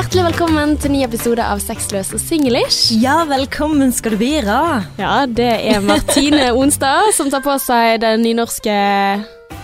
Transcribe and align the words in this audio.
Hjertelig 0.00 0.22
velkommen 0.30 0.70
til 0.80 0.94
ny 0.94 1.00
episode 1.04 1.44
av 1.44 1.58
Sexløs 1.60 2.14
og 2.16 2.22
singlish. 2.22 2.94
Ja, 3.02 3.18
velkommen 3.28 3.90
skal 3.92 4.14
du 4.14 4.22
være. 4.22 4.54
Ja, 4.96 5.26
det 5.28 5.48
er 5.74 5.82
Martine 5.84 6.46
Onstad 6.56 7.10
som 7.12 7.28
tar 7.28 7.42
på 7.44 7.52
seg 7.60 7.98
den 8.00 8.24
nynorske 8.24 8.72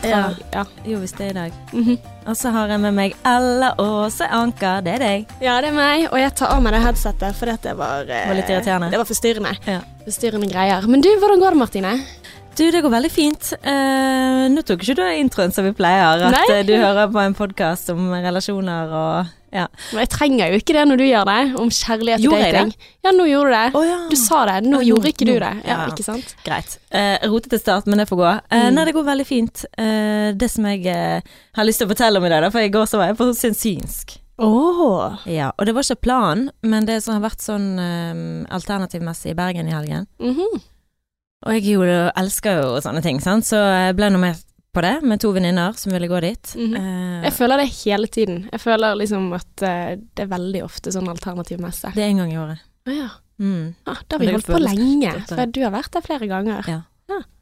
Ja. 0.05 0.19
ja. 0.53 0.67
Jo, 0.85 0.99
hvis 1.01 1.17
det 1.17 1.31
er 1.31 1.31
i 1.31 1.37
dag. 1.39 1.57
Mhm. 1.73 1.97
Og 2.29 2.37
så 2.37 2.53
har 2.53 2.69
jeg 2.69 2.83
med 2.85 2.95
meg 2.99 3.17
Ella 3.25 3.73
Åse 3.81 4.29
Anker. 4.29 4.85
Det 4.85 4.99
er 4.99 5.05
deg. 5.07 5.33
ja, 5.41 5.57
det 5.65 5.71
er 5.71 5.79
meg, 5.79 6.05
og 6.11 6.21
jeg 6.21 6.35
tar 6.37 6.53
av 6.53 6.61
meg 6.67 6.77
det 6.77 6.83
headsetet 6.85 7.41
for 7.41 7.49
dette 7.55 7.71
det 7.71 7.79
var 7.81 8.05
eh, 8.05 8.29
Var 8.29 8.37
litt 8.43 8.53
irriterende. 8.53 8.93
Det 8.93 9.01
var 9.01 9.09
forstyrrende. 9.09 9.55
Ja. 9.65 9.81
Forstyrrende 10.05 10.51
greier. 10.53 10.85
Men 10.85 11.01
du, 11.01 11.09
hvordan 11.17 11.41
går 11.41 11.57
det, 11.57 11.63
Martine? 11.65 11.95
Du, 12.57 12.67
det 12.73 12.85
går 12.85 12.93
veldig 12.93 13.13
fint. 13.13 13.55
Uh, 13.65 14.53
nå 14.53 14.61
tok 14.69 14.85
ikke 14.85 15.01
du 15.01 15.03
introen 15.17 15.53
som 15.53 15.65
vi 15.65 15.73
pleier, 15.77 16.29
at 16.29 16.37
Nei. 16.37 16.45
eh, 16.59 16.63
du 16.69 16.77
hører 16.77 17.09
på 17.13 17.25
en 17.25 17.35
podkast 17.37 17.89
om 17.97 18.13
relasjoner 18.13 18.93
og 19.01 19.35
ja. 19.57 19.65
Men 19.93 20.03
Jeg 20.05 20.11
trenger 20.13 20.53
jo 20.53 20.59
ikke 20.61 20.75
det 20.77 20.85
når 20.91 21.01
du 21.01 21.05
gjør 21.07 21.25
det, 21.31 21.39
om 21.63 21.71
kjærlighet 21.73 22.27
og 22.29 22.37
dating. 22.45 22.73
Ja, 23.07 23.13
nå 23.17 23.27
gjorde 23.31 23.49
du 23.51 23.57
det. 23.57 23.75
Oh, 23.81 23.87
ja. 23.87 23.97
Du 24.13 24.17
sa 24.21 24.43
det, 24.51 24.57
nå 24.69 24.83
gjorde 24.85 25.11
ikke 25.15 25.27
du 25.29 25.33
det. 25.41 25.53
Ja, 25.65 25.79
Ja. 25.81 25.87
ikke 25.91 26.05
sant? 26.07 26.35
Greit. 26.45 26.77
Uh, 26.93 27.17
rotete 27.33 27.59
start, 27.63 27.87
men 27.91 27.99
det 28.03 28.09
får 28.11 28.21
gå. 28.23 28.29
Uh, 28.53 28.61
Mm. 28.67 28.75
Nei, 28.77 28.85
det 28.89 28.95
går 28.97 29.09
veldig 29.09 29.27
fint. 29.27 29.65
Uh, 29.79 30.31
det 30.37 30.51
som 30.53 30.65
jeg 30.71 30.87
uh, 30.87 31.21
har 31.59 31.65
lyst 31.69 31.81
til 31.83 31.89
å 31.89 31.93
fortelle 31.95 32.19
om 32.21 32.29
i 32.29 32.31
dag, 32.33 32.43
da, 32.47 32.51
for 32.55 32.61
i 32.61 32.71
går 32.73 32.87
så 32.91 33.01
var 33.01 33.11
jeg 33.13 33.19
på 33.21 33.29
synsk. 33.35 34.17
Åh. 34.39 35.23
Ja, 35.33 35.51
og 35.57 35.65
det 35.67 35.73
var 35.75 35.83
ikke 35.87 36.03
planen, 36.05 36.51
men 36.63 36.85
det 36.85 36.99
som 37.03 37.15
har 37.17 37.23
vært 37.25 37.41
sånn 37.41 37.79
alternativmessig 38.53 39.33
i 39.33 39.37
Bergen 39.39 39.69
i 39.71 39.73
helgen. 39.73 40.07
Mhm. 40.21 40.61
Og 41.47 41.53
jeg 41.53 41.67
jo 41.77 41.83
elsker 42.17 42.57
jo 42.63 42.81
sånne 42.83 43.03
ting, 43.05 43.21
sant? 43.23 43.45
så 43.47 43.57
jeg 43.61 43.97
ble 43.99 44.09
noe 44.11 44.19
med 44.23 44.39
på 44.77 44.83
det 44.85 44.95
med 45.09 45.21
to 45.23 45.31
venninner 45.35 45.77
som 45.81 45.95
ville 45.95 46.09
gå 46.11 46.21
dit. 46.21 46.55
Mm 46.57 46.75
-hmm. 46.75 47.19
uh, 47.19 47.25
Jeg 47.25 47.33
føler 47.33 47.57
det 47.57 47.69
hele 47.85 48.07
tiden. 48.07 48.49
Jeg 48.53 48.61
føler 48.61 48.95
liksom 48.95 49.33
at 49.33 49.63
uh, 49.63 49.97
det 50.15 50.23
er 50.23 50.27
veldig 50.27 50.65
ofte 50.65 50.93
sånn 50.93 51.09
alternativmesse. 51.09 51.93
det 51.95 52.03
er 52.03 52.09
en 52.09 52.17
gang 52.17 52.33
i 52.33 52.39
året. 52.39 52.59
Å 52.89 52.91
ja. 52.93 53.09
Mm. 53.39 53.75
Ah, 53.87 53.97
da 54.09 54.17
har 54.17 54.19
vi 54.19 54.33
holdt 54.33 54.47
på 54.47 54.59
lenge. 54.59 55.13
For 55.29 55.47
du 55.47 55.61
har 55.63 55.71
vært 55.71 55.93
der 55.93 56.01
flere 56.01 56.27
ganger. 56.27 56.65
Ja. 56.69 56.83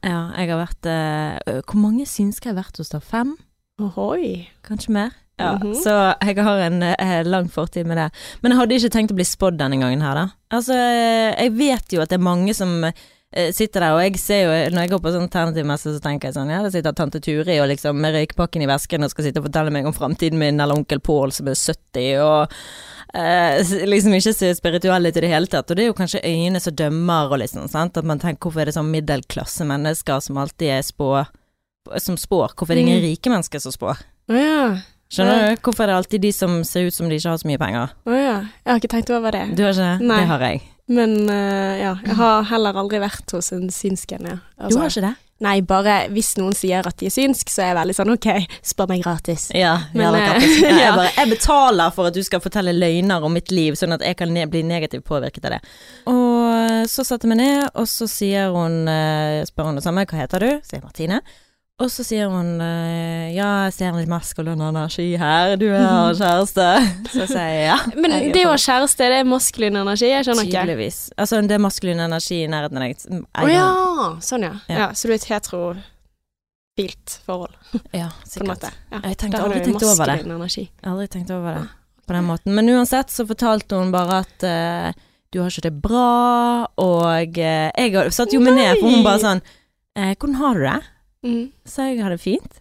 Ja, 0.04 0.30
jeg 0.36 0.50
har 0.50 0.58
vært 0.60 0.86
uh, 0.86 1.60
Hvor 1.62 1.80
mange 1.80 2.06
synske 2.06 2.48
har 2.48 2.54
jeg 2.54 2.64
vært 2.64 2.78
hos 2.78 2.88
da? 2.88 2.98
Fem? 3.00 3.36
Ohoi. 3.80 4.48
Kanskje 4.62 4.92
mer? 4.92 5.10
Ja, 5.38 5.58
Mhm. 5.58 5.74
Så 5.74 6.14
jeg 6.22 6.36
har 6.44 6.58
en 6.58 6.82
eh, 6.82 7.24
lang 7.24 7.48
fortid 7.50 7.86
med 7.86 7.96
det. 7.96 8.10
Men 8.42 8.52
jeg 8.52 8.58
hadde 8.60 8.74
ikke 8.74 8.90
tenkt 8.90 9.10
å 9.10 9.14
bli 9.14 9.24
spådd 9.24 9.58
denne 9.58 9.80
gangen 9.80 10.00
her, 10.00 10.14
da. 10.14 10.28
Altså, 10.50 10.74
jeg 10.74 11.52
vet 11.58 11.92
jo 11.92 12.00
at 12.02 12.08
det 12.08 12.20
er 12.20 12.22
mange 12.22 12.54
som 12.54 12.84
sitter 13.52 13.80
der, 13.82 13.92
og 13.96 14.00
jeg 14.04 14.18
ser 14.22 14.40
jo 14.44 14.50
Når 14.74 14.84
jeg 14.84 14.90
går 14.92 15.00
på 15.02 15.10
sånn 15.14 15.24
alternativmesse, 15.26 15.94
så 15.96 16.00
tenker 16.04 16.28
jeg 16.30 16.36
sånn 16.36 16.50
Ja, 16.52 16.60
der 16.62 16.70
sitter 16.70 16.92
tante 16.94 17.20
Turi 17.20 17.56
og 17.60 17.68
liksom 17.72 17.98
med 18.00 18.14
røykpakken 18.14 18.62
i 18.62 18.68
vesken 18.70 19.02
og 19.02 19.10
skal 19.10 19.24
sitte 19.26 19.40
og 19.42 19.48
fortelle 19.48 19.72
meg 19.74 19.86
om 19.86 19.92
framtiden 19.96 20.38
min, 20.38 20.60
eller 20.60 20.76
onkel 20.78 21.00
Pål 21.02 21.32
som 21.34 21.48
er 21.50 21.58
70, 21.58 22.20
og 22.22 22.54
eh, 23.14 23.58
liksom 23.90 24.14
ikke 24.14 24.34
så 24.36 24.52
spirituelle 24.54 25.10
til 25.14 25.26
det 25.26 25.32
hele 25.34 25.50
tatt. 25.50 25.70
Og 25.70 25.76
det 25.76 25.84
er 25.84 25.90
jo 25.90 25.98
kanskje 25.98 26.22
øynene 26.24 26.60
som 26.62 26.74
dømmer, 26.78 27.32
og 27.34 27.42
liksom, 27.42 27.66
sant. 27.70 27.96
At 27.98 28.04
man 28.06 28.22
tenker 28.22 28.46
hvorfor 28.46 28.62
er 28.62 28.70
det 28.70 28.76
sånn 28.78 28.90
middelklasse 28.94 29.66
mennesker 29.66 30.22
som 30.24 30.38
alltid 30.42 30.70
er 30.78 30.82
spå 30.86 31.10
som 32.00 32.16
spår? 32.16 32.54
Hvorfor 32.56 32.72
er 32.72 32.78
det 32.80 32.86
ingen 32.86 33.02
Mm. 33.02 33.08
rike 33.10 33.30
mennesker 33.34 33.60
som 33.60 33.72
spår? 33.74 33.98
Ja. 34.32 34.78
Skjønner 35.12 35.54
du? 35.54 35.64
Hvorfor 35.64 35.84
er 35.84 35.92
det 35.92 35.98
alltid 36.02 36.24
de 36.24 36.30
som 36.34 36.62
ser 36.66 36.88
ut 36.88 36.96
som 36.96 37.10
de 37.10 37.18
ikke 37.18 37.32
har 37.34 37.42
så 37.42 37.48
mye 37.50 37.60
penger? 37.60 37.92
Å 38.08 38.14
ja. 38.14 38.38
Jeg 38.64 38.70
har 38.72 38.80
ikke 38.80 38.94
tenkt 38.96 39.12
over 39.14 39.34
det. 39.34 39.44
Du 39.54 39.64
har 39.66 39.74
ikke 39.74 39.90
det? 39.90 40.08
Nei. 40.08 40.22
Det 40.22 40.30
har 40.32 40.46
jeg. 40.48 40.62
Men 40.94 41.12
uh, 41.30 41.74
ja, 41.80 41.92
jeg 42.04 42.16
har 42.18 42.48
heller 42.50 42.76
aldri 42.76 43.00
vært 43.00 43.32
hos 43.32 43.52
en 43.56 43.70
synsk 43.72 44.16
en, 44.18 44.32
ja. 44.34 44.40
Du 44.68 44.76
har 44.76 44.90
ikke 44.90 45.06
det? 45.06 45.14
Nei, 45.42 45.58
bare 45.66 45.96
hvis 46.14 46.36
noen 46.38 46.54
sier 46.56 46.86
at 46.86 46.96
de 47.00 47.08
er 47.08 47.12
synsk, 47.12 47.50
så 47.50 47.64
er 47.64 47.72
jeg 47.72 47.78
veldig 47.80 47.96
sånn 47.96 48.12
ok, 48.14 48.28
spør 48.64 48.90
meg 48.92 49.02
gratis. 49.02 49.48
Ja, 49.56 49.74
Men, 49.92 50.06
jævla 50.06 50.20
eh, 50.22 50.44
ja, 50.62 50.76
jeg, 50.78 50.92
bare, 51.00 51.10
jeg 51.16 51.30
betaler 51.32 51.94
for 51.96 52.08
at 52.08 52.16
du 52.16 52.22
skal 52.24 52.42
fortelle 52.44 52.72
løgner 52.76 53.26
om 53.26 53.34
mitt 53.34 53.50
liv, 53.52 53.74
sånn 53.78 53.96
at 53.96 54.04
jeg 54.06 54.16
kan 54.20 54.30
bli 54.30 54.62
negativt 54.64 55.04
påvirket 55.08 55.48
av 55.48 55.56
det. 55.56 55.60
Og 56.12 56.86
så 56.90 57.04
satte 57.04 57.26
jeg 57.26 57.34
meg 57.34 57.42
ned, 57.42 57.66
og 57.74 57.88
så 57.90 58.08
sier 58.10 58.54
hun, 58.54 58.84
eh, 58.88 59.42
spør 59.50 59.72
hun 59.72 59.80
det 59.80 59.84
samme, 59.84 60.06
hva 60.06 60.22
heter 60.22 60.46
du? 60.46 60.50
Sier 60.64 60.84
Martine. 60.84 61.20
Og 61.82 61.90
så 61.90 62.04
sier 62.06 62.28
hun 62.30 62.60
eh, 62.62 63.32
ja, 63.34 63.64
jeg 63.66 63.72
ser 63.74 63.96
litt 63.96 64.10
maskulin 64.10 64.60
energi 64.62 65.08
her, 65.18 65.56
du 65.58 65.66
har 65.72 66.14
kjæreste. 66.20 66.66
Så 67.10 67.26
sier 67.26 67.48
jeg 67.50 67.64
ja. 67.66 67.78
Men 68.00 68.14
jeg 68.14 68.28
er 68.28 68.36
det 68.36 68.44
å 68.46 68.52
ha 68.52 68.60
kjæreste, 68.62 69.08
det 69.10 69.16
er 69.24 69.26
maskulin 69.26 69.80
energi? 69.80 70.06
Jeg 70.12 70.28
skjønner 70.28 70.46
ikke. 70.46 70.60
Tydeligvis. 70.60 70.98
Altså, 71.18 71.40
det 71.42 71.56
er 71.56 71.64
maskulin 71.64 72.04
energi 72.04 72.38
i 72.44 72.52
nærheten 72.52 72.78
av 72.78 72.86
deg. 72.86 73.26
Å 73.42 73.50
ja, 73.50 73.66
sånn 74.22 74.46
ja. 74.46 74.52
Ja. 74.70 74.78
ja. 74.84 74.88
Så 74.94 75.10
du 75.10 75.16
er 75.16 75.18
et 75.18 75.26
heterofilt 75.32 77.16
forhold, 77.26 77.58
Ja, 78.04 78.12
sikkert. 78.22 78.68
Ja. 78.94 79.02
Jeg 79.10 79.18
tenkte 79.24 79.42
aldri 79.42 79.64
tenkt 79.66 79.88
over 79.90 80.14
det. 80.14 80.20
energi. 80.28 80.68
Aldri 80.86 81.10
tenkt 81.18 81.34
over 81.34 81.58
det 81.58 81.66
på 82.06 82.14
den 82.14 82.30
måten. 82.30 82.54
Men 82.54 82.70
uansett 82.70 83.10
så 83.10 83.26
fortalte 83.26 83.80
hun 83.80 83.90
bare 83.90 84.22
at 84.22 84.46
uh, 84.46 85.04
du 85.34 85.40
har 85.42 85.50
ikke 85.50 85.66
det 85.66 85.76
bra, 85.82 86.08
og 86.78 87.38
uh, 87.40 87.68
jeg 87.74 88.10
satt 88.14 88.34
jo 88.36 88.42
meg 88.44 88.60
ned, 88.60 88.76
for 88.78 88.92
hun 88.92 89.06
bare 89.06 89.22
sånn 89.22 89.40
eh, 89.96 90.12
'Hvordan 90.14 90.36
har 90.38 90.60
du 90.60 90.66
det?' 90.68 90.93
Mm. 91.24 91.48
Så 91.64 91.88
jeg 91.88 92.02
har 92.04 92.10
det 92.14 92.20
fint. 92.20 92.60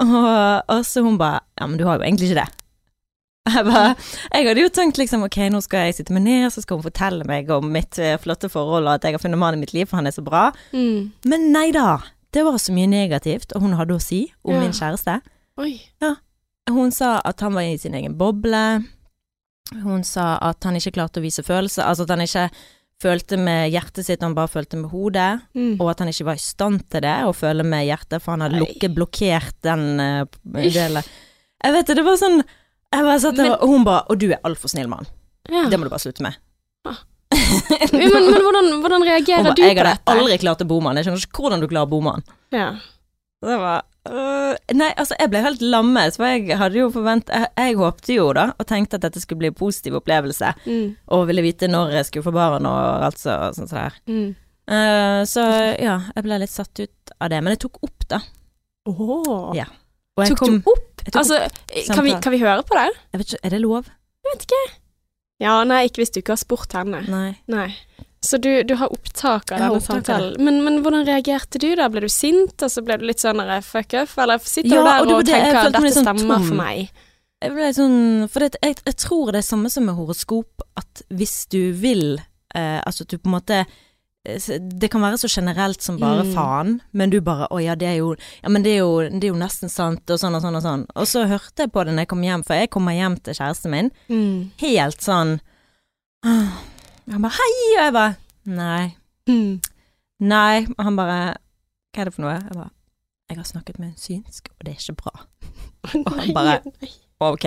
Og, 0.00 0.62
og 0.72 0.80
så 0.88 1.02
hun 1.04 1.18
bare 1.20 1.40
'Ja, 1.60 1.66
men 1.66 1.78
du 1.78 1.84
har 1.84 1.98
jo 1.98 2.02
egentlig 2.06 2.30
ikke 2.30 2.40
det'. 2.40 2.56
Jeg, 3.50 3.64
bare, 3.64 3.94
jeg 4.32 4.46
hadde 4.46 4.60
jo 4.62 4.68
tenkt 4.68 4.98
liksom 4.98 5.22
ok, 5.24 5.36
nå 5.50 5.60
skal 5.64 5.86
jeg 5.88 5.94
sitte 5.94 6.12
meg 6.12 6.22
ned, 6.22 6.50
så 6.52 6.60
skal 6.62 6.76
hun 6.76 6.84
fortelle 6.84 7.24
meg 7.24 7.48
om 7.50 7.64
mitt 7.72 7.98
eh, 7.98 8.18
flotte 8.20 8.48
forhold, 8.52 8.86
og 8.86 8.94
at 8.94 9.04
jeg 9.04 9.12
har 9.16 9.18
funnet 9.18 9.38
mannen 9.40 9.58
i 9.58 9.64
mitt 9.64 9.72
liv, 9.74 9.86
for 9.88 9.96
han 9.96 10.06
er 10.06 10.10
så 10.14 10.22
bra. 10.22 10.52
Mm. 10.72 11.12
Men 11.24 11.48
nei 11.52 11.70
da, 11.72 11.98
det 12.32 12.44
var 12.44 12.58
så 12.60 12.72
mye 12.72 12.86
negativt, 12.86 13.52
og 13.56 13.60
hun 13.64 13.72
hadde 13.80 13.96
å 13.96 14.00
si 14.00 14.32
om 14.44 14.54
Ja. 14.54 14.60
min 14.60 14.72
kjæreste. 14.76 15.20
Oi. 15.58 15.80
Hun 16.70 16.92
sa 16.92 17.20
at 17.24 17.40
han 17.40 17.54
var 17.54 17.62
i 17.62 17.76
sin 17.78 17.94
egen 17.94 18.14
boble. 18.18 18.84
Hun 19.82 20.04
sa 20.04 20.38
at 20.40 20.62
han 20.64 20.76
ikke 20.76 20.92
klarte 20.92 21.18
å 21.20 21.24
vise 21.24 21.42
følelser, 21.42 21.82
altså 21.82 22.02
at 22.04 22.10
han 22.10 22.20
ikke 22.20 22.50
følte 23.00 23.38
med 23.40 23.70
hjertet 23.72 24.06
sitt, 24.06 24.22
han 24.22 24.36
bare 24.36 24.50
følte 24.52 24.78
med 24.80 24.92
hodet. 24.92 25.40
Mm. 25.56 25.74
Og 25.80 25.90
at 25.92 26.02
han 26.02 26.10
ikke 26.12 26.28
var 26.28 26.40
i 26.40 26.44
stand 26.44 26.82
til 26.92 27.04
det, 27.06 27.16
å 27.26 27.34
føle 27.36 27.64
med 27.66 27.86
hjertet, 27.88 28.20
for 28.20 28.36
han 28.36 28.44
hadde 28.44 28.60
lukket, 28.60 28.92
blokkert 28.96 29.56
den 29.66 29.86
uh, 30.00 30.24
delen. 30.60 31.00
Jeg 31.60 31.76
vet 31.76 31.90
det, 31.90 31.96
det 32.00 32.04
var 32.06 32.20
sånn 32.20 32.42
bare 32.90 33.20
satt 33.22 33.36
der, 33.38 33.50
Men- 33.50 33.58
og 33.60 33.68
hun 33.68 33.84
bare 33.86 34.02
Og 34.10 34.18
du 34.18 34.30
er 34.32 34.40
altfor 34.42 34.68
snill 34.72 34.88
mann. 34.90 35.06
Ja. 35.48 35.68
Det 35.68 35.78
må 35.78 35.86
du 35.86 35.90
bare 35.90 36.02
slutte 36.02 36.22
med. 36.22 36.36
Ah. 36.84 36.98
men, 37.92 38.10
men 38.10 38.42
hvordan, 38.42 38.68
hvordan 38.82 39.04
reagerer 39.06 39.44
ba, 39.44 39.54
du 39.54 39.62
jeg 39.62 39.76
hadde 39.78 39.98
aldri 40.06 40.38
klart 40.42 40.62
å 40.62 40.66
bo 40.66 40.80
med 40.80 40.90
han. 40.90 41.00
Jeg 41.00 41.06
skjønner 41.08 41.26
ikke 41.26 41.44
hvordan 41.44 41.62
du 41.62 41.68
klarer 41.70 41.88
å 41.88 41.90
bo 41.90 42.00
med 42.04 42.18
han. 42.18 42.24
Ja. 42.54 42.68
Det 43.40 43.56
var 43.62 43.84
øh, 44.08 44.54
Nei, 44.74 44.90
altså, 44.96 45.14
jeg 45.20 45.30
ble 45.32 45.42
helt 45.44 45.62
lammet, 45.62 46.16
for 46.16 46.24
jeg 46.30 46.56
hadde 46.58 46.78
jo 46.78 46.90
forvent... 46.94 47.28
Jeg, 47.28 47.48
jeg 47.58 47.76
håpte 47.80 48.14
jo 48.14 48.28
da, 48.36 48.46
og 48.58 48.66
tenkte 48.70 48.96
at 48.96 49.04
dette 49.04 49.20
skulle 49.20 49.42
bli 49.42 49.50
en 49.52 49.58
positiv 49.58 49.98
opplevelse, 50.00 50.54
Mm. 50.66 50.96
og 51.12 51.26
ville 51.28 51.42
vite 51.44 51.68
når 51.68 51.92
jeg 51.98 52.08
skulle 52.08 52.24
få 52.28 52.32
barn 52.34 52.66
og 52.66 53.04
alt 53.08 53.18
så, 53.20 53.36
og 53.50 53.54
sånt 53.58 53.74
der. 53.74 53.98
Mm. 54.06 54.30
Uh, 54.70 55.20
så 55.26 55.42
ja, 55.82 55.96
jeg 56.14 56.22
ble 56.24 56.38
litt 56.38 56.52
satt 56.52 56.78
ut 56.78 57.14
av 57.20 57.30
det, 57.32 57.40
men 57.42 57.56
jeg 57.56 57.64
tok 57.66 57.80
opp, 57.82 58.04
da. 58.08 58.20
Oh. 58.86 59.50
Ja. 59.56 59.66
Tok 60.20 60.38
kom, 60.38 60.58
du 60.60 60.70
opp? 60.70 61.02
tok 61.06 61.16
Altså, 61.22 61.38
kan 61.94 62.04
vi, 62.04 62.12
kan 62.22 62.32
vi 62.34 62.38
høre 62.42 62.62
på 62.66 62.76
det? 62.76 62.90
Jeg 63.12 63.20
vet 63.22 63.32
ikke, 63.32 63.40
er 63.48 63.54
det 63.56 63.60
lov? 63.64 63.88
Jeg 64.24 64.34
vet 64.34 64.46
ikke. 64.46 64.62
Ja, 65.40 65.54
nei, 65.64 65.84
ikke 65.88 66.02
hvis 66.02 66.12
du 66.12 66.20
ikke 66.20 66.34
har 66.36 66.40
spurt 66.42 66.74
henne. 66.76 67.00
Nei. 67.08 67.30
Nei. 67.50 67.70
Så 68.22 68.36
du, 68.36 68.62
du 68.68 68.74
har 68.76 68.90
opptak 68.92 69.50
av 69.56 69.58
denne 69.62 69.80
samtalen. 69.80 70.34
Men, 70.44 70.58
men 70.64 70.82
hvordan 70.84 71.06
reagerte 71.08 71.58
du 71.62 71.70
da? 71.78 71.86
Ble 71.88 72.02
du 72.04 72.08
sint, 72.12 72.52
og 72.62 72.68
så 72.68 72.82
ble 72.84 72.98
du 73.00 73.06
litt 73.08 73.22
sånn 73.22 73.40
fuck 73.64 73.94
off? 74.02 74.18
Eller 74.20 74.38
sitter 74.44 74.68
Ja, 74.74 74.82
du 74.82 74.88
der 74.90 75.00
og 75.00 75.12
og, 75.14 75.24
det, 75.24 75.32
tenker 75.38 75.60
at 75.62 75.72
dette 75.72 75.92
sånn 75.94 76.04
stemmer 76.04 76.36
tom. 76.36 76.48
for 76.50 76.58
meg? 76.60 76.90
Jeg 77.40 77.54
ble 77.56 77.68
sånn 77.72 78.28
For 78.28 78.44
det, 78.44 78.58
jeg, 78.60 78.76
jeg 78.84 78.96
tror 79.00 79.30
det 79.32 79.40
er 79.40 79.46
samme 79.48 79.70
som 79.72 79.86
med 79.88 79.96
horoskop, 79.96 80.66
at 80.76 81.00
hvis 81.08 81.46
du 81.48 81.72
vil 81.72 82.18
eh, 82.54 82.80
Altså 82.84 83.06
at 83.06 83.14
du 83.14 83.16
på 83.16 83.30
en 83.30 83.36
måte 83.38 83.62
eh, 83.64 84.58
det 84.60 84.90
kan 84.92 85.00
være 85.00 85.16
så 85.22 85.30
generelt 85.32 85.80
som 85.80 85.96
bare 85.96 86.26
Mm. 86.28 86.34
faen, 86.36 86.74
men 86.92 87.08
du 87.08 87.22
bare 87.24 87.48
Å 87.48 87.62
ja, 87.64 87.72
det 87.80 87.88
er 87.88 87.96
jo 88.02 88.10
Ja, 88.42 88.50
men 88.52 88.62
det 88.68 88.74
er 88.76 88.82
jo, 88.84 89.00
det 89.08 89.24
er 89.24 89.32
jo 89.32 89.40
nesten 89.40 89.72
sant, 89.72 90.04
og 90.12 90.20
sånn 90.20 90.36
og 90.36 90.44
sånn 90.44 90.60
og 90.60 90.66
sånn. 90.68 90.84
Og 90.94 91.08
så 91.08 91.24
hørte 91.30 91.64
jeg 91.64 91.72
på 91.72 91.86
det 91.88 91.94
når 91.96 92.04
jeg 92.04 92.12
kom 92.12 92.22
hjem, 92.28 92.44
for 92.44 92.60
jeg 92.60 92.68
kommer 92.76 92.92
hjem 93.00 93.16
til 93.24 93.32
kjæresten 93.40 93.72
min 93.72 93.90
Mm. 94.12 94.50
helt 94.60 95.00
sånn 95.00 95.38
«Åh». 96.28 96.66
Han 97.10 97.22
bare 97.24 97.36
Hei! 97.38 97.52
Og 97.76 97.84
jeg 97.84 97.94
bare 97.96 98.14
Nei. 98.50 98.84
Mm. 99.30 99.60
Nei. 100.20 100.66
Og 100.76 100.84
han 100.84 100.98
bare 100.98 101.20
Hva 101.94 102.02
er 102.02 102.10
det 102.10 102.14
for 102.16 102.26
noe? 102.26 102.36
Jeg 102.38 102.56
bare 102.56 102.70
Jeg 103.30 103.38
har 103.38 103.46
snakket 103.46 103.78
med 103.78 103.92
en 103.92 104.00
synsk, 104.00 104.50
og 104.58 104.66
det 104.66 104.72
er 104.74 104.80
ikke 104.82 104.96
bra. 105.04 105.12
Og 106.00 106.12
han 106.18 106.34
bare 106.34 106.56
Ok. 107.20 107.44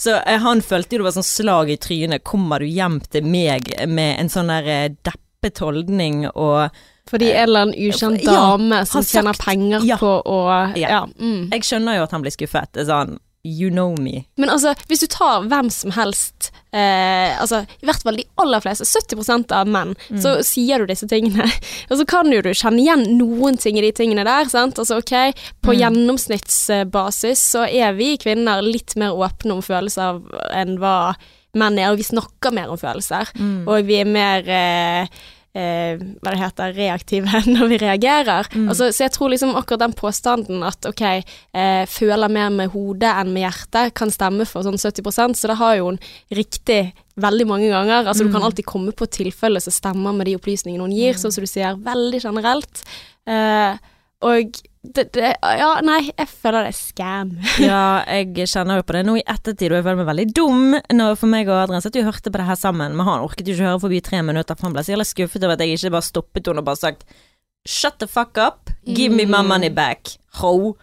Så 0.00 0.14
eh, 0.16 0.38
han 0.40 0.62
følte 0.64 0.96
jo 0.96 1.02
det 1.02 1.06
var 1.10 1.16
sånn 1.18 1.26
slag 1.28 1.68
i 1.70 1.76
trynet. 1.76 2.24
Kommer 2.24 2.64
du 2.64 2.70
hjem 2.72 2.96
til 3.12 3.26
meg 3.28 3.68
med 3.86 4.14
en 4.22 4.30
sånn 4.32 4.48
der 4.48 4.70
eh, 4.72 4.86
deppet 5.04 5.60
holdning 5.60 6.22
og 6.30 6.72
Fordi 7.10 7.28
en 7.34 7.42
eller 7.44 7.66
annen 7.66 7.76
ukjent 7.88 8.24
Ja, 8.24 8.32
dame 8.56 8.80
som 8.88 9.04
tjener 9.04 9.36
penger 9.38 9.84
ja. 9.86 10.00
på 10.00 10.14
å 10.24 10.38
Ja. 10.80 11.02
Mm. 11.20 11.50
Jeg 11.52 11.68
skjønner 11.68 11.98
jo 12.00 12.06
at 12.08 12.16
han 12.16 12.24
blir 12.24 12.32
skuffet. 12.34 12.80
Sånn 12.88 13.18
you 13.48 13.70
know 13.72 13.94
me. 13.98 14.24
Men 14.36 14.50
altså, 14.52 14.74
hvis 14.90 15.00
du 15.00 15.06
tar 15.12 15.46
hvem 15.48 15.70
som 15.72 15.90
helst, 15.96 16.50
eh, 16.72 17.32
altså 17.40 17.62
i 17.80 17.86
hvert 17.88 18.02
fall 18.04 18.18
de 18.20 18.24
aller 18.42 18.60
fleste, 18.64 18.84
70% 18.88 19.52
av 19.56 19.66
menn, 19.70 19.94
Mm. 20.10 20.20
så 20.22 20.36
sier 20.44 20.78
du 20.78 20.86
disse 20.90 21.08
tingene. 21.08 21.46
Og 21.90 21.98
så 22.00 22.06
kan 22.08 22.28
jo 22.32 22.42
du 22.44 22.50
kjenne 22.52 22.80
igjen 22.84 23.06
noen 23.18 23.56
ting 23.60 23.78
i 23.80 23.84
de 23.86 23.92
tingene 23.96 24.24
der, 24.28 24.48
sant. 24.52 24.78
Altså 24.78 24.98
ok, 25.00 25.14
på 25.64 25.72
Mm. 25.74 25.80
gjennomsnittsbasis 25.80 27.42
så 27.54 27.64
er 27.68 27.92
vi 27.96 28.16
kvinner 28.20 28.62
litt 28.64 28.96
mer 28.96 29.16
åpne 29.16 29.56
om 29.58 29.62
følelser 29.64 30.20
enn 30.54 30.76
hva 30.80 31.14
menn 31.58 31.78
er, 31.80 31.90
og 31.90 31.98
vi 31.98 32.04
snakker 32.06 32.52
mer 32.54 32.68
om 32.70 32.78
følelser. 32.78 33.30
Mm. 33.38 33.64
Og 33.66 33.86
vi 33.88 33.96
er 34.02 34.04
mer 34.08 34.48
eh, 34.52 35.08
eh, 35.58 35.98
hva 36.22 36.32
det 36.34 36.38
heter, 36.40 36.74
reaktive 36.76 37.40
når 37.54 37.72
vi 37.72 37.78
reagerer. 37.82 38.46
Mm. 38.54 38.68
Altså, 38.70 38.88
så 38.94 39.04
jeg 39.06 39.14
tror 39.16 39.32
liksom 39.32 39.56
akkurat 39.58 39.82
den 39.86 39.96
påstanden 39.98 40.62
at 40.66 40.86
ok, 40.88 41.02
eh, 41.10 41.82
føler 41.90 42.30
mer 42.32 42.52
med 42.54 42.70
hodet 42.76 43.10
enn 43.10 43.32
med 43.34 43.44
hjertet, 43.48 43.94
kan 43.98 44.12
stemme 44.14 44.46
for 44.48 44.66
sånn 44.66 44.78
70% 44.78 45.38
så 45.40 45.50
det 45.50 45.58
har 45.60 45.76
jo 45.80 45.90
hun 45.90 46.00
riktig 46.38 46.80
veldig 47.18 47.46
mange 47.50 47.68
ganger. 47.72 48.06
Altså 48.06 48.22
Du 48.24 48.30
kan 48.30 48.40
Mm. 48.42 48.46
alltid 48.52 48.66
komme 48.70 48.92
på 48.94 49.06
tilfeller 49.10 49.60
som 49.64 49.74
stemmer 49.74 50.14
med 50.14 50.26
de 50.30 50.36
opplysningene 50.38 50.84
hun 50.86 50.94
gir, 50.94 51.14
sånn 51.18 51.32
som 51.34 51.42
du 51.42 51.50
sier, 51.50 51.74
veldig 51.74 52.20
generelt. 52.22 52.84
Eh, 53.26 53.74
og 54.22 54.54
det, 54.82 55.12
det 55.12 55.32
Ja, 55.42 55.80
nei, 55.84 56.12
jeg 56.16 56.28
føler 56.30 56.66
det 56.68 56.72
er 56.74 56.78
scam. 56.78 57.32
Ja, 57.70 58.04
jeg 58.06 58.46
kjenner 58.48 58.78
jo 58.80 58.84
på 58.86 58.94
det 58.96 59.04
nå 59.08 59.16
i 59.18 59.24
ettertid, 59.26 59.72
og 59.72 59.78
jeg 59.80 59.86
føler 59.88 60.00
meg 60.02 60.10
veldig 60.12 60.26
dum 60.36 60.76
når 60.94 61.16
for 61.18 61.26
meg 61.32 61.48
og 61.50 61.62
Adrian 61.64 61.82
satt 61.84 61.96
og 61.98 62.06
hørte 62.10 62.30
på 62.30 62.38
det 62.40 62.46
her 62.48 62.58
sammen, 62.60 62.94
men 62.96 63.06
han 63.08 63.24
orket 63.26 63.46
jo 63.48 63.56
ikke 63.56 63.66
høre 63.72 63.80
forbi 63.86 64.00
tre 64.06 64.22
minutter, 64.22 64.54
for 64.58 64.68
han 64.68 64.76
ble 64.76 64.84
så 64.86 64.94
jævla 64.94 65.08
skuffet 65.08 65.42
over 65.44 65.56
at 65.58 65.64
jeg 65.66 65.74
ikke 65.78 65.94
bare 65.96 66.06
stoppet 66.08 66.46
henne 66.52 66.62
og 66.62 66.68
bare 66.70 66.82
sagt 66.82 67.04
Shut 67.68 67.98
the 68.00 68.06
fuck 68.08 68.38
up, 68.40 68.70
give 68.86 69.12
me 69.12 69.26
my 69.26 69.42
Mm. 69.42 69.48
money 69.50 69.68
back, 69.68 70.14
ho. 70.40 70.76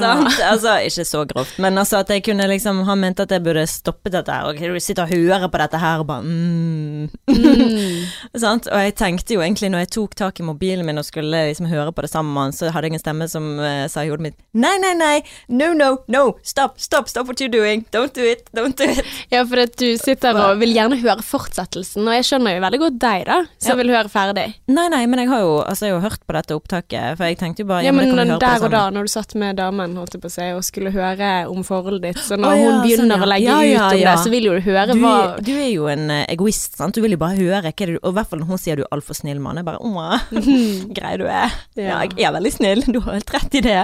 Sant? 0.00 0.40
Altså, 0.44 0.76
ikke 0.88 1.04
så 1.08 1.24
grovt, 1.28 1.58
men 1.62 1.78
altså 1.80 2.00
at 2.02 2.10
jeg 2.10 2.24
kunne 2.26 2.46
liksom 2.50 2.82
Han 2.88 3.00
mente 3.00 3.24
at 3.24 3.32
jeg 3.32 3.42
burde 3.44 3.64
stoppet 3.70 4.14
dette 4.14 4.32
her, 4.32 4.48
og 4.48 4.58
du 4.58 4.80
sitter 4.82 5.04
og 5.04 5.12
hører 5.14 5.48
på 5.50 5.60
dette 5.60 5.80
her 5.80 6.02
og 6.02 6.08
bare 6.08 6.22
mm. 6.24 7.08
Mm. 7.30 8.04
Sant? 8.44 8.68
Og 8.70 8.80
jeg 8.80 8.94
tenkte 8.98 9.36
jo 9.36 9.42
egentlig 9.44 9.70
når 9.72 9.84
jeg 9.84 9.92
tok 9.98 10.16
tak 10.18 10.40
i 10.40 10.46
mobilen 10.46 10.86
min 10.86 11.00
og 11.00 11.06
skulle 11.06 11.44
liksom 11.50 11.68
høre 11.70 11.92
på 11.94 12.04
det 12.04 12.10
sammen 12.12 12.52
så 12.54 12.70
hadde 12.74 12.90
jeg 12.90 12.98
en 12.98 13.02
stemme 13.02 13.28
som 13.30 13.46
uh, 13.60 13.84
sa 13.90 14.04
i 14.04 14.10
hodet 14.12 14.28
mitt 14.28 14.38
Nei, 14.54 14.74
nei, 14.82 14.92
nei, 14.98 15.16
no, 15.50 15.72
no, 15.76 15.90
no, 16.12 16.24
stop, 16.46 16.78
stop, 16.80 17.08
stop 17.10 17.26
what 17.28 17.40
you're 17.42 17.52
doing, 17.52 17.84
don't 17.94 18.14
do 18.14 18.22
it, 18.22 18.46
don't 18.54 18.76
do 18.78 18.86
it. 18.86 19.02
Ja, 19.32 19.42
for 19.48 19.64
at 19.64 19.74
du 19.80 19.96
sitter 19.98 20.36
og 20.38 20.60
vil 20.60 20.74
gjerne 20.76 20.98
høre 21.02 21.24
fortsettelsen, 21.26 22.06
og 22.06 22.14
jeg 22.14 22.26
skjønner 22.28 22.54
jo 22.56 22.62
veldig 22.62 22.80
godt 22.84 23.00
deg, 23.02 23.24
da, 23.28 23.40
som 23.58 23.74
Ja. 23.74 23.80
vil 23.82 23.90
høre 23.94 24.12
ferdig. 24.12 24.46
Nei, 24.70 24.86
nei, 24.92 25.02
men 25.10 25.24
jeg 25.24 25.30
har 25.32 25.42
jo, 25.42 25.56
altså, 25.64 25.88
jeg 25.88 25.96
har 25.96 25.98
jo 25.98 26.04
hørt 26.06 26.22
på 26.22 26.36
dette 26.38 26.54
opptaket, 26.54 27.18
for 27.18 27.26
jeg 27.26 27.40
tenkte 27.40 27.64
jo 27.64 27.70
bare 27.72 27.82
Ja, 27.86 27.92
men 27.96 28.08
ja, 28.08 28.14
men 28.20 28.32
der 28.38 28.38
det 28.38 28.68
og 28.68 28.70
da, 28.76 28.84
når 28.94 29.08
du 29.08 29.14
satt 29.14 29.34
med 29.34 29.58
damen, 29.84 29.96
holdt 30.00 30.16
jeg 30.16 30.22
på 30.24 30.30
å 30.30 30.34
si, 30.34 30.46
og 30.56 30.64
skulle 30.66 30.90
høre 30.94 31.28
om 31.52 31.62
forholdet 31.66 32.02
ditt, 32.08 32.20
så 32.24 32.38
når 32.40 32.50
Å, 32.50 32.56
ja, 32.58 32.64
hun 32.72 32.80
begynner 32.84 33.04
sånn, 33.04 33.14
ja. 33.14 33.20
å 33.22 33.28
legge 33.30 33.46
Ja, 33.46 33.58
ut 33.60 33.94
om 33.98 34.02
det, 34.08 34.16
så 34.24 34.32
vil 34.34 34.48
jo 34.48 34.56
du 34.56 34.60
høre 34.66 34.96
Du, 34.96 35.00
hva 35.04 35.14
du 35.44 35.52
er 35.54 35.68
jo 35.70 35.86
en 35.92 36.04
eh, 36.10 36.24
egoist, 36.34 36.76
sant? 36.80 36.96
Du 36.98 37.02
vil 37.04 37.14
jo 37.16 37.20
bare 37.22 37.38
høre, 37.38 37.62
hva 37.70 37.72
er 37.86 37.92
det 37.94 38.00
og 38.02 38.10
i 38.10 38.16
hvert 38.18 38.30
fall 38.32 38.42
når 38.42 38.50
hun 38.54 38.60
sier 38.64 38.80
du 38.80 38.84
er 38.86 38.92
altfor 38.96 39.18
snill 39.20 39.40
mann, 39.44 39.60
jeg 39.62 39.68
bare 39.68 39.80
åh, 39.84 40.28
grei 40.98 41.14
du 41.20 41.26
er. 41.28 41.54
Ja, 41.78 42.00
jeg 42.04 42.26
er 42.28 42.34
veldig 42.40 42.52
snill, 42.56 42.84
du 42.88 43.00
har 43.06 43.18
helt 43.20 43.34
rett 43.34 43.54
i 43.60 43.64
det. 43.64 43.82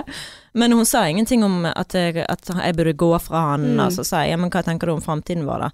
Men 0.59 0.73
hun 0.75 0.87
sa 0.89 1.05
ingenting 1.07 1.45
om 1.47 1.61
at 1.71 1.95
jeg, 1.95 2.25
at 2.27 2.49
jeg 2.51 2.75
burde 2.79 2.97
gå 2.99 3.13
fra 3.23 3.45
han, 3.53 3.69
Mm. 3.77 3.85
så 3.95 4.03
sa 4.07 4.25
jeg, 4.25 4.33
ja, 4.35 4.41
men 4.41 4.51
hva 4.51 4.65
tenker 4.67 4.91
du 4.91 4.97
om 4.97 5.03
fremtiden 5.05 5.45
vår 5.47 5.67
da? 5.69 5.71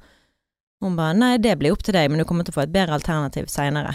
Hun 0.84 0.96
bare, 0.98 1.14
nei, 1.16 1.36
det 1.40 1.54
blir 1.58 1.72
opp 1.72 1.82
til 1.86 1.94
deg, 1.96 2.10
men 2.12 2.20
du 2.20 2.26
kommer 2.28 2.44
til 2.44 2.52
å 2.52 2.58
få 2.58 2.66
et 2.66 2.72
bedre 2.74 2.98
alternativ 2.98 3.46
senere. 3.48 3.94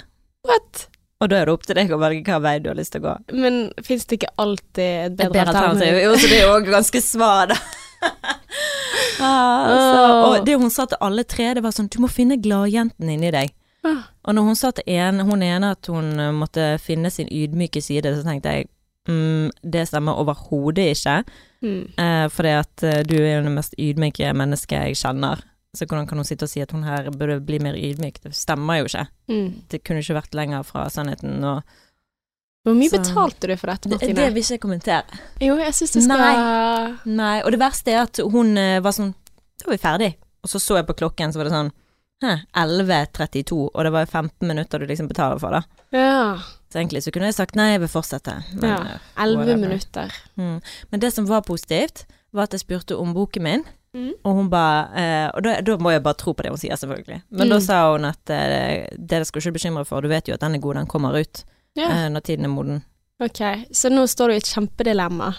What? 0.49 0.87
Og 1.21 1.29
da 1.29 1.37
er 1.37 1.47
det 1.47 1.53
opp 1.53 1.67
til 1.67 1.77
deg 1.77 1.91
å 1.93 1.99
velge 2.01 2.25
hva 2.25 2.39
vei 2.41 2.55
du 2.63 2.71
har 2.71 2.79
lyst 2.79 2.95
til 2.95 3.03
å 3.03 3.11
gå. 3.11 3.13
Men 3.37 3.61
fins 3.85 4.07
det 4.09 4.17
ikke 4.17 4.33
alltid 4.41 4.81
et 4.81 5.11
Et 5.11 5.17
bedre, 5.19 5.33
bedre 5.35 5.53
alternativ. 5.53 5.99
Jo, 6.01 6.15
så 6.17 6.31
det 6.31 6.39
er 6.39 6.45
jo 6.47 6.53
også 6.55 6.73
ganske 6.73 7.01
svar, 7.05 7.53
da. 7.53 7.59
ah, 9.21 9.69
så, 9.69 10.05
og 10.25 10.45
det 10.47 10.57
hun 10.57 10.73
sa 10.73 10.87
til 10.89 10.97
alle 11.05 11.25
tre, 11.29 11.51
det 11.53 11.61
var 11.61 11.75
sånn, 11.75 11.91
du 11.93 11.99
må 12.01 12.09
finne 12.09 12.39
gladjenten 12.41 13.11
inni 13.13 13.29
deg. 13.33 13.53
Ah. 13.85 14.09
Og 14.25 14.37
når 14.37 14.49
hun 14.49 14.57
sa 14.57 14.71
til 14.73 14.89
en, 14.97 15.23
hun 15.25 15.45
ene 15.45 15.73
at 15.75 15.89
hun 15.89 16.11
eh, 16.19 16.33
måtte 16.33 16.73
finne 16.81 17.09
sin 17.13 17.29
ydmyke 17.29 17.81
side, 17.81 18.13
så 18.17 18.25
tenkte 18.25 18.55
jeg 18.55 18.69
mm, 19.09 19.53
det 19.73 19.87
stemmer 19.89 20.19
overhodet 20.21 20.91
ikke. 20.95 21.21
Mm. 21.61 21.81
Eh, 22.01 22.25
fordi 22.33 22.57
at 22.57 22.85
eh, 22.85 23.01
du 23.05 23.15
er 23.21 23.39
jo 23.39 23.45
det 23.47 23.55
mest 23.55 23.77
ydmyke 23.77 24.33
mennesket 24.37 24.91
jeg 24.91 25.01
kjenner. 25.01 25.41
Så 25.77 25.85
hvordan 25.87 26.07
kan 26.07 26.17
hun 26.19 26.25
sitte 26.27 26.43
og 26.43 26.49
si 26.51 26.59
at 26.59 26.71
hun 26.75 26.83
her 26.83 27.05
burde 27.15 27.39
bli 27.47 27.57
mer 27.63 27.73
ydmyk? 27.79 28.17
Det 28.23 28.33
stemmer 28.35 28.81
jo 28.81 28.89
ikke. 28.89 29.05
Mm. 29.31 29.45
Det 29.71 29.79
kunne 29.87 30.01
ikke 30.03 30.17
vært 30.17 30.33
lenger 30.35 30.63
fra 30.67 30.89
sannheten. 30.91 31.37
Og 31.47 31.61
Hvor 32.65 32.75
mye 32.77 32.89
Så- 32.91 32.99
betalte 32.99 33.47
du 33.47 33.55
for 33.57 33.67
dette, 33.71 33.87
det, 33.89 33.91
Martine? 34.01 34.15
det 34.15 34.33
vil 34.33 34.43
ikke 34.43 34.51
jeg 34.57 34.59
kommentere. 34.61 35.03
Jo, 35.41 35.55
jeg 35.57 35.73
syns 35.73 35.93
du 35.93 36.01
skal 36.01 36.17
Nei. 36.19 36.97
Nei, 37.05 37.41
og 37.41 37.51
det 37.51 37.59
verste 37.59 37.87
er 37.91 38.01
at 38.03 38.17
hun 38.17 38.57
eh, 38.57 38.79
var 38.81 38.91
sånn 38.91 39.13
Da 39.59 39.65
var 39.65 39.77
vi 39.77 39.81
ferdig. 39.87 40.15
Og 40.43 40.49
så 40.49 40.59
så 40.59 40.75
jeg 40.77 40.85
på 40.87 40.93
klokken, 40.97 41.31
så 41.31 41.37
var 41.37 41.43
det 41.45 41.53
sånn 41.53 41.71
11.32, 42.53 43.69
og 43.73 43.83
det 43.83 43.91
var 43.91 44.05
15 44.05 44.47
minutter 44.47 44.79
du 44.79 44.85
liksom 44.85 45.07
betaler 45.07 45.39
for, 45.39 45.51
da. 45.51 45.61
Ja. 45.91 46.37
Så 46.71 46.79
egentlig 46.79 47.01
så 47.03 47.11
kunne 47.11 47.25
jeg 47.29 47.35
sagt 47.35 47.55
nei, 47.55 47.71
jeg 47.73 47.79
vil 47.81 47.89
fortsette. 47.89 48.43
Men, 48.53 48.69
Ja. 48.69 48.77
eh, 48.81 49.23
Elleve 49.23 49.37
whatever. 49.45 49.57
minutter. 49.67 50.11
Mm. 50.37 50.61
Men 50.91 50.99
det 50.99 51.13
som 51.13 51.25
var 51.25 51.41
positivt, 51.41 52.05
var 52.33 52.43
at 52.43 52.51
jeg 52.51 52.61
spurte 52.61 52.97
om 52.97 53.13
boken 53.13 53.41
min, 53.43 53.63
Mm. 53.93 54.11
og 54.23 54.35
hun 54.37 54.49
ba 54.49 54.87
eh, 54.95 55.27
Og 55.35 55.43
da, 55.43 55.57
da 55.67 55.73
må 55.77 55.91
jeg 55.91 56.01
bare 56.03 56.15
tro 56.15 56.31
på 56.33 56.43
det 56.45 56.51
hun 56.53 56.57
sier, 56.61 56.77
selvfølgelig. 56.79 57.21
Men 57.29 57.49
da 57.49 57.57
Mm. 57.57 57.61
sa 57.65 57.91
hun 57.91 58.05
at 58.05 58.29
eh, 58.29 58.87
det 58.97 59.25
skal 59.27 59.41
du 59.41 59.49
ikke 59.49 59.57
bekymre 59.59 59.85
for, 59.85 59.99
du 60.01 60.07
vet 60.07 60.27
jo 60.27 60.33
at 60.33 60.39
den 60.39 60.55
er 60.55 60.59
god, 60.63 60.75
den 60.75 60.87
kommer 60.87 61.17
ut 61.19 61.43
Ja. 61.75 61.89
eh, 61.89 62.07
når 62.09 62.21
tiden 62.23 62.45
er 62.45 62.49
moden. 62.53 62.83
Ok, 63.19 63.41
så 63.71 63.89
nå 63.91 64.07
står 64.07 64.27
du 64.27 64.33
i 64.33 64.37
et 64.37 64.47
kjempedilemma. 64.47 65.33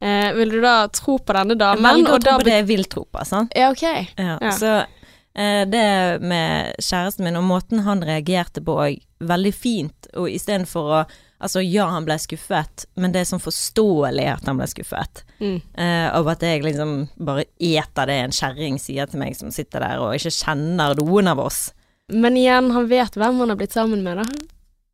Eh, 0.00 0.32
vil 0.32 0.50
du 0.50 0.60
da 0.62 0.86
tro 0.94 1.18
på 1.18 1.34
denne 1.34 1.56
Jeg 1.56 1.58
damen? 1.58 1.82
velger 1.82 2.14
å 2.14 2.22
tro 2.22 2.38
på 2.38 2.44
det 2.46 2.54
jeg 2.60 2.66
vil 2.66 2.84
tro 2.84 3.04
på, 3.04 3.24
sant? 3.26 3.52
Ja, 3.56 3.70
ok. 3.70 3.82
Ja, 4.16 4.38
Ja. 4.40 4.50
Så 4.54 4.86
eh, 5.34 5.64
det 5.66 6.22
med 6.22 6.74
kjæresten 6.78 7.24
min 7.24 7.36
og 7.36 7.44
måten 7.44 7.80
han 7.82 8.00
reagerte 8.02 8.62
på 8.64 8.78
òg, 8.78 9.02
veldig 9.20 9.52
fint. 9.54 10.06
Og 10.14 10.30
istedenfor 10.30 11.02
å 11.02 11.06
Altså, 11.40 11.60
ja, 11.62 11.84
han 11.86 12.04
ble 12.04 12.16
skuffet, 12.18 12.86
men 12.98 13.12
det 13.14 13.20
er 13.20 13.28
sånn 13.30 13.42
forståelig 13.42 14.24
at 14.32 14.46
han 14.50 14.56
ble 14.58 14.66
skuffet. 14.66 15.22
Mm. 15.38 15.60
Uh, 15.78 16.08
av 16.18 16.26
at 16.32 16.40
jeg 16.42 16.64
liksom 16.64 16.94
bare 17.16 17.44
eter 17.62 18.06
det 18.10 18.16
en 18.24 18.34
kjerring 18.34 18.78
sier 18.82 19.06
til 19.06 19.20
meg 19.22 19.36
som 19.38 19.52
sitter 19.54 19.80
der 19.84 20.00
og 20.02 20.16
ikke 20.18 20.34
kjenner 20.34 20.96
noen 20.98 21.30
av 21.30 21.38
oss. 21.44 21.68
Men 22.10 22.34
igjen, 22.40 22.72
han 22.74 22.88
vet 22.90 23.14
hvem 23.14 23.38
han 23.38 23.52
har 23.52 23.56
blitt 23.60 23.76
sammen 23.76 24.02
med, 24.02 24.18
da. 24.18 24.46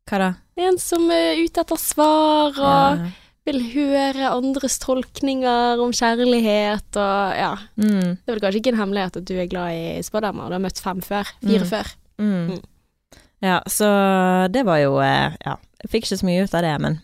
Hva 0.05 0.17
da? 0.21 0.31
En 0.61 0.77
som 0.77 1.09
er 1.09 1.39
ute 1.41 1.63
etter 1.63 1.79
svar, 1.81 2.53
og 2.53 2.99
Ja. 3.01 3.09
vil 3.45 3.59
høre 3.73 4.29
andres 4.33 4.77
tolkninger 4.81 5.81
om 5.81 5.91
kjærlighet, 5.93 6.95
og 6.97 7.35
ja. 7.37 7.51
Mm, 7.77 8.17
Det 8.21 8.29
er 8.29 8.33
vel 8.35 8.41
kanskje 8.45 8.61
ikke 8.61 8.73
en 8.73 8.79
hemmelighet 8.83 9.17
at 9.17 9.25
du 9.25 9.33
er 9.37 9.47
glad 9.49 9.73
i 9.73 10.01
spådamer, 10.05 10.47
Du 10.49 10.53
har 10.53 10.59
møtt 10.61 10.79
fem 10.81 11.01
før. 11.01 11.25
Fire 11.41 11.65
Mm. 11.65 11.69
før. 11.69 11.91
mm. 12.19 12.47
Mm. 12.51 12.63
Ja, 13.41 13.59
så 13.67 14.47
det 14.51 14.63
var 14.65 14.77
jo 14.79 14.97
eh, 14.99 15.35
Ja, 15.45 15.55
jeg 15.85 15.91
fikk 15.93 16.07
ikke 16.07 16.19
så 16.21 16.27
mye 16.27 16.45
ut 16.45 16.57
av 16.57 16.65
det, 16.65 16.75
men 16.81 17.01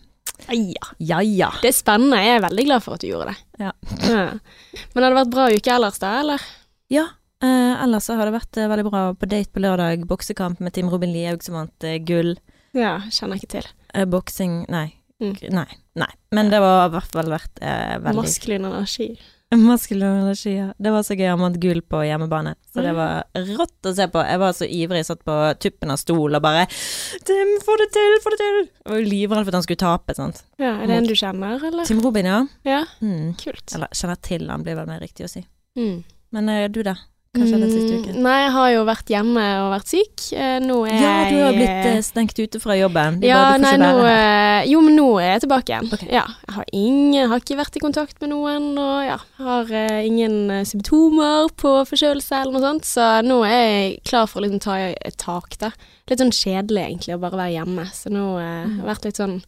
Ja. 0.50 0.86
ja 0.98 1.20
ja. 1.22 1.50
Det 1.62 1.70
er 1.70 1.76
spennende. 1.76 2.18
Jeg 2.18 2.36
er 2.40 2.46
veldig 2.48 2.64
glad 2.66 2.82
for 2.82 2.96
at 2.96 3.02
du 3.04 3.06
gjorde 3.06 3.30
det. 3.30 3.36
Ja. 3.62 3.72
Ja. 4.02 4.24
Men 4.92 5.04
har 5.04 5.12
det 5.12 5.18
vært 5.20 5.34
bra 5.34 5.44
uke 5.52 5.74
ellers, 5.76 6.00
da, 6.02 6.14
eller? 6.20 6.46
Ja, 6.92 7.04
eh, 7.44 7.74
ellers 7.84 8.08
har 8.10 8.26
det 8.26 8.34
vært 8.34 8.58
eh, 8.58 8.70
veldig 8.72 8.86
bra 8.88 9.02
på 9.14 9.28
date 9.30 9.52
på 9.54 9.62
lørdag. 9.62 10.02
Boksekamp 10.10 10.58
med 10.60 10.74
Team 10.74 10.90
Robin 10.90 11.14
Lihaug 11.14 11.46
som 11.46 11.60
vant 11.60 11.86
eh, 11.86 12.00
gull. 12.02 12.34
Ja, 12.74 12.96
kjenner 13.12 13.38
ikke 13.38 13.52
til. 13.60 13.70
Eh, 13.94 14.08
boksing 14.08 14.64
Nei. 14.72 14.88
Mm. 15.22 15.36
Nei. 15.54 15.68
Nei. 16.02 16.10
Men 16.34 16.50
det 16.50 16.58
var 16.64 16.88
i 16.88 16.94
hvert 16.96 17.14
fall 17.14 17.30
vært 17.30 17.62
eh, 17.62 17.94
veldig 18.02 18.24
Maskulin 18.24 18.66
energi. 18.66 19.12
Maskulin 19.60 20.22
energi, 20.22 20.54
ja. 20.56 20.72
Det 20.80 20.90
var 20.94 21.02
så 21.04 21.14
gøy. 21.18 21.26
Han 21.28 21.40
vant 21.44 21.58
gull 21.60 21.82
på 21.82 22.00
hjemmebane. 22.06 22.54
Så 22.72 22.80
det 22.82 22.92
Mm. 22.92 22.96
var 22.96 23.24
rått 23.58 23.82
å 23.90 23.94
se 23.94 24.06
på. 24.08 24.22
Jeg 24.24 24.38
var 24.40 24.52
så 24.56 24.64
ivrig, 24.68 25.04
satt 25.04 25.24
på 25.24 25.36
tuppen 25.60 25.90
av 25.92 25.98
stol 26.00 26.34
og 26.34 26.42
bare 26.42 26.66
Tim, 27.24 27.58
få 27.60 27.76
det 27.78 27.90
til, 27.92 28.18
få 28.24 28.30
det 28.32 28.38
til! 28.38 28.58
Jeg 28.84 28.92
var 28.92 28.98
jo 29.00 29.10
livredd 29.10 29.44
for 29.44 29.48
at 29.52 29.54
han 29.60 29.62
skulle 29.62 29.82
tape, 29.84 30.14
sant. 30.16 30.42
Ja, 30.58 30.72
er 30.80 30.86
det 30.86 30.96
en 30.96 31.04
du 31.06 31.14
kjenner, 31.14 31.62
eller? 31.62 31.84
Tim 31.84 32.00
Robin, 32.00 32.24
ja. 32.26 32.46
Ja, 32.64 32.84
Mm. 33.02 33.36
kult. 33.36 33.74
Eller 33.74 33.88
kjenner 33.92 34.20
til 34.22 34.48
han, 34.48 34.62
blir 34.64 34.74
vel 34.76 34.86
mer 34.86 35.00
riktig 35.00 35.24
å 35.24 35.30
si. 35.30 35.44
Mm. 35.76 36.02
Men 36.32 36.48
eh, 36.48 36.68
du, 36.68 36.82
da? 36.82 36.94
Hva 37.32 37.46
skjedde 37.48 37.64
siste 37.72 37.94
uken? 37.96 38.16
Mm, 38.18 38.24
Nei, 38.26 38.32
jeg 38.42 38.50
har 38.52 38.70
jo 38.74 38.80
vært 38.84 39.08
hjemme 39.08 39.42
og 39.62 39.68
vært 39.72 39.88
syk. 39.88 40.24
Eh, 40.36 40.58
Nå 40.60 40.74
er 40.84 40.98
Ja, 41.00 41.12
du 41.30 41.36
har 41.40 41.54
blitt 41.56 41.86
eh, 41.88 42.00
stengt 42.04 42.36
ute 42.36 42.58
fra 42.60 42.74
jobben. 42.76 43.22
De 43.22 43.30
ja, 43.30 43.38
bare, 43.54 43.60
nei, 43.62 43.70
nå 43.80 43.86
her. 44.02 44.08
eh, 44.10 44.66
Jo, 44.68 44.82
men 44.84 44.98
nå 45.00 45.06
er 45.16 45.30
jeg 45.30 45.40
tilbake 45.46 45.72
igjen. 45.72 45.86
Okay. 45.96 46.10
Ja, 46.12 46.26
jeg 46.44 46.56
har 46.58 46.66
ingen 46.76 47.30
Har 47.32 47.40
ikke 47.40 47.56
vært 47.56 47.78
i 47.78 47.80
kontakt 47.80 48.20
med 48.20 48.34
noen, 48.34 48.66
og 48.76 49.06
ja, 49.08 49.16
har 49.40 49.72
eh, 49.80 50.02
ingen 50.10 50.36
symptomer 50.68 51.48
på 51.56 51.72
forkjølelse 51.88 52.42
eller 52.42 52.52
noe 52.58 52.66
sånt, 52.66 52.84
så 52.90 53.06
nå 53.24 53.38
er 53.48 53.64
jeg 53.64 53.94
klar 54.12 54.28
for 54.28 54.42
å 54.42 54.44
liksom 54.44 54.60
ta 54.66 54.76
et 54.92 55.16
tak, 55.16 55.56
da. 55.62 55.70
Litt 56.12 56.20
sånn 56.20 56.34
kjedelig 56.36 56.84
egentlig 56.84 57.16
å 57.16 57.22
bare 57.24 57.40
være 57.46 57.54
hjemme, 57.56 57.86
så 57.96 58.12
nå 58.12 58.26
Mm. 58.42 58.76
har 58.76 58.76
jeg 58.76 58.90
vært 58.92 59.08
litt 59.08 59.22
sånn 59.22 59.38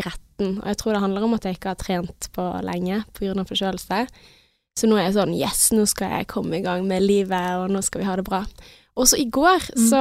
gretten. 0.00 0.56
Og 0.62 0.72
jeg 0.72 0.80
tror 0.80 0.96
det 0.96 1.04
handler 1.04 1.28
om 1.28 1.36
at 1.36 1.44
jeg 1.44 1.58
ikke 1.60 1.74
har 1.74 1.76
trent 1.84 2.30
på 2.32 2.48
lenge 2.64 3.04
pga. 3.12 3.44
forkjølelse. 3.44 4.06
Så 4.78 4.88
nå 4.90 4.96
er 4.98 5.06
jeg 5.08 5.14
sånn 5.18 5.34
Yes, 5.38 5.68
nå 5.74 5.84
skal 5.86 6.10
jeg 6.18 6.30
komme 6.32 6.58
i 6.58 6.64
gang 6.64 6.86
med 6.88 7.04
livet, 7.04 7.52
og 7.60 7.70
nå 7.70 7.82
skal 7.86 8.02
vi 8.02 8.08
ha 8.08 8.16
det 8.18 8.24
bra. 8.26 8.42
Og 8.94 9.08
så 9.10 9.18
i 9.18 9.26
går, 9.30 9.70
Mm. 9.74 9.88
så 9.90 10.00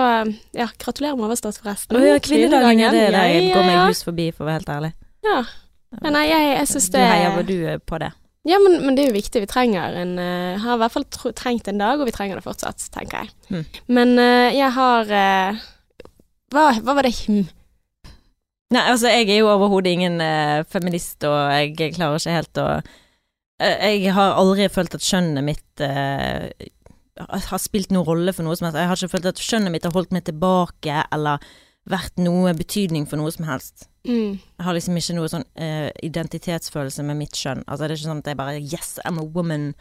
Ja, 0.54 0.68
gratulerer 0.78 1.16
med 1.18 1.30
overstått, 1.30 1.60
forresten. 1.62 1.98
Å 1.98 2.02
ja, 2.02 2.18
kvinnedagen 2.20 2.80
er 2.80 2.92
det 2.92 3.12
der 3.14 3.28
jeg 3.30 3.54
går 3.54 3.66
meg 3.66 3.88
hus 3.90 4.04
forbi, 4.04 4.32
for 4.32 4.46
å 4.46 4.50
være 4.50 4.60
helt 4.62 4.70
ærlig. 4.70 4.94
Ja. 5.24 5.44
Men 6.02 6.14
nei, 6.14 6.28
jeg, 6.28 6.58
jeg 6.58 6.68
syns 6.68 6.90
Du 6.90 6.98
heier 6.98 7.32
hvor 7.36 7.46
du 7.46 7.80
på 7.86 8.00
det? 8.02 8.12
Ja, 8.46 8.58
men, 8.60 8.82
men 8.86 8.96
det 8.96 9.06
er 9.06 9.12
jo 9.12 9.16
viktig. 9.22 9.40
Vi 9.46 9.48
trenger 9.48 9.94
en 9.96 10.18
uh, 10.20 10.60
Har 10.60 10.76
i 10.76 10.80
hvert 10.82 10.92
fall 10.92 11.06
tro, 11.06 11.32
trengt 11.32 11.68
en 11.70 11.78
dag, 11.80 12.00
og 12.02 12.10
vi 12.10 12.12
trenger 12.12 12.36
det 12.36 12.44
fortsatt, 12.44 12.82
tenker 12.92 13.24
jeg. 13.24 13.30
Mm. 13.50 13.66
Men 13.88 14.18
uh, 14.20 14.50
jeg 14.52 14.72
har 14.76 15.14
uh, 15.14 15.62
hva, 16.52 16.66
hva 16.82 16.96
var 16.98 17.08
det 17.08 17.14
hm? 17.22 17.46
Nei, 18.74 18.82
altså 18.90 19.08
jeg 19.14 19.30
er 19.30 19.40
jo 19.44 19.52
overhodet 19.54 19.94
ingen 19.94 20.18
feminist, 20.66 21.22
og 21.30 21.38
jeg 21.54 21.94
klarer 21.94 22.18
ikke 22.18 22.38
helt 22.40 22.58
å 22.58 22.68
Jeg 23.64 24.14
har 24.16 24.34
aldri 24.40 24.68
følt 24.70 24.96
at 24.98 25.02
skjønnet 25.06 25.44
mitt 25.48 25.84
uh, 25.84 26.50
har 27.50 27.62
spilt 27.62 27.92
noen 27.94 28.06
rolle 28.08 28.34
for 28.34 28.44
noe 28.48 28.56
som 28.58 28.68
helst. 28.68 28.80
Jeg 28.82 28.90
har 28.90 28.98
ikke 29.00 29.14
følt 29.18 29.30
at 29.32 29.42
skjønnet 29.44 29.72
mitt 29.76 29.86
har 29.88 29.94
holdt 29.96 30.12
meg 30.16 30.26
tilbake, 30.28 31.04
eller 31.14 31.40
vært 31.90 32.16
noe 32.24 32.54
betydning 32.56 33.06
for 33.10 33.20
noe 33.20 33.32
som 33.36 33.46
helst. 33.50 33.88
Mm. 34.08 34.38
Jeg 34.40 34.66
har 34.68 34.76
liksom 34.76 34.98
ikke 35.00 35.16
noe 35.18 35.30
sånn 35.32 35.44
uh, 35.60 35.90
identitetsfølelse 36.04 37.04
med 37.08 37.20
mitt 37.20 37.36
skjønn. 37.40 37.64
Altså 37.68 37.84
det 37.86 37.92
er 37.92 37.98
ikke 38.00 38.10
sånn 38.12 38.24
at 38.24 38.32
jeg 38.32 38.40
bare 38.40 38.60
Yes, 38.60 38.96
I'm 39.06 39.20
a 39.20 39.26
woman. 39.36 39.74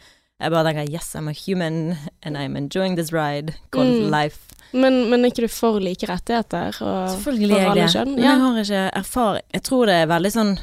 Jeg 0.43 0.51
bare 0.51 0.65
tenker 0.73 0.89
yes, 0.91 1.13
I'm 1.15 1.29
a 1.31 1.33
human, 1.37 1.95
and 2.23 2.35
I'm 2.37 2.57
enjoying 2.59 2.95
this 2.99 3.13
ride 3.15 3.53
called 3.71 4.03
Mm. 4.03 4.09
life. 4.11 4.49
Men, 4.73 5.09
men 5.11 5.21
er 5.23 5.29
ikke 5.31 5.45
du 5.45 5.51
for 5.53 5.77
like 5.79 6.07
rettigheter? 6.09 6.71
Selvfølgelig 6.73 7.55
er 7.59 7.65
jeg 7.67 7.75
det. 7.77 7.89
kjønn? 7.93 8.15
Men 8.15 8.23
Ja. 8.23 8.31
jeg 8.31 8.39
har 8.41 8.55
ikke 8.63 8.83
erfaring 8.99 9.41
Jeg 9.53 9.63
tror 9.63 9.85
det 9.85 9.93
er 10.01 10.07
veldig 10.09 10.31
sånn 10.33 10.53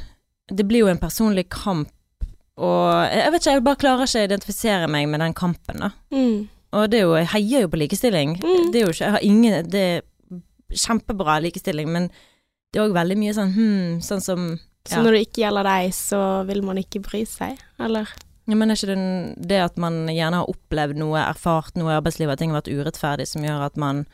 Det 0.50 0.66
blir 0.66 0.80
jo 0.82 0.88
en 0.90 0.98
personlig 0.98 1.44
kamp, 1.48 1.88
og 2.60 2.86
jeg 3.08 3.32
vet 3.32 3.42
ikke, 3.42 3.56
jeg 3.56 3.66
bare 3.66 3.80
klarer 3.80 4.06
ikke 4.06 4.22
å 4.22 4.28
identifisere 4.28 4.88
meg 4.92 5.08
med 5.10 5.22
den 5.24 5.36
kampen, 5.36 5.84
da. 5.84 5.90
Mm. 6.12 6.48
Og 6.76 6.86
det 6.90 7.00
er 7.00 7.06
jo 7.08 7.14
Jeg 7.18 7.30
heier 7.32 7.64
jo 7.64 7.70
på 7.72 7.80
likestilling. 7.80 8.36
Mm. 8.38 8.66
Det 8.70 8.78
er 8.78 8.84
jo 8.84 8.92
ikke 8.92 9.04
Jeg 9.04 9.14
har 9.16 9.24
ingen 9.26 9.70
Det 9.70 9.80
er 9.82 10.04
kjempebra 10.70 11.40
likestilling, 11.42 11.88
men 11.90 12.10
det 12.70 12.78
er 12.78 12.84
òg 12.84 12.94
veldig 12.94 13.16
mye 13.18 13.32
sånn 13.34 13.48
hmm, 13.56 13.94
sånn 14.06 14.20
som 14.22 14.44
ja. 14.54 14.94
Så 14.94 15.00
når 15.02 15.16
det 15.16 15.22
ikke 15.26 15.42
gjelder 15.42 15.66
deg, 15.66 15.90
så 15.92 16.20
vil 16.48 16.62
man 16.64 16.78
ikke 16.80 17.02
bry 17.04 17.24
seg, 17.28 17.58
eller? 17.82 18.08
Ja, 18.48 18.56
men 18.56 18.72
er 18.72 18.78
ikke 18.78 18.94
det 18.94 19.48
det 19.50 19.58
at 19.60 19.76
man 19.82 20.06
gjerne 20.08 20.40
har 20.40 20.48
opplevd 20.50 20.98
noe, 21.02 21.18
erfart 21.20 21.76
noe 21.78 21.92
i 21.92 21.96
arbeidslivet, 21.98 22.38
at 22.38 22.42
ting 22.42 22.54
har 22.54 22.62
vært 22.62 22.72
urettferdig, 22.72 23.26
som 23.28 23.44
gjør 23.44 23.66
at 23.66 23.76
man 23.80 24.04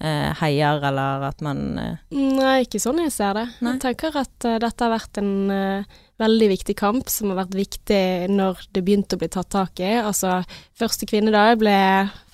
heier, 0.00 0.82
eller 0.82 1.22
at 1.28 1.42
man 1.44 1.78
eh, 1.78 2.00
Nei, 2.10 2.64
ikke 2.64 2.80
sånn 2.82 2.98
jeg 3.04 3.12
ser 3.14 3.36
det. 3.38 3.44
Nei. 3.62 3.76
Jeg 3.76 3.84
tenker 3.84 4.16
at 4.18 4.46
eh, 4.48 4.58
dette 4.62 4.82
har 4.82 4.90
vært 4.90 5.20
en 5.20 5.34
eh, 5.54 6.00
veldig 6.20 6.48
viktig 6.50 6.74
kamp, 6.78 7.10
som 7.10 7.30
har 7.30 7.40
vært 7.44 7.56
viktig 7.58 8.00
når 8.30 8.64
det 8.74 8.82
begynte 8.86 9.14
å 9.16 9.22
bli 9.22 9.28
tatt 9.30 9.50
tak 9.54 9.82
i. 9.82 9.92
Altså, 9.98 10.40
første 10.78 11.06
kvinnedag 11.10 11.58
ble 11.62 11.76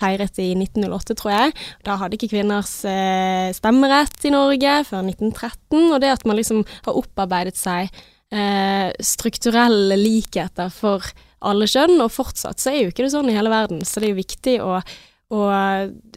feiret 0.00 0.40
i 0.40 0.50
1908, 0.57 1.17
tror 1.21 1.35
jeg. 1.35 1.57
Da 1.87 1.99
hadde 2.00 2.17
ikke 2.17 2.31
kvinners 2.33 2.79
eh, 2.88 3.50
stemmerett 3.57 4.25
i 4.25 4.33
Norge 4.35 4.79
før 4.88 5.05
1913, 5.05 5.90
og 5.90 5.99
det 6.05 6.14
at 6.14 6.25
man 6.29 6.40
liksom 6.40 6.64
har 6.87 7.00
opparbeidet 7.00 7.61
seg 7.61 7.90
eh, 8.33 8.88
strukturelle 9.05 10.00
likheter 10.00 10.73
for 10.73 11.05
alle 11.45 11.69
kjønn, 11.69 11.99
og 12.05 12.12
fortsatt 12.12 12.61
så 12.61 12.73
er 12.73 12.83
jo 12.83 12.93
ikke 12.93 13.07
det 13.07 13.14
sånn 13.14 13.31
i 13.33 13.37
hele 13.37 13.52
verden, 13.52 13.85
så 13.85 14.00
det 14.00 14.11
er 14.11 14.14
jo 14.14 14.21
viktig 14.21 14.57
å, 14.61 14.81
å 15.33 15.45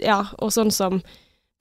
ja, 0.04 0.20
og 0.40 0.52
sånn 0.52 0.72
som 0.74 1.00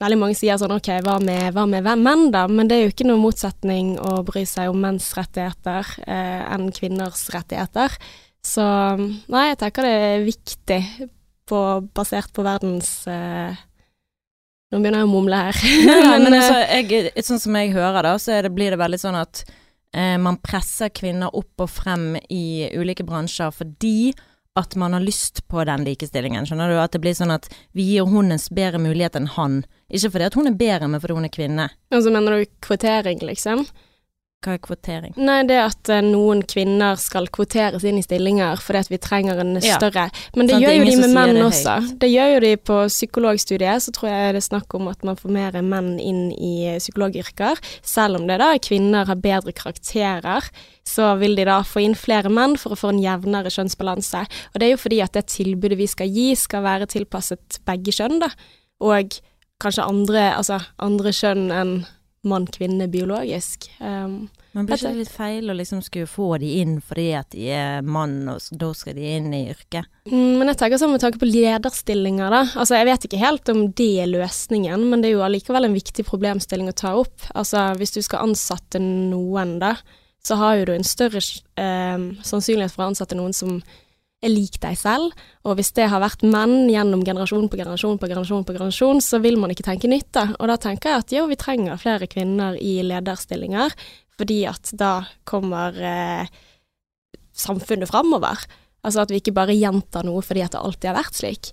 Veldig 0.03 0.19
mange 0.19 0.35
sier 0.35 0.59
sånn 0.59 0.73
ok, 0.75 0.89
hva 1.05 1.15
med, 1.23 1.53
hva 1.55 1.63
med 1.69 1.87
menn 2.01 2.27
da? 2.33 2.43
Men 2.51 2.67
det 2.67 2.75
er 2.75 2.85
jo 2.85 2.93
ikke 2.93 3.07
noen 3.07 3.23
motsetning 3.23 3.93
å 4.03 4.17
bry 4.27 4.43
seg 4.49 4.71
om 4.71 4.81
menns 4.83 5.13
rettigheter 5.15 5.87
eh, 6.03 6.41
enn 6.51 6.67
kvinners 6.75 7.29
rettigheter. 7.31 7.95
Så 8.43 8.63
nei, 9.31 9.45
jeg 9.53 9.59
tenker 9.61 9.87
det 9.87 9.93
er 9.93 10.25
viktig 10.25 10.79
på, 11.47 11.59
basert 11.95 12.33
på 12.35 12.43
verdens 12.45 13.05
eh, 13.07 13.61
Nå 14.73 14.79
begynner 14.81 15.03
jeg 15.03 15.05
å 15.05 15.11
mumle 15.11 15.37
her. 15.37 15.57
Nei, 15.85 15.97
nei, 16.01 16.13
men 16.25 16.33
eh, 16.33 16.39
altså, 16.41 16.61
jeg, 16.73 17.25
sånn 17.27 17.41
som 17.43 17.57
jeg 17.59 17.75
hører 17.75 18.07
da, 18.07 18.13
så 18.17 18.39
det, 18.41 18.49
blir 18.55 18.73
det 18.73 18.79
veldig 18.81 18.99
sånn 18.99 19.19
at 19.19 19.43
eh, 19.45 20.15
man 20.17 20.39
presser 20.41 20.89
kvinner 20.89 21.31
opp 21.37 21.63
og 21.63 21.69
frem 21.69 22.15
i 22.33 22.71
ulike 22.73 23.05
bransjer 23.05 23.53
fordi 23.53 24.11
at 24.55 24.75
man 24.75 24.93
har 24.93 24.99
lyst 24.99 25.47
på 25.47 25.63
den 25.65 25.83
likestillingen. 25.83 26.45
Skjønner 26.45 26.69
du? 26.69 26.77
At 26.77 26.93
det 26.93 27.01
blir 27.01 27.15
sånn 27.17 27.33
at 27.33 27.49
vi 27.73 27.87
gir 27.87 28.05
hun 28.09 28.33
en 28.33 28.41
bedre 28.53 28.81
mulighet 28.81 29.17
enn 29.17 29.31
han. 29.33 29.63
Ikke 29.89 30.11
fordi 30.13 30.27
at 30.29 30.37
hun 30.37 30.49
er 30.49 30.59
bedre, 30.59 30.89
men 30.89 31.01
fordi 31.01 31.17
hun 31.17 31.25
er 31.27 31.33
kvinne. 31.33 31.67
Og 31.93 32.05
så 32.05 32.13
mener 32.13 32.37
du 32.37 32.51
kvotering, 32.65 33.23
liksom? 33.25 33.65
Hva 34.43 34.57
er 34.57 34.61
kvotering? 34.63 35.13
Nei, 35.15 35.37
det 35.47 35.55
at 35.63 35.89
eh, 35.93 36.01
noen 36.03 36.41
kvinner 36.43 36.97
skal 36.99 37.29
kvoteres 37.31 37.85
inn 37.87 37.97
i 38.01 38.03
stillinger 38.03 38.59
fordi 38.63 38.81
at 38.83 38.91
vi 38.91 38.99
trenger 38.99 39.39
en 39.39 39.53
Ja. 39.63 39.77
større 39.79 40.09
Men 40.35 40.47
det 40.49 40.55
sånn, 40.57 40.63
er 40.63 40.67
gjør 40.67 40.77
jo 40.77 40.89
de 40.89 40.97
med 40.99 41.13
menn 41.15 41.35
det 41.37 41.45
også. 41.47 41.75
Det 42.03 42.09
gjør 42.11 42.33
jo 42.33 42.39
de 42.43 42.51
på 42.57 42.77
psykologstudiet, 42.91 43.85
så 43.85 43.93
tror 43.95 44.09
jeg 44.11 44.35
det 44.35 44.41
er 44.43 44.47
snakk 44.49 44.75
om 44.75 44.87
at 44.91 45.03
man 45.07 45.15
får 45.15 45.31
mer 45.31 45.57
menn 45.61 45.99
inn 45.99 46.21
i 46.35 46.53
eh, 46.73 46.79
psykologyrker. 46.83 47.59
Selv 47.81 48.19
om 48.19 48.27
det 48.27 48.39
da 48.43 48.51
kvinner 48.59 49.07
har 49.07 49.15
bedre 49.23 49.53
karakterer, 49.55 50.43
så 50.83 51.13
vil 51.19 51.35
de 51.39 51.45
da 51.47 51.61
få 51.63 51.85
inn 51.85 51.95
flere 51.95 52.29
menn 52.29 52.57
for 52.59 52.75
å 52.75 52.79
få 52.79 52.91
en 52.91 52.99
jevnere 53.03 53.51
kjønnsbalanse. 53.53 54.25
Og 54.53 54.59
det 54.59 54.67
er 54.67 54.73
jo 54.75 54.81
fordi 54.83 54.99
at 55.05 55.13
det 55.15 55.27
tilbudet 55.31 55.77
vi 55.79 55.87
skal 55.87 56.11
gi, 56.11 56.33
skal 56.35 56.65
være 56.65 56.89
tilpasset 56.91 57.61
begge 57.65 57.95
kjønn, 57.95 58.19
da. 58.19 58.27
Og 58.83 59.15
kanskje 59.63 59.85
andre, 59.87 60.33
altså 60.35 60.59
andre 60.83 61.13
kjønn 61.15 61.45
enn 61.55 61.75
mann-kvinne 62.23 62.87
biologisk. 62.91 63.67
Um, 63.79 64.29
Men 64.53 64.67
blir 64.67 64.77
ikke 64.77 64.91
det 64.93 65.01
litt 65.01 65.11
feil 65.11 65.49
å 65.51 65.55
liksom 65.57 65.81
skulle 65.83 66.07
få 66.07 66.37
de 66.41 66.51
inn 66.61 66.77
fordi 66.83 67.07
at 67.17 67.33
de 67.33 67.49
er 67.51 67.81
mann, 67.83 68.21
og 68.31 68.43
da 68.59 68.69
skal 68.77 68.95
de 68.97 69.09
inn 69.17 69.31
i 69.35 69.41
yrket? 69.51 69.89
Mm, 70.07 70.37
Men 70.39 70.51
jeg 70.51 70.59
tenker 70.61 70.81
sånn 70.81 70.93
med 70.93 71.03
tanke 71.03 71.19
på 71.21 71.29
lederstillinger, 71.29 72.31
da. 72.31 72.43
Altså, 72.53 72.77
jeg 72.79 72.89
vet 72.91 73.07
ikke 73.09 73.23
helt 73.23 73.53
om 73.53 73.65
det 73.71 73.91
er 74.05 74.11
løsningen, 74.13 74.87
men 74.89 75.03
det 75.03 75.11
er 75.11 75.17
jo 75.17 75.25
allikevel 75.27 75.67
en 75.67 75.75
viktig 75.75 76.05
problemstilling 76.07 76.71
å 76.71 76.77
ta 76.83 76.95
opp. 77.01 77.27
Altså, 77.33 77.71
hvis 77.79 77.95
du 77.97 78.01
skal 78.05 78.29
ansatte 78.29 78.79
noen, 78.83 79.57
da, 79.63 79.75
så 80.23 80.39
har 80.39 80.61
jo 80.61 80.69
du 80.69 80.75
en 80.77 80.87
større 80.87 81.19
eh, 81.19 82.03
sannsynlighet 82.23 82.71
for 82.71 82.85
å 82.85 82.91
ansette 82.93 83.17
noen 83.19 83.35
som 83.35 83.57
er 84.23 84.31
lik 84.31 84.59
deg 84.63 84.77
selv. 84.79 85.11
Og 85.43 85.57
hvis 85.59 85.73
det 85.77 85.89
har 85.91 86.01
vært 86.03 86.23
menn 86.25 86.69
gjennom 86.71 87.03
generasjon 87.05 87.49
på 87.51 87.59
generasjon 87.59 87.99
på 87.99 88.09
generasjon 88.11 88.45
på 88.47 88.55
generasjon, 88.55 89.01
så 89.03 89.19
vil 89.23 89.37
man 89.41 89.53
ikke 89.53 89.67
tenke 89.67 89.91
nytte. 89.91 90.25
Og 90.39 90.49
da 90.51 90.57
tenker 90.61 90.93
jeg 90.93 91.03
at 91.03 91.15
jo, 91.17 91.27
vi 91.31 91.39
trenger 91.39 91.81
flere 91.81 92.09
kvinner 92.11 92.57
i 92.61 92.77
lederstillinger, 92.87 93.75
fordi 94.17 94.43
at 94.49 94.73
da 94.79 94.93
kommer 95.27 95.77
eh, 95.77 96.31
samfunnet 97.33 97.91
framover. 97.91 98.45
Altså 98.83 99.03
at 99.03 99.13
vi 99.13 99.21
ikke 99.21 99.35
bare 99.35 99.55
gjentar 99.55 100.05
noe 100.07 100.23
fordi 100.25 100.43
at 100.45 100.55
det 100.55 100.63
alltid 100.63 100.91
har 100.91 100.99
vært 100.99 101.19
slik. 101.19 101.51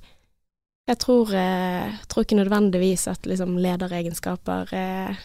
Jeg 0.91 0.99
tror, 0.99 1.31
eh, 1.39 1.99
tror 2.11 2.27
ikke 2.27 2.41
nødvendigvis 2.41 3.07
at 3.11 3.27
liksom 3.29 3.55
lederegenskaper 3.62 4.73
er 4.75 5.21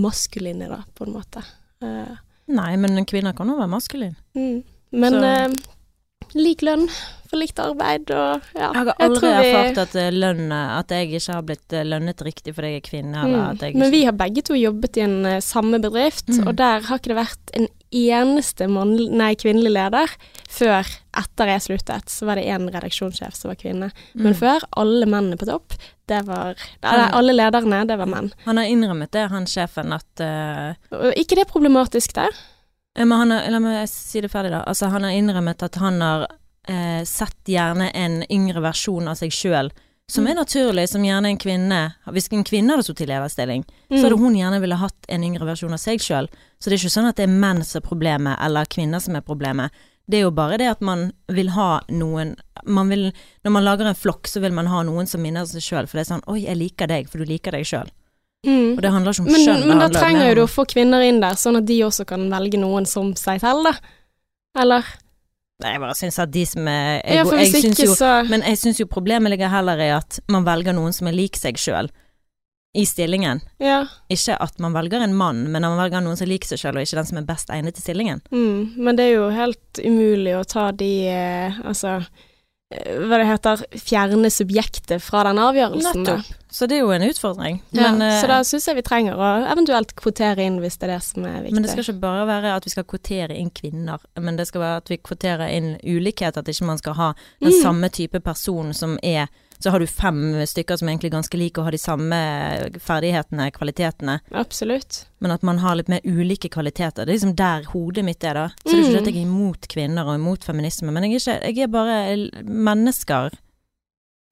maskuline, 0.00 0.68
da, 0.68 0.82
på 0.94 1.06
en 1.06 1.14
måte. 1.14 1.42
Eh, 1.82 2.18
Nei, 2.50 2.72
men 2.76 3.06
kvinner 3.08 3.32
kan 3.36 3.48
jo 3.48 3.56
være 3.58 3.72
maskuline. 3.72 4.16
mm. 4.34 4.60
Men 4.90 5.14
eh, 5.22 5.52
lik 6.34 6.62
lønn 6.62 6.86
for 7.30 7.38
likt 7.38 7.60
arbeid 7.62 8.10
og 8.10 8.40
ja. 8.58 8.72
Jeg 8.74 8.74
har 8.74 8.88
aldri 8.98 9.28
jeg 9.30 9.42
vi- 9.44 9.50
erfart 9.54 9.78
at 9.84 9.94
eh, 9.94 10.08
lønn 10.10 10.50
At 10.52 10.88
jeg 10.90 11.10
ikke 11.14 11.32
har 11.36 11.42
blitt 11.46 11.72
eh, 11.78 11.84
lønnet 11.86 12.22
riktig 12.26 12.54
fordi 12.56 12.72
jeg 12.72 12.80
er 12.82 12.88
kvinne, 12.88 13.22
Mm. 13.22 13.60
jeg 13.60 13.76
Men 13.76 13.90
vi 13.92 14.04
har 14.04 14.12
begge 14.12 14.42
to 14.42 14.54
jobbet 14.58 14.96
i 14.96 15.00
en 15.06 15.24
eh, 15.26 15.40
samme 15.40 15.78
bedrift, 15.80 16.26
Mm. 16.28 16.48
og 16.48 16.56
der 16.56 16.80
har 16.80 16.98
ikke 16.98 17.14
det 17.14 17.16
vært 17.16 17.54
en 17.54 17.68
eneste 17.92 18.68
mann, 18.68 18.96
nei, 19.16 19.34
kvinnelig 19.34 19.70
leder 19.72 20.08
før 20.48 20.86
etter 21.14 21.46
jeg 21.46 21.60
sluttet. 21.60 22.06
Så 22.10 22.26
var 22.26 22.34
det 22.36 22.46
én 22.46 22.68
redaksjonssjef 22.70 23.34
som 23.34 23.48
var 23.50 23.56
kvinne. 23.56 23.90
Men 24.14 24.32
Mm. 24.34 24.38
før, 24.38 24.60
alle 24.76 25.06
mennene 25.06 25.36
på 25.38 25.46
topp, 25.46 25.72
det 26.08 26.24
var 26.26 26.54
Nei, 26.82 27.10
alle 27.12 27.32
lederne, 27.32 27.86
det 27.86 27.96
var 27.98 28.06
menn. 28.06 28.32
Han 28.44 28.56
har 28.56 28.64
innrømmet 28.66 29.10
det, 29.12 29.28
han 29.30 29.44
sjefen, 29.46 29.92
at 29.92 30.20
uh... 30.20 30.74
Ikke 31.16 31.36
det 31.36 31.46
problematisk, 31.48 32.12
det? 32.14 32.28
Ja, 32.98 33.04
Men 33.04 33.18
han 33.18 33.30
har, 33.30 33.50
la 33.50 33.58
meg 33.62 33.88
si 33.88 34.20
det 34.20 34.30
ferdig, 34.32 34.50
da. 34.50 34.64
Altså, 34.66 34.88
han 34.90 35.04
har 35.06 35.10
innrømmet 35.14 35.62
at 35.62 35.76
han 35.80 36.00
har 36.02 36.26
eh, 36.68 37.02
sett 37.08 37.44
gjerne 37.48 37.90
en 37.96 38.22
yngre 38.30 38.60
versjon 38.60 39.08
av 39.08 39.14
seg 39.16 39.30
sjøl, 39.32 39.70
som 40.10 40.24
Mm. 40.24 40.30
er 40.30 40.34
naturlig, 40.40 40.88
som 40.88 41.02
gjerne 41.06 41.26
en 41.30 41.38
kvinne 41.38 41.94
Hvis 42.10 42.28
en 42.32 42.42
kvinne 42.44 42.70
hadde 42.74 42.82
sittet 42.82 43.06
i 43.06 43.12
lederstilling, 43.12 43.62
så 43.64 43.94
Mm. 43.94 44.02
hadde 44.02 44.18
hun 44.18 44.34
gjerne 44.34 44.60
ville 44.60 44.76
hatt 44.76 45.06
en 45.08 45.22
yngre 45.24 45.46
versjon 45.46 45.72
av 45.72 45.78
seg 45.78 46.00
sjøl. 46.00 46.28
Så 46.60 46.64
det 46.68 46.72
er 46.74 46.82
ikke 46.88 46.98
sånn 46.98 47.08
at 47.08 47.16
det 47.16 47.22
er 47.28 47.32
menn 47.32 47.62
som 47.64 47.80
er 47.80 47.86
problemet, 47.88 48.36
eller 48.40 48.64
kvinner 48.66 49.00
som 49.00 49.14
er 49.16 49.20
problemet. 49.22 49.70
Det 50.10 50.18
er 50.18 50.22
jo 50.22 50.30
bare 50.32 50.58
det 50.58 50.66
at 50.68 50.80
man 50.80 51.12
vil 51.28 51.50
ha 51.50 51.80
noen 51.88 52.36
man 52.66 52.88
vil, 52.88 53.12
Når 53.44 53.50
man 53.52 53.64
lager 53.64 53.86
en 53.86 53.94
flokk, 53.94 54.26
så 54.26 54.40
vil 54.40 54.52
man 54.52 54.66
ha 54.66 54.82
noen 54.82 55.06
som 55.06 55.22
minner 55.22 55.46
seg 55.46 55.62
sjøl, 55.62 55.86
for 55.88 55.96
det 55.98 56.10
er 56.10 56.14
sånn 56.14 56.24
Oi, 56.28 56.40
jeg 56.44 56.56
liker 56.58 56.86
deg, 56.88 57.08
for 57.08 57.18
du 57.18 57.24
liker 57.24 57.52
deg 57.52 57.64
sjøl. 57.64 57.88
Mm. 58.46 58.76
Og 58.76 58.80
det 58.82 58.90
handler 58.94 59.12
ikke 59.12 59.22
om 59.26 59.30
Men, 59.30 59.42
skjønn. 59.44 59.66
men 59.68 59.82
da 59.82 59.88
trenger 59.92 60.30
jo 60.30 60.34
du 60.38 60.42
å 60.46 60.50
få 60.50 60.64
kvinner 60.70 61.04
inn 61.04 61.20
der, 61.20 61.36
sånn 61.36 61.58
at 61.60 61.66
de 61.68 61.76
også 61.84 62.06
kan 62.08 62.24
velge 62.32 62.60
noen 62.60 62.86
som 62.88 63.12
seg 63.18 63.42
selv, 63.42 63.68
da. 63.68 63.74
Eller? 64.60 64.86
Nei, 65.60 65.74
Jeg 65.74 65.80
bare 65.82 65.96
syns 65.98 66.18
at 66.22 66.30
de 66.32 66.44
som 66.48 66.68
er 66.72 67.02
Ja, 67.04 67.24
for 67.28 67.36
jeg 67.36 67.50
hvis 67.52 67.66
syns 67.66 67.80
ikke, 67.82 67.90
jo, 67.90 67.96
så 67.98 68.12
Men 68.30 68.40
jeg 68.48 68.56
syns 68.62 68.80
jo 68.80 68.86
problemet 68.88 69.30
ligger 69.34 69.52
heller 69.52 69.76
i 69.84 69.90
at 69.92 70.16
man 70.32 70.46
velger 70.48 70.72
noen 70.72 70.96
som 70.96 71.10
er 71.10 71.18
lik 71.18 71.36
seg 71.36 71.60
sjøl 71.60 71.90
i 72.72 72.84
stillingen. 72.86 73.40
Ja. 73.58 73.80
Ikke 74.08 74.36
at 74.38 74.60
man 74.62 74.72
velger 74.72 75.02
en 75.02 75.14
mann, 75.18 75.42
men 75.50 75.64
at 75.66 75.72
man 75.72 75.80
velger 75.82 76.04
noen 76.04 76.16
som 76.16 76.28
liker 76.30 76.52
seg 76.52 76.60
sjøl, 76.62 76.76
og 76.78 76.86
ikke 76.86 77.00
den 77.00 77.08
som 77.08 77.18
er 77.18 77.26
best 77.26 77.50
egnet 77.50 77.74
til 77.74 77.82
stillingen. 77.82 78.20
Mm. 78.30 78.76
Men 78.78 78.98
det 78.98 79.08
er 79.08 79.16
jo 79.16 79.24
helt 79.34 79.80
umulig 79.82 80.36
å 80.38 80.44
ta 80.46 80.68
de 80.70 80.90
eh, 81.10 81.58
Altså 81.66 81.96
hva 82.70 83.18
det 83.18 83.26
heter, 83.26 83.62
fjerne 83.82 84.30
subjektet 84.30 85.02
fra 85.02 85.24
den 85.26 85.40
avgjørelsen. 85.42 86.04
Nettopp. 86.04 86.36
Så 86.50 86.66
det 86.70 86.76
er 86.76 86.84
jo 86.84 86.90
en 86.94 87.02
utfordring. 87.06 87.60
Ja, 87.74 87.90
Men, 87.92 88.02
eh, 88.02 88.20
så 88.20 88.26
da 88.30 88.40
syns 88.46 88.66
jeg 88.66 88.76
vi 88.78 88.82
trenger 88.86 89.18
å 89.18 89.30
eventuelt 89.50 89.94
kvotere 89.98 90.42
inn 90.46 90.60
hvis 90.62 90.78
det 90.78 90.88
er 90.88 90.94
det 90.96 91.02
som 91.02 91.24
er 91.26 91.42
viktig. 91.42 91.52
men 91.54 91.62
det 91.62 91.70
skal 91.70 91.84
ikke 91.84 92.00
bare 92.00 92.26
være 92.26 92.54
at 92.56 92.64
vi 92.66 92.70
skal 92.70 92.84
kvotere 92.84 93.36
inn 93.38 93.50
kvinner, 93.50 93.98
men 94.18 94.36
det 94.36 94.46
skal 94.48 94.60
være 94.60 94.76
at 94.82 94.88
vi 94.90 94.98
kvoterer 94.98 95.50
inn 95.50 95.76
ulikhet, 95.82 96.36
at 96.36 96.46
ikke 96.50 96.66
man 96.66 96.78
skal 96.78 96.94
ha 96.94 97.12
den 97.40 97.52
Mm. 97.52 97.62
samme 97.62 97.88
type 97.90 98.20
person 98.20 98.72
som 98.72 98.98
er 99.02 99.28
Så 99.60 99.70
har 99.70 99.78
du 99.82 99.86
fem 99.86 100.20
stykker 100.48 100.78
som 100.80 100.88
er 100.88 100.94
egentlig 100.94 101.10
ganske 101.12 101.36
like 101.36 101.58
og 101.60 101.66
har 101.66 101.74
de 101.76 101.78
samme 101.82 102.16
ferdighetene, 102.80 103.50
kvalitetene, 103.52 104.14
Absolutt. 104.32 105.02
men 105.20 105.30
at 105.34 105.42
man 105.44 105.58
har 105.60 105.76
litt 105.76 105.88
mer 105.92 106.00
ulike 106.04 106.48
kvaliteter. 106.48 107.04
Det 107.04 107.12
er 107.12 107.18
liksom 107.18 107.34
der 107.36 107.68
hodet 107.74 108.04
mitt 108.06 108.24
er, 108.24 108.34
da. 108.34 108.46
Så 108.64 108.72
det 108.72 108.78
er 108.78 108.80
ikke 108.80 108.90
Mm. 108.90 109.02
at 109.02 109.06
jeg 109.12 109.16
er 109.16 109.26
imot 109.28 109.68
kvinner 109.68 110.06
og 110.08 110.14
imot 110.16 110.44
feminisme, 110.44 110.90
men 110.92 111.04
jeg 111.04 111.20
er, 111.20 111.40
ikke, 111.44 111.60
jeg 111.60 111.62
er 111.68 111.72
bare 111.76 111.96
mennesker. 112.44 113.30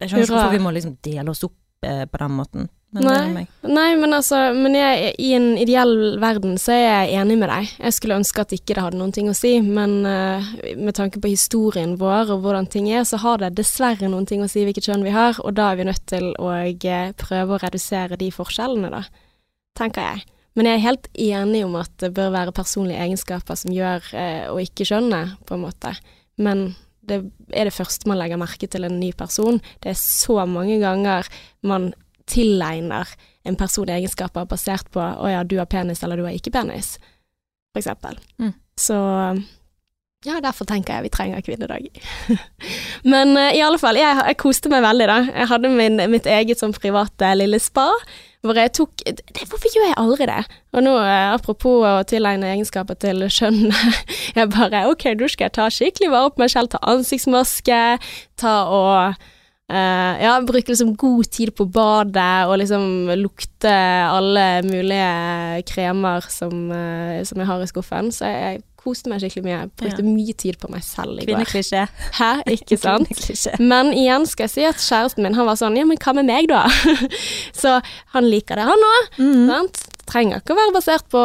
Jeg 0.00 0.10
skjønner 0.10 0.24
ikke 0.24 0.34
hvorfor 0.34 0.56
vi 0.56 0.64
må 0.64 0.72
liksom 0.72 0.96
dele 1.02 1.30
oss 1.30 1.44
opp 1.44 1.56
eh, 1.84 2.04
på 2.06 2.18
den 2.18 2.30
måten. 2.38 2.68
Men 2.96 3.04
Nei. 3.04 3.42
Nei, 3.68 3.88
men 4.00 4.16
altså 4.16 4.38
men 4.56 4.72
jeg, 4.72 5.10
I 5.20 5.32
en 5.36 5.48
ideell 5.60 6.16
verden 6.22 6.54
så 6.60 6.72
er 6.72 6.86
jeg 6.86 7.18
enig 7.20 7.36
med 7.36 7.50
deg. 7.52 7.74
Jeg 7.82 7.96
skulle 7.98 8.16
ønske 8.16 8.40
at 8.40 8.54
ikke 8.56 8.78
det 8.78 8.84
hadde 8.86 9.00
noen 9.00 9.12
ting 9.12 9.28
å 9.28 9.36
si, 9.36 9.58
men 9.60 9.98
uh, 10.08 10.46
med 10.78 10.96
tanke 10.96 11.20
på 11.20 11.28
historien 11.28 11.98
vår 12.00 12.32
og 12.32 12.46
hvordan 12.46 12.70
ting 12.72 12.88
er, 12.88 13.04
så 13.04 13.20
har 13.20 13.42
det 13.42 13.52
dessverre 13.58 14.08
noen 14.08 14.24
ting 14.28 14.40
å 14.40 14.48
si 14.48 14.64
hvilket 14.64 14.88
kjønn 14.88 15.04
vi 15.04 15.12
har, 15.12 15.36
og 15.44 15.58
da 15.60 15.68
er 15.68 15.82
vi 15.82 15.88
nødt 15.90 16.06
til 16.08 16.30
å 16.40 16.54
eh, 16.56 17.12
prøve 17.20 17.58
å 17.58 17.60
redusere 17.60 18.16
de 18.20 18.30
forskjellene, 18.32 18.92
da. 18.96 19.04
Tenker 19.76 20.08
jeg. 20.08 20.24
Men 20.56 20.66
jeg 20.70 20.78
er 20.78 20.86
helt 20.88 21.12
enig 21.28 21.62
om 21.68 21.76
at 21.78 21.92
det 22.00 22.14
bør 22.16 22.32
være 22.34 22.56
personlige 22.56 23.04
egenskaper 23.04 23.60
som 23.60 23.74
gjør 23.74 24.08
å 24.16 24.56
og 24.56 24.64
ikke 24.64 24.88
skjønne, 24.88 25.20
på 25.46 25.54
en 25.54 25.66
måte. 25.68 25.92
Men 26.40 26.70
det 27.08 27.20
er 27.52 27.68
det 27.68 27.76
første 27.76 28.08
man 28.08 28.18
legger 28.18 28.40
merke 28.40 28.66
til 28.70 28.88
en 28.88 28.98
ny 28.98 29.12
person. 29.16 29.60
Det 29.84 29.92
er 29.92 30.00
så 30.00 30.40
mange 30.48 30.80
ganger 30.82 31.28
man 31.68 31.92
tilegner 32.28 33.10
en 33.48 33.56
person 33.58 33.88
egenskaper 33.88 34.48
basert 34.48 34.90
på 34.94 35.00
å 35.00 35.30
ja, 35.32 35.44
du 35.44 35.56
har 35.60 35.70
penis 35.70 36.02
eller 36.04 36.20
du 36.20 36.26
har 36.28 36.36
ikke 36.36 36.52
penis, 36.54 36.96
for 37.72 37.82
eksempel. 37.82 38.18
Mm. 38.42 38.52
Så 38.78 38.98
ja, 40.26 40.40
derfor 40.42 40.66
tenker 40.66 40.96
jeg 40.96 41.06
vi 41.06 41.10
trenger 41.14 41.42
kvinnedag. 41.46 41.84
Men 43.12 43.36
uh, 43.38 43.52
i 43.54 43.60
alle 43.62 43.78
fall, 43.78 43.98
jeg, 44.00 44.18
jeg 44.26 44.38
koste 44.42 44.70
meg 44.72 44.82
veldig, 44.82 45.06
da. 45.06 45.18
Jeg 45.30 45.50
hadde 45.52 45.70
min, 45.70 46.02
mitt 46.10 46.26
eget 46.26 46.58
sånn 46.58 46.74
private 46.74 47.30
lille 47.38 47.60
spa. 47.62 47.86
Hvor 48.42 48.58
jeg 48.58 48.72
tok 48.74 49.02
det, 49.06 49.22
Hvorfor 49.50 49.70
gjør 49.74 49.86
jeg 49.86 49.98
aldri 49.98 50.26
det? 50.30 50.40
Og 50.74 50.82
nå, 50.82 50.96
uh, 50.98 51.36
apropos 51.36 51.86
å 51.86 51.94
tilegne 52.10 52.50
egenskaper 52.50 52.98
til 52.98 53.28
kjønnet, 53.30 54.14
jeg 54.38 54.50
bare 54.56 54.88
OK, 54.90 55.06
nå 55.14 55.30
skal 55.30 55.48
jeg 55.48 55.56
ta 55.60 55.70
skikkelig 55.70 56.10
vare 56.10 56.34
på 56.34 56.42
meg 56.42 56.54
selv, 56.54 56.74
ta 56.74 56.82
ansiktsmaske, 56.96 57.82
ta 58.42 58.54
og 58.74 59.28
eh, 59.68 60.22
ja, 60.24 60.34
bruke 60.46 60.72
liksom 60.72 60.94
god 60.98 61.30
tid 61.34 61.54
på 61.56 61.68
badet 61.72 62.48
og 62.48 62.58
liksom 62.62 63.12
lukte 63.20 63.74
alle 64.08 64.48
mulige 64.66 65.62
kremer 65.68 66.26
som, 66.32 66.68
uh, 66.72 67.20
som 67.28 67.42
jeg 67.42 67.50
har 67.50 67.62
i 67.62 67.70
skuffen. 67.70 68.12
Så 68.14 68.32
jeg, 68.32 68.62
koste 68.78 69.10
meg 69.10 69.22
skikkelig 69.22 69.44
mye. 69.44 69.56
Jeg 69.58 69.70
brukte 69.82 70.04
mye 70.06 70.34
tid 70.38 70.58
på 70.62 70.70
meg 70.72 70.84
selv 70.86 71.18
i 71.18 71.26
går. 71.26 71.32
Kvinneklisjé. 71.32 71.84
Hæ, 72.18 72.30
ikke 72.56 72.78
sant? 72.80 73.10
Men 73.60 73.92
igjen 73.96 74.26
skal 74.30 74.46
jeg 74.46 74.54
si 74.54 74.66
at 74.68 74.82
kjæresten 74.82 75.26
min 75.26 75.36
han 75.38 75.48
var 75.48 75.58
sånn 75.60 75.76
Ja, 75.78 75.86
men 75.88 76.00
hva 76.00 76.14
med 76.16 76.28
meg, 76.30 76.48
da? 76.50 76.64
så 77.60 77.78
han 78.14 78.28
liker 78.30 78.60
det, 78.60 78.68
han 78.68 78.86
òg. 78.92 79.08
Mm. 79.18 79.42
Sant? 79.50 79.82
Trenger 80.08 80.40
ikke 80.40 80.54
å 80.54 80.60
være 80.62 80.72
basert 80.78 81.10
på 81.12 81.20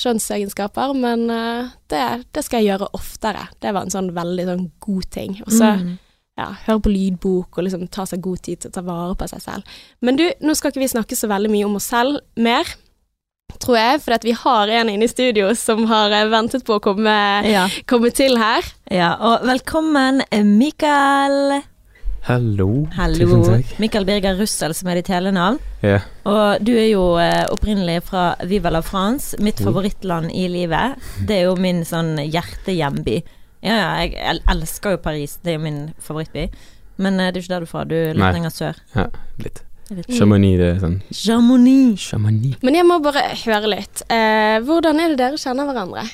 kjønnsegenskaper, 0.00 0.96
men 0.98 1.28
uh, 1.30 1.68
det, 1.92 2.02
det 2.34 2.42
skal 2.42 2.64
jeg 2.64 2.72
gjøre 2.72 2.90
oftere. 2.98 3.44
Det 3.62 3.70
var 3.76 3.86
en 3.86 3.94
sånn 3.94 4.10
veldig 4.16 4.48
sånn 4.50 4.66
god 4.88 5.08
ting. 5.20 5.38
Og 5.46 5.54
så 5.54 5.76
Mm. 5.76 5.94
Ja, 6.36 6.50
høre 6.66 6.80
på 6.84 6.90
lydbok 6.92 7.56
og 7.58 7.64
liksom 7.64 7.86
ta 7.88 8.04
seg 8.06 8.20
god 8.24 8.42
tid 8.44 8.60
til 8.60 8.70
å 8.70 8.74
ta 8.76 8.82
vare 8.84 9.14
på 9.16 9.28
seg 9.30 9.40
selv. 9.40 9.76
Men 10.04 10.16
du, 10.20 10.26
nå 10.44 10.54
skal 10.54 10.70
ikke 10.74 10.82
vi 10.84 10.88
snakke 10.92 11.16
så 11.16 11.28
veldig 11.32 11.50
mye 11.54 11.64
om 11.68 11.76
oss 11.78 11.88
selv 11.92 12.20
mer, 12.36 12.64
tror 13.62 13.78
jeg, 13.78 14.00
for 14.04 14.18
vi 14.26 14.34
har 14.36 14.68
en 14.80 14.90
inne 14.92 15.06
i 15.06 15.08
studio 15.08 15.52
som 15.56 15.86
har 15.88 16.12
eh, 16.12 16.26
ventet 16.28 16.64
på 16.66 16.76
å 16.76 16.82
komme, 16.84 17.14
Ja. 17.48 17.68
komme 17.88 18.10
til 18.12 18.36
her. 18.36 18.62
ja. 18.90 19.14
Og 19.20 19.46
velkommen, 19.48 20.20
Mikael. 20.58 21.62
Hallo. 22.26 22.88
Hallo. 22.96 23.14
Tusen 23.22 23.44
takk. 23.46 23.68
Mikael 23.78 24.04
Birger 24.04 24.34
Russell, 24.40 24.74
som 24.74 24.88
er 24.90 24.98
ditt 24.98 25.08
hele 25.14 25.30
navn. 25.30 25.60
Yeah. 25.84 26.02
Og 26.26 26.58
du 26.66 26.72
er 26.74 26.88
jo 26.90 27.04
eh, 27.22 27.44
opprinnelig 27.54 28.00
fra 28.08 28.32
Viva 28.50 28.72
la 28.74 28.80
France, 28.82 29.38
mitt 29.38 29.60
Mm. 29.62 29.68
favorittland 29.68 30.32
i 30.34 30.48
livet. 30.50 30.98
Det 31.24 31.36
er 31.38 31.44
jo 31.46 31.54
min 31.56 31.84
sånn 31.86 32.16
hjertehjemby. 32.18 33.20
Ja, 33.64 33.76
ja, 33.76 34.06
jeg 34.06 34.40
elsker 34.52 34.90
jo 34.96 34.98
Paris, 35.02 35.38
det 35.42 35.54
er 35.54 35.56
jo 35.58 35.62
min 35.64 35.78
favorittby. 35.98 36.48
Men 36.98 37.20
eh, 37.20 37.30
det 37.32 37.40
er 37.40 37.44
ikke 37.46 37.54
der 37.54 37.64
du 37.64 37.66
er 37.66 37.70
fra, 37.70 37.84
du 37.84 37.94
er 37.96 38.12
litt 38.14 38.22
Nei. 38.24 38.32
lenger 38.36 38.50
sør. 38.54 38.78
ja, 38.94 39.06
litt. 39.42 39.62
Litt- 39.90 40.08
Chamonix, 40.18 40.56
det 40.58 40.66
er 40.74 40.78
sånn 40.82 40.96
Chamonix. 41.14 42.08
Chamonix. 42.10 42.56
Men 42.66 42.74
jeg 42.74 42.86
må 42.88 42.96
bare 43.04 43.22
høre 43.44 43.68
litt. 43.70 44.02
Eh, 44.10 44.56
hvordan 44.66 44.98
er 45.00 45.12
det 45.14 45.18
dere 45.20 45.38
kjenner 45.38 45.68
hverandre? 45.68 46.06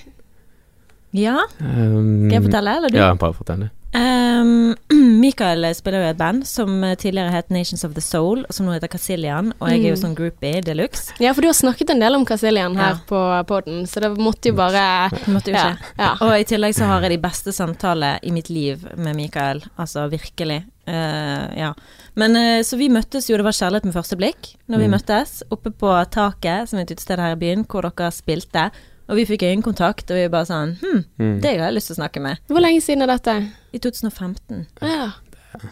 Ja, 1.12 1.38
Um, 1.61 2.28
skal 2.28 2.38
jeg 2.38 2.42
fortelle, 2.46 2.76
eller 2.78 2.88
du? 2.92 2.96
Ja, 2.98 3.11
bare 3.20 3.35
fortell 3.37 3.64
det. 3.66 3.70
Ehm, 3.94 4.74
Mikael 5.22 5.66
spiller 5.76 6.00
jo 6.00 6.07
i 6.09 6.12
et 6.14 6.18
band 6.20 6.46
som 6.48 6.78
tidligere 6.98 7.31
het 7.35 7.50
Nations 7.52 7.85
of 7.85 7.92
the 7.94 8.00
Soul, 8.00 8.44
som 8.50 8.66
nå 8.66 8.72
heter 8.72 8.88
Casillian, 8.88 9.52
og 9.61 9.68
jeg 9.68 9.83
er 9.83 9.88
jo 9.90 9.96
Mm. 9.96 10.02
sånn 10.02 10.14
groupie 10.16 10.62
de 10.64 10.74
luxe. 10.74 11.12
Ja, 11.20 11.33
for 11.35 11.42
du 11.44 11.48
har 11.48 11.55
snakket 11.59 11.90
en 11.90 12.00
del 12.00 12.14
om 12.16 12.24
Casillian 12.24 12.74
her 12.76 12.94
Ja. 12.94 12.98
på 13.07 13.20
podden, 13.46 13.85
så 13.87 14.00
det 14.00 14.16
måtte 14.18 14.48
jo 14.48 14.55
bare 14.55 15.11
måtte 15.28 15.52
jo 15.52 15.57
Ja. 15.57 15.76
ja. 15.98 16.16
Og 16.20 16.33
i 16.40 16.44
tillegg 16.44 16.74
så 16.74 16.87
har 16.87 17.02
jeg 17.02 17.11
de 17.20 17.28
beste 17.28 17.52
samtaler 17.52 18.18
i 18.22 18.31
mitt 18.31 18.48
liv 18.48 18.87
med 18.96 19.14
Mikael. 19.16 19.62
Altså 19.78 20.09
virkelig. 20.11 20.64
Uh, 20.88 21.52
ja. 21.57 21.74
Men 22.16 22.35
uh, 22.35 22.62
så 22.62 22.76
vi 22.76 22.88
møttes 22.88 23.28
jo, 23.31 23.37
det 23.37 23.44
var 23.44 23.52
kjærlighet 23.52 23.85
med 23.85 23.94
første 23.94 24.16
blikk 24.16 24.57
når 24.68 24.78
vi 24.78 24.88
Mm. 24.88 24.94
møttes. 24.98 25.42
Oppe 25.50 25.70
på 25.70 26.11
taket, 26.11 26.68
som 26.68 26.78
er 26.78 26.83
et 26.83 26.90
utested 26.96 27.18
her 27.20 27.33
i 27.33 27.37
byen, 27.38 27.64
hvor 27.66 27.83
dere 27.83 28.11
spilte. 28.11 28.70
Og 29.09 29.16
vi 29.16 29.26
fikk 29.26 29.42
øyekontakt, 29.42 30.11
og 30.11 30.16
vi 30.16 30.28
bare 30.28 30.46
sånn 30.46 30.78
Hm, 30.81 31.05
Mm. 31.20 31.40
det 31.40 31.59
har 31.61 31.70
jeg 31.70 31.74
lyst 31.74 31.87
til 31.88 31.96
å 31.96 32.02
snakke 32.09 32.20
med. 32.22 32.38
Hvor 32.48 32.61
lenge 32.61 32.81
siden 32.83 33.02
er 33.02 33.07
dette? 33.18 33.52
I 33.72 33.78
2015. 33.78 34.66
Ja. 34.82 35.11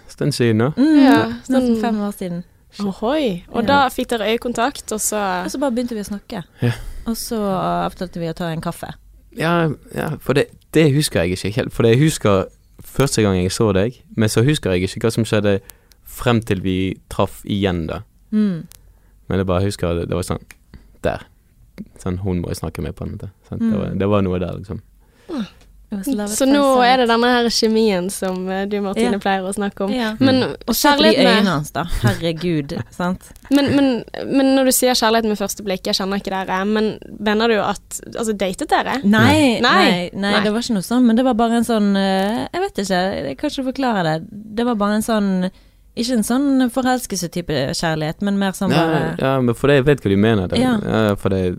Stund 0.08 0.32
siden 0.36 0.56
nå. 0.60 0.70
Mm, 0.76 0.96
Ja, 1.04 1.32
Snart 1.44 1.62
mm. 1.68 1.80
fem 1.80 2.00
år 2.00 2.10
siden. 2.16 2.42
Ohoi. 2.80 3.42
Og 3.48 3.62
Ja. 3.62 3.66
da 3.66 3.88
fikk 3.88 4.10
dere 4.10 4.28
øyekontakt, 4.32 4.92
og 4.92 5.00
så 5.00 5.16
Og 5.44 5.50
så 5.50 5.58
bare 5.58 5.72
begynte 5.72 5.94
vi 5.94 6.00
å 6.00 6.04
snakke. 6.04 6.42
Ja. 6.62 6.72
Og 7.06 7.16
så 7.16 7.36
avtalte 7.86 8.20
vi 8.20 8.28
å 8.28 8.32
ta 8.34 8.50
en 8.52 8.60
kaffe. 8.60 8.92
Ja, 9.36 9.70
ja 9.94 10.10
for 10.20 10.32
det, 10.34 10.46
det 10.74 10.92
husker 10.94 11.22
jeg 11.22 11.30
ikke 11.36 11.50
helt. 11.56 11.72
For 11.72 11.82
jeg 11.86 11.98
husker 11.98 12.44
første 12.84 13.22
gang 13.22 13.36
jeg 13.42 13.50
så 13.52 13.72
deg, 13.72 14.02
men 14.16 14.28
så 14.28 14.42
husker 14.44 14.70
jeg 14.70 14.82
ikke 14.82 15.00
hva 15.06 15.10
som 15.12 15.24
skjedde 15.24 15.60
frem 16.04 16.40
til 16.42 16.60
vi 16.62 16.96
traff 17.10 17.42
igjen, 17.44 17.86
da. 17.86 18.00
Mm. 18.30 18.66
Men 19.28 19.38
jeg 19.38 19.46
bare 19.46 19.62
husker 19.64 19.94
det, 19.94 20.08
det 20.08 20.16
var 20.16 20.22
sånn 20.22 20.42
Der. 21.02 21.22
Sånn, 21.98 22.18
hun 22.18 22.40
må 22.42 22.48
jeg 22.48 22.56
snakke 22.56 22.82
med, 22.82 22.94
på 22.94 23.04
en 23.04 23.12
måte. 23.16 23.30
Sånn, 23.48 23.58
Mm. 23.60 23.70
Det, 23.70 23.78
var, 23.78 23.94
det 23.98 24.08
var 24.08 24.20
noe 24.22 24.38
der, 24.38 24.52
liksom. 24.58 24.80
At 25.30 25.46
Så 25.90 26.46
nå 26.46 26.62
er 26.86 27.00
det 27.02 27.06
denne 27.10 27.26
her 27.32 27.48
kjemien 27.50 28.06
som 28.14 28.44
eh, 28.48 28.62
du, 28.70 28.76
Martine, 28.84 29.16
Ja. 29.16 29.18
pleier 29.18 29.42
å 29.42 29.50
snakke 29.56 29.84
om. 29.88 29.90
ja. 29.92 30.12
Men 30.20 30.42
Og 30.44 30.74
kjærligheten 30.76 30.76
kjærlighet 30.76 31.30
øynene 31.40 31.54
hans, 31.56 31.72
da. 31.74 31.82
Herregud. 32.04 32.74
sant? 32.94 33.30
men, 33.50 33.72
men, 33.74 33.88
men 34.30 34.52
når 34.54 34.70
du 34.70 34.72
sier 34.76 34.94
kjærlighet 34.94 35.26
med 35.32 35.40
første 35.40 35.64
blikk, 35.66 35.82
jeg 35.90 35.98
kjenner 35.98 36.22
ikke 36.22 36.30
dere, 36.30 36.60
men 36.64 36.92
mener 37.18 37.48
du 37.50 37.56
at 37.58 37.98
Altså, 38.16 38.32
datet 38.38 38.70
dere? 38.70 39.00
Nei, 39.02 39.58
Nei. 39.58 39.60
nei, 39.60 39.90
nei, 40.14 40.30
Nei. 40.36 40.44
det 40.44 40.52
var 40.54 40.62
ikke 40.62 40.76
noe 40.78 40.86
sånn, 40.86 41.06
men 41.10 41.18
det 41.18 41.24
var 41.26 41.34
bare 41.34 41.58
en 41.58 41.66
sånn 41.66 41.90
eh, 41.98 42.46
Jeg 42.52 42.62
vet 42.68 42.78
ikke, 42.84 43.00
jeg 43.30 43.36
kan 43.40 43.50
ikke 43.50 43.66
forklare 43.72 44.04
det. 44.06 44.14
Det 44.60 44.66
var 44.70 44.78
bare 44.78 45.00
en 45.00 45.06
sånn 45.06 45.28
Ikke 45.98 46.14
en 46.20 46.22
sånn 46.24 46.70
forelskelse-type 46.70 47.58
kjærlighet, 47.74 48.22
men 48.22 48.38
mer 48.38 48.54
sånn 48.54 48.70
Ja, 48.70 48.86
bare 48.86 49.16
ja, 49.18 49.34
men 49.42 49.54
for 49.58 49.66
det, 49.68 49.80
jeg 49.80 49.88
vet 49.90 50.04
hva 50.06 50.14
du 50.14 50.16
mener. 50.22 50.46
Det. 50.54 50.62
Ja. 50.62 50.76
Ja, 50.86 51.14
for, 51.18 51.34
det, 51.34 51.58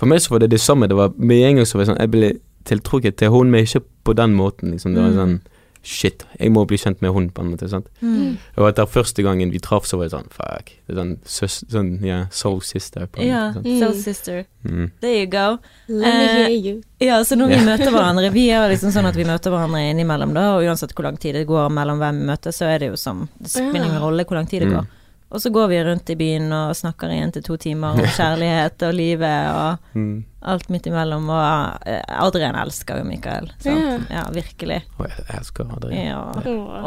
for 0.00 0.08
meg 0.08 0.24
så 0.24 0.32
var 0.32 0.40
det 0.46 0.48
det 0.56 0.60
samme. 0.64 0.88
Det 0.88 0.96
var 0.96 1.12
Med 1.18 1.44
en 1.50 1.56
gang 1.60 1.66
så 1.68 1.76
var 1.76 1.84
jeg 1.84 1.92
sånn 1.92 2.00
Jeg 2.00 2.10
ble 2.16 2.32
tiltrukket 2.66 3.16
til 3.16 3.30
hun, 3.34 3.50
men 3.50 3.64
ikke 3.66 3.82
på 4.04 4.14
den 4.18 4.34
måten. 4.38 4.72
Liksom. 4.74 4.94
Det 4.94 5.02
var 5.02 5.10
Mm. 5.14 5.20
sånn 5.22 5.40
Shit, 5.86 6.24
jeg 6.40 6.50
må 6.50 6.64
bli 6.66 6.76
kjent 6.76 7.00
med 7.00 7.12
hun, 7.14 7.28
på 7.30 7.42
en 7.44 7.52
måte. 7.52 7.68
Sant? 7.70 7.86
mm. 8.02 8.36
Og 8.58 8.66
etter 8.68 8.88
første 8.90 9.22
gangen 9.22 9.52
vi 9.52 9.60
traff, 9.62 9.84
så 9.86 9.96
var 9.96 10.08
det 10.08 10.16
sånn 10.16 10.26
Fuck. 10.34 10.72
Det 10.88 10.90
er 10.90 10.98
sånn, 10.98 11.12
søs, 11.24 11.62
sånn 11.70 12.02
ja, 12.04 12.24
soul 12.32 12.58
sister. 12.60 13.06
På 13.06 13.20
en 13.22 13.28
Ja, 13.28 13.52
måte. 13.52 13.62
Mm. 13.68 13.78
soul 13.78 13.94
sister. 13.94 14.44
Mm. 14.66 14.90
There 15.00 15.14
you 15.20 15.26
go. 15.26 15.58
Let 15.86 16.14
me 16.18 16.24
Eh, 16.24 16.36
hear 16.38 16.50
you. 16.50 16.82
Ja, 16.98 17.20
så 17.22 17.36
når 17.38 17.48
vi 17.54 17.60
møter 17.62 17.90
hverandre 17.94 18.32
Vi 18.32 18.48
er 18.50 18.68
liksom 18.68 18.90
sånn 18.90 19.06
at 19.06 19.14
vi 19.14 19.22
møter 19.22 19.48
hverandre 19.54 19.84
innimellom, 19.92 20.34
da, 20.34 20.56
og 20.56 20.64
uansett 20.64 20.92
hvor 20.92 21.04
lang 21.04 21.16
tid 21.22 21.36
det 21.36 21.46
går 21.46 21.70
mellom 21.70 21.98
hvem 22.02 22.18
vi 22.18 22.26
møtes, 22.32 22.58
så 22.58 22.64
er 22.66 22.78
det 22.80 22.88
jo 22.90 22.96
som 22.96 23.28
Det 23.38 23.48
spiller 23.48 23.84
ingen 23.86 24.02
rolle 24.02 24.24
hvor 24.24 24.34
lang 24.34 24.46
tid 24.50 24.62
det 24.62 24.68
Mm. 24.72 24.74
går. 24.80 24.86
Og 25.34 25.40
så 25.42 25.50
går 25.50 25.66
vi 25.68 25.78
rundt 25.84 26.10
i 26.10 26.14
byen 26.14 26.52
og 26.54 26.76
snakker 26.78 27.10
i 27.10 27.16
én 27.18 27.32
til 27.34 27.42
to 27.42 27.56
timer 27.58 27.96
om 27.96 27.98
kjærlighet 28.18 28.82
og 28.86 28.94
livet 28.94 29.48
og 29.50 29.78
Mm. 29.96 30.24
alt 30.46 30.68
midt 30.70 30.86
imellom. 30.86 31.24
Og 31.32 31.86
eh, 31.88 32.02
Adrian 32.22 32.54
elsker 32.54 33.00
jo 33.00 33.04
Mikael. 33.08 33.48
Sant? 33.58 34.06
Ja. 34.10 34.20
Ja, 34.20 34.24
virkelig. 34.30 34.82
Og 35.00 35.08
jeg 35.08 35.24
elsker 35.38 35.66
Adrian. 35.74 36.06
Ja. 36.06 36.20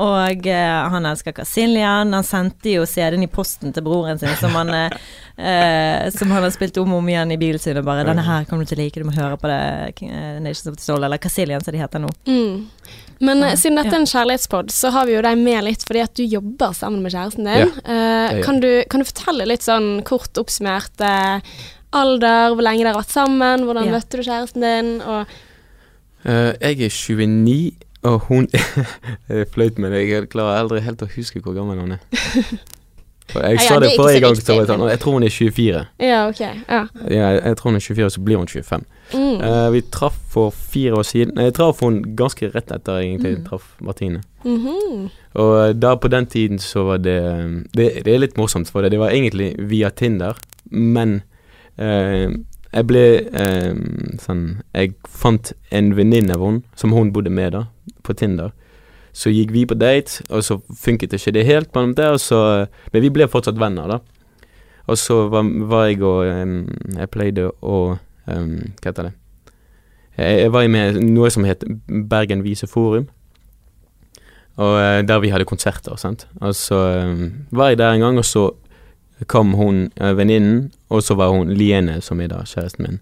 Og 0.06 0.47
eh, 0.47 0.89
han 0.93 1.06
elsker 1.10 1.36
Kasiljan. 1.36 2.13
Han 2.15 2.23
sendte 2.23 2.71
jo 2.78 2.86
CD-en 2.88 3.25
i 3.25 3.28
posten 3.28 3.73
til 3.75 3.84
broren 3.84 4.21
sin, 4.21 4.32
som 4.39 4.56
han, 4.56 4.69
eh, 4.78 4.95
eh, 5.36 6.08
som 6.15 6.32
han 6.32 6.45
har 6.47 6.54
spilt 6.56 6.78
om 6.80 6.93
og 6.95 7.04
om 7.04 7.10
igjen 7.12 7.36
i 7.36 7.39
bilen 7.41 7.60
sin. 7.60 7.78
Og 7.78 7.84
bare 7.89 8.06
'Denne 8.08 8.23
her 8.23 8.45
kommer 8.45 8.63
du 8.63 8.69
til 8.71 8.80
å 8.80 8.84
like, 8.86 8.99
du 9.04 9.10
må 9.10 9.17
høre 9.19 9.36
på 9.38 9.47
det', 9.52 10.39
Nations 10.39 10.67
of 10.67 10.78
the 10.78 10.84
Soul, 10.84 11.04
eller 11.04 11.17
Kasiljan 11.17 11.62
som 11.62 11.73
de 11.73 11.80
heter 11.84 11.99
nå. 11.99 12.10
Mm. 12.25 12.67
Men 13.19 13.43
eh, 13.43 13.55
siden 13.60 13.75
dette 13.79 13.91
er 13.95 13.99
en 13.99 14.08
kjærlighetspod, 14.08 14.69
så 14.71 14.91
har 14.95 15.05
vi 15.10 15.15
jo 15.17 15.21
deg 15.25 15.38
med 15.41 15.63
litt 15.67 15.84
fordi 15.88 16.03
at 16.05 16.13
du 16.15 16.23
jobber 16.23 16.71
sammen 16.77 17.01
med 17.03 17.12
kjæresten 17.12 17.43
din. 17.49 17.73
Eh, 17.84 18.38
Ja. 18.39 18.43
kan, 18.45 18.60
du, 18.63 18.69
kan 18.89 19.01
du 19.03 19.05
fortelle 19.10 19.45
litt 19.49 19.65
sånn 19.65 20.01
kort 20.08 20.38
oppsummert 20.39 21.03
eh, 21.03 21.41
alder, 21.91 22.53
hvor 22.55 22.63
lenge 22.63 22.84
dere 22.86 22.93
har 22.93 23.01
vært 23.01 23.12
sammen, 23.15 23.65
hvordan 23.67 23.86
Ja. 23.89 23.97
møtte 23.97 24.17
du 24.17 24.23
kjæresten 24.23 24.62
din, 24.65 24.95
og 25.01 25.27
Eh, 26.25 26.51
jeg 26.60 26.82
er 26.84 26.89
29, 26.91 27.75
og 28.03 28.25
hun 28.27 28.47
Det 29.29 29.38
er 29.39 29.45
flaut, 29.53 29.77
men 29.79 29.93
jeg 29.95 30.27
klarer 30.29 30.60
aldri 30.60 30.82
helt 30.84 30.99
å 31.01 31.08
huske 31.15 31.39
hvor 31.39 31.55
gammel 31.55 31.79
hun 31.79 31.93
er. 31.95 32.01
Jeg 33.35 33.59
sa 33.61 33.79
det 33.79 33.91
forrige 33.97 34.21
gang, 34.23 34.35
viktig, 34.35 34.55
jeg 34.57 34.67
sånn, 34.69 34.83
jeg 34.89 34.99
tror 34.99 35.13
hun 35.17 35.23
er 35.23 35.33
24. 35.33 35.81
Ja, 36.01 36.19
ok. 36.29 36.39
Ja. 36.41 36.79
Jeg, 37.09 37.41
jeg 37.45 37.57
tror 37.59 37.69
hun 37.69 37.75
er 37.79 37.85
24, 37.85 38.09
så 38.15 38.21
blir 38.25 38.37
hun 38.41 38.47
25. 38.47 38.85
Mm. 39.13 39.41
Uh, 39.41 39.69
vi 39.73 39.81
traff 39.91 40.17
for 40.29 40.49
fire 40.53 40.93
år 40.99 41.05
siden. 41.07 41.33
Nei, 41.37 41.43
Jeg 41.49 41.53
traff 41.57 41.79
hun 41.85 42.01
ganske 42.17 42.49
rett 42.55 42.71
etter 42.71 42.99
egentlig 43.03 43.37
Mm. 43.37 43.45
traff 43.45 43.75
Martine. 43.81 44.21
Mhm. 44.43 45.09
Og 45.33 45.69
eh, 45.69 45.73
da 45.73 45.95
på 45.95 46.07
den 46.07 46.25
tiden 46.25 46.59
så 46.59 46.83
var 46.87 46.97
det 46.97 47.17
eh, 47.21 47.49
Det, 47.75 48.03
det 48.05 48.13
er 48.13 48.19
litt 48.19 48.37
morsomt, 48.37 48.69
for 48.69 48.81
det, 48.81 48.91
det 48.91 48.99
var 48.99 49.09
egentlig 49.09 49.55
via 49.69 49.89
Tinder, 49.89 50.33
men 50.71 51.21
uh, 51.79 52.29
jeg 52.73 52.85
ble 52.87 53.03
uh, 53.33 53.73
sånn 54.21 54.61
Jeg 54.73 54.93
fant 55.07 55.53
en 55.71 55.91
venninne 55.97 56.33
av 56.33 56.41
henne 56.45 56.61
som 56.75 56.93
hun 56.93 57.11
bodde 57.13 57.29
med 57.29 57.51
da, 57.53 57.65
på 58.03 58.13
Tinder. 58.13 58.51
Så 59.19 59.34
gikk 59.34 59.51
vi 59.51 59.65
på 59.67 59.75
date, 59.75 60.23
og 60.32 60.45
så 60.47 60.62
funket 60.79 61.13
ikke 61.17 61.34
det 61.36 61.43
helt, 61.47 61.73
mellom 61.75 61.91
det, 61.97 62.08
så, 62.23 62.67
men 62.93 63.03
vi 63.03 63.12
ble 63.12 63.27
fortsatt 63.27 63.60
venner, 63.60 63.91
da. 63.91 63.99
Og 64.89 64.97
så 64.97 65.25
var, 65.29 65.45
var 65.69 65.89
jeg 65.89 66.01
og 66.01 66.23
um, 66.25 66.63
Jeg 66.97 67.10
pleide 67.13 67.49
å 67.62 67.75
um, 68.25 68.53
Hva 68.82 68.88
heter 68.88 69.10
det? 69.10 69.12
Jeg, 70.17 70.39
jeg 70.45 70.53
var 70.55 70.71
med 70.71 70.97
noe 71.03 71.29
som 71.29 71.45
het 71.45 71.62
Bergen 71.86 72.41
Vise 72.43 72.67
Forum. 72.67 73.05
Og 74.60 74.73
uh, 74.79 75.01
der 75.05 75.21
vi 75.21 75.29
hadde 75.32 75.47
konserter, 75.47 75.93
sant. 75.99 76.25
Og 76.41 76.55
så 76.58 76.79
um, 77.05 77.45
var 77.51 77.73
jeg 77.73 77.82
der 77.84 77.93
en 77.93 78.08
gang, 78.08 78.17
og 78.17 78.25
så 78.25 78.49
kom 79.27 79.53
hun 79.60 79.88
uh, 80.01 80.15
venninnen, 80.17 80.71
og 80.89 81.03
så 81.03 81.15
var 81.19 81.36
hun 81.36 81.53
Liene, 81.53 81.99
som 82.01 82.21
er 82.23 82.32
da 82.32 82.41
kjæresten 82.47 82.88
min. 82.88 82.99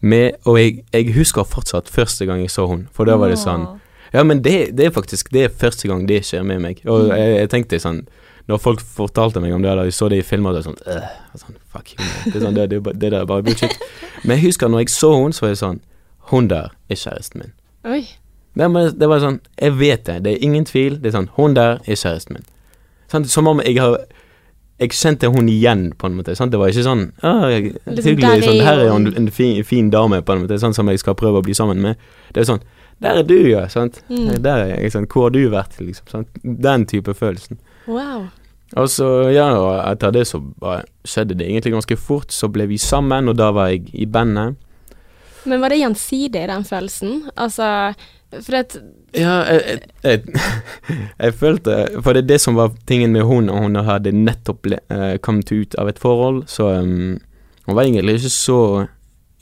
Med, 0.00 0.40
og 0.46 0.58
jeg, 0.58 0.80
jeg 0.94 1.14
husker 1.14 1.46
fortsatt 1.46 1.90
første 1.90 2.26
gang 2.26 2.40
jeg 2.42 2.50
så 2.50 2.66
hun, 2.66 2.88
for 2.94 3.06
da 3.06 3.18
var 3.20 3.30
det 3.30 3.38
sånn 3.38 3.68
Ja, 4.12 4.22
men 4.24 4.42
det, 4.44 4.76
det 4.76 4.86
er 4.86 4.90
faktisk 4.92 5.30
Det 5.32 5.44
er 5.46 5.48
første 5.48 5.88
gang 5.88 6.06
det 6.08 6.22
skjer 6.28 6.42
med 6.44 6.60
meg. 6.60 6.82
Og 6.86 7.06
Mm. 7.08 7.16
jeg, 7.16 7.36
jeg 7.38 7.50
tenkte 7.50 7.78
sånn 7.80 8.02
Når 8.48 8.58
folk 8.60 8.80
fortalte 8.80 9.40
meg 9.40 9.52
om 9.54 9.62
det, 9.62 9.70
da 9.78 9.84
jeg 9.86 9.92
så 9.94 10.08
det 10.10 10.18
i 10.18 10.22
filmer, 10.26 10.52
det 10.52 10.64
var 10.64 10.72
sånn, 10.72 10.80
øh, 10.86 11.38
sånn 11.38 11.56
Fuck 11.72 11.92
you. 11.94 12.04
Det, 12.26 12.34
er 12.36 12.40
sånn, 12.46 12.54
det, 12.58 12.66
det, 12.70 12.80
det 13.00 13.10
der 13.12 13.20
er 13.22 13.26
bare 13.30 13.42
bullshit. 13.46 13.76
Men 14.24 14.36
jeg 14.36 14.46
husker 14.50 14.68
når 14.68 14.82
jeg 14.84 14.90
så 14.90 15.12
hun, 15.16 15.32
så 15.32 15.44
var 15.46 15.52
jeg 15.54 15.60
sånn 15.62 15.80
Hun 16.32 16.48
der 16.50 16.72
er 16.90 16.96
kjæresten 16.98 17.40
min. 17.44 17.52
Oi. 17.84 18.02
Det 18.54 18.66
var, 18.74 18.90
det 18.92 19.08
var 19.08 19.20
sånn 19.22 19.38
Jeg 19.60 19.78
vet 19.78 20.04
det. 20.06 20.18
Det 20.24 20.32
er 20.34 20.42
ingen 20.44 20.64
tvil. 20.68 20.98
Det 21.00 21.08
er 21.12 21.16
sånn 21.20 21.30
Hun 21.38 21.54
der 21.56 21.78
er 21.86 21.94
kjæresten 21.96 22.36
min. 22.36 22.44
Sånn, 23.12 23.24
som 23.28 23.46
om 23.48 23.60
jeg 23.64 23.78
har 23.80 23.96
Jeg 24.82 24.90
kjente 24.98 25.28
hun 25.30 25.48
igjen, 25.48 25.92
på 25.96 26.06
en 26.10 26.16
måte. 26.18 26.34
Sant? 26.36 26.50
Det 26.52 26.58
var 26.58 26.68
ikke 26.72 26.82
sånn 26.84 27.12
ah, 27.22 27.46
Liksom, 27.46 28.02
Hyggelig. 28.02 28.42
er 28.42 28.42
Sånn, 28.48 28.60
her 28.66 28.78
er 28.82 28.90
hun 28.90 29.06
en 29.16 29.30
fin, 29.30 29.62
fin 29.64 29.90
dame, 29.94 30.18
på 30.26 30.32
en 30.34 30.42
måte. 30.44 30.58
Sånn 30.58 30.74
som 30.74 30.88
jeg 30.90 30.98
skal 30.98 31.14
prøve 31.14 31.38
å 31.38 31.44
bli 31.46 31.54
sammen 31.54 31.78
med. 31.80 31.96
Det 32.34 32.42
er 32.42 32.48
sånn 32.50 32.62
Der 33.02 33.18
er 33.18 33.26
du, 33.26 33.38
ja. 33.48 33.66
Sant? 33.68 34.02
Mm. 34.08 34.36
Der 34.42 34.64
er 34.66 34.76
jeg. 34.76 34.92
sant? 34.94 35.10
Hvor 35.10 35.28
har 35.28 35.34
du 35.34 35.42
vært, 35.50 35.80
liksom? 35.82 36.06
Sant? 36.10 36.42
Den 36.42 36.86
type 36.86 37.14
følelsen. 37.14 37.58
Wow. 37.86 38.28
Og 38.78 38.88
så, 38.88 39.08
ja, 39.34 39.50
og 39.58 39.74
etter 39.90 40.14
det 40.14 40.24
så 40.30 40.40
skjedde 41.04 41.36
det 41.40 41.48
egentlig 41.48 41.74
ganske 41.74 41.98
fort. 42.00 42.32
Så 42.32 42.48
ble 42.52 42.68
vi 42.70 42.78
sammen, 42.80 43.28
og 43.28 43.36
da 43.40 43.50
var 43.52 43.72
jeg 43.72 43.90
i 43.92 44.06
bandet. 44.06 44.56
Men 45.44 45.60
var 45.60 45.74
det 45.74 45.82
gjensidig, 45.82 46.46
den 46.48 46.64
følelsen? 46.64 47.22
Altså, 47.36 47.94
for 48.38 48.58
at 48.62 48.78
Ja, 49.12 49.42
jeg, 49.44 49.62
jeg, 49.66 49.80
jeg, 50.02 50.42
jeg 51.24 51.34
følte 51.36 51.74
For 52.00 52.16
det 52.16 52.22
er 52.22 52.28
det 52.30 52.38
som 52.40 52.56
var 52.56 52.70
tingen 52.88 53.12
med 53.12 53.26
hun, 53.28 53.50
og 53.52 53.66
hun 53.66 53.76
hadde 53.84 54.14
nettopp 54.16 54.70
eh, 54.72 55.18
kommet 55.20 55.52
ut 55.52 55.74
av 55.76 55.90
et 55.90 56.00
forhold, 56.00 56.46
så 56.48 56.70
um, 56.80 57.18
hun 57.66 57.76
var 57.76 57.84
egentlig 57.84 58.22
ikke 58.22 58.32
så 58.32 58.60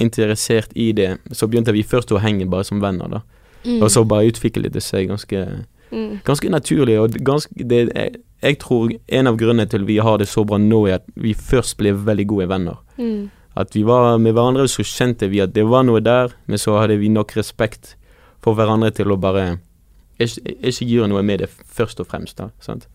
interessert 0.00 0.72
i 0.74 0.90
det. 0.96 1.18
Så 1.32 1.46
begynte 1.46 1.76
vi 1.76 1.84
først 1.86 2.10
å 2.12 2.18
henge 2.18 2.48
bare 2.50 2.66
som 2.66 2.80
venner, 2.82 3.08
da. 3.08 3.20
Mm. 3.64 3.80
Og 3.82 3.90
så 3.90 4.04
bare 4.04 4.30
utviklet 4.30 4.74
det 4.74 4.82
seg 4.84 5.10
ganske, 5.10 5.44
mm. 5.90 6.20
ganske 6.26 6.52
naturlig. 6.52 6.98
Og 7.00 7.18
ganske, 7.26 7.52
det, 7.56 7.82
jeg, 7.94 8.22
jeg 8.42 8.58
tror 8.62 8.92
en 9.08 9.30
av 9.30 9.38
grunnene 9.40 9.68
til 9.70 9.86
vi 9.88 9.98
har 10.02 10.20
det 10.20 10.28
så 10.30 10.44
bra 10.48 10.58
nå, 10.60 10.84
er 10.88 11.00
at 11.00 11.08
vi 11.14 11.34
først 11.36 11.78
ble 11.80 11.94
veldig 11.96 12.26
gode 12.30 12.48
venner. 12.52 12.80
Mm. 13.00 13.30
At 13.60 13.74
vi 13.74 13.82
var 13.86 14.18
med 14.22 14.36
hverandre, 14.36 14.68
så 14.70 14.86
kjente 14.86 15.28
vi 15.30 15.42
at 15.42 15.54
det 15.56 15.66
var 15.68 15.84
noe 15.84 16.00
der, 16.04 16.32
men 16.46 16.60
så 16.60 16.78
hadde 16.78 17.00
vi 17.00 17.10
nok 17.12 17.34
respekt 17.36 17.96
for 18.40 18.56
hverandre 18.56 18.92
til 18.96 19.12
å 19.12 19.18
bare 19.20 19.58
ikke, 20.20 20.54
ikke 20.70 20.86
gjøre 20.86 21.10
noe 21.10 21.24
med 21.26 21.42
det 21.42 21.50
først 21.50 22.00
og 22.00 22.08
fremst, 22.12 22.38
da. 22.38 22.50
Sant? 22.62 22.86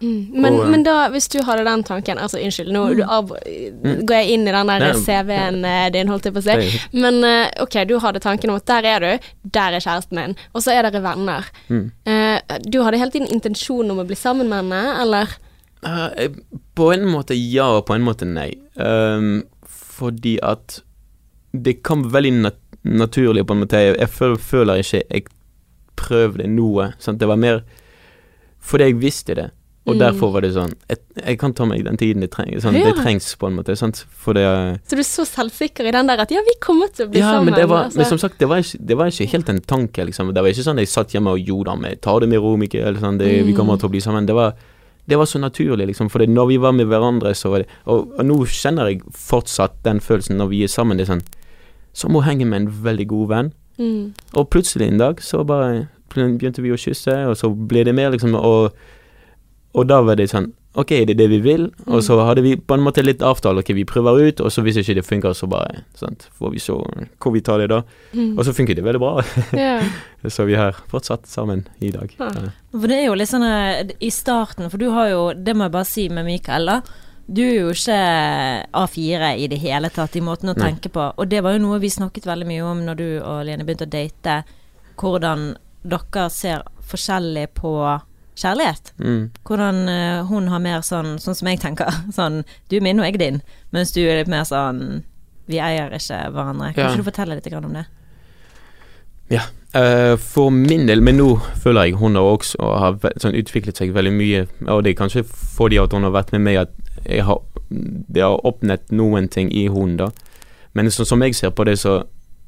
Mm. 0.00 0.30
Men, 0.32 0.54
Og, 0.54 0.64
eh, 0.64 0.70
men 0.70 0.82
da, 0.84 0.94
hvis 1.14 1.28
du 1.32 1.38
hadde 1.46 1.64
den 1.64 1.84
tanken 1.86 2.18
Altså, 2.20 2.40
unnskyld, 2.42 2.72
nå 2.74 2.82
du 2.98 3.02
av, 3.06 3.30
går 3.30 4.16
jeg 4.16 4.34
inn 4.34 4.48
i 4.48 4.52
den 4.52 4.72
der 4.72 4.98
CV-en 4.98 5.60
eh, 5.68 5.86
din, 5.94 6.10
holdt 6.12 6.28
jeg 6.28 6.34
på 6.34 6.42
å 6.42 6.46
si. 6.46 6.82
Men 6.92 7.22
eh, 7.24 7.46
ok, 7.62 7.78
du 7.88 7.96
hadde 8.02 8.22
tanken 8.24 8.52
om 8.52 8.58
at 8.60 8.66
der 8.68 8.88
er 8.90 9.04
du, 9.04 9.30
der 9.54 9.78
er 9.78 9.84
kjæresten 9.84 10.18
min, 10.18 10.36
og 10.52 10.64
så 10.64 10.74
er 10.74 10.88
dere 10.88 11.02
venner. 11.04 11.48
Mm. 11.68 11.86
Du 12.68 12.82
hadde 12.82 13.00
hele 13.00 13.14
tiden 13.14 13.30
intensjon 13.32 13.90
om 13.92 14.02
å 14.02 14.06
bli 14.08 14.18
sammen 14.18 14.50
med 14.50 14.64
henne, 14.64 14.82
eller? 15.04 15.36
Uh, 15.84 16.32
på 16.76 16.88
en 16.94 17.04
måte 17.08 17.36
ja, 17.36 17.66
og 17.76 17.86
på 17.88 17.96
en 17.96 18.04
måte 18.06 18.28
nei. 18.28 18.50
Um, 18.80 19.44
fordi 19.64 20.38
at 20.42 20.80
det 21.52 21.78
kom 21.86 22.06
veldig 22.12 22.32
nat 22.40 22.60
naturlig, 22.84 23.46
på 23.46 23.54
en 23.54 23.62
måte. 23.62 23.80
Jeg, 23.80 23.96
jeg 24.00 24.38
føler 24.42 24.82
ikke 24.82 25.02
jeg 25.02 25.26
prøvde 25.96 26.48
noe. 26.50 26.90
Sant? 27.00 27.20
Det 27.20 27.28
var 27.30 27.40
mer 27.40 27.62
fordi 28.64 28.88
jeg 28.88 29.00
visste 29.00 29.36
det. 29.36 29.50
Og 29.86 29.96
Mm. 29.96 29.98
derfor 30.00 30.32
var 30.32 30.40
det 30.40 30.54
sånn 30.54 30.72
jeg, 30.88 30.98
jeg 31.26 31.38
kan 31.38 31.52
ta 31.52 31.64
meg 31.66 31.84
den 31.84 31.96
tiden 31.98 32.20
det, 32.20 32.30
treng, 32.30 32.48
sånn, 32.58 32.72
Ja. 32.72 32.86
det 32.92 33.02
trengs, 33.04 33.36
på 33.36 33.46
en 33.48 33.56
måte. 33.56 33.76
Sant? 33.76 34.06
Det 34.08 34.08
Så 34.24 34.32
du 34.96 34.96
er 34.96 35.02
så 35.04 35.24
selvsikker 35.28 35.84
i 35.86 35.90
den 35.92 36.06
der 36.06 36.20
at 36.20 36.30
ja, 36.30 36.40
vi 36.40 36.54
kommer 36.58 36.88
til 36.88 37.06
å 37.06 37.10
bli 37.10 37.20
Ja, 37.20 37.32
sammen. 37.34 37.44
men 37.52 37.54
det 37.54 37.68
var, 37.68 37.84
altså. 37.84 37.96
men 37.98 38.06
som 38.06 38.16
sagt, 38.18 38.38
det 38.38 38.48
var, 38.48 38.58
ikke, 38.58 38.78
det 38.86 38.96
var 38.96 39.06
ikke 39.08 39.28
helt 39.28 39.48
en 39.50 39.60
tanke, 39.60 40.04
liksom. 40.06 40.32
Det 40.32 40.40
var 40.42 40.48
ikke 40.48 40.64
sånn 40.64 40.78
jeg 40.78 40.88
satt 40.88 41.10
hjemme 41.12 41.28
og 41.32 41.38
jo 41.46 41.62
da, 41.64 41.74
vi 41.76 41.94
ta 41.96 42.18
det 42.18 42.28
med 42.30 42.40
ro, 42.40 42.56
Mikkel, 42.56 42.96
sånn, 42.96 43.18
det, 43.18 43.44
vi 43.44 43.52
Mm. 43.52 43.56
kommer 43.56 43.78
til 43.78 43.88
å 43.88 43.92
bli 43.92 44.00
sammen. 44.00 44.24
Det 44.26 44.34
var, 44.34 44.54
det 45.06 45.18
var 45.18 45.26
så 45.26 45.38
naturlig, 45.38 45.86
liksom. 45.88 46.08
For 46.10 46.18
når 46.20 46.48
vi 46.48 46.56
var 46.56 46.72
med 46.72 46.86
hverandre, 46.88 47.34
så 47.36 47.50
var 47.50 47.58
det 47.58 47.66
og, 47.86 48.08
og 48.18 48.24
nå 48.24 48.40
kjenner 48.46 48.88
jeg 48.88 49.02
fortsatt 49.12 49.82
den 49.82 50.00
følelsen 50.00 50.38
når 50.38 50.48
vi 50.48 50.62
er 50.64 50.68
sammen. 50.68 50.96
Det 50.96 51.06
er 51.10 51.12
sånn 51.16 51.22
Som 51.92 52.12
å 52.16 52.22
henge 52.24 52.46
med 52.46 52.62
en 52.62 52.68
veldig 52.70 53.06
god 53.06 53.28
venn. 53.28 53.52
mm. 53.78 54.12
Og 54.34 54.48
plutselig 54.50 54.88
en 54.88 54.96
dag 54.98 55.16
så 55.20 55.44
bare 55.46 55.88
begynte 56.08 56.62
vi 56.62 56.70
å 56.70 56.78
kysse, 56.78 57.28
og 57.28 57.36
så 57.36 57.50
ble 57.54 57.84
det 57.84 57.94
mer, 57.94 58.10
liksom. 58.10 58.34
Og, 58.34 58.72
og 59.74 59.88
da 59.90 60.02
var 60.06 60.20
det 60.20 60.30
sånn 60.32 60.52
Ok, 60.74 60.90
det 61.06 61.14
er 61.14 61.18
det 61.20 61.26
vi 61.30 61.36
vil. 61.38 61.68
Og 61.86 62.00
så 62.02 62.16
hadde 62.26 62.42
vi 62.42 62.56
på 62.58 62.74
en 62.74 62.82
måte 62.82 63.02
litt 63.04 63.20
avtale. 63.22 63.62
Ok, 63.62 63.68
vi 63.78 63.84
prøver 63.86 64.24
ut, 64.26 64.40
og 64.42 64.50
så 64.50 64.62
hvis 64.66 64.80
ikke 64.80 64.96
det 64.98 65.04
funker, 65.06 65.30
så 65.38 65.46
bare 65.46 65.84
sant, 65.94 66.26
får 66.34 66.50
vi 66.50 66.62
se 66.62 66.74
hvor 66.74 67.30
vi 67.30 67.42
tar 67.46 67.62
det 67.62 67.68
da. 67.70 67.84
Mm. 68.10 68.32
Og 68.34 68.42
så 68.42 68.50
funker 68.56 68.74
det 68.74 68.82
veldig 68.82 68.98
bra. 68.98 69.22
Yeah. 69.54 69.86
så 70.34 70.48
vi 70.48 70.56
har 70.58 70.74
fortsatt 70.90 71.28
sammen 71.30 71.62
i 71.78 71.92
dag. 71.94 72.10
Ja. 72.18 72.26
Ja. 72.34 72.50
For 72.72 72.90
det 72.90 72.96
er 72.98 73.06
jo 73.06 73.14
litt 73.14 73.30
sånn 73.30 73.46
eh, 73.46 73.92
i 74.02 74.10
starten, 74.10 74.66
for 74.72 74.82
du 74.82 74.88
har 74.90 75.12
jo, 75.12 75.20
det 75.38 75.54
må 75.54 75.68
jeg 75.68 75.74
bare 75.76 75.88
si 75.92 76.08
med 76.10 76.26
Mikael, 76.26 76.66
da. 76.66 76.80
Du 77.24 77.40
er 77.44 77.54
jo 77.54 77.70
ikke 77.70 78.00
A4 78.74 79.30
i 79.40 79.46
det 79.48 79.60
hele 79.62 79.92
tatt, 79.94 80.18
i 80.18 80.24
måten 80.26 80.50
å 80.50 80.56
Nei. 80.56 80.72
tenke 80.72 80.90
på. 80.90 81.06
Og 81.14 81.30
det 81.30 81.44
var 81.46 81.54
jo 81.54 81.62
noe 81.62 81.78
vi 81.80 81.92
snakket 81.92 82.26
veldig 82.26 82.48
mye 82.50 82.66
om 82.66 82.82
når 82.88 82.98
du 82.98 83.06
og 83.20 83.44
Lene 83.46 83.62
begynte 83.62 83.86
å 83.86 83.94
date. 83.94 84.40
Hvordan 84.98 85.52
dere 85.86 86.26
ser 86.34 86.66
forskjellig 86.90 87.46
på 87.62 87.76
kjærlighet. 88.36 88.92
Mm. 88.98 89.30
Hvordan 89.46 89.88
eh, 89.88 90.22
hun 90.28 90.48
har 90.52 90.62
mer 90.62 90.80
sånn, 90.86 91.16
sånn 91.22 91.34
som 91.38 91.48
jeg 91.50 91.60
tenker, 91.62 91.90
sånn 92.18 92.42
du 92.70 92.76
er 92.76 92.84
min 92.86 93.00
og 93.02 93.06
jeg 93.06 93.14
er 93.18 93.24
din, 93.24 93.42
mens 93.74 93.92
du 93.94 94.00
er 94.04 94.22
litt 94.22 94.30
mer 94.32 94.44
sånn 94.48 95.02
vi 95.46 95.58
eier 95.60 95.92
ikke 95.92 96.22
hverandre. 96.32 96.72
Kan 96.72 96.84
Ja. 96.84 96.90
ikke 96.90 97.02
du 97.04 97.10
fortelle 97.10 97.34
litt 97.36 97.52
om 97.52 97.74
det? 97.76 97.84
Ja. 99.30 99.42
for 100.16 100.50
min 100.50 100.86
del, 100.86 101.00
men 101.02 101.16
nå 101.18 101.40
føler 101.62 101.88
jeg 101.88 101.96
hun 101.98 102.14
har 102.14 102.22
også 102.22 102.58
og 102.62 102.74
har 102.78 102.98
sånn 103.20 103.34
utviklet 103.34 103.76
seg 103.76 103.92
veldig 103.92 104.12
mye. 104.14 104.42
Og 104.70 104.84
det 104.84 104.92
er 104.94 104.98
kanskje 105.00 105.24
fordi 105.26 105.80
at 105.82 105.92
hun 105.92 106.04
har 106.06 106.12
vært 106.14 106.32
med 106.32 106.44
meg 106.46 106.56
at 106.60 106.74
jeg 107.04 107.24
har, 107.26 107.40
det 107.70 108.22
har 108.22 108.40
åpnet 108.46 108.92
noen 108.92 109.28
ting 109.28 109.50
i 109.52 109.66
hun 109.72 109.96
da. 109.98 110.10
Men 110.74 110.90
så, 110.90 111.04
som 111.04 111.22
jeg 111.22 111.34
ser 111.34 111.50
på 111.50 111.64
det, 111.64 111.78
så 111.78 112.04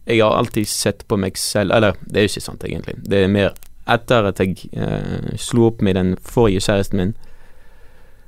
Jeg 0.07 0.20
har 0.22 0.37
alltid 0.38 0.68
sett 0.70 1.01
på 1.09 1.16
meg 1.18 1.35
selv 1.37 1.72
Eller, 1.75 1.96
det 2.07 2.16
er 2.20 2.22
jo 2.29 2.31
ikke 2.31 2.40
sant, 2.44 2.62
egentlig. 2.62 2.94
Det 3.11 3.25
er 3.25 3.27
mer 3.29 3.55
etter 3.88 4.29
at 4.31 4.40
jeg 4.42 4.68
eh, 4.72 5.33
slo 5.38 5.70
opp 5.70 5.83
med 5.83 5.94
den 5.99 6.14
forrige 6.22 6.64
kjæresten 6.66 7.01
min, 7.01 7.14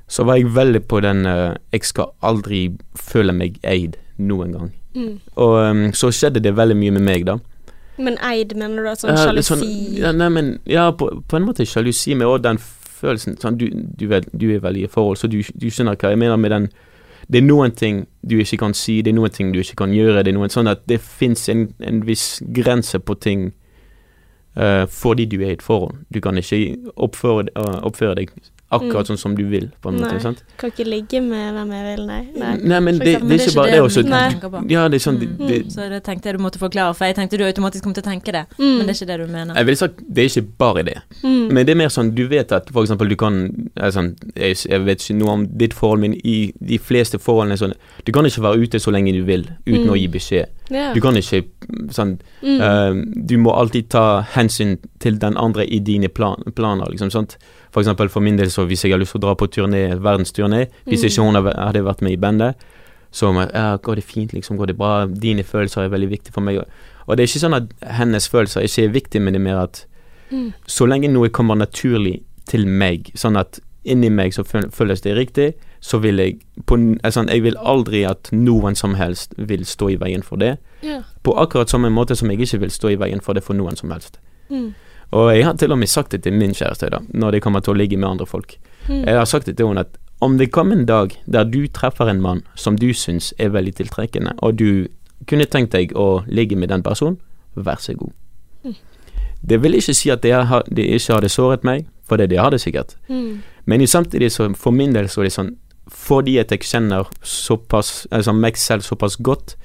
så 0.09 0.23
var 0.25 0.39
jeg 0.39 0.55
veldig 0.55 0.83
på 0.89 0.99
den 1.05 1.25
eh, 1.25 1.55
Jeg 1.71 1.85
skal 1.85 2.13
aldri 2.21 2.71
føle 2.95 3.33
meg 3.33 3.59
eid 3.63 3.99
noen 4.17 4.53
gang. 4.55 4.73
Mm. 4.95 5.19
Og 5.35 5.55
um, 5.69 5.93
så 5.93 6.09
skjedde 6.11 6.41
det 6.43 6.57
veldig 6.57 6.77
mye 6.77 6.91
med 6.97 7.05
meg, 7.05 7.25
da. 7.27 7.37
Men 7.99 8.17
eid, 8.23 8.55
mener 8.57 8.83
du? 8.83 8.89
Sånn 8.97 9.15
Ja, 9.15 9.43
Sånn, 9.45 9.63
ja, 9.99 10.11
nei, 10.15 10.29
men 10.33 10.51
ja, 10.69 10.89
på, 10.95 11.11
på 11.27 11.37
en 11.37 11.45
måte 11.45 11.67
sjalusi, 11.67 12.15
men 12.15 12.27
òg 12.27 12.41
den 12.43 12.59
følelsen 12.99 13.37
sånn, 13.39 13.57
du, 13.59 13.67
du, 13.71 14.07
vet, 14.11 14.27
du 14.31 14.49
er 14.53 14.63
veldig 14.63 14.87
i 14.87 14.91
forhold, 14.91 15.19
så 15.19 15.29
du, 15.31 15.39
du 15.43 15.67
skjønner 15.69 15.99
hva 15.99 16.13
jeg 16.13 16.19
mener 16.19 16.39
med 16.39 16.55
den 16.55 16.69
Det 17.29 17.37
er 17.37 17.45
noen 17.45 17.71
ting 17.77 18.07
du 18.25 18.39
ikke 18.41 18.57
kan 18.63 18.73
si, 18.73 19.01
det 19.05 19.11
er 19.11 19.19
noen 19.19 19.29
ting 19.29 19.51
du 19.53 19.59
ikke 19.61 19.83
kan 19.83 19.91
gjøre. 19.93 20.23
Det 20.25 20.31
er 20.31 20.37
noen 20.39 20.49
sånn 20.49 20.71
at 20.71 20.81
det 20.89 20.97
fins 20.97 21.43
en, 21.51 21.67
en 21.85 21.99
viss 22.07 22.39
grense 22.55 22.97
på 22.97 23.15
ting 23.21 23.51
fordi 24.89 25.25
du 25.25 25.41
er 25.41 25.49
i 25.49 25.57
et 25.57 25.61
forhold. 25.61 25.95
Du 26.13 26.19
kan 26.19 26.37
ikke 26.37 26.77
oppføre, 26.95 27.47
eh, 27.55 27.79
oppføre 27.83 28.15
deg 28.15 28.33
akkurat 28.71 29.05
Mm. 29.05 29.09
sånn 29.09 29.17
som 29.17 29.35
du 29.35 29.43
vil, 29.49 29.71
på 29.81 29.89
en 29.89 29.95
måte. 29.99 30.11
Nei. 30.13 30.19
sant? 30.19 30.43
Kan 30.57 30.69
ikke 30.71 30.85
ligge 30.85 31.21
med 31.23 31.53
hvem 31.55 31.71
jeg 31.73 31.97
vil, 31.97 32.05
nei. 32.05 32.21
nei. 32.37 32.55
Nei, 32.57 32.79
men 32.79 32.99
det, 32.99 33.15
eksempel. 33.15 33.29
det 33.29 33.39
er 33.39 33.45
ikke 33.47 33.55
bare 33.55 33.71
det 33.71 33.81
også. 33.81 34.03
du 34.03 34.09
tenker 34.09 34.49
på. 34.49 34.69
Ja, 34.69 34.87
det 34.87 34.95
er 35.01 35.11
sånn 35.11 35.17
Mm. 35.19 35.47
det, 35.47 35.71
Så 35.73 35.89
det 35.89 36.03
tenkte 36.03 36.25
jeg 36.29 36.37
du 36.37 36.43
måtte 36.43 36.59
forklare, 36.59 36.93
for 36.95 37.05
jeg 37.05 37.15
tenkte 37.15 37.37
du 37.37 37.43
automatisk 37.45 37.83
kom 37.83 37.93
til 37.93 38.03
å 38.03 38.05
tenke 38.11 38.31
det. 38.31 38.45
Mm. 38.59 38.77
Men 38.77 38.85
det 38.87 38.89
er 38.89 39.05
ikke 39.05 39.07
det 39.07 39.17
du 39.27 39.31
mener. 39.33 39.55
Jeg 39.55 39.65
ville 39.65 39.75
sagt, 39.77 39.95
det 40.13 40.17
er 40.19 40.41
ikke 40.41 40.47
bare 40.57 40.83
det. 40.83 40.97
Mm. 41.23 41.47
Men 41.53 41.65
det 41.65 41.69
er 41.69 41.75
mer 41.75 41.87
sånn, 41.89 42.13
du 42.15 42.27
vet 42.27 42.51
at 42.51 42.69
for 42.69 42.83
eksempel 42.85 43.09
du 43.09 43.15
kan 43.15 43.69
sånn, 43.75 44.15
jeg, 44.35 44.55
jeg 44.69 44.85
vet 44.85 44.99
ikke 44.99 45.17
noe 45.17 45.29
om 45.29 45.47
ditt 45.57 45.73
forhold, 45.73 45.99
men 46.01 46.13
i 46.23 46.51
de 46.61 46.77
fleste 46.77 47.17
forholdene 47.19 47.53
er 47.53 47.57
sånn 47.57 47.73
Du 48.05 48.11
kan 48.11 48.23
ikke 48.25 48.41
være 48.41 48.61
ute 48.61 48.77
så 48.79 48.91
lenge 48.91 49.11
du 49.13 49.23
vil 49.23 49.43
uten 49.65 49.85
Mm. 49.85 49.89
å 49.89 49.97
gi 49.97 50.07
beskjed. 50.07 50.45
Yeah. 50.71 50.93
Du 50.93 51.01
kan 51.01 51.15
ikke 51.15 51.45
sånn 51.89 52.19
mm. 52.43 52.61
eh, 52.61 53.25
Du 53.25 53.37
må 53.39 53.51
alltid 53.57 53.89
ta 53.89 54.21
hensyn 54.21 54.77
til 54.99 55.17
den 55.17 55.35
andre 55.37 55.65
i 55.65 55.79
dine 55.79 56.07
plan, 56.09 56.35
planer, 56.55 56.85
liksom. 56.91 57.09
sant? 57.11 57.37
For 57.71 57.81
eksempel 57.81 58.09
for 58.09 58.19
min 58.21 58.37
del, 58.37 58.47
så 58.49 58.65
hvis 58.65 58.83
jeg 58.83 58.91
har 58.91 58.99
lyst 58.99 59.11
til 59.11 59.19
å 59.21 59.27
dra 59.27 59.35
på 59.35 59.47
turné, 59.47 59.93
verdensturné, 59.99 60.67
hvis 60.87 61.03
Mm. 61.03 61.09
ikke 61.09 61.21
hun 61.21 61.35
hadde 61.35 61.83
vært 61.85 62.01
med 62.01 62.11
i 62.11 62.15
bandet, 62.17 62.55
så 63.11 63.33
jeg, 63.33 63.51
ja, 63.53 63.77
går 63.77 63.95
det 63.95 64.03
fint, 64.03 64.31
liksom, 64.33 64.57
går 64.57 64.67
det 64.67 64.77
bra, 64.77 65.05
dine 65.05 65.43
følelser 65.43 65.81
er 65.83 65.89
veldig 65.89 66.09
viktige 66.09 66.33
for 66.33 66.41
meg. 66.41 66.57
Og 67.07 67.17
det 67.17 67.23
er 67.23 67.27
ikke 67.27 67.45
sånn 67.45 67.55
at 67.55 67.63
hennes 67.97 68.27
følelser 68.29 68.61
ikke 68.61 68.83
er 68.85 68.89
viktige, 68.93 69.21
men 69.21 69.33
det 69.33 69.39
er 69.41 69.43
mer 69.43 69.63
at 69.63 69.85
Mm. 70.31 70.53
så 70.67 70.85
lenge 70.87 71.09
noe 71.11 71.29
kommer 71.29 71.55
naturlig 71.55 72.21
til 72.45 72.65
meg, 72.67 73.11
sånn 73.15 73.37
at 73.39 73.59
inni 73.85 74.09
meg 74.09 74.31
så 74.33 74.43
føles 74.43 75.01
det 75.01 75.15
riktig, 75.17 75.53
så 75.81 75.99
vil 76.01 76.17
jeg 76.17 76.39
på, 76.67 76.75
altså, 77.03 77.25
Jeg 77.29 77.41
vil 77.43 77.55
aldri 77.55 78.03
at 78.09 78.29
noen 78.31 78.75
som 78.75 78.95
helst 78.95 79.33
vil 79.37 79.61
stå 79.65 79.89
i 79.91 79.95
veien 79.95 80.21
for 80.23 80.35
det. 80.37 80.57
ja. 80.83 81.01
På 81.23 81.35
akkurat 81.37 81.67
samme 81.69 81.89
måte 81.89 82.15
som 82.15 82.29
jeg 82.29 82.39
ikke 82.39 82.59
vil 82.59 82.69
stå 82.69 82.89
i 82.91 82.95
veien 82.95 83.21
for 83.21 83.33
det 83.33 83.43
for 83.43 83.53
noen 83.53 83.75
som 83.77 83.89
helst. 83.91 84.17
Mm. 84.51 84.73
Og 85.11 85.31
jeg 85.33 85.45
har 85.45 85.57
til 85.57 85.71
og 85.73 85.79
med 85.81 85.89
sagt 85.89 86.11
det 86.11 86.23
til 86.23 86.35
min 86.37 86.53
kjæreste, 86.53 86.89
da, 86.93 86.99
når 87.09 87.37
det 87.37 87.41
kommer 87.41 87.63
til 87.65 87.73
å 87.73 87.79
ligge 87.79 87.97
med 87.97 88.09
andre 88.09 88.27
folk. 88.29 88.57
Mm. 88.87 89.03
Jeg 89.07 89.17
har 89.17 89.25
sagt 89.25 89.49
det 89.49 89.57
til 89.57 89.69
henne 89.71 89.85
at 89.87 89.97
om 90.21 90.37
det 90.37 90.51
kommer 90.51 90.75
en 90.75 90.85
dag 90.85 91.13
der 91.25 91.47
du 91.47 91.67
treffer 91.67 92.09
en 92.11 92.21
mann 92.21 92.41
som 92.55 92.77
du 92.77 92.91
syns 92.93 93.33
er 93.39 93.53
veldig 93.55 93.75
tiltrekkende, 93.77 94.35
og 94.43 94.59
du 94.59 94.87
kunne 95.27 95.47
tenkt 95.47 95.73
deg 95.73 95.95
å 95.95 96.23
ligge 96.27 96.57
med 96.59 96.69
den 96.69 96.83
personen, 96.83 97.17
vær 97.55 97.79
så 97.79 97.95
god. 97.97 98.11
Mm. 98.63 98.75
Det 99.49 99.61
vil 99.63 99.79
ikke 99.79 99.95
si 99.95 100.11
at 100.11 100.23
det, 100.23 100.33
har, 100.33 100.67
det 100.67 100.85
ikke 100.85 101.15
hadde 101.15 101.31
såret 101.31 101.63
meg, 101.63 101.87
for 102.07 102.19
det, 102.19 102.29
det 102.29 102.39
har 102.39 102.51
det 102.51 102.61
sikkert. 102.61 102.97
Mm. 103.07 103.41
Men 103.65 103.87
samtidig, 103.87 104.31
så 104.31 104.49
for 104.57 104.75
min 104.75 104.93
del, 104.93 105.09
så 105.09 105.21
er 105.21 105.29
det 105.29 105.35
sånn 105.35 105.55
Fordi 105.89 106.35
at 106.37 106.51
jeg 106.51 106.67
kjenner 106.69 107.07
såpass 107.25 108.07
Altså 108.13 108.33
meg 108.33 108.57
selv 108.57 108.85
såpass 108.85 109.15
godt, 109.17 109.55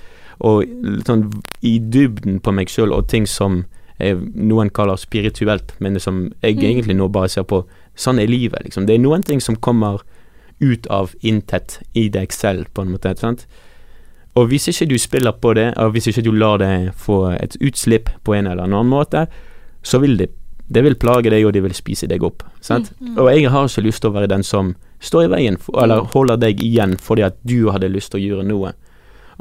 og 0.41 0.65
sånn 1.07 1.27
i 1.63 1.79
dybden 1.79 2.41
på 2.41 2.53
meg 2.53 2.73
sjøl, 2.73 2.93
og 2.93 3.09
ting 3.09 3.27
som 3.29 3.65
noen 4.01 4.71
kaller 4.71 4.97
spirituelt, 4.97 5.75
men 5.81 6.01
som 6.01 6.33
jeg 6.43 6.57
Mm. 6.57 6.63
egentlig 6.63 6.97
nå 6.97 7.09
bare 7.09 7.29
ser 7.29 7.45
på 7.45 7.65
Sånn 7.97 8.19
er 8.19 8.27
livet, 8.27 8.65
liksom. 8.65 8.87
Det 8.87 8.95
er 8.95 8.99
noen 8.99 9.23
ting 9.23 9.41
som 9.41 9.55
kommer 9.55 10.01
ut 10.61 10.87
av 10.91 11.15
intet 11.23 11.81
i 11.95 12.09
deg 12.09 12.33
selv, 12.33 12.67
på 12.75 12.83
en 12.83 12.91
måte. 12.91 13.17
sant? 13.17 13.47
Og 14.35 14.49
hvis 14.49 14.67
ikke 14.67 14.89
du 14.89 14.99
spiller 14.99 15.33
på 15.33 15.55
det, 15.55 15.79
og 15.79 15.93
hvis 15.93 16.09
ikke 16.09 16.25
du 16.25 16.33
lar 16.33 16.59
det 16.59 16.93
få 16.97 17.41
et 17.41 17.57
utslipp 17.61 18.11
på 18.25 18.35
en 18.35 18.49
eller 18.49 18.65
annen 18.65 18.87
måte, 18.87 19.29
så 19.83 20.01
vil 20.01 20.17
det 20.17 20.31
det 20.73 20.83
vil 20.83 20.95
plage 20.97 21.31
deg, 21.31 21.45
og 21.45 21.53
det 21.53 21.63
vil 21.63 21.75
spise 21.77 22.09
deg 22.09 22.23
opp. 22.25 22.43
Sant? 22.61 22.91
Mm. 23.01 23.19
Og 23.19 23.29
jeg 23.31 23.51
har 23.51 23.69
ikke 23.69 23.85
lyst 23.85 24.01
til 24.01 24.11
å 24.11 24.15
være 24.15 24.31
den 24.33 24.43
som 24.43 24.75
står 24.99 25.27
i 25.27 25.29
veien, 25.29 25.59
for, 25.61 25.77
eller 25.83 26.07
holder 26.15 26.41
deg 26.41 26.63
igjen 26.65 26.97
fordi 26.97 27.27
at 27.27 27.37
du 27.45 27.71
hadde 27.71 27.93
lyst 27.93 28.11
til 28.15 28.23
å 28.23 28.25
gjøre 28.25 28.47
noe. 28.49 28.73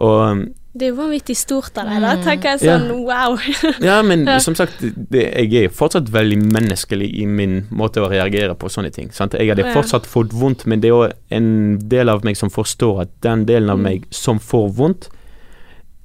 Og 0.03 0.47
Det 0.73 0.87
er 0.87 0.89
jo 0.89 0.95
vanvittig 0.97 1.35
stort 1.37 1.77
av 1.77 1.85
deg, 1.85 1.99
da. 2.01 2.15
Mm. 2.17 2.23
Tenker 2.25 2.49
jeg 2.55 2.61
Ja. 2.65 2.77
sånn 2.79 3.03
wow. 3.05 3.35
Ja, 3.89 4.01
men 4.01 4.25
som 4.45 4.55
sagt, 4.57 4.79
det, 4.81 5.25
jeg 5.51 5.53
er 5.65 5.69
fortsatt 5.69 6.09
veldig 6.09 6.39
menneskelig 6.51 7.11
i 7.21 7.25
min 7.29 7.67
måte 7.69 8.01
å 8.01 8.09
reagere 8.09 8.55
på 8.57 8.71
sånne 8.73 8.89
ting. 8.91 9.11
Sant? 9.13 9.33
Jeg 9.37 9.49
hadde 9.51 9.67
Ja. 9.67 9.73
fortsatt 9.75 10.07
fått 10.09 10.33
vondt, 10.33 10.65
men 10.65 10.81
det 10.81 10.89
er 10.89 10.93
òg 10.97 11.13
en 11.29 11.77
del 11.89 12.09
av 12.09 12.23
meg 12.25 12.35
som 12.37 12.49
forstår 12.49 13.01
at 13.01 13.09
den 13.21 13.45
delen 13.45 13.69
av 13.69 13.77
Mm. 13.77 13.83
meg 13.83 14.05
som 14.09 14.39
får 14.39 14.73
vondt, 14.75 15.09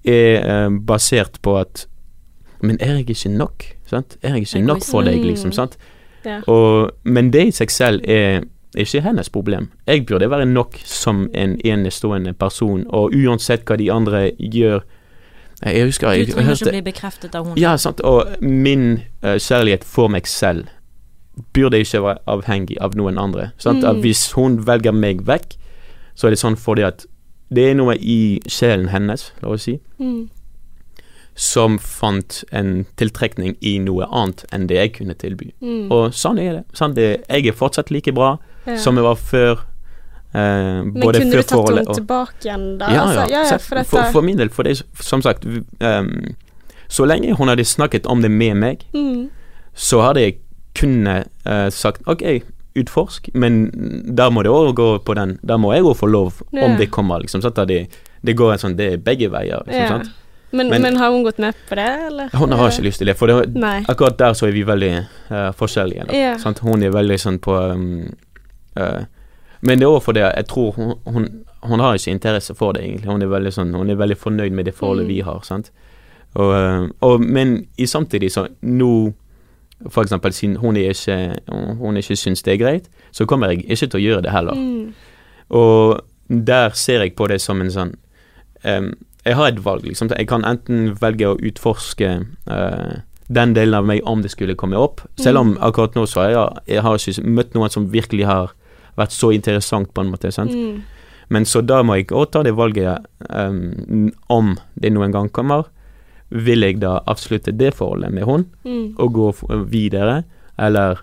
er 0.04 0.44
eh, 0.44 0.68
basert 0.70 1.40
på 1.42 1.58
at 1.60 1.86
Men 2.60 2.76
er 2.80 2.96
jeg 2.98 3.06
ikke 3.10 3.30
nok? 3.38 3.64
Sant? 3.86 4.16
Er 4.22 4.34
jeg 4.34 4.42
ikke 4.48 4.64
nok 4.66 4.82
for 4.84 5.02
deg, 5.06 5.22
liksom? 5.22 5.52
Sant? 5.52 5.76
Ja. 6.24 6.40
Og, 6.48 6.90
men 7.04 7.30
det 7.30 7.46
i 7.46 7.50
seg 7.54 7.70
selv 7.70 8.02
er 8.04 8.42
ikke 8.76 9.00
hennes 9.00 9.30
problem. 9.30 9.70
Jeg 9.86 10.06
burde 10.06 10.30
være 10.30 10.46
nok 10.46 10.76
som 10.84 11.28
en 11.34 11.60
enestående 11.64 12.32
person, 12.32 12.84
og 12.88 13.14
uansett 13.16 13.64
hva 13.64 13.76
de 13.76 13.92
andre 13.92 14.30
gjør 14.38 14.80
Jeg 15.64 15.84
husker 15.88 16.06
Du 16.06 16.12
jeg, 16.12 16.26
jeg 16.26 16.34
trenger 16.34 16.52
ikke 16.52 16.70
bli 16.70 16.82
bekreftet 16.86 17.34
av 17.34 17.46
hun. 17.46 17.56
Ja, 17.58 17.76
sant. 17.76 18.00
Og 18.00 18.26
min 18.40 19.00
uh, 19.24 19.38
kjærlighet 19.42 19.84
for 19.84 20.08
meg 20.08 20.26
selv 20.26 20.68
burde 21.54 21.80
ikke 21.80 22.02
være 22.02 22.18
avhengig 22.30 22.76
av 22.80 22.94
noen 22.94 23.18
andre. 23.18 23.50
Sant? 23.58 23.82
Mm. 23.82 23.88
At 23.90 23.96
hvis 24.04 24.32
hun 24.32 24.60
velger 24.66 24.94
meg 24.94 25.24
vekk, 25.26 25.56
så 26.14 26.26
er 26.28 26.34
det 26.34 26.38
sånn 26.38 26.56
fordi 26.58 26.84
at 26.86 27.06
det 27.50 27.70
er 27.70 27.74
noe 27.78 27.96
i 27.96 28.38
sjelen 28.46 28.90
hennes, 28.92 29.32
la 29.42 29.54
oss 29.54 29.62
si, 29.66 29.80
Mm. 29.98 30.28
som 31.34 31.78
fant 31.78 32.44
en 32.52 32.86
tiltrekning 32.96 33.56
i 33.60 33.78
noe 33.78 34.06
annet 34.10 34.44
enn 34.52 34.66
det 34.66 34.76
jeg 34.76 34.92
kunne 34.98 35.14
tilby. 35.14 35.52
Mm. 35.60 35.90
Og 35.90 36.12
sånn 36.12 36.38
er 36.38 36.52
det. 36.52 36.64
Sant? 36.74 36.96
det 36.96 37.24
jeg 37.28 37.46
er 37.46 37.52
fortsatt 37.52 37.90
like 37.90 38.12
bra 38.12 38.36
Ja. 38.68 38.76
som 38.76 38.96
vi 38.96 39.02
var 39.02 39.16
før. 39.16 39.64
Eh, 40.34 40.84
Men 40.84 40.92
kunne 41.00 41.30
du 41.32 41.42
tatt 41.42 41.70
henne 41.70 41.94
tilbake 41.94 42.44
igjen, 42.44 42.66
da? 42.78 42.90
ja, 42.92 43.06
altså, 43.06 43.24
ja, 43.32 43.44
ja, 43.48 43.56
for 43.58 43.80
for, 43.88 44.10
for 44.12 44.26
min 44.26 44.36
del, 44.36 44.50
for 44.52 44.68
det 44.68 44.74
er 44.76 44.82
som 45.00 45.22
sagt 45.24 45.46
ehm, 45.80 46.34
Så 46.88 47.06
lenge 47.08 47.32
hun 47.38 47.48
hadde 47.48 47.64
snakket 47.64 48.04
om 48.06 48.20
det 48.20 48.30
med 48.30 48.54
meg, 48.60 48.84
mm. 48.92 49.30
så 49.72 50.02
hadde 50.04 50.20
jeg 50.26 50.36
kunnet 50.76 51.28
uh, 51.48 51.70
sagt 51.72 52.04
OK, 52.06 52.22
utforsk, 52.76 53.30
men 53.34 53.70
der 54.16 54.30
må 54.30 54.44
det 54.44 54.52
òg 54.52 54.74
gå 54.76 54.98
på 55.04 55.16
den 55.16 55.38
Der 55.42 55.56
må 55.56 55.72
jeg 55.74 55.82
òg 55.82 55.96
få 55.96 56.06
lov, 56.06 56.42
Ja. 56.52 56.64
om 56.66 56.76
det 56.76 56.90
kommer, 56.90 57.18
liksom. 57.24 57.42
Sant? 57.42 57.56
Det, 57.68 57.88
det 58.22 58.36
går 58.36 58.52
en 58.52 58.58
sånn 58.58 58.76
Det 58.76 58.92
er 58.92 58.96
begge 58.98 59.30
veier, 59.32 59.64
liksom. 59.66 59.80
ja. 59.82 59.88
Sant? 59.88 60.12
Men, 60.50 60.68
Men- 60.68 60.82
men, 60.82 60.96
har 60.96 61.10
hun 61.10 61.24
gått 61.24 61.38
med 61.38 61.54
på 61.68 61.76
det, 61.76 61.88
eller? 62.06 62.28
Hun 62.32 62.52
har 62.52 62.70
ikke 62.70 62.84
lyst 62.86 62.98
til 62.98 63.06
det, 63.06 63.16
for 63.18 63.26
det, 63.28 63.58
akkurat 63.88 64.16
der 64.18 64.32
så 64.32 64.46
er 64.46 64.52
vi 64.52 64.62
veldig 64.64 64.92
uh, 65.30 65.52
forskjellige. 65.52 66.06
Ja. 66.16 66.38
sant? 66.38 66.58
Hun 66.64 66.82
er 66.82 66.90
veldig 66.90 67.18
sånn 67.20 67.36
på 67.38 67.52
um, 67.52 68.14
Men 69.60 69.78
det 69.78 69.86
er 69.86 69.90
òg 69.90 70.02
fordi 70.02 70.20
jeg 70.20 70.46
tror 70.46 70.72
hun, 70.76 70.92
hun, 71.06 71.44
hun 71.62 71.80
har 71.80 71.94
ikke 71.94 72.10
interesse 72.14 72.54
for 72.54 72.72
det, 72.72 72.82
egentlig. 72.84 73.10
Hun 73.10 73.22
er 73.22 73.26
veldig 73.26 73.52
sånn 73.52 73.72
Hun 73.74 73.90
er 73.90 73.96
veldig 73.98 74.16
fornøyd 74.16 74.52
med 74.54 74.64
det 74.64 74.74
forholdet 74.74 75.04
Mm. 75.06 75.08
vi 75.08 75.20
har, 75.20 75.40
sant. 75.42 75.70
Og, 76.34 76.52
eh, 76.54 76.88
og, 77.00 77.20
men 77.20 77.66
i 77.78 77.86
samtidig 77.86 78.30
så 78.32 78.46
Nå 78.62 79.12
for 79.90 80.02
eksempel 80.02 80.32
siden 80.32 80.56
hun 80.56 80.76
ikke 80.76 81.34
Hun 81.78 81.96
ikke 81.96 82.16
syns 82.16 82.42
det 82.42 82.52
er 82.52 82.64
greit, 82.64 82.88
så 83.12 83.26
kommer 83.26 83.48
jeg 83.50 83.64
ikke 83.70 83.86
til 83.86 83.98
å 84.00 84.02
gjøre 84.02 84.22
det 84.22 84.30
heller. 84.32 84.54
Mm. 84.54 84.92
Og 85.50 86.00
der 86.28 86.70
ser 86.74 87.00
jeg 87.02 87.14
på 87.16 87.26
det 87.28 87.40
som 87.40 87.60
en 87.60 87.70
sånn 87.70 87.94
um, 88.64 88.92
Jeg 89.24 89.34
har 89.36 89.46
et 89.48 89.64
valg, 89.64 89.84
liksom. 89.86 90.08
Jeg 90.16 90.28
kan 90.28 90.44
enten 90.44 90.96
velge 91.00 91.26
å 91.28 91.38
utforske 91.38 92.26
uh, 92.50 92.94
den 93.28 93.54
delen 93.54 93.74
av 93.74 93.84
meg 93.86 94.00
om 94.06 94.22
det 94.22 94.30
skulle 94.30 94.54
komme 94.54 94.76
opp. 94.76 95.00
Selv 95.20 95.38
om 95.38 95.48
Mm. 95.54 95.58
akkurat 95.60 95.94
nå 95.94 96.06
så 96.06 96.28
jeg, 96.30 96.58
jeg 96.66 96.82
har 96.82 96.94
ikke 96.96 97.24
møtt 97.26 97.54
noen 97.54 97.70
som 97.70 97.92
virkelig 97.92 98.24
har 98.26 98.52
vært 98.98 99.14
så 99.16 99.30
interessant, 99.34 99.90
på 99.94 100.02
en 100.04 100.10
måte. 100.12 100.32
Sant? 100.34 100.52
Mm. 100.54 100.82
Men 101.30 101.44
så 101.44 101.60
da 101.64 101.82
må 101.84 101.98
jeg 101.98 102.08
òg 102.16 102.30
ta 102.32 102.42
det 102.42 102.54
valget 102.56 103.04
um, 103.28 104.10
om 104.32 104.54
det 104.80 104.92
noen 104.94 105.12
gang 105.12 105.28
kommer. 105.30 105.66
Vil 106.30 106.60
jeg 106.64 106.80
da 106.80 106.98
avslutte 107.08 107.52
det 107.56 107.74
forholdet 107.76 108.12
med 108.12 108.24
hun 108.28 108.46
Mm. 108.64 108.94
og 108.98 109.12
gå 109.16 109.28
videre, 109.68 110.22
eller 110.58 110.98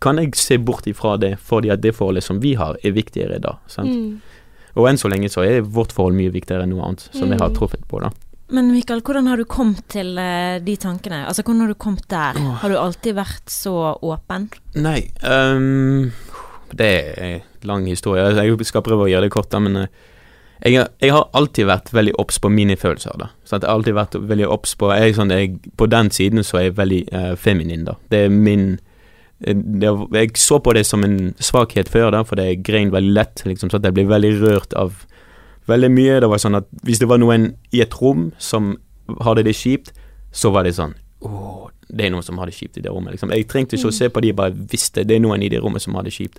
kan 0.00 0.16
jeg 0.20 0.34
se 0.36 0.58
bort 0.58 0.86
ifra 0.86 1.16
det 1.18 1.38
fordi 1.42 1.70
at 1.72 1.80
det 1.82 1.94
forholdet 1.96 2.22
som 2.22 2.38
vi 2.40 2.54
har, 2.54 2.76
er 2.84 2.92
viktigere 2.92 3.40
da? 3.40 3.56
Sant? 3.66 3.88
Mm. 3.90 4.20
Og 4.76 4.86
enn 4.88 4.96
så 5.00 5.08
lenge 5.10 5.28
så 5.32 5.42
er 5.42 5.60
vårt 5.64 5.90
forhold 5.92 6.14
mye 6.14 6.30
viktigere 6.30 6.62
enn 6.62 6.70
noe 6.76 6.84
annet 6.86 7.08
som 7.12 7.28
jeg 7.32 7.40
har 7.40 7.50
Mm. 7.50 7.56
truffet 7.56 7.84
på, 7.88 8.00
da. 8.00 8.10
Men 8.50 8.70
Mikael, 8.72 9.02
hvordan 9.04 9.26
har 9.28 9.36
du 9.36 9.44
kommet 9.44 9.82
til 9.92 10.16
eh, 10.16 10.58
de 10.64 10.76
tankene? 10.76 11.26
Altså, 11.28 11.42
hvordan 11.42 11.60
har 11.60 11.68
du 11.68 11.74
kommet 11.74 12.06
der? 12.08 12.32
Har 12.62 12.68
du 12.70 12.76
alltid 12.80 13.14
vært 13.14 13.50
så 13.52 13.74
åpen? 14.00 14.48
Nei 14.74 15.10
ehm, 15.22 16.12
Det 16.76 16.86
er 17.18 17.24
en 17.24 17.40
lang 17.68 17.86
historie. 17.88 18.24
Jeg 18.36 18.66
skal 18.68 18.82
prøve 18.82 19.06
å 19.06 19.10
gjøre 19.10 19.22
det 19.28 19.32
kort, 19.34 19.50
da, 19.50 19.58
men 19.58 19.76
eh, 19.76 19.86
jeg, 20.64 20.76
har- 20.78 20.90
jeg 21.00 21.12
har 21.14 21.28
alltid 21.38 21.66
vært 21.66 21.92
veldig 21.94 22.14
obs 22.18 22.38
på 22.38 22.50
mine 22.50 22.76
følelser. 22.76 23.16
da 23.18 23.28
Så 23.44 23.56
Jeg 23.56 23.62
har 23.68 23.74
alltid 23.76 23.94
vært 23.94 24.14
veldig 24.28 24.48
obs 24.48 24.74
på 24.74 24.90
jeg, 24.92 25.14
sånn, 25.14 25.30
jeg, 25.30 25.58
På 25.76 25.86
den 25.86 26.10
siden 26.10 26.42
så 26.44 26.58
er 26.58 26.62
jeg 26.68 26.76
veldig 26.76 27.02
uh, 27.12 27.34
feminin, 27.36 27.84
da. 27.84 27.94
Det 28.10 28.24
er 28.26 28.28
min 28.28 28.78
eh, 29.46 29.54
det, 29.54 29.92
Jeg 30.12 30.36
så 30.36 30.58
på 30.58 30.72
det 30.74 30.84
som 30.86 31.04
en 31.04 31.34
svakhet 31.38 31.88
før, 31.88 32.10
da 32.10 32.22
for 32.24 32.36
jeg 32.36 32.62
grein 32.66 32.90
veldig 32.92 33.12
lett. 33.14 33.44
Liksom, 33.46 33.70
så 33.70 33.76
at 33.78 33.84
jeg 33.84 33.94
ble 33.94 34.04
veldig 34.10 34.34
rørt 34.42 34.74
av 34.74 35.04
veldig 35.68 35.90
mye. 35.94 36.20
Det 36.20 36.28
var 36.28 36.38
sånn 36.42 36.58
at 36.58 36.66
hvis 36.82 36.98
det 36.98 37.08
var 37.08 37.18
noen 37.22 37.54
i 37.72 37.80
et 37.84 37.94
rom 38.02 38.32
som 38.38 38.76
hadde 39.24 39.44
det 39.46 39.54
kjipt, 39.56 39.92
så 40.32 40.50
var 40.52 40.64
det 40.64 40.74
sånn 40.76 40.94
Å, 41.24 41.70
det 41.88 42.04
er 42.06 42.10
noen 42.12 42.22
som 42.22 42.36
har 42.38 42.46
det 42.46 42.54
kjipt 42.54 42.76
i 42.78 42.82
det 42.84 42.90
rommet. 42.92 43.14
Liksom. 43.16 43.30
Jeg 43.32 43.46
trengte 43.48 43.76
ikke 43.78 43.88
å 43.88 43.94
se 43.96 44.08
på 44.12 44.20
de, 44.20 44.28
jeg 44.28 44.36
bare 44.36 44.52
visste 44.70 45.02
det 45.08 45.16
er 45.16 45.22
noen 45.24 45.42
i 45.42 45.48
det 45.48 45.58
rommet 45.62 45.82
som 45.82 45.94
har 45.96 46.04
det 46.06 46.12
kjipt. 46.14 46.38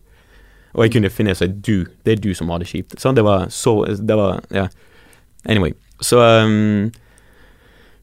Og 0.75 0.86
jeg 0.86 0.93
kunne 0.93 1.10
finne 1.10 1.34
seg 1.36 1.60
du, 1.65 1.88
det 2.05 2.17
er 2.17 2.23
du 2.23 2.34
som 2.38 2.49
har 2.53 2.62
det 2.62 2.69
kjipt. 2.69 2.99
Sånn, 3.01 3.17
det 3.17 3.23
var 3.25 3.47
så 3.53 3.82
Det 3.86 4.17
var 4.17 4.41
Ja. 4.53 4.67
Anyway. 5.45 5.73
Så 6.01 6.19
um, 6.19 6.91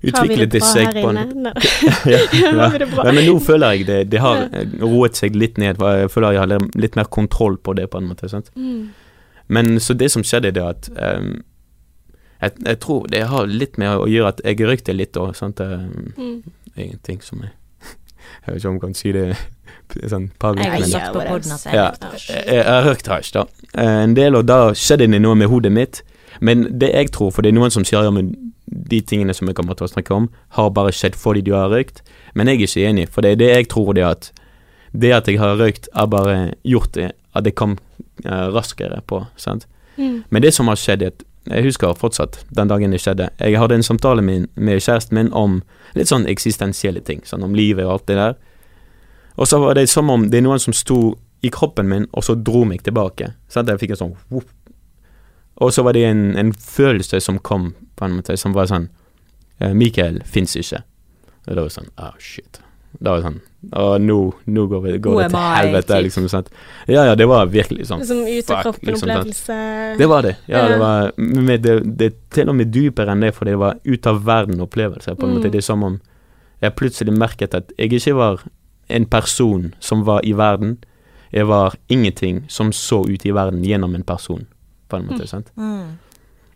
Utviklet 0.06 0.52
det 0.52 0.60
seg 0.64 0.92
på 0.92 1.08
en? 1.10 1.48
Ja, 2.12 2.20
ja. 2.32 2.68
ja, 2.76 3.12
men 3.12 3.22
nå 3.26 3.38
føler 3.42 3.76
jeg 3.78 3.86
det 3.88 3.98
Det 4.12 4.20
har 4.22 4.44
roet 4.82 5.16
seg 5.18 5.36
litt 5.38 5.58
ned. 5.58 5.80
Jeg 5.80 6.10
føler 6.12 6.36
jeg 6.36 6.44
har 6.44 6.68
litt 6.76 6.96
mer 6.98 7.08
kontroll 7.10 7.56
på 7.58 7.74
det, 7.78 7.88
på 7.90 7.98
en 8.02 8.08
måte. 8.10 8.28
Sant? 8.30 8.50
Mm. 8.56 8.90
Men 9.48 9.80
så 9.80 9.94
det 9.94 10.10
som 10.12 10.24
skjedde, 10.26 10.52
det 10.56 10.62
at 10.62 10.88
um, 10.96 11.42
jeg, 12.42 12.52
jeg 12.66 12.78
tror 12.82 13.06
det 13.10 13.22
har 13.30 13.46
litt 13.48 13.78
med 13.80 13.94
å 13.96 14.08
gjøre 14.10 14.34
at 14.34 14.42
jeg 14.44 14.60
røykte 14.68 14.94
litt 14.96 15.16
òg, 15.16 15.34
sant. 15.38 15.60
Um, 15.60 16.12
Mm. 16.16 16.42
Ingenting 16.76 17.22
som 17.24 17.40
jeg 17.40 17.54
Jeg 18.44 18.52
vet 18.52 18.58
ikke 18.58 18.68
om 18.68 18.74
jeg 18.76 18.82
kan 18.82 18.96
si 18.98 19.12
det 19.16 19.26
sånn 19.94 20.30
public, 20.38 20.64
Jeg 20.64 20.72
har 20.72 20.88
sagt 20.90 21.12
på 21.14 21.20
at 21.20 21.64
jeg 21.64 21.74
Ja. 21.74 21.92
hasj. 22.00 22.28
jeg, 22.46 22.64
har 22.64 22.82
røykt 22.84 23.06
hasj, 23.06 23.32
da. 23.32 23.44
Eh, 23.74 24.02
En 24.04 24.14
del, 24.14 24.34
og 24.34 24.46
da 24.46 24.70
skjedde 24.72 25.10
det 25.10 25.20
noe 25.22 25.34
med 25.34 25.48
hodet 25.48 25.72
mitt. 25.72 26.02
Men 26.40 26.78
det 26.78 26.92
jeg 26.92 27.10
tror, 27.12 27.30
for 27.32 27.42
det 27.42 27.48
er 27.48 27.58
noen 27.58 27.70
som 27.70 27.84
sier 27.84 28.02
ja, 28.02 28.10
men 28.10 28.52
de 28.68 29.00
tingene 29.00 29.34
som 29.34 29.46
jeg 29.46 29.56
kommer 29.56 29.74
til 29.74 29.86
å 29.86 29.92
snakke 29.92 30.14
om, 30.14 30.28
har 30.50 30.70
bare 30.70 30.92
skjedd 30.92 31.14
fordi 31.14 31.42
du 31.42 31.52
har 31.52 31.70
røykt. 31.70 32.02
Men 32.34 32.46
jeg 32.46 32.60
er 32.60 32.66
ikke 32.66 32.88
enig, 32.90 33.08
for 33.08 33.20
det 33.22 33.32
er 33.32 33.36
det 33.36 33.54
jeg 33.54 33.68
tror, 33.68 33.94
det 33.94 34.04
at 34.04 34.32
det 34.92 35.12
at 35.12 35.26
jeg 35.28 35.38
har 35.38 35.56
røykt, 35.56 35.88
har 35.94 36.06
bare 36.06 36.54
gjort 36.64 36.92
det 36.92 37.12
at 37.34 37.44
det 37.44 37.54
kom 37.54 37.78
uh, 38.24 38.48
raskere 38.52 39.02
på. 39.06 39.26
sant? 39.36 39.66
Mm. 39.98 40.24
Men 40.30 40.42
det 40.42 40.54
som 40.54 40.68
har 40.68 40.76
skjedd, 40.76 41.02
er 41.02 41.06
at 41.14 41.24
jeg 41.46 41.64
husker 41.68 41.94
fortsatt 41.94 42.40
den 42.50 42.68
dagen 42.68 42.90
det 42.90 43.00
skjedde. 43.00 43.28
Jeg 43.38 43.58
hadde 43.58 43.74
en 43.74 43.82
samtale 43.82 44.22
med, 44.22 44.48
med 44.56 44.80
kjæresten 44.82 45.14
min 45.14 45.32
om 45.32 45.60
litt 45.94 46.10
sånn 46.10 46.26
eksistensielle 46.26 47.00
ting, 47.06 47.22
sånn 47.24 47.44
om 47.46 47.54
livet 47.54 47.86
og 47.86 47.92
alt 47.92 48.06
det 48.10 48.16
der. 48.18 48.34
Og 49.36 49.48
så 49.48 49.58
var 49.60 49.74
det 49.74 49.88
som 49.92 50.10
om 50.10 50.28
det 50.30 50.38
er 50.40 50.46
noen 50.46 50.60
som 50.62 50.72
sto 50.76 51.14
i 51.44 51.50
kroppen 51.52 51.88
min, 51.88 52.06
og 52.16 52.24
så 52.24 52.34
dro 52.34 52.64
meg 52.64 52.82
tilbake. 52.86 53.34
Sant? 53.52 53.68
Jeg 53.68 53.78
fikk 53.82 53.90
en 53.96 54.00
sånn 54.02 54.14
whoop. 54.32 54.48
Og 55.60 55.72
så 55.72 55.82
var 55.84 55.92
det 55.96 56.04
en, 56.08 56.36
en 56.36 56.52
følelse 56.52 57.20
som 57.24 57.38
kom, 57.38 57.74
på 57.96 58.04
en 58.04 58.18
måte, 58.18 58.36
som 58.36 58.52
var 58.56 58.68
sånn 58.68 58.88
eh, 59.60 59.72
Mikael 59.76 60.22
fins 60.28 60.56
ikke. 60.56 60.82
Og 61.46 61.52
det 61.54 61.62
var 61.62 61.72
sånn 61.72 61.92
ah, 61.96 62.14
shit. 62.20 62.60
Da 62.96 63.12
var 63.12 63.20
det 63.20 63.26
sånn 63.28 63.40
Å, 63.76 63.84
nå, 64.00 64.16
nå 64.54 64.62
går, 64.70 64.80
vi, 64.84 64.92
går 65.04 65.16
det 65.20 65.28
til 65.32 65.46
helvete, 65.58 65.96
liksom. 66.06 66.28
Sant? 66.32 66.48
Ja, 66.88 67.02
ja, 67.10 67.14
det 67.18 67.26
var 67.28 67.48
virkelig 67.52 67.88
sånn. 67.90 68.04
Som 68.08 68.20
ut 68.24 68.50
av 68.54 68.62
fuck, 68.68 68.78
liksom, 68.86 69.10
kroppen-opplevelse. 69.10 69.96
Det 69.98 70.06
var 70.12 70.22
det. 70.28 70.34
Ja, 70.48 70.62
det 70.70 70.76
var 70.80 71.10
med, 71.18 71.64
det, 71.66 71.74
det 71.98 72.10
til 72.32 72.52
og 72.52 72.56
med 72.56 72.70
dypere 72.72 73.12
enn 73.12 73.24
det, 73.26 73.32
for 73.36 73.48
det 73.50 73.56
var 73.60 73.80
ut 73.84 74.06
av 74.06 74.22
verden-opplevelse. 74.28 75.16
på 75.16 75.26
en 75.26 75.32
Mm. 75.34 75.38
måte. 75.40 75.50
Det 75.52 75.60
er 75.60 75.66
som 75.66 75.82
om 75.84 75.98
jeg 76.62 76.76
plutselig 76.78 77.12
merket 77.18 77.54
at 77.58 77.72
jeg 77.76 77.92
ikke 77.98 78.14
var 78.16 78.44
en 78.88 79.06
person 79.06 79.74
som 79.80 80.04
var 80.06 80.20
i 80.24 80.32
verden. 80.32 80.78
Jeg 81.32 81.48
var 81.48 81.74
ingenting 81.88 82.44
som 82.48 82.72
så 82.72 83.02
ut 83.08 83.24
i 83.26 83.30
verden 83.34 83.62
gjennom 83.64 83.94
en 83.94 84.02
person, 84.06 84.46
på 84.88 84.96
en 84.96 85.06
måte. 85.06 85.22
Mm. 85.24 85.26
sant? 85.26 85.52
Mm. 85.56 85.98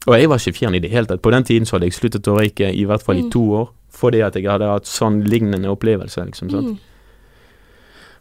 Og 0.06 0.14
jeg 0.20 0.28
var 0.28 0.38
ikke 0.38 0.56
fjern 0.58 0.74
i 0.74 0.78
det 0.78 0.90
hele 0.90 1.06
tatt. 1.06 1.20
På 1.22 1.30
den 1.30 1.44
tiden 1.44 1.66
så 1.66 1.76
hadde 1.76 1.86
jeg 1.90 1.92
sluttet 1.98 2.28
å 2.28 2.38
røyke 2.38 2.70
i 2.72 2.84
hvert 2.84 3.02
fall 3.02 3.16
i 3.18 3.22
Mm. 3.22 3.30
to 3.30 3.42
år, 3.52 3.68
fordi 3.90 4.20
at 4.24 4.34
jeg 4.36 4.46
hadde 4.50 4.64
hatt 4.70 4.86
sånn 4.86 5.24
lignende 5.24 5.68
opplevelse. 5.68 6.24
liksom, 6.24 6.50
sant? 6.50 6.66
Mm. 6.66 6.78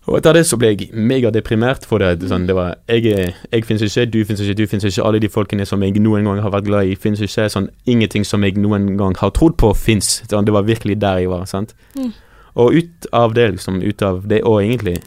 Og 0.07 0.17
etter 0.17 0.33
det 0.33 0.45
så 0.47 0.57
ble 0.57 0.71
jeg 0.73 0.89
megadeprimert, 0.93 1.85
for 1.85 1.99
det, 2.01 2.21
sånn, 2.29 2.47
det 2.47 2.55
var 2.55 2.77
Jeg, 2.87 3.33
jeg 3.51 3.65
fins 3.65 3.81
ikke, 3.81 4.05
du 4.09 4.23
fins 4.25 4.39
ikke, 4.41 4.55
du 4.57 4.67
fins 4.67 4.83
ikke. 4.83 5.03
Alle 5.05 5.19
de 5.19 5.29
folkene 5.29 5.65
som 5.65 5.81
jeg 5.83 5.99
noen 6.01 6.23
gang 6.25 6.39
har 6.41 6.49
vært 6.49 6.65
glad 6.65 6.87
i, 6.87 6.95
fins 6.95 7.19
ikke. 7.21 7.45
Sånn, 7.51 7.69
ingenting 7.85 8.25
som 8.25 8.41
jeg 8.43 8.55
noen 8.57 8.97
gang 8.97 9.13
har 9.19 9.29
trodd 9.31 9.57
på, 9.57 9.73
fins. 9.75 10.23
Sånn, 10.27 10.45
det 10.45 10.53
var 10.53 10.63
virkelig 10.63 10.99
der 10.99 11.17
jeg 11.19 11.29
var. 11.29 11.45
sant? 11.45 11.75
Mm. 11.95 12.13
Og 12.59 12.73
ut 12.75 13.07
av 13.15 13.33
det, 13.37 13.45
liksom, 13.55 13.77
ut 13.85 14.01
av 14.03 14.25
det, 14.27 14.41
og 14.43 14.59
egentlig 14.61 14.97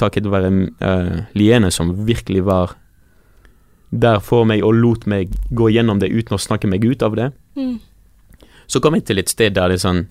takket 0.00 0.24
være 0.32 0.48
uh, 0.80 1.18
Liene, 1.36 1.68
som 1.74 1.90
virkelig 2.08 2.44
var 2.46 2.72
der 3.92 4.18
for 4.24 4.46
meg 4.48 4.62
og 4.64 4.72
lot 4.80 5.04
meg 5.10 5.28
gå 5.52 5.68
gjennom 5.74 5.98
det 6.00 6.08
uten 6.10 6.38
å 6.38 6.40
snakke 6.40 6.66
meg 6.70 6.84
ut 6.88 7.02
av 7.04 7.16
det, 7.18 7.32
Mm. 7.54 7.80
så 8.66 8.80
kom 8.80 8.94
jeg 8.96 9.04
til 9.04 9.18
et 9.20 9.28
sted 9.28 9.52
der 9.54 9.68
det 9.68 9.74
er 9.76 9.88
sånn 9.88 10.06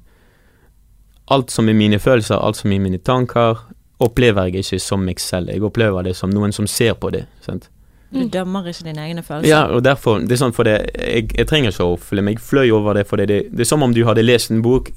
Alt 1.32 1.50
som 1.50 1.70
er 1.70 1.74
mine 1.74 1.98
følelser, 2.00 2.36
alt 2.44 2.58
som 2.60 2.72
er 2.72 2.80
mine 2.84 2.98
tanker, 3.00 3.58
opplever 4.04 4.50
jeg 4.50 4.66
ikke 4.66 4.80
som 4.84 5.00
meg 5.06 5.20
selv. 5.20 5.48
Jeg 5.50 5.64
opplever 5.64 6.04
det 6.04 6.16
som 6.18 6.30
noen 6.30 6.52
som 6.52 6.68
ser 6.68 6.94
på 7.00 7.10
det. 7.12 7.26
sant? 7.42 7.70
Du 8.12 8.20
Mm. 8.20 8.30
dømmer 8.30 8.68
ikke 8.68 8.84
dine 8.84 8.98
egne 9.08 9.24
følelser. 9.24 9.48
Ja, 9.48 9.64
og 9.68 9.84
derfor 9.84 10.20
Det 10.20 10.32
er 10.34 10.36
sånn 10.46 10.54
for 10.54 10.64
det 10.64 10.92
Jeg, 10.96 11.32
jeg 11.38 11.48
trenger 11.48 11.72
ikke 11.72 11.84
å 11.86 11.98
føle 12.00 12.22
meg 12.22 12.40
fløy 12.40 12.70
over 12.72 12.94
det, 12.94 13.08
for 13.08 13.16
det, 13.18 13.28
det, 13.30 13.52
det 13.52 13.60
er 13.62 13.64
som 13.66 13.82
om 13.84 13.94
du 13.94 14.04
hadde 14.04 14.22
lest 14.26 14.52
en 14.52 14.62
bok 14.62 14.92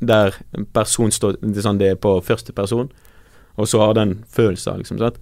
der 0.00 0.34
en 0.56 0.66
person 0.66 1.10
står 1.10 1.36
Det 1.40 1.56
er 1.56 1.62
sånn 1.62 1.78
det 1.78 1.90
er 1.90 1.94
på 1.96 2.20
første 2.22 2.52
person, 2.52 2.90
og 3.56 3.66
så 3.68 3.78
har 3.80 3.94
den 3.94 4.24
følelsen, 4.28 4.78
liksom. 4.78 4.98
sant? 4.98 5.18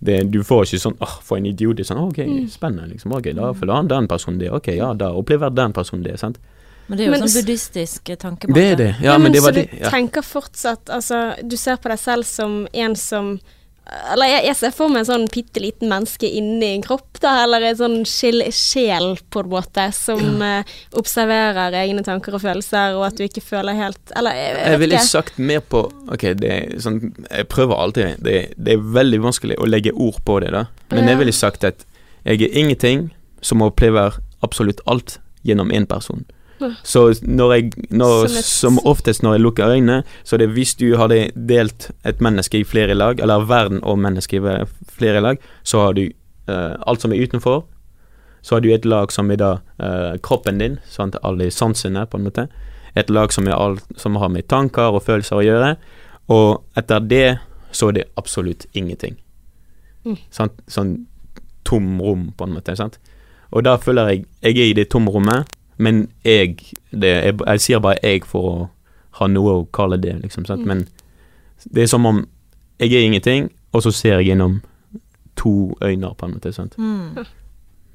Det, 0.00 0.30
du 0.30 0.42
får 0.44 0.64
ikke 0.66 0.80
sånn 0.80 0.96
åh, 1.00 1.18
for 1.22 1.36
en 1.38 1.46
idiot. 1.46 1.76
Det 1.76 1.84
er 1.84 1.94
sånn 1.94 2.08
ok, 2.08 2.18
Mm. 2.18 2.48
spennende, 2.50 2.88
liksom. 2.92 3.12
Ok, 3.12 3.32
da 3.34 3.52
føler 3.52 3.72
han 3.74 3.88
den 3.88 4.06
personen 4.08 4.38
det. 4.38 4.50
Ok, 4.50 4.68
ja, 4.76 4.92
da 4.94 5.10
opplever 5.12 5.50
den 5.54 5.72
personen 5.72 6.02
det. 6.04 6.18
sant? 6.20 6.38
Men 6.88 6.98
det 6.98 7.04
er 7.04 7.06
jo 7.06 7.10
Men 7.18 7.28
sånn 7.28 7.42
buddhistisk 7.42 8.10
eh, 8.10 8.16
tankemåte. 8.16 8.54
Det 8.54 8.64
er 8.72 8.76
det. 8.76 8.96
Ja, 9.02 9.12
men, 9.18 9.22
men 9.22 9.32
det 9.32 9.40
var 9.42 9.50
så 9.52 9.54
det. 9.54 9.70
du 9.70 9.76
Ja. 9.80 9.90
tenker 9.90 10.22
fortsatt 10.22 10.88
Altså, 10.90 11.34
du 11.48 11.56
ser 11.56 11.76
på 11.76 11.88
deg 11.88 11.98
selv 11.98 12.24
som 12.24 12.68
en 12.72 12.94
som 12.94 13.40
Eller 13.86 14.26
jeg, 14.32 14.42
jeg 14.48 14.56
ser 14.58 14.72
for 14.74 14.90
meg 14.90 15.04
en 15.04 15.08
sånn 15.08 15.24
bitte 15.30 15.60
liten 15.62 15.86
menneske 15.90 16.26
inni 16.26 16.72
en 16.74 16.82
kropp, 16.82 17.20
da, 17.22 17.36
eller 17.44 17.62
en 17.68 17.76
sånn 17.78 17.96
sjel, 18.08 18.42
sjel, 18.50 19.12
på 19.30 19.44
en 19.44 19.50
måte, 19.52 19.84
som 19.94 20.40
uh, 20.42 20.66
observerer 20.98 21.76
egne 21.84 22.02
tanker 22.06 22.34
og 22.34 22.42
følelser, 22.42 22.96
og 22.98 23.06
at 23.06 23.18
du 23.18 23.22
ikke 23.28 23.44
føler 23.46 23.78
helt 23.78 24.14
Eller 24.18 24.34
jeg, 24.34 24.54
Jeg 24.56 24.72
jeg 24.74 24.82
ville 24.82 25.02
sagt 25.06 25.38
mer 25.38 25.62
på 25.62 25.84
Ok, 26.10 26.24
det 26.40 26.50
er 26.50 26.80
sånn 26.82 26.98
Jeg 27.30 27.46
prøver 27.52 27.78
alltid. 27.78 28.18
Det, 28.26 28.36
det 28.58 28.74
er 28.74 28.88
veldig 28.98 29.22
vanskelig 29.22 29.60
å 29.62 29.68
legge 29.70 29.94
ord 29.94 30.18
på 30.26 30.40
det, 30.42 30.50
da. 30.54 30.66
Men 30.90 31.04
Ja. 31.04 31.12
jeg 31.14 31.22
ville 31.22 31.36
sagt 31.36 31.64
at 31.64 31.86
jeg 32.26 32.42
er 32.42 32.58
ingenting 32.58 33.10
som 33.40 33.62
opplever 33.62 34.18
absolutt 34.42 34.80
alt 34.90 35.20
gjennom 35.46 35.70
én 35.70 35.86
person. 35.86 36.24
Så 36.82 37.02
når 37.22 37.52
jeg 37.54 37.72
når, 37.90 38.28
Som 38.42 38.78
oftest 38.84 39.22
når 39.22 39.36
jeg 39.36 39.40
lukker 39.40 39.72
øynene, 39.76 40.02
så 40.24 40.36
er 40.36 40.44
det 40.44 40.52
hvis 40.56 40.74
du 40.74 40.96
hadde 40.96 41.30
delt 41.34 41.90
et 42.04 42.20
menneske 42.20 42.60
i 42.60 42.64
flere 42.64 42.94
lag, 42.94 43.20
eller 43.20 43.44
verden 43.48 43.82
og 43.82 43.98
mennesket 43.98 44.40
i 44.40 44.64
flere 44.98 45.20
lag, 45.20 45.40
så 45.62 45.80
har 45.86 45.92
du 45.92 46.06
uh, 46.48 46.76
alt 46.86 47.02
som 47.02 47.12
er 47.12 47.22
utenfor. 47.22 47.66
Så 48.42 48.54
har 48.54 48.60
du 48.60 48.70
et 48.72 48.84
lag 48.84 49.12
som 49.12 49.30
er 49.30 49.40
da 49.40 49.52
uh, 49.82 50.16
kroppen 50.22 50.58
din, 50.58 50.78
sant, 50.88 51.16
alle 51.22 51.50
sansene, 51.50 52.06
på 52.06 52.16
en 52.16 52.24
måte. 52.28 52.46
Et 52.96 53.10
lag 53.10 53.32
som, 53.32 53.48
alt, 53.48 53.84
som 53.96 54.16
har 54.16 54.28
med 54.32 54.48
tanker 54.48 54.94
og 54.94 55.02
følelser 55.04 55.36
å 55.36 55.44
gjøre. 55.44 55.74
Og 56.32 56.62
etter 56.78 57.00
det 57.00 57.38
så 57.76 57.90
er 57.90 57.98
det 57.98 58.08
absolutt 58.16 58.66
ingenting. 58.72 59.18
Mm. 60.06 60.16
Sant? 60.30 60.62
Sånn 60.70 60.94
tom 61.66 62.00
rom, 62.00 62.30
på 62.38 62.46
en 62.46 62.54
måte. 62.56 62.76
Sant? 62.78 62.98
Og 63.50 63.64
da 63.66 63.76
føler 63.78 64.12
jeg 64.12 64.24
Jeg 64.42 64.58
er 64.58 64.70
i 64.70 64.76
det 64.78 64.88
tomrommet, 64.90 65.50
men 65.76 66.08
jeg 66.24 66.56
det, 66.90 67.08
jeg, 67.08 67.38
jeg 67.46 67.60
sier 67.60 67.82
bare 67.84 68.00
jeg 68.02 68.24
for 68.24 68.50
å 68.50 68.68
ha 69.20 69.28
noe 69.32 69.58
å 69.60 69.66
kalle 69.72 69.98
det, 70.00 70.18
liksom. 70.22 70.44
Sant? 70.48 70.64
Mm. 70.64 70.68
Men 70.68 71.68
det 71.74 71.86
er 71.86 71.90
som 71.92 72.06
om 72.06 72.24
jeg 72.80 72.92
er 72.92 73.04
ingenting, 73.04 73.50
og 73.72 73.82
så 73.82 73.90
ser 73.90 74.18
jeg 74.18 74.30
gjennom 74.30 74.60
to 75.36 75.76
øyne, 75.84 76.14
på 76.18 76.26
en 76.26 76.32
måte. 76.32 76.52
Sant? 76.52 76.78
Mm. 76.78 77.24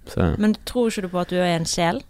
Så 0.10 0.36
Men 0.38 0.56
tror 0.65 0.89
ikke 0.89 1.02
du 1.02 1.08
på 1.08 1.20
at 1.20 1.30
du 1.30 1.36
er 1.36 1.56
en 1.56 1.65
sjel? 1.65 2.02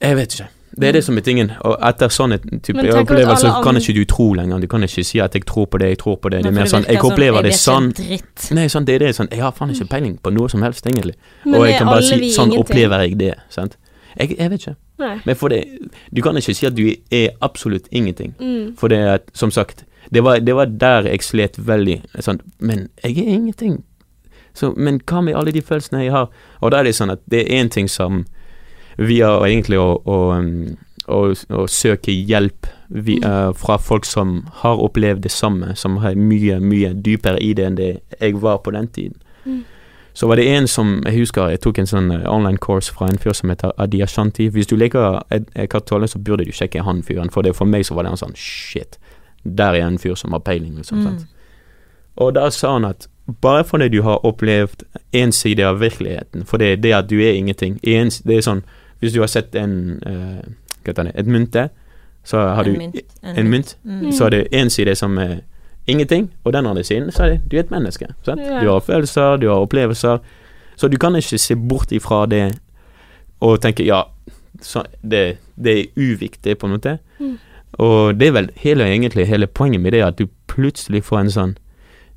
Jeg 0.00 0.16
vet 0.16 0.34
ikke. 0.34 0.48
Det 0.80 0.88
er 0.88 0.92
det 0.92 1.04
som 1.04 1.16
er 1.16 1.20
tingen. 1.20 1.50
Og 1.60 1.76
etter 1.88 2.12
sånne 2.12 2.38
type 2.38 2.82
opplevelser 2.94 3.48
alle 3.48 3.62
kan 3.64 3.76
ikke 3.80 3.94
du 3.96 4.02
tro 4.08 4.26
lenger. 4.36 4.60
Du 4.62 4.68
kan 4.70 4.84
ikke 4.84 5.04
si 5.04 5.20
at 5.20 5.34
jeg 5.34 5.46
tror 5.48 5.66
på 5.66 5.78
det, 5.80 5.88
jeg 5.88 5.98
tror 5.98 6.18
på 6.22 6.28
det. 6.28 6.42
Det 6.44 6.52
er 6.52 6.56
mer 6.58 6.68
sånn 6.70 6.84
Jeg 6.88 7.04
opplever 7.04 7.42
det 7.42 7.54
sånn. 7.56 7.92
Nei, 8.54 8.68
sånn, 8.68 8.86
det 8.86 8.98
er 8.98 9.06
det. 9.06 9.14
Sånn, 9.16 9.30
jeg 9.32 9.42
har 9.42 9.54
faen 9.56 9.72
ikke 9.74 9.88
peiling 9.90 10.18
på 10.22 10.32
noe 10.34 10.48
som 10.52 10.62
helst, 10.62 10.86
egentlig. 10.86 11.16
Men 11.44 11.60
og 11.60 11.66
jeg 11.66 11.78
kan 11.80 11.90
bare 11.90 12.04
si 12.06 12.30
sånn 12.34 12.54
opplever 12.56 13.06
jeg 13.06 13.18
det. 13.18 13.34
Sant? 13.54 13.78
Jeg, 14.14 14.36
jeg 14.38 14.52
vet 14.52 14.66
ikke. 14.66 14.76
Nei. 14.98 15.20
Men 15.24 15.36
for 15.38 15.52
det 15.52 15.62
Du 16.14 16.22
kan 16.22 16.36
ikke 16.36 16.54
si 16.54 16.66
at 16.66 16.74
du 16.76 16.88
er 17.14 17.28
absolutt 17.40 17.86
ingenting. 17.90 18.34
Mm. 18.40 18.76
For 18.78 18.88
det 18.88 18.98
er, 18.98 19.18
som 19.32 19.50
sagt 19.50 19.84
Det 20.10 20.24
var, 20.24 20.40
det 20.40 20.54
var 20.56 20.66
der 20.66 21.06
jeg 21.06 21.22
slet 21.22 21.58
veldig. 21.58 22.00
Sånn, 22.24 22.40
men 22.58 22.88
jeg 23.04 23.18
er 23.18 23.34
ingenting. 23.34 23.82
Så, 24.54 24.72
men 24.76 25.00
hva 25.04 25.20
med 25.20 25.36
alle 25.36 25.52
de 25.52 25.60
følelsene 25.62 26.06
jeg 26.06 26.14
har? 26.14 26.30
Og 26.60 26.72
da 26.72 26.80
er 26.80 26.88
det 26.88 26.96
sånn 26.96 27.12
at 27.12 27.20
det 27.30 27.42
er 27.44 27.60
én 27.60 27.68
ting 27.68 27.90
som 27.92 28.24
via 28.96 29.28
har 29.34 29.46
egentlig 29.46 29.78
å, 29.78 30.00
å, 30.02 30.16
å, 31.12 31.18
å 31.60 31.66
søke 31.70 32.14
hjelp 32.14 32.66
vi, 32.88 33.18
uh, 33.20 33.52
fra 33.52 33.76
folk 33.78 34.08
som 34.08 34.40
har 34.62 34.80
opplevd 34.82 35.22
det 35.26 35.32
samme, 35.34 35.76
som 35.76 36.00
er 36.02 36.16
mye, 36.18 36.58
mye 36.64 36.94
dypere 36.96 37.38
i 37.44 37.52
det 37.54 37.68
enn 37.68 37.78
det 37.78 37.90
jeg 38.16 38.40
var 38.42 38.62
på 38.64 38.74
den 38.74 38.88
tiden. 38.96 39.20
Mm. 39.44 39.60
Så 40.18 40.26
var 40.26 40.36
det 40.40 40.48
en 40.50 40.66
som 40.66 40.96
Jeg 41.06 41.14
husker 41.20 41.48
jeg 41.52 41.60
tok 41.62 41.78
en 41.78 41.86
sånn 41.86 42.08
eh, 42.10 42.24
online 42.26 42.58
course 42.58 42.90
fra 42.94 43.06
en 43.06 43.18
fyr 43.22 43.36
som 43.38 43.52
heter 43.52 43.70
Adi 43.78 44.00
Ashanti. 44.02 44.48
Hvis 44.50 44.66
du 44.66 44.74
liker 44.76 45.20
Ed- 45.30 45.52
så 46.10 46.18
burde 46.18 46.44
du 46.44 46.50
sjekke 46.52 46.82
han 46.82 47.02
fyren. 47.06 47.30
For 47.30 47.42
det 47.42 47.54
for 47.56 47.64
meg 47.70 47.84
så 47.86 47.94
var 47.94 48.02
det 48.02 48.10
en 48.10 48.16
sånn 48.24 48.34
shit. 48.34 48.98
Der 49.44 49.74
er 49.78 49.86
en 49.86 49.98
fyr 49.98 50.16
som 50.18 50.32
har 50.34 50.40
peiling, 50.40 50.74
liksom. 50.76 50.98
Mm. 51.06 51.20
Og 52.16 52.34
da 52.34 52.48
sa 52.50 52.72
han 52.72 52.84
at 52.84 53.06
bare 53.42 53.62
fordi 53.64 53.88
du 53.88 54.02
har 54.02 54.24
opplevd 54.26 54.82
én 55.12 55.30
side 55.30 55.62
av 55.62 55.78
virkeligheten, 55.80 56.44
for 56.46 56.56
det 56.58 56.72
er 56.72 56.76
det 56.82 56.92
at 56.96 57.08
du 57.08 57.18
er 57.20 57.34
ingenting 57.36 57.78
en, 57.84 58.10
Det 58.24 58.36
er 58.36 58.40
sånn 58.42 58.62
Hvis 59.00 59.12
du 59.12 59.20
har 59.20 59.28
sett 59.30 59.54
en 59.54 60.00
uh, 60.06 60.42
Hva 60.82 60.90
heter 60.90 61.04
det, 61.04 61.12
et 61.14 61.26
mynte, 61.26 61.68
så 62.24 62.38
har 62.56 62.64
du 62.64 62.70
En 62.74 62.78
mynt. 62.78 63.02
en 63.22 63.50
mynt, 63.50 63.76
Mm. 63.84 64.10
så 64.12 64.24
er 64.26 64.30
det 64.30 64.48
én 64.52 64.68
side 64.70 64.96
som 64.96 65.18
er 65.18 65.40
ingenting, 65.88 66.30
og 66.44 66.52
den 66.52 66.66
andre 66.66 66.84
siden 66.84 67.10
så 67.12 67.24
er 67.24 67.28
det 67.28 67.40
du 67.50 67.56
er 67.56 67.60
et 67.60 67.70
menneske. 67.70 68.06
Sant? 68.26 68.40
Du 68.40 68.70
har 68.70 68.80
følelser, 68.80 69.36
du 69.36 69.48
har 69.48 69.64
opplevelser, 69.64 70.18
så 70.76 70.88
du 70.88 70.96
kan 70.98 71.16
ikke 71.16 71.38
se 71.38 71.56
bort 71.56 71.92
ifra 71.92 72.26
det 72.26 72.58
og 73.40 73.60
tenke 73.62 73.86
ja, 73.86 74.02
så 74.62 74.82
det, 75.02 75.38
det 75.56 75.78
er 75.78 75.84
uviktig, 75.96 76.58
på 76.58 76.66
en 76.66 76.72
måte. 76.72 76.98
Mm. 77.18 77.38
Og 77.72 78.20
det 78.20 78.28
er 78.28 78.32
vel 78.32 78.50
hele, 78.56 78.84
egentlig 78.84 79.26
hele 79.26 79.46
poenget 79.46 79.80
med 79.80 79.92
det, 79.92 80.02
at 80.02 80.18
du 80.18 80.26
plutselig 80.46 81.04
får 81.04 81.18
en 81.20 81.30
sånn 81.30 81.56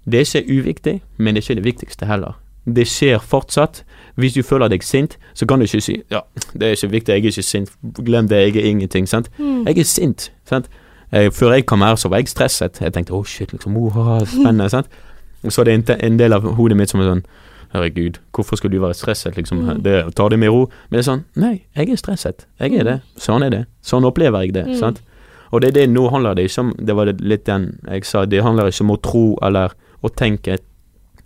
Det 0.05 0.17
er 0.17 0.25
ikke 0.25 0.59
uviktig, 0.59 1.01
men 1.17 1.35
det 1.35 1.43
er 1.43 1.45
ikke 1.45 1.59
det 1.59 1.65
viktigste 1.65 2.05
heller. 2.09 2.39
Det 2.65 2.87
skjer 2.87 3.19
fortsatt. 3.19 3.83
Hvis 4.15 4.33
du 4.33 4.41
føler 4.43 4.67
deg 4.67 4.83
sint, 4.83 5.17
så 5.33 5.45
kan 5.45 5.59
du 5.59 5.65
ikke 5.65 5.81
si 5.81 5.99
ja, 6.09 6.21
det 6.53 6.67
er 6.67 6.73
ikke 6.75 6.91
viktig, 6.91 7.13
jeg 7.13 7.21
er 7.21 7.29
ikke 7.29 7.45
sint, 7.45 7.69
glem 8.05 8.27
det, 8.27 8.37
jeg 8.37 8.63
er 8.63 8.69
ingenting. 8.69 9.07
sant? 9.09 9.29
Mm. 9.37 9.67
Jeg 9.67 9.77
er 9.77 9.83
sint. 9.83 10.31
sant? 10.45 10.69
Eh, 11.11 11.29
før 11.31 11.53
jeg 11.57 11.65
kom 11.65 11.81
her, 11.81 11.95
så 11.99 12.09
var 12.09 12.21
jeg 12.21 12.31
stresset. 12.31 12.81
Jeg 12.81 12.93
tenkte 12.95 13.13
å 13.15 13.23
shit, 13.27 13.51
liksom, 13.51 13.75
oh, 13.77 14.19
spennende. 14.25 14.69
sant? 14.75 14.87
Og 15.43 15.51
så 15.51 15.61
er 15.63 15.71
det 15.71 15.97
en, 16.03 16.17
del 16.19 16.33
av 16.33 16.45
hodet 16.55 16.77
mitt 16.77 16.91
som 16.91 17.01
er 17.01 17.09
sånn 17.09 17.23
Herregud, 17.71 18.17
hvorfor 18.35 18.59
skulle 18.59 18.75
du 18.75 18.81
være 18.83 18.93
stresset? 18.99 19.37
liksom, 19.39 19.61
Mm. 19.63 19.83
det, 19.83 20.15
Ta 20.15 20.27
det 20.29 20.37
med 20.39 20.51
ro. 20.51 20.65
Men 20.89 20.97
det 20.97 20.99
er 20.99 21.07
sånn 21.07 21.23
Nei, 21.39 21.63
jeg 21.75 21.89
er 21.89 21.95
stresset. 21.95 22.45
Jeg 22.59 22.75
er 22.75 22.83
det. 22.83 22.97
Sånn 23.17 23.43
er 23.43 23.49
det. 23.49 23.61
Sånn 23.81 24.03
opplever 24.03 24.43
jeg 24.43 24.53
det. 24.53 24.65
Mm. 24.67 24.75
sant? 24.79 25.01
Og 25.51 25.61
det 25.61 25.69
er 25.69 25.77
det 25.79 25.89
nå 25.89 26.09
handler 26.11 26.35
det 26.35 26.49
ikke 26.49 26.65
om 26.65 26.73
Det 26.79 26.95
var 26.95 27.05
litt 27.19 27.45
den 27.45 27.79
jeg 27.87 28.05
sa. 28.05 28.25
Det 28.25 28.43
handler 28.43 28.67
ikke 28.67 28.83
om 28.85 28.91
å 28.91 29.01
tro 29.01 29.23
eller 29.41 29.71
å 30.03 30.09
tenke. 30.09 30.57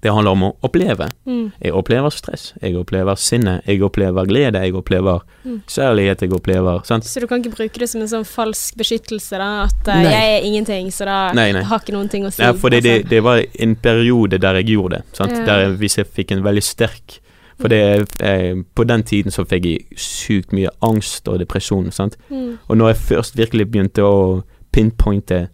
Det 0.06 0.12
handler 0.14 0.36
om 0.36 0.44
å 0.46 0.50
oppleve. 0.68 1.08
Mm. 1.26 1.48
Jeg 1.64 1.74
opplever 1.74 2.14
stress. 2.14 2.52
Jeg 2.62 2.76
opplever 2.78 3.18
sinne. 3.18 3.56
Jeg 3.66 3.82
opplever 3.82 4.28
glede. 4.30 4.62
Jeg 4.62 4.76
opplever 4.78 5.24
Mm. 5.46 5.62
kjærlighet. 5.66 6.22
Jeg 6.22 6.34
opplever 6.38 6.86
sant? 6.86 7.04
Så 7.10 7.20
du 7.24 7.26
kan 7.28 7.42
ikke 7.42 7.56
bruke 7.56 7.80
det 7.82 7.88
som 7.90 8.02
en 8.02 8.08
sånn 8.12 8.26
falsk 8.26 8.78
beskyttelse, 8.78 9.38
da? 9.42 9.64
At 9.66 9.88
eh, 9.90 10.04
Nei. 10.04 10.12
jeg 10.14 10.36
er 10.36 10.46
ingenting, 10.46 10.92
så 10.94 11.06
da 11.10 11.32
Nei, 11.34 11.48
nei. 11.58 11.64
har 11.64 11.80
ikke 11.82 11.94
noen 11.98 12.10
ting 12.12 12.24
å 12.26 12.32
si. 12.32 12.44
Ja, 12.44 12.52
for 12.54 12.70
det, 12.70 12.84
det, 12.84 12.94
altså. 13.00 13.10
det 13.10 13.24
var 13.24 13.42
en 13.66 13.76
periode 13.76 14.38
der 14.40 14.54
jeg 14.62 14.66
gjorde 14.76 15.00
det. 15.00 15.04
Sant? 15.18 15.32
Ja. 15.32 15.46
Der 15.46 15.60
jeg, 15.66 15.78
hvis 15.82 15.98
jeg 15.98 16.06
fikk 16.14 16.32
en 16.38 16.44
veldig 16.46 16.64
sterk 16.64 17.20
For 17.58 17.70
det, 17.72 18.10
eh, 18.20 18.54
på 18.76 18.84
den 18.86 19.02
tiden 19.08 19.32
så 19.32 19.46
fikk 19.48 19.64
jeg 19.66 19.86
sykt 19.98 20.52
mye 20.52 20.68
angst 20.84 21.26
og 21.32 21.40
depresjon. 21.40 21.90
Sant? 21.90 22.18
Mm. 22.30 22.58
Og 22.70 22.78
når 22.78 22.90
jeg 22.94 22.98
først 23.10 23.38
virkelig 23.40 23.72
begynte 23.72 24.04
å 24.04 24.44
pinpointe 24.76 25.48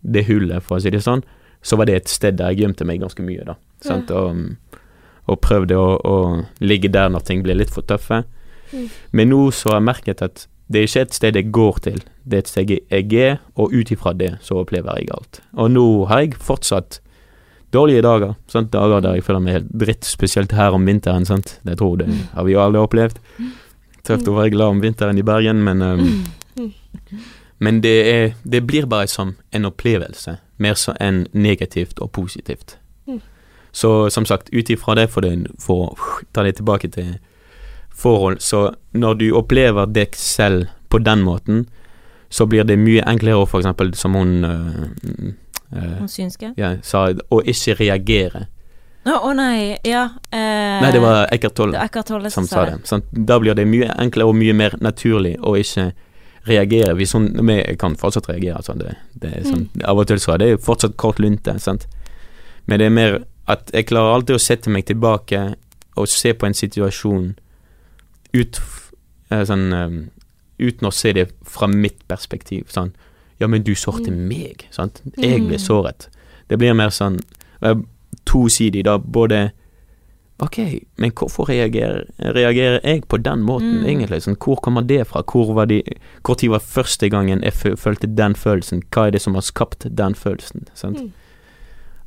det 0.00 0.24
hullet, 0.28 0.62
for 0.62 0.78
å 0.78 0.80
si 0.84 0.90
det 0.94 1.02
sånn, 1.02 1.24
så 1.62 1.76
var 1.76 1.88
det 1.88 1.96
et 1.96 2.12
sted 2.12 2.38
der 2.38 2.52
jeg 2.52 2.64
gjemte 2.64 2.86
meg 2.88 3.02
ganske 3.02 3.24
mye, 3.24 3.44
da. 3.44 3.56
Sant? 3.84 4.10
Og, 4.12 4.80
og 5.30 5.40
prøvde 5.44 5.76
å, 5.76 5.96
å 5.96 6.64
ligge 6.64 6.90
der 6.92 7.10
når 7.12 7.26
ting 7.28 7.44
ble 7.44 7.58
litt 7.58 7.72
for 7.72 7.86
tøffe. 7.86 8.22
Mm. 8.72 8.88
Men 9.16 9.32
nå 9.32 9.42
så 9.54 9.72
har 9.74 9.80
jeg 9.80 9.88
merket 9.90 10.24
at 10.24 10.46
det 10.70 10.78
er 10.78 10.86
ikke 10.86 11.02
et 11.02 11.16
sted 11.16 11.36
jeg 11.36 11.50
går 11.50 11.78
til, 11.82 12.02
det 12.22 12.36
er 12.36 12.42
et 12.44 12.50
sted 12.50 12.68
jeg 12.70 13.14
er, 13.18 13.40
og 13.58 13.72
ut 13.74 13.90
ifra 13.90 14.12
det 14.14 14.36
så 14.46 14.60
opplever 14.60 15.00
jeg 15.00 15.10
alt. 15.16 15.40
Og 15.58 15.72
nå 15.74 15.86
har 16.10 16.22
jeg 16.22 16.38
fortsatt 16.38 17.00
dårlige 17.74 18.04
dager, 18.06 18.36
sant? 18.50 18.70
dager 18.72 19.02
der 19.02 19.18
jeg 19.18 19.26
føler 19.26 19.42
meg 19.42 19.56
helt 19.58 19.72
dritt, 19.82 20.06
spesielt 20.06 20.54
her 20.54 20.76
om 20.76 20.86
vinteren, 20.86 21.26
sant. 21.26 21.56
Det 21.66 21.76
tror 21.80 21.98
det 22.02 22.06
har 22.36 22.46
vi 22.46 22.54
jo 22.54 22.62
alle 22.62 22.82
opplevd. 22.86 23.18
Tøft 24.06 24.30
å 24.30 24.36
være 24.38 24.54
glad 24.54 24.76
om 24.76 24.82
vinteren 24.82 25.18
i 25.18 25.26
Bergen, 25.26 25.64
men 25.66 25.82
um, 25.82 26.06
men 27.60 27.80
det, 27.84 27.96
er, 28.10 28.30
det 28.42 28.62
blir 28.64 28.86
bare 28.88 29.08
som 29.08 29.34
en 29.52 29.68
opplevelse, 29.68 30.38
mer 30.56 30.76
så 30.80 30.94
enn 31.00 31.26
negativt 31.32 31.98
og 32.00 32.12
positivt. 32.16 32.78
Mm. 33.04 33.20
Så 33.72 34.10
som 34.10 34.26
sagt, 34.26 34.48
ut 34.52 34.70
ifra 34.70 34.94
det, 34.96 35.10
for, 35.12 35.20
det, 35.20 35.52
for 35.60 35.90
å 35.90 36.22
ta 36.32 36.44
det 36.46 36.56
tilbake 36.56 36.88
til 36.88 37.18
forhold, 37.92 38.40
så 38.40 38.70
når 38.96 39.20
du 39.20 39.26
opplever 39.36 39.92
deg 39.92 40.16
selv 40.16 40.72
på 40.88 41.02
den 41.04 41.20
måten, 41.26 41.66
så 42.32 42.46
blir 42.46 42.64
det 42.64 42.78
mye 42.80 43.04
enklere 43.04 43.42
å 43.42 43.48
eksempel, 43.58 43.92
som 43.94 44.16
hun 44.16 44.44
øh, 44.44 44.82
øh, 45.76 45.94
Hun 45.98 46.08
synske? 46.08 46.54
ja, 46.56 46.78
sa, 46.82 47.10
å 47.12 47.42
ikke 47.44 47.76
reagere. 47.82 48.46
Å 49.04 49.16
oh, 49.16 49.32
nei, 49.36 49.76
ja 49.84 50.02
eh, 50.28 50.80
Nei, 50.80 50.90
det 50.92 51.00
var 51.00 51.26
Eckhart 51.32 51.56
Tolle 51.56 52.30
som 52.30 52.48
sa 52.48 52.66
det. 52.68 52.80
Sant? 52.88 53.04
Da 53.12 53.38
blir 53.40 53.56
det 53.56 53.64
mye 53.68 53.88
enklere 54.00 54.28
og 54.28 54.36
mye 54.36 54.56
mer 54.56 54.76
naturlig 54.80 55.38
å 55.40 55.56
ikke 55.60 55.90
reagere. 56.46 56.94
vi 56.96 57.04
sånn 57.06 57.32
Vi 57.46 57.76
kan 57.76 57.96
fortsatt 57.96 58.28
reagere. 58.28 58.62
sånn. 58.62 58.78
Det, 58.78 58.96
det 59.20 59.32
er 59.36 59.42
sånn, 59.42 59.68
Av 59.84 59.98
og 59.98 60.06
til 60.06 60.16
så 60.18 60.34
er 60.34 60.38
det 60.38 60.60
fortsatt 60.62 60.96
kort 60.96 61.18
lunte. 61.18 61.58
Sant? 61.60 61.86
Men 62.66 62.78
det 62.78 62.86
er 62.86 62.90
mer 62.90 63.18
at 63.48 63.70
jeg 63.72 63.86
klarer 63.86 64.14
alltid 64.14 64.36
å 64.36 64.40
sette 64.40 64.70
meg 64.70 64.86
tilbake 64.86 65.54
og 65.96 66.08
se 66.08 66.32
på 66.32 66.46
en 66.46 66.54
situasjon 66.54 67.34
ut, 68.32 68.60
eh, 69.30 69.42
sånn, 69.44 69.72
eh, 69.72 70.66
uten 70.66 70.86
å 70.88 70.92
se 70.92 71.12
det 71.12 71.30
fra 71.44 71.66
mitt 71.66 72.06
perspektiv. 72.08 72.66
Sånn 72.70 72.92
Ja, 73.40 73.46
men 73.46 73.62
du 73.62 73.72
sårte 73.74 74.10
meg, 74.12 74.66
sant. 74.70 75.00
Jeg 75.16 75.40
ble 75.46 75.56
Mm. 75.56 75.66
såret. 75.66 76.08
Det 76.48 76.58
blir 76.58 76.74
mer 76.74 76.90
sånn 76.90 77.20
eh, 77.62 77.74
tosidig, 78.26 78.84
da. 78.84 78.98
Både 78.98 79.52
Ok, 80.40 80.56
men 80.96 81.10
hvorfor 81.12 81.48
reagerer, 81.50 82.04
reagerer 82.18 82.80
jeg 82.84 83.02
på 83.08 83.18
den 83.22 83.42
måten, 83.44 83.82
Mm. 83.82 83.86
egentlig? 83.86 84.22
Sånn, 84.24 84.36
hvor 84.40 84.56
kommer 84.62 84.80
det 84.86 85.06
fra? 85.06 85.22
Hvor 85.22 85.52
var 85.54 85.66
de 85.66 85.82
Hvor 86.24 86.34
tid 86.36 86.48
var 86.50 86.58
første 86.60 87.10
gangen 87.10 87.42
jeg 87.42 87.52
følte 87.76 88.06
den 88.16 88.34
følelsen? 88.34 88.82
Hva 88.90 89.06
er 89.06 89.10
det 89.10 89.20
som 89.20 89.34
har 89.34 89.42
skapt 89.42 89.86
den 89.94 90.14
følelsen? 90.14 90.66
Sant? 90.74 90.96
Mm. 90.98 91.12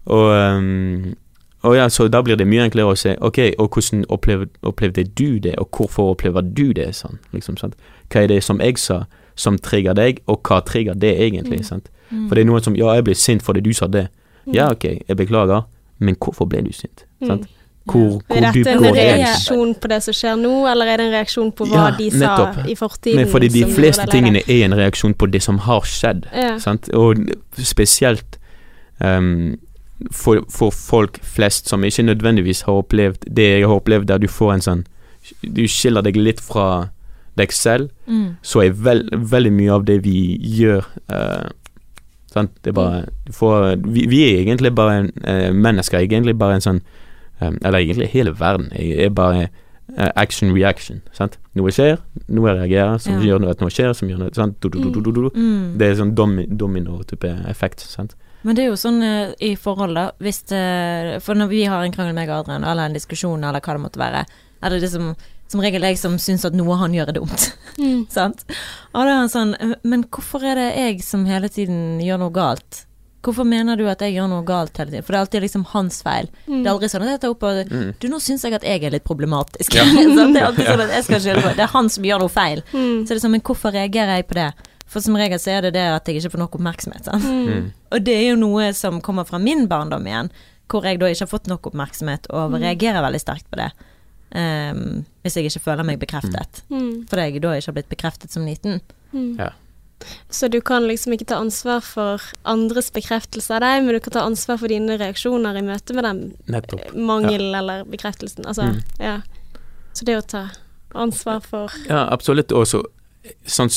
Og, 0.05 0.57
um, 0.57 1.15
og 1.63 1.75
ja, 1.77 1.86
så 1.89 2.09
da 2.11 2.21
blir 2.21 2.36
det 2.36 2.47
mye 2.47 2.65
enklere 2.65 2.91
å 2.91 2.97
se 2.97 3.15
Ok, 3.21 3.38
og 3.59 3.69
hvordan 3.71 4.03
opplevde, 4.09 4.49
opplevde 4.63 5.03
du 5.15 5.39
det, 5.39 5.55
og 5.59 5.69
hvorfor 5.71 6.11
opplever 6.15 6.41
du 6.41 6.73
det 6.73 6.89
sånn? 6.95 7.19
Liksom, 7.34 7.57
sant? 7.57 7.75
Hva 8.09 8.23
er 8.23 8.27
det 8.34 8.43
som 8.43 8.59
jeg 8.59 8.77
sa, 8.77 9.05
som 9.36 9.57
trigger 9.57 9.93
deg, 9.93 10.19
og 10.27 10.41
hva 10.43 10.59
trigger 10.65 10.93
det 10.99 11.15
egentlig? 11.19 11.59
Mm. 11.61 11.63
Sant? 11.69 11.89
Mm. 12.11 12.27
For 12.27 12.36
det 12.36 12.41
er 12.43 12.49
noen 12.51 12.63
som 12.63 12.75
Ja, 12.75 12.93
jeg 12.95 13.05
ble 13.05 13.15
sint 13.15 13.41
fordi 13.45 13.61
du 13.63 13.71
sa 13.73 13.88
det. 13.88 14.09
Mm. 14.47 14.53
Ja, 14.55 14.71
ok, 14.71 14.84
jeg 15.07 15.17
beklager, 15.17 15.63
men 15.99 16.15
hvorfor 16.15 16.49
ble 16.49 16.61
du 16.63 16.71
sint? 16.73 17.05
Mm. 17.21 17.27
Sant? 17.27 17.47
Hvor, 17.86 18.21
Er 18.31 18.39
hvor 18.39 18.53
dette 18.53 18.71
en 18.71 18.86
er 18.86 18.93
reaksjon 18.95 19.73
på 19.75 19.88
det 19.91 19.97
som 20.05 20.13
skjer 20.15 20.38
nå, 20.39 20.51
eller 20.71 20.88
er 20.88 20.97
det 21.01 21.05
en 21.09 21.15
reaksjon 21.17 21.49
på 21.51 21.65
hva 21.67 21.81
Ja, 21.89 21.97
de 21.97 22.05
sa 22.11 22.17
nettopp. 22.21 22.61
i 22.71 22.75
fortiden? 22.79 23.17
Men 23.19 23.27
fordi 23.27 23.49
de 23.51 23.65
fleste 23.75 24.05
tingene 24.11 24.39
er 24.47 24.63
en 24.69 24.75
reaksjon 24.77 25.13
på 25.19 25.27
det 25.34 25.41
som 25.43 25.57
har 25.65 25.81
skjedd. 25.84 26.25
ja. 26.34 26.53
Sant? 26.63 26.88
Og 26.95 27.19
spesielt 27.59 28.38
um, 29.03 29.57
for, 30.11 30.45
for 30.49 30.71
folk 30.71 31.19
flest 31.23 31.67
som 31.69 31.84
ikke 31.84 32.03
nødvendigvis 32.07 32.61
har 32.61 32.73
opplevd 32.86 33.27
det 33.36 33.49
jeg 33.59 33.67
har 33.67 33.75
opplevd, 33.75 34.07
der 34.07 34.17
du 34.23 34.27
får 34.27 34.53
en 34.53 34.61
sånn 34.61 34.86
Du 35.43 35.67
skiller 35.67 36.01
deg 36.03 36.15
litt 36.19 36.39
fra 36.43 36.89
deg 37.36 37.51
selv, 37.51 37.89
Mm. 38.07 38.36
så 38.43 38.61
er 38.65 38.71
veld, 38.75 39.09
veldig 39.11 39.51
mye 39.51 39.71
av 39.71 39.86
det 39.86 40.03
vi 40.03 40.38
gjør 40.43 40.84
uh, 41.11 41.47
sant? 42.34 42.51
Det 42.63 42.71
er 42.71 42.73
bare 42.79 43.05
for, 43.31 43.75
vi, 43.75 44.03
vi 44.07 44.23
er 44.27 44.41
egentlig 44.43 44.71
bare 44.75 45.09
eh, 45.23 45.51
mennesker. 45.53 45.97
Er 45.97 46.03
egentlig 46.07 46.36
bare 46.38 46.55
en 46.59 46.61
sånn 46.65 46.81
eh, 47.41 47.51
Eller 47.63 47.79
egentlig 47.79 48.09
hele 48.13 48.31
verden. 48.39 48.69
Jeg 48.75 49.05
er 49.05 49.09
bare 49.09 49.49
eh, 49.97 50.11
action 50.15 50.53
reaction. 50.53 51.01
Sant? 51.13 51.38
Noe 51.55 51.71
skjer, 51.71 51.97
noe 52.29 52.53
reagerer, 52.55 52.97
som 52.99 53.13
Ja. 53.13 53.19
gjør 53.34 53.41
noe 53.41 53.51
at 53.51 53.61
noe 53.61 53.69
skjer, 53.69 53.93
som 53.93 54.07
gjør 54.09 54.17
noe 54.23 54.34
sant? 54.34 54.59
Du, 54.61 54.69
du, 54.69 54.79
du, 54.79 54.89
du, 54.91 55.11
du, 55.11 55.21
du. 55.29 55.29
Mm. 55.36 55.77
Det 55.77 55.88
er 55.91 55.95
sånn 55.99 56.15
domi, 56.15 56.45
domino-type 56.47 57.29
effekt. 57.49 57.79
Sant? 57.79 58.15
Men 58.43 58.55
det 58.55 58.63
er 58.65 58.71
jo 58.73 58.75
sånn 58.79 59.01
eh, 59.03 59.34
i 59.39 59.55
forhold, 59.55 59.95
da. 59.95 60.11
Hvis 60.19 60.41
det, 60.51 61.21
for 61.23 61.36
når 61.36 61.47
vi 61.51 61.63
har 61.65 61.84
en 61.84 61.91
krangel 61.95 62.13
med 62.15 62.29
Adrian, 62.29 62.63
eller 62.63 62.86
en 62.89 62.93
diskusjon, 62.97 63.43
eller 63.43 63.61
hva 63.63 63.73
det 63.77 63.81
måtte 63.86 63.99
være, 64.01 64.25
er 64.63 64.69
det 64.69 64.81
liksom 64.81 65.13
som 65.53 65.61
regel 65.61 65.84
jeg 65.86 65.97
som 65.99 66.15
syns 66.17 66.45
at 66.47 66.55
noe 66.57 66.73
han 66.79 66.93
gjør 66.95 67.11
er 67.13 67.19
dumt. 67.21 67.49
Mm. 67.73 68.03
Sant? 68.07 68.43
Og 68.93 68.99
da 69.01 69.09
er 69.09 69.15
han 69.17 69.29
sånn 69.34 69.55
"Eh, 69.59 69.71
Men 69.84 70.03
hvorfor 70.05 70.43
er 70.45 70.55
det 70.59 70.75
jeg 70.77 70.99
som 71.01 71.23
hele 71.25 71.49
tiden 71.49 71.97
gjør 72.05 72.19
noe 72.21 72.29
galt? 72.29 72.84
Hvorfor 73.24 73.47
mener 73.47 73.80
du 73.80 73.86
at 73.88 74.01
jeg 74.03 74.17
gjør 74.17 74.28
noe 74.28 74.43
galt 74.43 74.76
hele 74.78 74.91
tiden? 74.91 75.05
For 75.05 75.15
det 75.15 75.19
er 75.19 75.26
alltid 75.26 75.43
liksom 75.45 75.63
hans 75.71 76.01
feil. 76.03 76.28
Mm. 76.47 76.57
Det 76.57 76.67
er 76.67 76.71
aldri 76.74 76.89
sånn 76.91 77.05
at 77.05 77.11
jeg 77.13 77.21
tar 77.24 77.32
opp 77.36 77.45
og 77.47 77.71
Mm. 77.74 77.93
Du, 77.99 78.07
nå 78.11 78.19
syns 78.19 78.43
jeg 78.43 78.53
at 78.57 78.65
jeg 78.67 78.84
er 78.84 78.91
litt 78.91 79.05
problematisk. 79.07 79.78
Ja. 79.78 79.86
Det 79.93 80.41
er 80.41 80.45
alltid 80.49 80.67
sånn 80.74 80.84
at 80.84 80.91
jeg 80.97 81.05
skal 81.07 81.21
skylde 81.24 81.43
på 81.45 81.53
Det 81.55 81.63
er 81.63 81.71
han 81.71 81.89
som 81.89 82.03
gjør 82.09 82.24
noe 82.26 82.34
feil. 82.34 82.63
Mm. 82.74 83.05
Så 83.05 83.13
det 83.13 83.15
er 83.17 83.24
sånn, 83.24 83.36
men 83.38 83.45
hvorfor 83.47 83.71
reagerer 83.76 84.19
jeg 84.19 84.28
på 84.28 84.38
det? 84.39 84.49
For 84.93 85.01
som 85.01 85.15
regel 85.17 85.39
så 85.41 85.55
er 85.55 85.65
det 85.65 85.74
det 85.78 85.86
at 85.89 86.05
jeg 86.09 86.19
ikke 86.19 86.34
får 86.36 86.43
nok 86.43 86.57
oppmerksomhet. 86.59 87.07
Sant? 87.07 87.24
Mm. 87.24 87.47
Mm. 87.47 87.71
Og 87.95 88.03
det 88.05 88.17
er 88.19 88.28
jo 88.34 88.36
noe 88.43 88.67
som 88.78 88.99
kommer 89.05 89.26
fra 89.30 89.39
min 89.41 89.65
barndom 89.71 90.05
igjen, 90.09 90.30
hvor 90.69 90.86
jeg 90.86 90.99
da 91.01 91.09
ikke 91.09 91.26
har 91.26 91.32
fått 91.32 91.49
nok 91.49 91.71
oppmerksomhet 91.71 92.28
og 92.34 92.59
reagerer 92.59 93.01
veldig 93.05 93.21
sterkt 93.24 93.47
på 93.49 93.59
det. 93.61 93.71
Um, 94.34 95.03
hvis 95.21 95.36
jeg 95.38 95.45
ikke 95.49 95.61
føler 95.69 95.86
meg 95.86 95.99
bekreftet. 96.01 96.63
Mm. 96.74 97.03
Fordi 97.09 97.26
jeg 97.30 97.41
da 97.43 97.51
ikke 97.57 97.69
har 97.71 97.76
blitt 97.78 97.91
bekreftet 97.91 98.34
som 98.34 98.45
liten. 98.49 98.82
Mm. 99.13 99.36
Ja. 99.38 99.51
Så 100.30 100.50
du 100.52 100.60
kan 100.62 100.84
liksom 100.88 101.14
ikke 101.16 101.26
ta 101.32 101.36
ansvar 101.39 101.80
for 101.86 102.22
andres 102.44 102.89
bekreftelse 102.91 103.54
av 103.56 103.62
deg, 103.64 103.84
men 103.86 103.94
du 103.96 104.00
kan 104.04 104.12
ta 104.18 104.26
ansvar 104.28 104.58
for 104.60 104.68
dine 104.68 104.98
reaksjoner 105.00 105.56
i 105.58 105.62
møte 105.64 105.94
med 105.96 106.04
den 106.04 106.20
Nettopp. 106.52 106.94
mangelen 106.96 107.52
ja. 107.54 107.60
eller 107.60 107.84
bekreftelsen. 107.86 108.46
Altså, 108.46 108.64
Mm. 108.64 108.82
ja. 109.00 109.22
Så 109.94 110.06
det 110.06 110.18
å 110.18 110.26
ta 110.28 110.50
ansvar 110.96 111.39
for 111.41 111.72
Ja, 111.88 112.08
absolutt. 112.12 112.52
Og 112.52 112.66
så 112.68 112.84
sånn, 113.48 113.70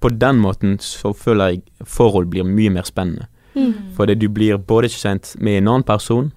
på 0.00 0.10
den 0.18 0.36
måten 0.42 0.78
så 0.80 1.14
føler 1.16 1.54
jeg 1.54 1.62
forhold 1.86 2.26
blir 2.30 2.44
mye 2.44 2.70
mer 2.70 2.82
spennende. 2.82 3.26
mm. 3.54 3.94
Fordi 3.96 4.14
du 4.18 4.28
blir 4.28 4.58
både 4.58 4.88
kjent 4.88 5.34
med 5.40 5.58
en 5.62 5.68
annen 5.68 5.82
person, 5.84 6.32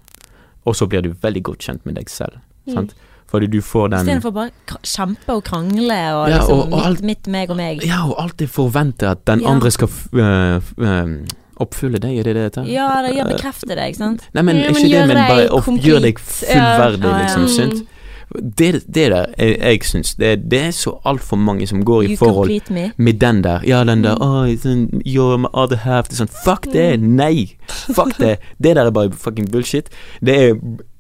og 0.66 0.76
så 0.76 0.88
blir 0.88 1.02
du 1.02 1.10
veldig 1.14 1.44
godt 1.44 1.60
kjent 1.60 1.86
med 1.86 1.96
deg 1.96 2.10
selv. 2.10 2.40
Mm. 2.68 2.74
Sant? 2.74 2.94
Fordi 3.34 3.48
du 3.50 3.62
får 3.66 3.88
den 3.90 4.00
Istedenfor 4.06 4.32
bare 4.36 4.52
kjempe 4.86 5.34
og 5.34 5.44
krangle 5.48 5.96
og 6.14 6.30
Ja, 6.30 6.38
liksom 6.38 6.60
og- 6.60 6.74
og 6.74 6.86
alt- 6.86 7.02
mitt, 7.02 7.26
mitt, 7.26 7.28
meg 7.34 7.50
og 7.50 7.58
meg. 7.58 7.82
Ja, 7.86 8.04
og 8.06 8.16
alltid 8.22 8.48
forvente 8.54 9.10
at 9.10 9.26
den 9.26 9.42
Ja. 9.42 9.50
andre 9.50 9.72
skal 9.72 9.90
uh, 9.90 10.62
øh, 10.78 11.26
oppfylle 11.58 11.98
deg, 12.00 12.18
er 12.20 12.24
det 12.24 12.36
det 12.36 12.44
heter? 12.44 12.70
Ja, 12.70 13.02
det 13.02 13.16
gjør 13.18 13.32
bekrefte 13.34 13.74
deg, 13.76 13.94
ikke 13.94 13.98
sant. 13.98 14.28
Nei, 14.34 14.44
men 14.44 14.56
men 14.62 14.70
ikke 14.76 14.90
det, 14.90 15.08
men 15.08 15.18
bare 15.18 15.50
opp, 15.50 15.66
gjør 15.66 16.02
deg 16.02 16.20
fullverdig, 16.20 17.04
Ja, 17.10 17.18
liksom. 17.26 17.72
Mm. 17.72 17.88
Det, 18.58 18.82
det 18.88 19.12
der 19.12 19.26
jeg, 19.38 19.60
jeg 19.62 19.80
syns 19.84 20.16
det, 20.18 20.50
det 20.50 20.60
er 20.60 20.72
så 20.72 20.96
altfor 21.06 21.38
mange 21.38 21.68
som 21.68 21.84
går 21.86 22.02
i 22.04 22.08
You 22.14 22.18
forhold 22.18 22.50
med 22.98 23.20
den 23.22 23.44
der. 23.44 23.62
Ja, 23.68 23.84
den 23.84 24.04
der 24.04 24.16
Mm. 24.16 24.22
oh, 24.22 24.48
You're 25.06 25.38
my 25.38 25.48
other 25.54 25.76
half. 25.78 26.08
Det 26.08 26.20
er 26.20 26.26
sånn 26.26 26.44
Fuck 26.46 26.66
det! 26.74 27.00
Nei! 27.00 27.56
Fuck 27.68 28.18
det! 28.18 28.40
Det 28.62 28.76
der 28.76 28.86
er 28.88 28.92
bare 28.92 29.12
fucking 29.12 29.52
bullshit. 29.52 29.90
Det 30.26 30.36
er 30.50 30.54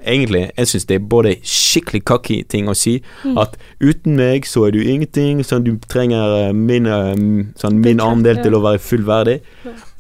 egentlig 0.06 0.44
Jeg 0.58 0.68
syns 0.68 0.86
det 0.90 0.96
er 0.96 1.08
både 1.10 1.36
skikkelig 1.44 2.04
cocky 2.06 2.42
ting 2.50 2.70
å 2.70 2.76
si. 2.78 2.98
Mm. 3.24 3.38
At 3.42 3.58
uten 3.82 4.18
meg 4.20 4.48
så 4.50 4.68
er 4.68 4.76
du 4.76 4.82
ingenting. 4.82 5.44
Sånn 5.46 5.66
du 5.66 5.74
trenger 5.90 6.38
eh, 6.40 6.54
min, 6.54 6.88
eh, 6.88 7.14
sånn, 7.60 7.80
min 7.84 8.02
andel 8.04 8.42
til 8.44 8.58
å 8.58 8.62
være 8.64 8.82
fullverdig. 8.84 9.40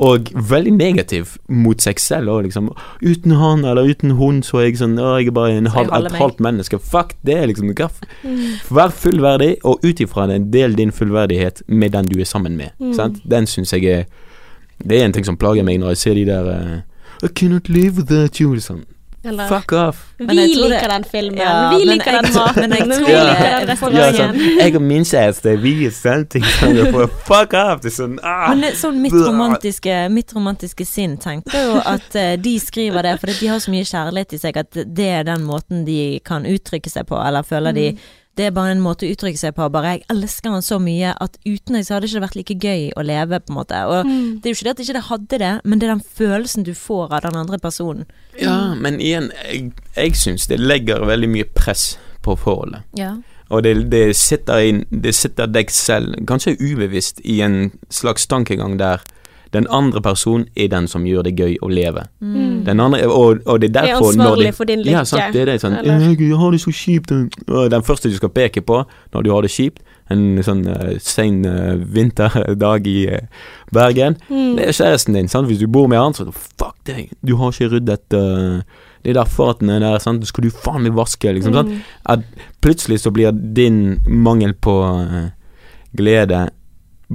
Og 0.04 0.32
veldig 0.34 0.74
negativ 0.76 1.38
mot 1.48 1.82
seg 1.82 2.02
selv 2.02 2.34
òg, 2.34 2.48
liksom. 2.48 2.72
Uten 3.04 3.36
han 3.40 3.66
eller 3.66 3.90
uten 3.90 4.16
hun 4.20 4.42
så 4.46 4.62
er 4.62 4.70
jeg 4.70 4.82
sånn 4.82 4.98
Å, 5.00 5.16
jeg 5.22 5.32
er 5.32 5.36
bare 5.36 5.58
en 5.58 5.72
halv, 5.74 5.94
et 5.98 6.18
halvt 6.20 6.44
menneske. 6.44 6.80
Fuck 6.80 7.16
det, 7.26 7.40
liksom. 7.52 7.72
Mm. 7.74 8.42
Vær 8.74 8.94
fullverdig, 8.94 9.56
og 9.64 9.84
ut 9.86 10.02
ifra 10.04 10.28
det, 10.30 10.44
del 10.54 10.78
din 10.78 10.94
fullverdighet 10.94 11.64
med 11.68 11.94
den 11.96 12.10
du 12.12 12.20
er 12.20 12.30
sammen 12.30 12.58
med. 12.60 12.76
Mm. 12.80 12.94
Sant? 12.98 13.22
Den 13.24 13.48
syns 13.50 13.74
jeg 13.74 13.90
er 13.90 14.06
Det 14.84 14.98
er 15.00 15.06
en 15.06 15.14
ting 15.14 15.24
som 15.24 15.38
plager 15.40 15.64
meg 15.64 15.78
når 15.80 15.94
jeg 15.94 15.98
ser 16.02 16.16
de 16.18 16.24
der 16.28 16.48
eh, 16.52 16.80
I 17.24 17.30
cannot 17.30 17.70
live 17.70 17.96
without 18.02 18.40
you. 18.42 18.54
Liksom. 18.54 18.84
Eller 19.26 19.48
Fuck 19.48 19.72
off. 19.72 20.14
Men 20.18 20.28
Vi 20.36 20.54
tror 20.56 20.64
det- 20.70 20.70
liker 20.76 20.90
den 20.90 21.04
filmen, 21.04 21.38
Ja, 21.38 21.70
vi 21.78 21.86
liker 21.86 22.12
jeg- 22.12 22.24
den 22.24 22.34
maten, 22.34 22.70
men 22.70 22.72
jeg 22.72 22.88
vi 22.88 22.94
tror 22.94 23.08
liker 23.08 23.24
det- 23.24 23.60
den 23.60 23.68
restauranten. 23.70 24.00
Ja, 24.00 24.12
sånn, 24.12 24.58
jeg 24.60 24.76
og 24.76 24.82
min 24.82 25.04
kjæreste, 25.04 25.54
vi 25.62 25.86
er 25.86 25.92
samting. 25.92 26.44
Fuck 26.44 27.54
off! 27.54 27.82
Det 27.82 27.92
er 27.94 27.96
sånn 28.04 28.20
ah. 28.24 28.50
Men 28.50 28.62
det, 28.62 28.74
sånn 28.78 29.00
mitt 29.02 29.14
romantiske, 29.14 30.10
mitt 30.12 30.34
romantiske 30.36 30.86
sinn 30.86 31.18
tenkte 31.18 31.54
jo 31.56 31.80
at 31.86 32.16
uh, 32.16 32.36
de 32.36 32.60
skriver 32.60 33.02
det 33.04 33.20
fordi 33.22 33.40
de 33.40 33.48
har 33.48 33.60
så 33.64 33.72
mye 33.72 33.88
kjærlighet 33.88 34.34
i 34.34 34.38
seg 34.44 34.58
at 34.58 34.72
det 34.74 35.08
er 35.20 35.24
den 35.24 35.42
måten 35.48 35.86
de 35.86 36.20
kan 36.26 36.44
uttrykke 36.44 36.90
seg 36.92 37.08
på, 37.08 37.16
eller 37.28 37.44
føler 37.44 37.74
de 37.74 37.98
det 38.38 38.46
er 38.48 38.52
bare 38.52 38.72
en 38.74 38.82
måte 38.82 39.06
å 39.06 39.12
uttrykke 39.14 39.38
seg 39.38 39.54
på. 39.56 39.68
Bare 39.72 39.92
'jeg 39.94 40.04
elsker 40.10 40.50
han 40.50 40.62
så 40.62 40.80
mye 40.82 41.14
at 41.22 41.38
uten 41.46 41.76
deg 41.76 41.86
så 41.86 41.94
hadde 41.94 42.08
det 42.08 42.14
ikke 42.14 42.26
vært 42.28 42.36
like 42.36 42.56
gøy 42.60 42.92
å 42.98 43.02
leve', 43.06 43.40
på 43.40 43.50
en 43.50 43.56
måte. 43.56 43.78
Og 43.86 44.06
Mm. 44.06 44.42
det 44.42 44.46
er 44.46 44.54
jo 44.54 44.58
ikke 44.58 44.64
det 44.64 44.70
at 44.70 44.80
ikke 44.80 44.94
det 44.94 45.04
hadde 45.04 45.40
det, 45.40 45.62
men 45.64 45.80
det 45.80 45.90
er 45.90 45.94
den 45.96 46.04
følelsen 46.18 46.64
du 46.64 46.74
får 46.74 47.12
av 47.14 47.22
den 47.22 47.36
andre 47.36 47.60
personen. 47.60 48.06
Ja, 48.42 48.74
men 48.74 49.00
igjen, 49.00 49.32
jeg, 49.52 49.72
jeg 49.96 50.12
syns 50.16 50.48
det 50.48 50.60
legger 50.60 51.06
veldig 51.06 51.30
mye 51.30 51.46
press 51.56 51.98
på 52.24 52.36
forholdet. 52.38 52.82
Ja. 52.98 53.16
Og 53.50 53.64
det, 53.64 53.92
det, 53.92 54.16
sitter 54.16 54.58
i, 54.58 54.72
det 54.90 55.14
sitter 55.14 55.46
deg 55.46 55.70
selv, 55.70 56.16
kanskje 56.26 56.58
ubevisst, 56.60 57.22
i 57.24 57.42
en 57.42 57.72
slags 57.92 58.26
tankegang 58.28 58.80
der 58.80 58.98
den 59.54 59.68
andre 59.70 60.02
personen 60.02 60.48
er 60.58 60.68
den 60.68 60.88
som 60.90 61.06
gjør 61.06 61.28
det 61.28 61.36
gøy 61.38 61.58
å 61.62 61.70
leve. 61.70 62.08
Mm. 62.20 62.64
Den 62.66 62.80
andre, 62.82 63.04
og, 63.08 63.44
og 63.46 63.62
det 63.62 63.70
er 63.70 63.84
Er 63.84 63.88
derfor 63.88 64.14
når 64.18 64.26
ansvarlig 64.26 64.46
de, 64.48 64.54
for 64.58 64.70
din 64.70 64.80
lykke. 64.82 64.96
Ja, 64.98 65.04
sant, 65.06 65.34
det 65.34 65.42
er 65.42 65.52
det. 65.52 65.58
Sånn, 65.62 65.76
«Jeg, 65.86 66.30
har 66.42 66.56
det 66.56 66.62
så 66.64 66.74
kjipt. 66.74 67.14
Den 67.74 67.86
første 67.86 68.10
du 68.10 68.16
skal 68.18 68.32
peke 68.34 68.64
på 68.66 68.84
når 69.14 69.26
du 69.26 69.30
har 69.34 69.46
det 69.46 69.52
kjipt, 69.54 69.84
en 70.12 70.42
sånn 70.44 70.66
uh, 70.68 70.96
sein 71.02 71.46
uh, 71.48 71.78
vinterdag 71.78 72.90
i 72.90 72.98
uh, 73.14 73.46
Bergen, 73.74 74.18
Mm. 74.30 74.58
det 74.58 74.66
er 74.68 74.76
kjæresten 74.76 75.16
din. 75.16 75.30
sant? 75.30 75.48
Hvis 75.48 75.62
du 75.62 75.68
bor 75.68 75.88
med 75.88 76.02
han, 76.02 76.14
så 76.14 76.28
fuck 76.34 76.76
deg, 76.86 77.14
du 77.22 77.36
har 77.38 77.54
ikke 77.54 77.70
ryddet 77.78 78.18
uh, 78.18 78.60
at 79.06 79.60
den 79.60 79.70
er 79.70 79.80
der, 79.80 80.00
sant? 80.00 80.22
det 80.22 80.28
skal 80.28 80.44
du 80.44 80.50
faen 80.50 80.84
meg 80.84 80.98
vaske, 80.98 81.32
liksom. 81.34 81.54
Mm. 81.54 81.80
At 82.10 82.26
plutselig 82.62 83.02
så 83.04 83.12
blir 83.12 83.32
din 83.32 84.00
mangel 84.08 84.54
på 84.54 84.76
glede 85.98 86.50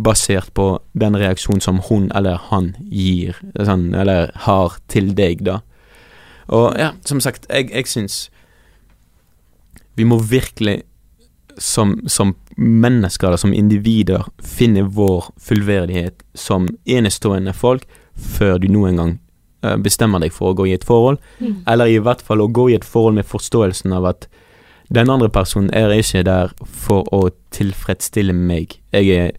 basert 0.05 0.53
på 0.55 0.71
den 0.99 1.17
reaksjonen 1.19 1.63
som 1.65 1.81
hun 1.89 2.11
eller 2.17 2.41
han 2.51 2.73
gir, 2.91 3.39
sånn, 3.57 3.91
eller 3.95 4.33
har 4.47 4.79
til 4.91 5.13
deg, 5.19 5.45
da. 5.47 5.61
Og 6.49 6.79
ja, 6.81 6.93
som 7.05 7.21
sagt, 7.21 7.49
jeg, 7.51 7.69
jeg 7.75 7.91
syns 7.91 8.29
vi 9.99 10.07
må 10.07 10.21
virkelig 10.23 10.81
som, 11.59 11.97
som 12.07 12.37
mennesker, 12.57 13.37
som 13.37 13.53
individer, 13.53 14.25
finne 14.39 14.85
vår 14.95 15.33
fullverdighet 15.43 16.23
som 16.39 16.69
enestående 16.87 17.53
folk 17.53 17.87
før 18.15 18.59
du 18.63 18.69
noen 18.71 18.99
gang 18.99 19.13
eh, 19.67 19.77
bestemmer 19.83 20.23
deg 20.23 20.35
for 20.35 20.53
å 20.53 20.59
gå 20.59 20.69
i 20.71 20.77
et 20.77 20.87
forhold. 20.87 21.19
Mm. 21.43 21.63
Eller 21.67 21.91
i 21.91 22.01
hvert 22.03 22.23
fall 22.23 22.43
å 22.43 22.51
gå 22.51 22.69
i 22.71 22.79
et 22.79 22.87
forhold 22.87 23.19
med 23.19 23.29
forståelsen 23.29 23.95
av 23.95 24.07
at 24.15 24.29
den 24.95 25.11
andre 25.13 25.29
personen 25.29 25.69
er 25.77 25.93
ikke 25.93 26.25
der 26.25 26.55
for 26.65 27.09
å 27.15 27.29
tilfredsstille 27.55 28.33
meg. 28.33 28.79
Jeg 28.95 29.11
er 29.13 29.33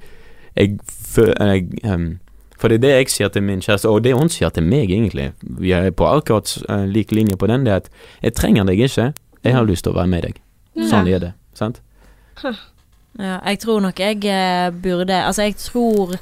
jeg, 0.59 0.77
fø- 0.85 1.33
jeg, 1.39 1.67
um, 1.93 2.19
For 2.59 2.67
det 2.67 2.75
er 2.75 2.83
det 2.83 2.89
jeg 2.97 3.09
sier 3.09 3.29
til 3.31 3.43
min 3.47 3.61
kjæreste, 3.63 3.87
og 3.89 4.03
det 4.03 4.13
hun 4.17 4.29
sier 4.29 4.49
til 4.51 4.63
meg, 4.67 4.91
egentlig. 4.91 5.29
Vi 5.41 5.71
er 5.71 5.89
på 5.91 6.05
akkurat 6.05 6.51
uh, 6.69 6.83
lik 6.85 7.11
linje 7.15 7.37
på 7.39 7.47
den. 7.47 7.63
Det 7.65 7.71
er 7.71 7.75
at 7.85 7.89
jeg 8.21 8.33
trenger 8.35 8.67
deg 8.67 8.79
ikke, 8.83 9.13
jeg 9.43 9.55
har 9.55 9.63
lyst 9.63 9.83
til 9.87 9.93
å 9.93 9.95
være 9.95 10.11
med 10.11 10.23
deg. 10.27 10.41
Sånn 10.89 11.07
er 11.07 11.19
det. 11.23 11.31
Sant? 11.55 11.79
Ja, 13.19 13.39
jeg 13.49 13.59
tror 13.59 13.79
nok 13.83 13.99
jeg 13.99 14.21
eh, 14.29 14.69
burde 14.71 15.15
Altså, 15.25 15.41
jeg 15.47 15.55
tror 15.59 16.13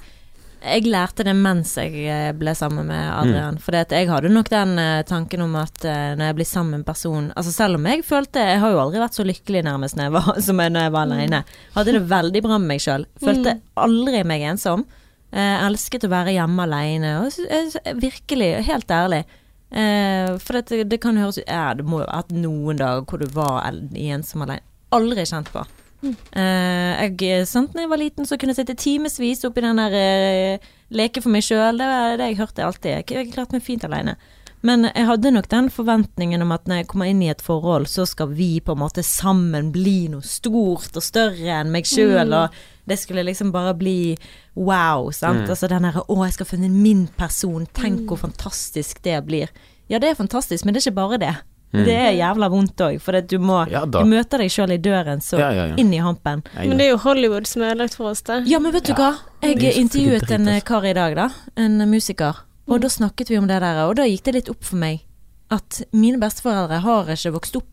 jeg 0.67 0.85
lærte 0.91 1.23
det 1.27 1.33
mens 1.35 1.71
jeg 1.79 1.93
eh, 2.11 2.31
ble 2.37 2.53
sammen 2.55 2.85
med 2.89 3.07
Adrian. 3.13 3.57
For 3.63 3.75
jeg 3.77 4.09
hadde 4.09 4.29
nok 4.33 4.49
den 4.51 4.77
eh, 4.81 5.01
tanken 5.07 5.41
om 5.45 5.55
at 5.59 5.85
eh, 5.87 6.11
når 6.19 6.29
jeg 6.31 6.35
blir 6.39 6.49
sammen 6.49 6.71
med 6.75 6.79
en 6.81 6.87
person 6.91 7.31
Altså 7.35 7.51
selv 7.55 7.79
om 7.79 7.85
jeg 7.89 8.03
følte 8.07 8.43
Jeg 8.43 8.59
har 8.63 8.71
jo 8.73 8.79
aldri 8.81 8.99
vært 9.01 9.17
så 9.17 9.25
lykkelig 9.27 9.63
nærmest 9.67 9.97
når 9.97 10.07
jeg 10.09 10.15
var, 10.17 10.29
som 10.47 10.59
jeg 10.63 10.73
når 10.75 10.87
jeg 10.87 10.93
var 10.97 11.07
alene. 11.09 11.41
Hadde 11.75 11.95
det 11.97 12.03
veldig 12.11 12.43
bra 12.45 12.57
med 12.61 12.71
meg 12.75 12.83
sjøl. 12.83 13.07
Følte 13.23 13.55
Mm. 13.57 13.61
aldri 13.87 14.23
meg 14.27 14.41
ensom. 14.51 14.85
Jeg 15.31 15.59
elsket 15.67 16.05
å 16.07 16.09
være 16.11 16.33
hjemme 16.37 16.63
alene. 16.63 17.11
Og, 17.25 17.81
virkelig, 17.99 18.51
helt 18.67 18.91
ærlig. 18.91 19.23
Eh, 19.71 20.37
for 20.39 20.61
det, 20.61 20.85
det 20.87 21.01
kan 21.03 21.17
høres 21.19 21.37
ut 21.41 21.47
Ja, 21.49 21.73
det 21.75 21.83
må 21.85 21.99
jo 21.99 22.07
ha 22.07 22.21
vært 22.21 22.31
noen 22.31 22.79
dager 22.79 23.03
hvor 23.03 23.19
du 23.19 23.27
var 23.35 23.65
ensom 23.67 24.45
alene. 24.45 24.63
Aldri 24.95 25.25
kjent 25.27 25.51
på. 25.51 25.65
Eh, 26.03 27.07
jeg, 27.17 27.47
sant, 27.49 27.73
når 27.73 27.81
jeg 27.85 27.89
var 27.89 28.01
liten, 28.01 28.25
så 28.29 28.37
kunne 28.37 28.53
jeg 28.53 28.61
sitte 28.61 28.75
timevis 28.77 29.43
oppi 29.47 29.63
den 29.65 29.79
der 29.81 29.95
eh, 29.97 30.67
leke 30.93 31.21
for 31.23 31.33
meg 31.33 31.43
sjøl. 31.45 31.77
Det 31.79 31.87
var 31.89 32.17
det 32.19 32.27
jeg 32.31 32.37
hørte 32.41 32.65
alltid. 32.65 32.91
Jeg, 32.99 33.07
jeg 33.17 33.31
klarte 33.33 33.57
meg 33.57 33.63
fint 33.65 33.83
alene. 33.87 34.17
Men 34.65 34.87
jeg 34.89 35.05
hadde 35.05 35.31
nok 35.31 35.47
den 35.51 35.67
forventningen 35.69 36.41
om 36.41 36.51
at 36.55 36.65
når 36.67 36.79
jeg 36.81 36.87
kommer 36.89 37.05
inn 37.11 37.21
i 37.21 37.29
et 37.29 37.43
forhold, 37.45 37.85
så 37.87 38.07
skal 38.09 38.31
vi 38.33 38.59
på 38.65 38.73
en 38.73 38.81
måte 38.81 39.03
sammen 39.05 39.69
bli 39.71 40.07
noe 40.09 40.25
stort 40.25 40.97
og 40.97 41.05
større 41.05 41.59
enn 41.59 41.69
meg 41.71 41.85
sjøl, 41.85 42.25
Mm. 42.25 42.33
og 42.33 42.89
det 42.89 42.97
skulle 42.99 43.23
liksom 43.27 43.51
bare 43.53 43.75
bli 43.77 44.17
wow, 44.55 45.11
sant. 45.13 45.45
Mm. 45.45 45.49
Altså 45.53 45.69
den 45.69 45.85
derre 45.85 46.01
å, 46.09 46.17
jeg 46.25 46.33
skal 46.39 46.49
finne 46.49 46.69
min 46.73 47.05
person, 47.07 47.67
tenk 47.73 48.01
Mm. 48.01 48.07
hvor 48.09 48.17
fantastisk 48.17 49.01
det 49.05 49.19
blir. 49.27 49.47
Ja, 49.89 49.99
det 49.99 50.09
er 50.09 50.15
fantastisk, 50.15 50.65
men 50.65 50.73
det 50.73 50.81
er 50.85 50.89
ikke 50.91 51.01
bare 51.05 51.17
det. 51.21 51.35
Mm. 51.73 51.83
Det 51.83 51.95
er 51.99 52.11
jævla 52.15 52.47
vondt 52.49 52.79
òg, 52.79 52.99
for 53.03 53.21
du 53.21 53.37
må 53.43 53.57
Ja. 53.69 53.85
Du 53.85 53.99
møter 54.05 54.37
deg 54.39 54.49
sjøl 54.49 54.71
i 54.71 54.77
døren, 54.77 55.19
så 55.19 55.37
Ja, 55.37 55.49
ja, 55.51 55.65
ja. 55.67 55.75
inn 55.77 55.93
i 55.93 55.97
hampen. 55.99 56.43
Men 56.55 56.77
det 56.77 56.85
er 56.87 56.91
jo 56.91 56.97
Hollywood 57.03 57.45
som 57.47 57.61
er 57.61 57.73
ødelagt 57.75 57.95
for 57.95 58.09
oss, 58.11 58.21
det. 58.21 58.47
Ja, 58.47 58.59
men 58.59 58.71
vet 58.71 58.85
du 58.85 58.93
hva? 58.93 59.15
Jeg 59.43 59.75
intervjuet 59.75 60.31
en 60.31 60.47
eh, 60.47 60.55
altså. 60.55 60.65
kar 60.65 60.85
i 60.85 60.93
dag, 60.93 61.15
da. 61.15 61.29
En 61.57 61.77
musiker. 61.89 62.35
Og 62.67 62.81
da 62.81 62.87
snakket 62.87 63.29
vi 63.29 63.37
om 63.37 63.47
det 63.47 63.59
der, 63.61 63.83
og 63.87 63.95
da 63.95 64.03
gikk 64.03 64.23
det 64.23 64.33
litt 64.35 64.49
opp 64.49 64.63
for 64.63 64.75
meg 64.77 65.03
at 65.51 65.81
mine 65.93 66.19
besteforeldre 66.19 66.79
har 66.83 67.05
ikke 67.13 67.31
vokst 67.35 67.55
opp 67.55 67.67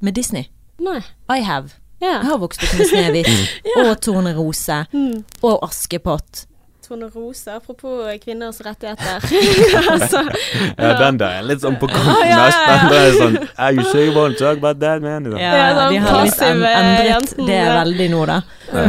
med 0.00 0.14
Disney. 0.14 0.46
Nei. 0.80 1.00
I 1.28 1.40
have. 1.42 1.74
Ja. 2.00 2.20
Jeg 2.22 2.30
har 2.30 2.38
vokst 2.38 2.62
opp 2.64 2.78
med 2.78 2.86
Snehvit 2.88 3.28
og 3.76 4.00
Tornerose 4.00 4.86
Mm. 4.92 5.24
og 5.42 5.58
Askepott. 5.62 6.46
Tone 6.90 7.06
Rose, 7.14 7.46
apropos 7.54 8.18
kvinners 8.24 8.60
rettigheter. 8.60 9.22
altså, 9.92 10.22
Ja, 10.76 10.98
den 10.98 11.18
der 11.20 11.36
er 11.38 11.44
litt 11.46 11.62
sånn 11.62 11.76
på 11.78 11.86
kanten. 11.86 12.10
Ah, 12.10 12.24
ja, 12.26 12.38
ja, 12.50 12.78
ja. 12.82 12.88
Er 12.98 13.14
sånn 13.14 13.36
Are 13.54 13.70
you 13.76 13.84
sure 13.92 14.02
you 14.08 14.14
want 14.16 14.34
to 14.38 14.42
talk 14.42 14.58
about 14.58 14.80
that, 14.82 14.98
man? 15.04 15.28
Liksom. 15.28 15.38
Ja, 15.38 15.52
Ja, 15.60 15.84
de 15.92 16.00
har 16.02 16.24
litt 16.26 16.42
en, 16.42 16.64
eh, 16.66 16.80
endret 16.80 17.36
det 17.46 17.60
er 17.60 17.70
veldig 17.76 18.08
nå, 18.10 18.24
da. 18.26 18.40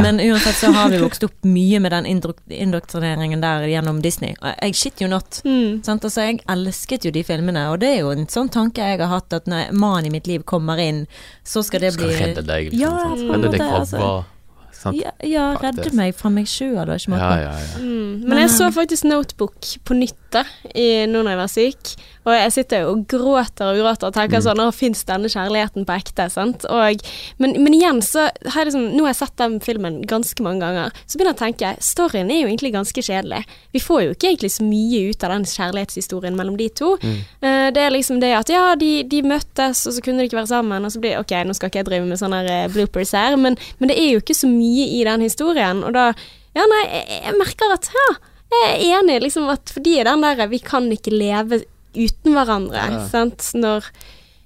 Men 0.02 0.18
uansett 0.24 0.58
så 0.58 0.72
har 0.74 0.90
vi 0.90 0.98
vokst 1.02 1.22
opp 1.28 1.46
mye 1.46 1.78
med 1.82 1.94
den 1.94 2.10
indoktrineringen 2.10 3.40
der 3.42 3.68
gjennom 3.70 4.02
Disney. 4.02 4.34
Jeg 4.42 4.74
shit 4.74 5.02
you 5.02 5.08
not. 5.10 5.40
mm. 5.44 5.82
Sant? 5.86 6.04
Altså, 6.04 6.26
jeg 6.26 6.42
elsket 6.50 7.06
jo 7.06 7.14
de 7.14 7.22
filmene, 7.26 7.68
og 7.70 7.80
det 7.82 7.94
er 7.94 7.98
jo 8.02 8.10
en 8.14 8.26
sånn 8.26 8.50
tanke 8.50 8.82
jeg 8.82 8.98
har 8.98 9.10
hatt, 9.14 9.32
at 9.32 9.46
når 9.50 9.70
mannen 9.72 10.10
i 10.10 10.14
mitt 10.18 10.26
liv 10.26 10.42
kommer 10.42 10.78
inn, 10.82 11.04
så 11.46 11.62
skal 11.62 11.86
det 11.86 11.94
bli 11.96 12.10
Skal 12.10 12.26
redde 12.26 12.46
deg, 12.50 12.72
liksom. 12.72 12.82
Ja, 12.82 12.98
sant? 13.06 13.26
på 13.28 13.34
en 13.38 13.46
redde 13.46 13.58
deg 13.58 13.66
fra 13.68 13.82
altså. 13.86 14.12
Sant? 14.82 14.98
Ja, 14.98 15.12
ja 15.26 15.44
redde 15.62 15.92
meg 15.94 16.16
fra 16.18 16.30
meg 16.32 16.48
sjøl, 16.50 16.82
og 16.82 16.96
ikke 16.96 17.18
Ja, 17.20 17.30
ja, 17.38 17.52
ja. 17.54 17.82
Mm. 17.82 18.24
Men 18.26 18.42
jeg 18.42 18.50
så 18.56 18.70
faktisk 18.74 19.06
Notebook 19.06 19.68
på 19.86 19.96
nytt 19.98 20.18
da, 20.34 20.42
i, 20.74 21.04
nå 21.06 21.22
når 21.22 21.34
jeg 21.34 21.40
var 21.42 21.52
syk. 21.52 21.92
Og 22.22 22.32
jeg 22.36 22.52
sitter 22.54 22.84
jo 22.84 22.90
og 22.92 23.00
gråter 23.10 23.72
og 23.72 23.78
gråter 23.80 24.06
og 24.08 24.14
tenker 24.14 24.38
Mm. 24.38 24.44
sånn 24.46 24.60
Å, 24.62 24.66
fins 24.74 25.00
denne 25.08 25.28
kjærligheten 25.32 25.86
på 25.88 25.94
ekte? 25.96 26.28
Sant? 26.30 26.64
Og, 26.70 27.00
men, 27.42 27.56
men 27.64 27.74
igjen 27.74 27.98
så 28.02 28.28
har 28.46 28.62
jeg 28.62 28.68
liksom 28.70 28.84
Nå 28.96 29.02
har 29.06 29.10
jeg 29.12 29.20
sett 29.22 29.36
den 29.42 29.56
filmen 29.60 30.00
ganske 30.06 30.42
mange 30.46 30.62
ganger. 30.62 30.92
Så 31.06 31.18
begynner 31.18 31.32
jeg 31.34 31.40
å 31.40 31.42
tenke 31.42 31.72
storyen 31.82 32.30
er 32.30 32.42
jo 32.44 32.50
egentlig 32.50 32.72
ganske 32.76 33.02
kjedelig. 33.02 33.42
Vi 33.74 33.82
får 33.82 34.02
jo 34.04 34.14
ikke 34.14 34.30
egentlig 34.30 34.52
så 34.54 34.66
mye 34.66 35.00
ut 35.10 35.24
av 35.26 35.34
den 35.34 35.48
kjærlighetshistorien 35.50 36.36
mellom 36.38 36.56
de 36.60 36.68
to. 36.68 36.92
Mm. 37.02 37.18
Eh, 37.42 37.68
det 37.74 37.82
er 37.82 37.94
liksom 37.96 38.20
det 38.22 38.32
at 38.38 38.52
ja, 38.52 38.64
de, 38.78 38.92
de 39.02 39.22
møttes, 39.26 39.82
og 39.88 39.96
så 39.96 40.04
kunne 40.04 40.22
de 40.22 40.30
ikke 40.30 40.38
være 40.42 40.52
sammen, 40.54 40.84
og 40.86 40.92
så 40.94 41.02
blir 41.02 41.18
Ok, 41.18 41.34
nå 41.46 41.54
skal 41.58 41.70
ikke 41.72 41.82
jeg 41.82 41.90
drive 41.90 42.06
med 42.06 42.20
sånne 42.22 42.42
eh, 42.46 42.68
bloopers 42.72 43.12
her, 43.18 43.34
men, 43.40 43.58
men 43.80 43.90
det 43.90 43.98
er 43.98 44.12
jo 44.14 44.22
ikke 44.22 44.36
så 44.38 44.48
mye 44.50 44.86
i 44.94 45.02
den 45.08 45.26
historien, 45.26 45.82
og 45.82 45.92
da 45.98 46.12
Ja, 46.52 46.66
nei, 46.68 46.82
jeg, 46.84 47.20
jeg 47.24 47.36
merker 47.40 47.70
at 47.72 47.86
ja, 47.88 48.08
jeg 48.52 48.72
er 48.72 48.98
enig, 48.98 49.22
liksom, 49.24 49.46
at 49.48 49.70
fordi 49.72 49.94
den 50.04 50.20
der 50.20 50.42
Vi 50.52 50.58
kan 50.60 50.90
ikke 50.92 51.14
leve 51.14 51.62
uten 51.94 52.32
hverandre, 52.34 52.90
Ja. 52.90 53.08
sant, 53.08 53.38
når 53.54 53.84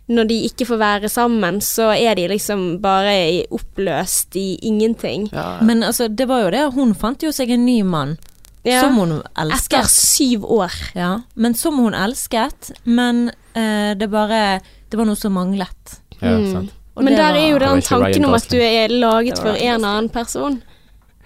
når 0.09 0.29
de 0.29 0.35
ikke 0.47 0.67
får 0.69 0.79
være 0.79 1.09
sammen, 1.11 1.57
så 1.61 1.89
er 1.99 2.15
de 2.15 2.29
liksom 2.29 2.79
bare 2.81 3.43
oppløst 3.51 4.37
i 4.37 4.57
ingenting. 4.63 5.29
Ja. 5.33 5.59
Men 5.61 5.83
altså, 5.83 6.07
det 6.09 6.29
var 6.29 6.45
jo 6.45 6.51
det, 6.51 6.75
hun 6.75 6.95
fant 6.95 7.21
jo 7.27 7.33
seg 7.35 7.51
en 7.51 7.65
ny 7.67 7.83
mann 7.83 8.17
Ja. 8.65 8.81
som 8.83 8.95
hun 8.95 9.17
elsket. 9.37 9.81
Etter 9.81 9.89
syv 9.91 10.45
år. 10.45 10.71
Ja, 10.95 11.21
men 11.35 11.55
som 11.55 11.77
hun 11.79 11.93
elsket, 11.93 12.71
men 12.85 13.31
eh, 13.57 13.95
det 13.95 14.09
bare 14.11 14.61
Det 14.91 14.97
var 14.97 15.05
noe 15.07 15.17
som 15.17 15.33
manglet. 15.35 15.99
ja, 16.23 16.29
Mm. 16.39 16.53
sant. 16.53 16.71
Men 16.97 17.07
der 17.17 17.33
var- 17.33 17.37
er 17.41 17.51
jo 17.51 17.59
den 17.59 17.83
tanken 17.83 18.25
om 18.25 18.35
at 18.35 18.49
du 18.49 18.57
er 18.59 18.89
laget 18.89 19.39
for 19.39 19.57
en 19.57 19.85
annen 19.85 20.09
person. 20.09 20.63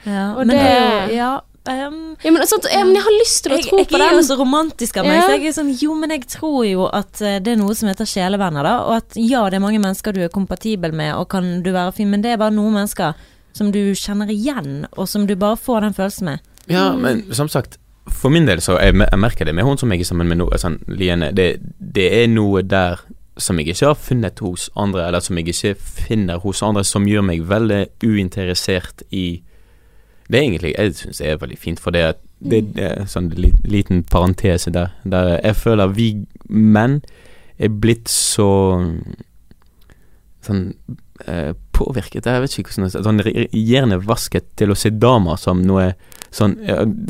Ja, 0.06 0.32
Og 0.32 0.46
men 0.46 0.56
det- 0.56 0.56
det 0.56 0.72
er 0.72 1.06
jo 1.08 1.14
Ja. 1.14 1.40
Ehm, 1.68 2.16
Ja, 2.22 2.30
men, 2.30 2.46
sånt, 2.46 2.66
ja, 2.72 2.84
men 2.84 2.94
jeg 2.94 3.04
har 3.04 3.16
lyst 3.20 3.42
til 3.44 3.52
å 3.52 3.58
jeg, 3.58 3.66
tro 3.68 3.78
jeg 3.78 3.88
på 3.90 4.00
er 4.00 4.14
jo 4.16 4.22
så 4.22 4.36
romantisk 4.38 4.96
av 4.96 5.04
meg, 5.08 5.16
Ja. 5.18 5.26
så 5.26 5.36
jeg 5.36 5.46
er 5.50 5.56
sånn 5.58 5.74
Jo, 5.82 5.94
men 5.94 6.10
jeg 6.10 6.26
tror 6.28 6.64
jo 6.66 6.86
at 6.86 7.20
eh, 7.20 7.38
det 7.40 7.52
er 7.52 7.60
noe 7.60 7.74
som 7.74 7.88
heter 7.88 8.08
sjelevenner, 8.08 8.62
da. 8.62 8.74
Og 8.86 8.96
at 8.96 9.18
ja, 9.20 9.44
det 9.50 9.60
er 9.60 9.66
mange 9.66 9.82
mennesker 9.82 10.12
du 10.16 10.22
er 10.24 10.32
kompatibel 10.32 10.92
med, 10.92 11.14
og 11.14 11.28
kan 11.28 11.62
du 11.62 11.70
være 11.72 11.92
fin, 11.92 12.10
men 12.10 12.22
det 12.22 12.32
er 12.32 12.40
bare 12.40 12.54
noen 12.54 12.74
mennesker 12.80 13.14
som 13.52 13.72
du 13.74 13.94
kjenner 13.98 14.30
igjen, 14.30 14.86
og 14.96 15.08
som 15.10 15.26
du 15.26 15.34
bare 15.36 15.58
får 15.58 15.80
den 15.82 15.94
følelsen 15.94 16.24
med. 16.24 16.38
Ja, 16.70 16.92
men 16.96 17.24
som 17.34 17.48
sagt, 17.48 17.78
for 18.10 18.30
min 18.30 18.46
del 18.46 18.60
så 18.62 18.78
jeg, 18.80 18.94
jeg 18.94 19.18
merker 19.18 19.44
det 19.44 19.54
med 19.54 19.64
hun 19.66 19.78
som 19.78 19.90
jeg 19.92 20.00
er 20.00 20.04
sammen 20.08 20.28
med 20.30 20.38
nå, 20.38 20.48
sånn, 20.58 20.78
Liene. 20.88 21.32
Det, 21.34 21.56
det 21.78 22.06
er 22.22 22.28
noe 22.30 22.62
der 22.62 23.02
som 23.40 23.58
jeg 23.58 23.72
ikke 23.72 23.86
har 23.92 23.94
funnet 23.98 24.38
hos 24.44 24.68
andre, 24.76 25.06
eller 25.08 25.20
som 25.24 25.38
jeg 25.38 25.48
ikke 25.48 25.74
finner 25.80 26.40
hos 26.42 26.62
andre, 26.62 26.84
som 26.84 27.06
gjør 27.08 27.22
meg 27.24 27.44
veldig 27.48 27.84
uinteressert 28.04 29.02
i 29.10 29.42
Det 30.30 30.38
er 30.38 30.44
egentlig 30.46 30.74
Jeg 30.76 30.94
syns 30.94 31.20
er 31.26 31.40
veldig 31.42 31.58
fint, 31.58 31.80
for 31.82 31.90
det, 31.96 32.00
er, 32.06 32.14
det, 32.40 32.60
det 32.76 32.84
er 32.86 33.06
sånn 33.10 33.28
li, 33.34 33.50
liten 33.66 34.04
parentese 34.06 34.70
der, 34.74 34.92
der 35.04 35.32
jeg 35.40 35.56
føler 35.58 35.90
vi 35.96 36.10
menn 36.48 37.00
er 37.58 37.68
blitt 37.82 38.08
så 38.08 38.46
Sånn 40.40 40.62
eh, 41.28 41.50
påvirket 41.76 42.24
Jeg 42.24 42.42
vet 42.44 42.54
ikke 42.62 42.72
hvordan 42.72 42.88
det 42.88 43.02
Sånn 43.04 43.22
re- 43.26 43.48
hjernevasket 43.52 44.46
til 44.60 44.72
å 44.72 44.78
se 44.78 44.92
damer 44.96 45.36
som 45.40 45.60
noe 45.68 45.90
sånn, 46.32 46.54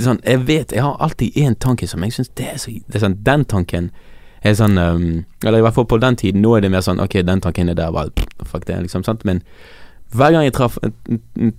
sånn 0.03 0.23
Jeg 0.27 0.43
vet, 0.49 0.75
jeg 0.75 0.83
har 0.83 0.97
alltid 1.05 1.37
én 1.39 1.55
tanke 1.63 1.87
som 1.91 2.03
jeg 2.07 2.17
syns 2.17 2.33
det 2.41 2.49
er 2.55 2.59
så 2.59 2.73
det 2.75 2.99
er 2.99 3.05
sånn, 3.05 3.19
Den 3.27 3.45
tanken 3.51 3.91
er 4.43 4.57
sånn 4.59 4.81
um, 4.81 5.05
Eller 5.45 5.61
i 5.61 5.65
hvert 5.67 5.77
fall 5.77 5.87
på 5.87 5.99
den 6.01 6.17
tiden. 6.17 6.41
Nå 6.43 6.55
er 6.57 6.65
det 6.65 6.73
mer 6.73 6.83
sånn 6.87 7.03
Ok, 7.05 7.19
den 7.29 7.43
tanken 7.45 7.69
er 7.71 7.77
der, 7.79 7.93
bare 7.93 8.11
fuck 8.49 8.65
det, 8.67 8.79
liksom. 8.87 9.05
sant 9.07 9.23
Men 9.29 9.43
hver 10.13 10.33
gang 10.35 10.45
jeg 10.45 10.53
traff, 10.57 10.79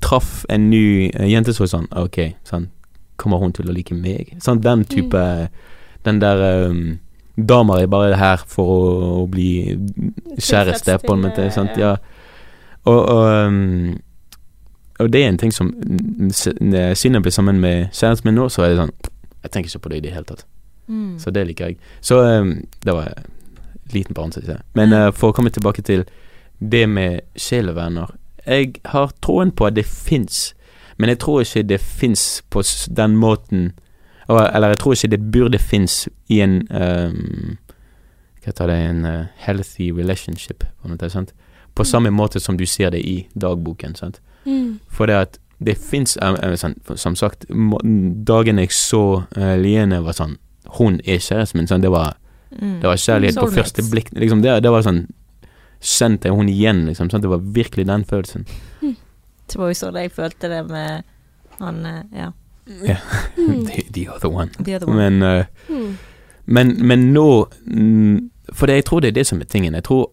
traf 0.04 0.46
en 0.50 0.70
ny 0.70 1.10
eh, 1.14 1.28
jente, 1.32 1.54
så 1.54 1.64
var 1.64 1.68
det 1.70 1.74
sånn 1.76 1.88
Ok, 2.04 2.18
sånn 2.48 2.66
Kommer 3.22 3.38
hun 3.40 3.54
til 3.54 3.70
å 3.70 3.74
like 3.76 3.94
meg? 3.96 4.34
Sånn 4.44 4.60
den 4.64 4.84
type 4.90 5.22
Den 6.04 6.20
der 6.24 6.42
um, 6.68 6.98
Damer 7.38 7.80
er 7.84 7.88
bare 7.88 8.18
her 8.20 8.42
for 8.50 8.68
å, 8.74 8.80
å 9.22 9.28
bli 9.32 9.78
kjæreste, 10.38 10.98
på 11.06 11.14
en 11.16 11.22
måte. 11.24 11.46
Sant? 11.54 11.78
Ja. 11.80 11.94
Og, 12.84 12.98
og, 13.00 13.22
um, 13.48 13.94
og 15.00 15.10
det 15.14 15.22
er 15.24 15.30
en 15.32 15.38
ting 15.42 15.54
som 15.56 15.70
n- 15.72 16.32
Siden 16.34 17.18
jeg 17.18 17.24
ble 17.24 17.32
sammen 17.34 17.62
med 17.64 17.88
kjæresten 17.96 18.28
min 18.30 18.36
nå, 18.42 18.50
så 18.52 18.66
er 18.66 18.74
det 18.74 18.82
sånn 18.82 18.92
Jeg 19.46 19.54
tenker 19.56 19.72
ikke 19.72 19.84
på 19.86 19.94
det 19.94 20.02
i 20.02 20.04
det 20.08 20.14
hele 20.18 20.28
tatt. 20.28 20.44
Mm. 20.92 21.14
Så 21.24 21.32
det 21.34 21.46
liker 21.48 21.72
jeg. 21.72 21.80
Så 22.04 22.20
um, 22.20 22.52
det 22.84 22.94
var 22.98 23.08
en 23.14 23.30
liten 23.94 24.18
parentes. 24.18 24.50
Men 24.78 24.94
uh, 24.94 25.08
for 25.16 25.32
å 25.32 25.38
komme 25.38 25.54
tilbake 25.54 25.82
til 25.88 26.04
det 26.62 26.84
med 26.90 27.22
sjelevenner 27.40 28.12
Jeg 28.46 28.74
har 28.86 29.12
troen 29.22 29.52
på 29.52 29.66
at 29.66 29.76
det 29.76 29.86
fins, 29.86 30.54
men 30.98 31.10
jeg 31.10 31.20
tror 31.20 31.42
ikke 31.42 31.64
det 31.70 31.82
fins 31.82 32.44
på 32.50 32.64
den 32.90 33.16
måten 33.18 33.72
Eller 34.30 34.68
jeg 34.68 34.80
tror 34.80 34.94
ikke 34.94 35.08
det 35.08 35.32
burde 35.32 35.60
fins 35.60 36.10
i 36.30 36.42
en 36.42 36.62
um, 36.72 37.58
Hva 38.42 38.46
heter 38.46 38.68
det 38.68 38.78
En 38.90 39.06
uh, 39.06 39.26
healthy 39.36 39.92
relationship, 39.92 40.64
på 40.82 40.88
måte. 40.88 41.26
På 41.76 41.84
samme 41.84 42.10
måte 42.10 42.40
som 42.40 42.58
du 42.58 42.66
ser 42.66 42.90
det 42.90 43.02
i 43.02 43.28
dagboken. 43.42 43.96
sant? 43.96 44.22
Mm. 44.46 44.80
For 44.88 45.06
det 45.06 45.16
at 45.16 45.40
det 45.60 45.78
fins 45.78 46.18
sånn, 46.56 46.76
Som 46.96 47.16
sagt, 47.16 47.46
dagen 48.26 48.60
jeg 48.60 48.72
så 48.72 49.24
uh, 49.38 49.56
Liene, 49.58 50.02
var 50.04 50.14
sånn 50.14 50.38
Hun 50.78 51.02
er 51.06 51.20
kjæresten 51.20 51.58
min. 51.60 51.68
Sånn, 51.68 51.82
det 51.82 51.92
var 51.92 52.18
Mm. 52.52 52.82
det 52.82 52.88
var 52.88 52.96
kjærlighet 53.00 53.38
på 53.40 53.48
første 53.48 53.84
blikk. 53.92 54.10
Liksom, 54.12 54.42
det, 54.44 54.58
det 54.64 54.72
var 54.72 54.84
sånn 54.84 55.06
Kjente 55.82 56.30
jeg 56.30 56.36
hun 56.38 56.50
igjen, 56.50 56.86
liksom. 56.86 57.10
Sant? 57.10 57.24
Det 57.24 57.30
var 57.32 57.42
virkelig 57.42 57.88
den 57.90 58.04
følelsen. 58.06 58.46
Det 58.82 59.58
var 59.60 59.68
jo 59.72 59.74
sånn 59.80 59.98
jeg 60.00 60.12
følte 60.16 60.48
det 60.52 60.62
med 60.70 61.04
han 61.60 61.86
eh, 61.86 62.04
Ja, 62.16 62.30
Yeah. 62.72 63.00
Mm. 63.38 63.66
The, 63.66 63.82
the 63.94 64.08
other 64.10 64.30
one. 64.30 64.50
the 64.64 64.76
other 64.76 64.88
one. 64.88 64.96
Men, 64.98 65.22
uh, 65.24 65.46
Mm. 65.70 65.98
men, 66.46 66.88
men 66.88 67.00
nå 67.14 67.50
mm, 67.66 68.30
For 68.54 68.66
det, 68.70 68.76
jeg 68.76 68.86
tror 68.86 69.00
det 69.02 69.08
er 69.08 69.12
det 69.18 69.26
som 69.28 69.42
er 69.42 69.46
tingen. 69.50 69.74
Jeg 69.74 69.84
tror 69.84 70.12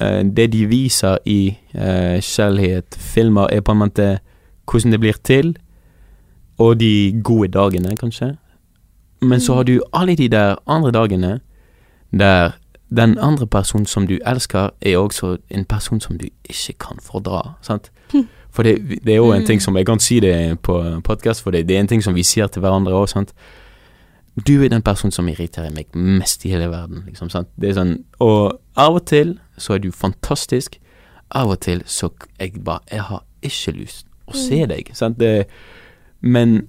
uh, 0.00 0.22
det 0.36 0.52
de 0.52 0.66
viser 0.66 1.18
i 1.26 1.56
uh, 1.74 2.18
kjærlighet, 2.20 2.96
filmer, 2.98 3.46
er 3.52 3.60
på 3.60 3.72
en 3.72 3.78
måte 3.78 4.18
hvordan 4.70 4.92
det 4.92 5.00
blir 5.00 5.18
til, 5.24 5.56
og 6.58 6.80
de 6.80 7.20
gode 7.24 7.48
dagene, 7.48 7.96
kanskje. 7.96 8.36
Men 9.22 9.40
så 9.40 9.54
har 9.54 9.62
du 9.64 9.80
alle 9.92 10.16
de 10.16 10.28
der 10.28 10.56
andre 10.66 10.90
dagene 10.90 11.40
der 12.12 12.56
den 12.96 13.18
andre 13.18 13.46
personen 13.46 13.86
som 13.86 14.06
du 14.06 14.18
elsker, 14.26 14.70
er 14.82 14.96
også 14.98 15.36
en 15.50 15.64
person 15.64 16.00
som 16.00 16.18
du 16.18 16.26
ikke 16.48 16.72
kan 16.78 16.98
fordra. 17.02 17.54
Sant? 17.62 17.90
Hm. 18.12 18.26
For 18.50 18.62
det, 18.66 18.80
det 19.06 19.12
er 19.12 19.16
jo 19.16 19.32
en 19.32 19.42
Mm. 19.42 19.46
ting 19.46 19.60
som 19.62 19.76
Jeg 19.76 19.86
kan 19.86 19.98
si 20.00 20.20
det 20.20 20.58
på 20.62 21.00
podkast, 21.04 21.42
for 21.42 21.50
det, 21.50 21.68
det 21.68 21.76
er 21.76 21.80
en 21.80 21.86
ting 21.88 22.02
som 22.02 22.14
vi 22.14 22.22
sier 22.22 22.46
til 22.46 22.60
hverandre 22.60 22.92
òg, 22.92 23.08
sant. 23.08 23.32
Du 24.46 24.62
er 24.64 24.68
den 24.68 24.82
personen 24.82 25.12
som 25.12 25.28
irriterer 25.28 25.70
meg 25.74 25.86
mest 25.94 26.44
i 26.44 26.50
hele 26.50 26.68
verden, 26.70 27.04
liksom. 27.06 27.30
Sant? 27.30 27.48
Det 27.60 27.68
er 27.70 27.74
sånn 27.74 28.04
Og 28.20 28.58
av 28.76 28.94
og 28.94 29.06
til 29.06 29.38
så 29.58 29.74
er 29.74 29.78
du 29.78 29.90
fantastisk. 29.92 30.78
Av 31.30 31.50
og 31.50 31.60
til 31.60 31.82
så 31.86 32.10
jeg 32.40 32.64
bare 32.64 32.80
Jeg 32.90 33.00
har 33.02 33.22
ikke 33.42 33.72
lyst 33.80 34.06
å 34.26 34.34
se 34.34 34.66
deg, 34.66 34.90
sant. 34.94 35.18
Det, 35.18 35.46
men 36.20 36.66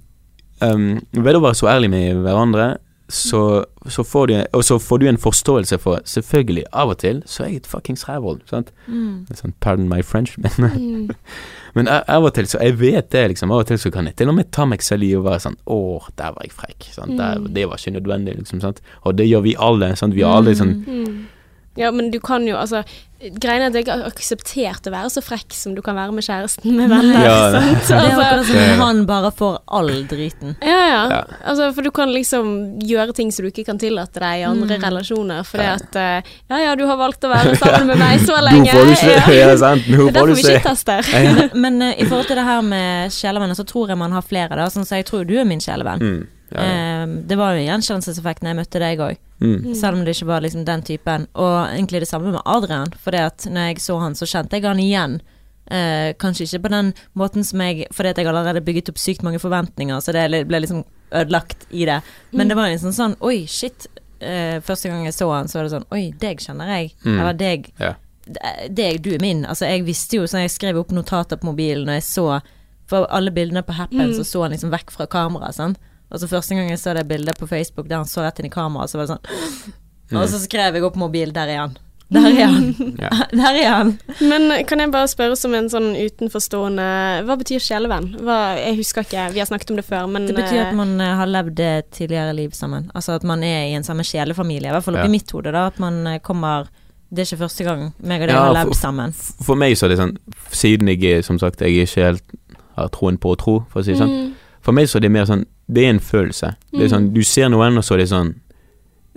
um, 0.61 1.01
ved 1.13 1.36
å 1.36 1.41
være 1.41 1.55
så 1.55 1.67
ærlig 1.67 1.89
med 1.89 2.15
hverandre, 2.24 2.78
så, 3.12 3.66
så 3.91 4.03
får 4.07 4.28
du 4.28 4.34
Og 4.57 4.64
så 4.64 4.78
får 4.80 4.99
du 5.01 5.05
en 5.09 5.18
forståelse 5.20 5.78
for 5.84 5.99
Selvfølgelig, 6.07 6.64
av 6.74 6.89
og 6.93 6.97
til 7.01 7.22
så 7.28 7.43
er 7.43 7.47
jeg 7.51 7.55
et 7.62 7.68
fuckings 7.68 8.05
rævhold, 8.09 8.39
sant. 8.49 8.72
Mm. 8.88 9.26
Er 9.30 9.36
Sånn, 9.36 9.53
pardon 9.59 9.89
my 9.91 10.01
French, 10.01 10.38
men 10.39 10.51
Mm. 10.72 11.09
men 11.76 11.88
av 11.91 12.24
og 12.24 12.34
til 12.34 12.47
så 12.47 12.62
Jeg 12.64 12.80
vet 12.80 13.09
det, 13.12 13.26
liksom. 13.34 13.51
Av 13.51 13.59
og 13.66 13.68
til 13.68 13.78
så 13.78 13.91
kan 13.91 14.05
jeg 14.07 14.16
til 14.16 14.30
og 14.32 14.36
med 14.36 14.51
ta 14.51 14.66
meg 14.66 14.82
selv 14.82 15.03
i 15.03 15.12
å 15.18 15.24
være 15.26 15.39
sånn 15.47 15.57
Å, 15.68 15.78
der 16.18 16.32
var 16.38 16.43
jeg 16.47 16.51
frekk. 16.55 16.89
Sant? 16.95 17.18
Der, 17.18 17.38
Mm. 17.39 17.53
det 17.53 17.68
var 17.70 17.78
ikke 17.78 17.95
nødvendig, 17.99 18.38
liksom. 18.39 18.62
Sant? 18.62 18.82
Og 19.03 19.16
det 19.18 19.28
gjør 19.28 19.43
vi 19.43 19.55
alle. 19.59 19.95
Sant? 19.95 20.14
Vi 20.16 20.22
har 20.24 20.38
alle 20.41 20.55
sånn 20.55 20.74
Mm. 20.88 21.22
Ja, 21.80 21.91
men 21.91 22.11
du 22.11 22.19
kan 22.19 22.43
jo 22.47 22.57
altså 22.59 22.84
Greien 23.22 23.61
er 23.61 23.67
at 23.69 23.76
jeg 23.78 23.86
har 23.86 24.01
akseptert 24.09 24.88
å 24.89 24.91
være 24.95 25.09
så 25.13 25.22
frekk 25.22 25.53
som 25.53 25.76
du 25.78 25.82
kan 25.86 25.93
være 25.93 26.09
med 26.11 26.26
kjæresten 26.26 26.74
med 26.74 26.89
venner. 26.89 27.19
Ja. 27.22 27.36
sant? 27.53 27.84
Det 27.86 27.93
er 27.93 27.99
Altså, 28.01 28.24
akkurat 28.24 28.47
som 28.49 28.80
han 28.82 29.01
bare 29.05 29.30
får 29.38 29.59
all 29.78 29.91
driten. 30.09 30.55
ja, 30.65 30.80
ja. 30.89 31.03
Ja. 31.11 31.19
Altså, 31.45 31.67
for 31.78 31.86
du 31.86 31.91
kan 31.93 32.09
liksom 32.09 32.80
gjøre 32.82 33.13
ting 33.13 33.30
som 33.32 33.45
du 33.45 33.51
ikke 33.51 33.67
kan 33.69 33.78
tillate 33.78 34.17
deg 34.24 34.41
i 34.41 34.47
andre 34.49 34.80
Mm. 34.80 34.84
relasjoner. 34.88 35.43
Fordi 35.45 35.63
Ja. 35.63 35.76
at 35.78 35.95
eh, 35.95 36.32
Ja 36.49 36.57
ja, 36.65 36.76
du 36.76 36.88
har 36.88 36.97
valgt 36.97 37.22
å 37.24 37.30
være 37.30 37.55
sammen 37.61 37.88
med 37.93 37.97
meg 37.99 38.19
så 38.26 38.41
Nå 38.41 38.41
lenge. 38.49 38.72
får 38.74 38.86
du 38.89 38.95
se! 38.95 39.13
Ja. 39.13 39.30
Ja, 39.51 39.55
sant? 39.57 39.86
Nå 39.88 40.09
Det 40.11 40.17
får 40.17 40.28
du 40.28 40.34
ikke 40.41 40.63
tester. 40.65 41.13
Ja, 41.13 41.19
ja. 41.30 41.34
Men, 41.53 41.61
men 41.78 41.82
eh, 41.93 42.01
i 42.01 42.05
forhold 42.09 42.26
til 42.26 42.36
det 42.41 42.43
her 42.49 42.61
med 42.63 43.11
sjelevenner, 43.13 43.53
så 43.53 43.63
tror 43.69 43.88
jeg 43.93 43.97
man 44.01 44.11
har 44.17 44.22
flere, 44.26 44.49
da. 44.57 44.65
Sånn 44.65 44.84
som 44.84 44.97
jeg 44.97 45.05
tror 45.05 45.26
du 45.30 45.38
er 45.38 45.45
min 45.45 45.59
sjelevenn. 45.61 46.01
Mm. 46.01 46.28
Ja, 46.52 46.62
ja. 46.62 47.04
Eh, 47.04 47.08
det 47.28 47.38
var 47.38 47.56
jo 47.56 47.66
gjenkjennelseseffekt 47.66 48.41
når 48.43 48.49
jeg 48.54 48.60
møtte 48.62 48.80
deg 48.80 48.99
òg, 48.99 49.18
Mm. 49.41 49.74
selv 49.76 49.97
om 49.97 50.06
det 50.06 50.16
ikke 50.16 50.28
var 50.28 50.41
liksom 50.41 50.66
den 50.66 50.82
typen. 50.84 51.28
Og 51.36 51.68
egentlig 51.74 52.02
det 52.02 52.08
samme 52.10 52.32
med 52.32 52.41
Adrian, 52.45 52.91
for 52.99 53.12
når 53.12 53.68
jeg 53.72 53.78
så 53.80 53.99
han, 53.99 54.14
så 54.14 54.26
kjente 54.30 54.52
jeg 54.60 54.64
han 54.64 54.78
igjen. 54.80 55.22
Eh, 55.72 56.14
kanskje 56.20 56.45
ikke 56.45 56.64
på 56.68 56.70
den 56.70 56.93
måten 57.16 57.45
som 57.45 57.60
jeg 57.62 57.88
Fordi 57.93 58.10
at 58.10 58.18
jeg 58.18 58.28
allerede 58.28 58.62
bygget 58.66 58.89
opp 58.89 58.97
sykt 58.97 59.24
mange 59.24 59.39
forventninger, 59.39 59.95
så 60.02 60.12
det 60.12 60.47
ble 60.47 60.60
liksom 60.60 60.84
ødelagt 61.12 61.66
i 61.72 61.86
det. 61.86 62.02
Men 62.34 62.47
det 62.49 62.56
var 62.58 62.66
en 62.68 62.78
sånn 62.80 62.93
sånn 62.93 63.16
Oi, 63.22 63.45
shit. 63.47 63.88
Eh, 64.20 64.60
første 64.60 64.89
gang 64.89 65.06
jeg 65.06 65.14
så 65.14 65.30
han, 65.32 65.47
så 65.47 65.60
var 65.60 65.64
det 65.64 65.72
sånn 65.72 65.86
Oi, 65.91 66.12
deg 66.20 66.38
kjenner 66.39 66.68
jeg. 66.68 66.91
Mm. 67.06 67.20
Eller 67.20 67.34
deg 67.34 67.72
Ja. 67.80 67.93
deg, 68.70 69.02
du 69.02 69.14
er 69.16 69.20
min. 69.22 69.45
Altså, 69.45 69.66
jeg 69.66 69.86
visste 69.86 70.18
jo, 70.18 70.24
så 70.24 70.41
jeg 70.41 70.49
skrev 70.54 70.78
opp 70.78 70.91
notater 70.91 71.38
på 71.38 71.45
mobilen, 71.54 71.88
og 71.89 71.95
jeg 71.95 72.04
så 72.04 72.41
For 72.91 73.08
alle 73.10 73.32
bildene 73.32 73.64
på 73.64 73.72
Happen, 73.74 74.10
Mm. 74.12 74.14
så 74.18 74.26
så 74.26 74.41
han 74.41 74.52
liksom 74.52 74.70
vekk 74.70 74.91
fra 74.91 75.06
kameraet, 75.08 75.54
sant. 75.56 75.78
Og 76.12 76.20
så 76.20 76.28
første 76.28 76.55
gang 76.57 76.70
jeg 76.70 76.80
så 76.82 76.93
det 76.97 77.07
bildet 77.07 77.38
på 77.39 77.47
Facebook 77.47 77.88
der 77.89 78.01
han 78.01 78.09
så 78.09 78.22
rett 78.26 78.39
inn 78.39 78.49
i 78.49 78.53
kameraet, 78.53 78.91
så 78.91 78.99
var 78.99 79.07
det 79.07 79.16
sånn 79.16 79.72
Og 80.20 80.28
så 80.28 80.41
skrev 80.43 80.76
jeg 80.76 80.84
opp 80.84 80.97
mobil, 80.99 81.32
der 81.32 81.47
er 81.47 81.59
han. 81.66 81.78
Der 82.12 82.26
er 82.28 82.49
han. 82.51 82.66
Ja. 83.01 83.09
Der 83.32 83.55
er 83.62 83.70
han. 83.72 83.91
Men 84.20 84.49
kan 84.68 84.82
jeg 84.84 84.91
bare 84.91 85.07
spørre 85.07 85.38
som 85.39 85.53
en 85.55 85.70
sånn 85.72 85.93
utenforstående 85.95 86.88
Hva 87.24 87.38
betyr 87.39 87.64
sjelevenn? 87.64 88.09
Hva, 88.20 88.36
jeg 88.59 88.76
husker 88.82 89.05
ikke, 89.07 89.30
vi 89.32 89.39
har 89.39 89.47
snakket 89.47 89.72
om 89.72 89.80
det 89.80 89.86
før, 89.88 90.09
men 90.12 90.28
Det 90.28 90.36
betyr 90.36 90.66
at 90.66 90.74
eh, 90.74 90.78
man 90.78 90.91
eh, 90.99 91.14
har 91.22 91.32
levd 91.32 91.62
et 91.64 91.88
tidligere 91.95 92.36
liv 92.36 92.51
sammen. 92.57 92.89
Altså 92.91 93.16
at 93.16 93.24
man 93.28 93.43
er 93.47 93.70
i 93.70 93.78
en 93.80 93.88
samme 93.88 94.03
sjelefamilie. 94.03 94.68
I 94.68 94.76
hvert 94.76 94.84
fall 94.89 94.99
oppi 94.99 95.07
Ja. 95.07 95.14
mitt 95.16 95.32
hode, 95.32 95.53
da. 95.55 95.64
At 95.72 95.80
man 95.80 96.01
eh, 96.07 96.20
kommer 96.20 96.68
Det 97.12 97.24
er 97.24 97.32
ikke 97.32 97.45
første 97.45 97.64
gang 97.68 97.88
meg 98.03 98.22
og 98.22 98.28
deg 98.28 98.36
Ja, 98.36 98.43
har 98.49 98.57
levd 98.59 98.76
sammen. 98.76 99.16
For 99.47 99.55
meg 99.59 99.78
så 99.80 99.88
er 99.88 99.95
det 99.95 100.01
sånn 100.03 100.14
Siden 100.51 100.91
jeg 100.91 101.03
er, 101.16 101.22
som 101.28 101.39
sagt, 101.39 101.64
jeg 101.64 101.80
er 101.80 101.88
ikke 101.88 102.05
helt 102.12 102.38
har 102.76 102.88
troen 102.91 103.18
på 103.20 103.34
å 103.34 103.39
tro, 103.39 103.57
for 103.72 103.82
å 103.82 103.84
si 103.88 103.91
det 103.95 103.99
sånn. 103.99 104.12
mm, 104.12 104.30
For 104.64 104.76
meg 104.76 104.88
så 104.91 104.99
er 104.99 105.03
det 105.07 105.12
mer 105.16 105.26
sånn 105.28 105.45
Det 105.68 105.86
er 105.86 105.89
en 105.89 105.99
følelse. 105.99 106.55
Det 106.72 106.82
er 106.82 106.88
Mm. 106.88 106.89
sånn 106.93 107.14
Du 107.14 107.22
ser 107.24 107.49
noen, 107.49 107.78
og 107.78 107.84
så 107.84 107.93
er 107.93 107.97
det 107.97 108.09
sånn 108.09 108.36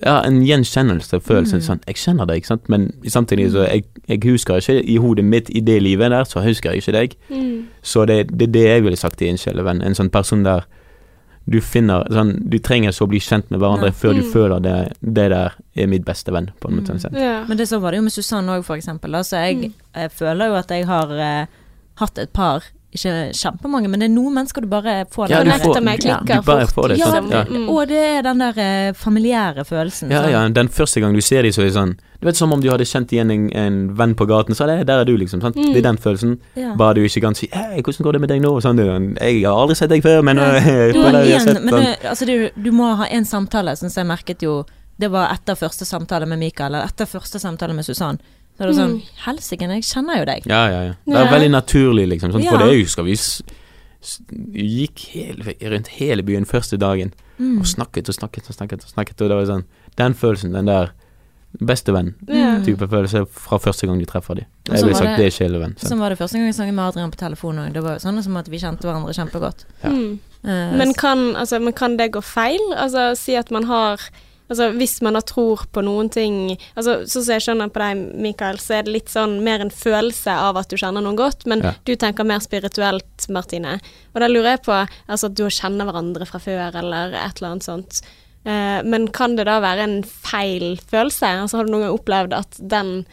Ja, 0.05 0.23
en 0.23 0.43
gjenkjennelse, 0.43 1.21
følelsen 1.23 1.61
Mm. 1.61 1.63
Sånn 1.63 1.81
Jeg 1.87 1.95
kjenner 1.97 2.27
deg, 2.27 2.37
ikke 2.43 2.47
sant. 2.47 2.69
Men 2.69 2.93
samtidig 3.05 3.53
så 3.53 3.69
jeg, 3.69 3.85
jeg 4.09 4.21
husker 4.25 4.55
ikke 4.59 4.85
i 4.89 4.97
hodet 4.97 5.25
mitt 5.25 5.49
i 5.51 5.61
det 5.61 5.81
livet 5.83 6.11
der, 6.11 6.25
så 6.25 6.43
husker 6.43 6.73
jeg 6.73 6.83
ikke 6.83 6.93
deg. 6.93 7.17
mm, 7.31 7.65
Så 7.83 8.05
det, 8.07 8.37
det 8.37 8.49
er 8.49 8.53
det 8.53 8.65
jeg 8.65 8.83
ville 8.83 8.97
sagt 8.97 9.19
til 9.19 9.29
en 9.29 9.37
sjelevenn. 9.37 9.83
En 9.85 9.95
sånn 9.95 10.11
person 10.11 10.43
der 10.43 10.65
du 11.49 11.61
finner 11.61 12.05
sånn 12.11 12.49
Du 12.51 12.59
trenger 12.59 12.91
så 12.91 13.05
å 13.07 13.09
bli 13.09 13.19
kjent 13.21 13.51
med 13.51 13.61
hverandre 13.61 13.85
Ja. 13.87 13.91
før 13.93 14.15
du 14.15 14.23
Mm. 14.23 14.33
føler 14.33 14.63
det, 14.63 14.93
det 15.03 15.15
der 15.31 15.53
er 15.77 15.87
mitt 15.87 16.05
beste 16.05 16.33
venn, 16.33 16.51
på 16.61 16.69
en 16.71 16.81
måte. 16.81 16.91
Mm. 16.93 17.01
sånn. 17.01 17.13
ja. 17.15 17.45
Men 17.47 17.57
det 17.57 17.69
så 17.69 17.81
var 17.81 17.91
det 17.93 17.99
jo 17.99 18.03
med 18.03 18.13
Susanne 18.13 18.49
òg, 18.49 18.65
for 18.65 18.77
eksempel. 18.77 19.15
Altså, 19.15 19.37
jeg, 19.37 19.57
Mm. 19.57 19.73
jeg 19.95 20.11
føler 20.13 20.47
jo 20.49 20.55
at 20.55 20.69
jeg 20.69 20.87
har 20.87 21.11
eh, 21.13 21.47
hatt 21.99 22.19
et 22.19 22.33
par, 22.33 22.63
ikke 22.95 23.33
kjempemange, 23.35 23.89
men 23.91 24.01
det 24.01 24.07
er 24.11 24.15
noen 24.15 24.35
mennesker 24.39 24.61
du 24.63 24.69
bare 24.71 25.05
får 25.11 25.29
Ja, 25.31 25.39
den 25.43 25.47
du 25.47 25.51
der- 25.51 25.59
Connecter 25.59 25.69
får- 25.69 25.85
du- 25.85 26.09
klikker 26.09 26.37
du 26.37 26.43
bare 26.47 26.67
fort. 26.67 26.75
får 26.75 26.89
det, 26.89 26.99
Ja? 26.99 27.15
Ja. 27.31 27.45
Mm. 27.45 27.69
Og 27.69 27.89
det 27.89 28.03
er 28.19 28.23
den 28.23 28.39
der 28.39 28.59
eh, 28.59 28.93
familiære 28.93 29.65
følelsen. 29.65 30.11
Ja, 30.11 30.29
ja, 30.29 30.49
den 30.49 30.69
første 30.69 31.01
gang 31.01 31.15
du 31.15 31.21
ser 31.21 31.43
dem, 31.43 31.53
så 31.53 31.61
er 31.63 31.65
det 31.65 31.75
sånn 31.75 31.97
Du 32.21 32.27
vet 32.27 32.37
som 32.37 32.53
om 32.53 32.61
du 32.61 32.71
hadde 32.71 32.85
kjent 32.87 33.11
igjen 33.13 33.31
en, 33.31 33.51
en 33.55 33.97
venn 33.99 34.15
på 34.15 34.25
gaten, 34.27 34.55
så 34.55 34.65
er 34.65 34.79
det 34.79 34.87
der 34.87 35.01
er 35.01 35.05
du, 35.05 35.17
liksom. 35.17 35.43
Sant? 35.43 35.57
Mm. 35.57 35.75
Det 35.75 35.85
er 35.85 35.91
den 35.93 35.99
følelsen. 35.99 36.39
Ja. 36.57 36.75
Bare 36.75 36.95
du 36.95 37.03
ikke 37.05 37.21
kan 37.21 37.35
si 37.35 37.49
'Hei, 37.53 37.83
hvordan 37.83 38.03
går 38.05 38.13
det 38.13 38.21
med 38.21 38.29
deg 38.31 38.41
nå?' 38.41 38.61
Sånn, 38.63 38.79
sånn, 38.79 39.17
'Jeg 39.21 39.45
har 39.45 39.53
aldri 39.61 39.75
sett 39.77 39.91
deg 39.91 40.03
før, 40.03 40.23
men 40.25 40.37
Ja. 40.39 40.55
jeg 40.61 40.95
Du 40.95 41.03
har 41.03 41.15
en, 41.15 41.41
sett 41.41 41.63
men 41.65 41.75
den.» 41.75 41.83
det, 41.85 41.99
altså 42.05 42.25
du, 42.27 42.49
du 42.63 42.71
må 42.73 42.97
ha 42.97 43.05
en 43.11 43.25
samtale, 43.25 43.77
syns 43.77 43.95
jeg 43.97 44.07
merket 44.07 44.41
jo 44.43 44.65
Det 44.99 45.11
var 45.11 45.29
etter 45.35 45.55
første 45.57 45.85
samtale 45.85 46.25
med 46.27 46.39
Mikael, 46.39 46.73
eller 46.73 46.85
etter 46.87 47.05
første 47.05 47.41
samtale 47.41 47.75
med 47.75 47.85
Susann. 47.85 48.19
Så 48.57 48.63
er 48.63 48.67
det 48.71 48.77
sånn 48.77 48.93
Mm. 48.95 49.03
Helsike, 49.25 49.69
jeg 49.69 49.83
kjenner 49.83 50.19
jo 50.21 50.25
deg. 50.25 50.47
Ja, 50.47 50.67
ja, 50.71 50.83
ja. 50.85 50.95
Det 51.07 51.17
er 51.17 51.31
veldig 51.33 51.51
naturlig, 51.51 52.09
liksom. 52.09 52.33
Sånn, 52.33 52.45
For 52.49 52.59
det 52.59 52.69
er 52.69 52.79
jo 52.79 52.87
skal 52.87 53.05
vi 53.05 53.17
gikk 54.55 54.99
hele, 55.15 55.55
rundt 55.73 55.89
hele 55.99 56.23
byen 56.23 56.45
første 56.47 56.77
dagen 56.79 57.13
Mm. 57.41 57.59
og 57.61 57.67
snakket 57.67 58.09
og 58.09 58.15
snakket 58.15 58.49
og 58.49 58.55
snakket, 58.55 58.85
og 58.85 58.91
snakket 58.95 59.23
og 59.23 59.29
det 59.29 59.37
var 59.37 59.47
sånn 59.47 59.65
Den 59.97 60.15
følelsen, 60.15 60.53
den 60.53 60.67
der 60.67 60.91
bestevenn-type 61.63 62.83
mm. 62.83 62.91
følelse 62.91 63.27
fra 63.31 63.59
første 63.59 63.87
gang 63.87 63.99
du 64.01 64.05
treffer 64.05 64.35
dem. 64.35 64.45
Jeg 64.67 64.83
ville 64.83 64.95
sagt 64.97 65.17
det- 65.17 65.19
det 65.19 65.27
er 65.27 65.31
sjelevenn. 65.49 65.75
så. 65.79 65.89
Sånn 65.89 65.99
var 66.01 66.09
det 66.11 66.19
første 66.19 66.33
gang 66.33 66.47
jeg 66.47 66.55
snakket 66.55 66.75
med 66.75 66.85
Adrian 66.89 67.11
på 67.13 67.17
telefonen 67.17 67.69
òg. 67.69 67.73
Det 67.73 67.83
var 67.83 67.93
jo 67.95 67.99
sånn 68.01 68.23
som 68.23 68.37
at 68.37 68.49
vi 68.49 68.59
kjente 68.59 68.83
hverandre 68.83 69.15
kjempegodt. 69.15 69.65
Ja. 69.85 69.91
Mm. 69.91 70.19
Uh, 70.45 70.77
Men 70.77 70.95
kan, 70.95 71.37
altså, 71.37 71.63
men 71.63 71.73
kan 71.73 71.97
det 71.97 72.11
gå 72.13 72.23
feil? 72.23 72.59
Altså 72.77 73.17
si 73.17 73.35
at 73.37 73.51
man 73.51 73.65
har 73.65 73.99
Altså 74.51 74.67
hvis 74.77 74.99
man 75.01 75.17
da 75.17 75.23
tror 75.25 75.63
på 75.73 75.81
noen 75.81 76.11
ting 76.13 76.35
Altså 76.77 76.99
Sånn 77.09 77.23
som 77.25 77.33
jeg 77.33 77.45
skjønner 77.47 77.71
på 77.73 77.81
deg, 77.81 78.03
Mikael, 78.21 78.59
så 78.61 78.75
er 78.77 78.83
det 78.85 78.93
litt 78.93 79.09
sånn 79.09 79.39
mer 79.47 79.63
en 79.65 79.73
følelse 79.73 80.35
av 80.37 80.59
at 80.61 80.69
du 80.69 80.77
kjenner 80.77 81.01
noen 81.01 81.17
godt, 81.17 81.47
men 81.49 81.63
Ja. 81.65 81.73
du 81.85 81.95
tenker 81.97 82.25
mer 82.29 82.43
spirituelt, 82.45 83.29
Martine. 83.33 83.79
Og 84.15 84.21
da 84.21 84.29
lurer 84.29 84.51
jeg 84.59 84.63
på 84.67 84.77
altså 85.09 85.31
at 85.31 85.35
du 85.39 85.47
kjenner 85.49 85.89
hverandre 85.89 86.27
fra 86.29 86.39
før, 86.45 86.77
eller 86.83 87.15
et 87.17 87.41
eller 87.41 87.55
annet 87.55 87.65
sånt. 87.71 88.03
Eh, 88.45 88.83
men 88.85 89.09
kan 89.09 89.37
det 89.37 89.47
da 89.49 89.59
være 89.65 89.87
en 89.89 90.03
feil 90.05 90.77
følelse? 90.77 91.25
Altså 91.41 91.57
har 91.57 91.65
du 91.65 91.73
noen 91.73 91.87
gang 91.87 91.97
opplevd 91.97 92.37
at 92.37 92.59
den 92.61 93.07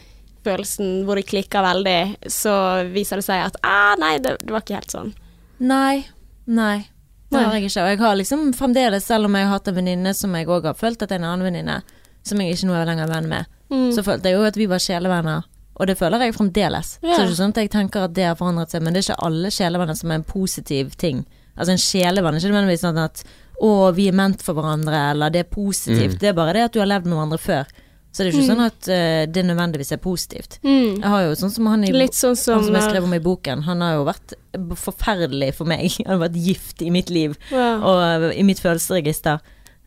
følelsen 0.44 1.04
hvor 1.06 1.16
det 1.16 1.26
klikker 1.30 1.62
veldig, 1.64 2.28
så 2.28 2.52
viser 2.92 3.16
det 3.22 3.24
seg 3.24 3.46
at 3.46 3.56
ah, 3.64 3.94
nei, 3.96 4.18
det, 4.18 4.36
det 4.42 4.52
var 4.52 4.60
ikke 4.64 4.80
helt 4.80 4.90
sånn. 4.92 5.14
Nei. 5.62 6.04
Nei. 6.46 6.84
Det 7.32 7.42
har 7.46 7.54
jeg 7.56 7.64
ikke. 7.70 7.82
Og 7.82 7.88
jeg 7.92 7.98
har 8.02 8.16
liksom 8.20 8.42
fremdeles, 8.54 9.04
selv 9.08 9.24
om 9.28 9.34
jeg 9.38 9.46
har 9.48 9.52
hatt 9.58 9.68
en 9.68 9.74
venninne 9.80 10.12
som 10.14 10.34
jeg 10.36 10.46
òg 10.46 10.64
har 10.70 10.74
følt 10.78 11.02
at 11.02 11.10
er 11.12 11.20
en 11.20 11.24
annen 11.30 11.46
venninne, 11.48 11.80
som 12.22 12.38
jeg 12.40 12.54
ikke 12.54 12.68
nå 12.70 12.74
er 12.78 12.86
lenger 12.86 13.08
venn 13.10 13.28
med, 13.28 13.46
Mm. 13.72 13.88
så 13.96 14.02
følte 14.04 14.28
jeg 14.28 14.36
jo 14.36 14.42
at 14.44 14.56
vi 14.60 14.66
var 14.68 14.78
sjelevenner. 14.84 15.44
Og 15.80 15.86
det 15.88 15.96
føler 15.96 16.20
jeg 16.20 16.34
fremdeles. 16.36 16.98
Ja. 17.02 17.14
Så 17.14 17.16
det 17.16 17.22
er 17.24 17.28
ikke 17.30 17.38
sånn 17.40 17.54
at 17.56 17.60
jeg 17.62 17.70
tenker 17.72 18.04
at 18.04 18.12
det 18.14 18.26
har 18.28 18.34
forandret 18.36 18.70
seg, 18.70 18.82
men 18.82 18.92
det 18.92 19.00
er 19.00 19.06
ikke 19.14 19.24
alle 19.26 19.48
sjelevenner 19.50 19.96
som 19.96 20.10
er 20.10 20.14
en 20.20 20.24
positiv 20.28 20.90
ting. 21.00 21.24
Altså 21.56 21.72
en 21.72 21.80
sjelevenn 21.80 22.34
er 22.36 22.40
ikke 22.42 22.52
nødvendigvis 22.52 22.84
sånn 22.84 23.00
at 23.00 23.22
å, 23.62 23.70
vi 23.96 24.08
er 24.08 24.12
ment 24.12 24.42
for 24.42 24.54
hverandre, 24.54 25.00
eller 25.14 25.30
det 25.32 25.40
er 25.46 25.48
positivt. 25.54 26.14
Mm. 26.14 26.20
Det 26.20 26.28
er 26.28 26.36
bare 26.36 26.52
det 26.52 26.62
at 26.66 26.72
du 26.76 26.80
har 26.80 26.86
levd 26.90 27.06
med 27.08 27.16
hverandre 27.16 27.38
før. 27.40 27.66
Så 28.12 28.18
det 28.22 28.26
er 28.26 28.32
jo 28.32 28.38
ikke 28.38 28.44
Mm. 28.44 28.52
sånn 28.52 28.66
at 28.66 28.88
uh, 28.92 29.32
det 29.32 29.44
nødvendigvis 29.48 29.92
er 29.92 29.96
positivt. 30.04 30.58
Mm. 30.62 31.00
Jeg 31.00 31.08
har 31.08 31.22
jo 31.24 31.32
sånn 31.34 31.50
som 31.50 31.66
han 31.66 31.84
i 31.84 31.92
sånn 32.12 32.36
som, 32.36 32.58
han 32.58 32.64
som 32.64 32.74
jeg 32.74 32.82
skrev 32.90 33.04
om 33.04 33.14
i 33.14 33.18
boken. 33.24 33.62
Han 33.64 33.80
har 33.80 33.94
jo 33.94 34.04
vært 34.04 34.34
forferdelig 34.76 35.54
for 35.54 35.64
meg. 35.64 35.88
Han 36.06 36.18
har 36.20 36.28
vært 36.28 36.36
gift 36.36 36.82
i 36.82 36.90
mitt 36.90 37.08
liv 37.10 37.36
ja. 37.50 37.78
og 37.80 38.02
eh, 38.32 38.38
i 38.38 38.44
mitt 38.44 38.60
følelsesregister. 38.60 39.40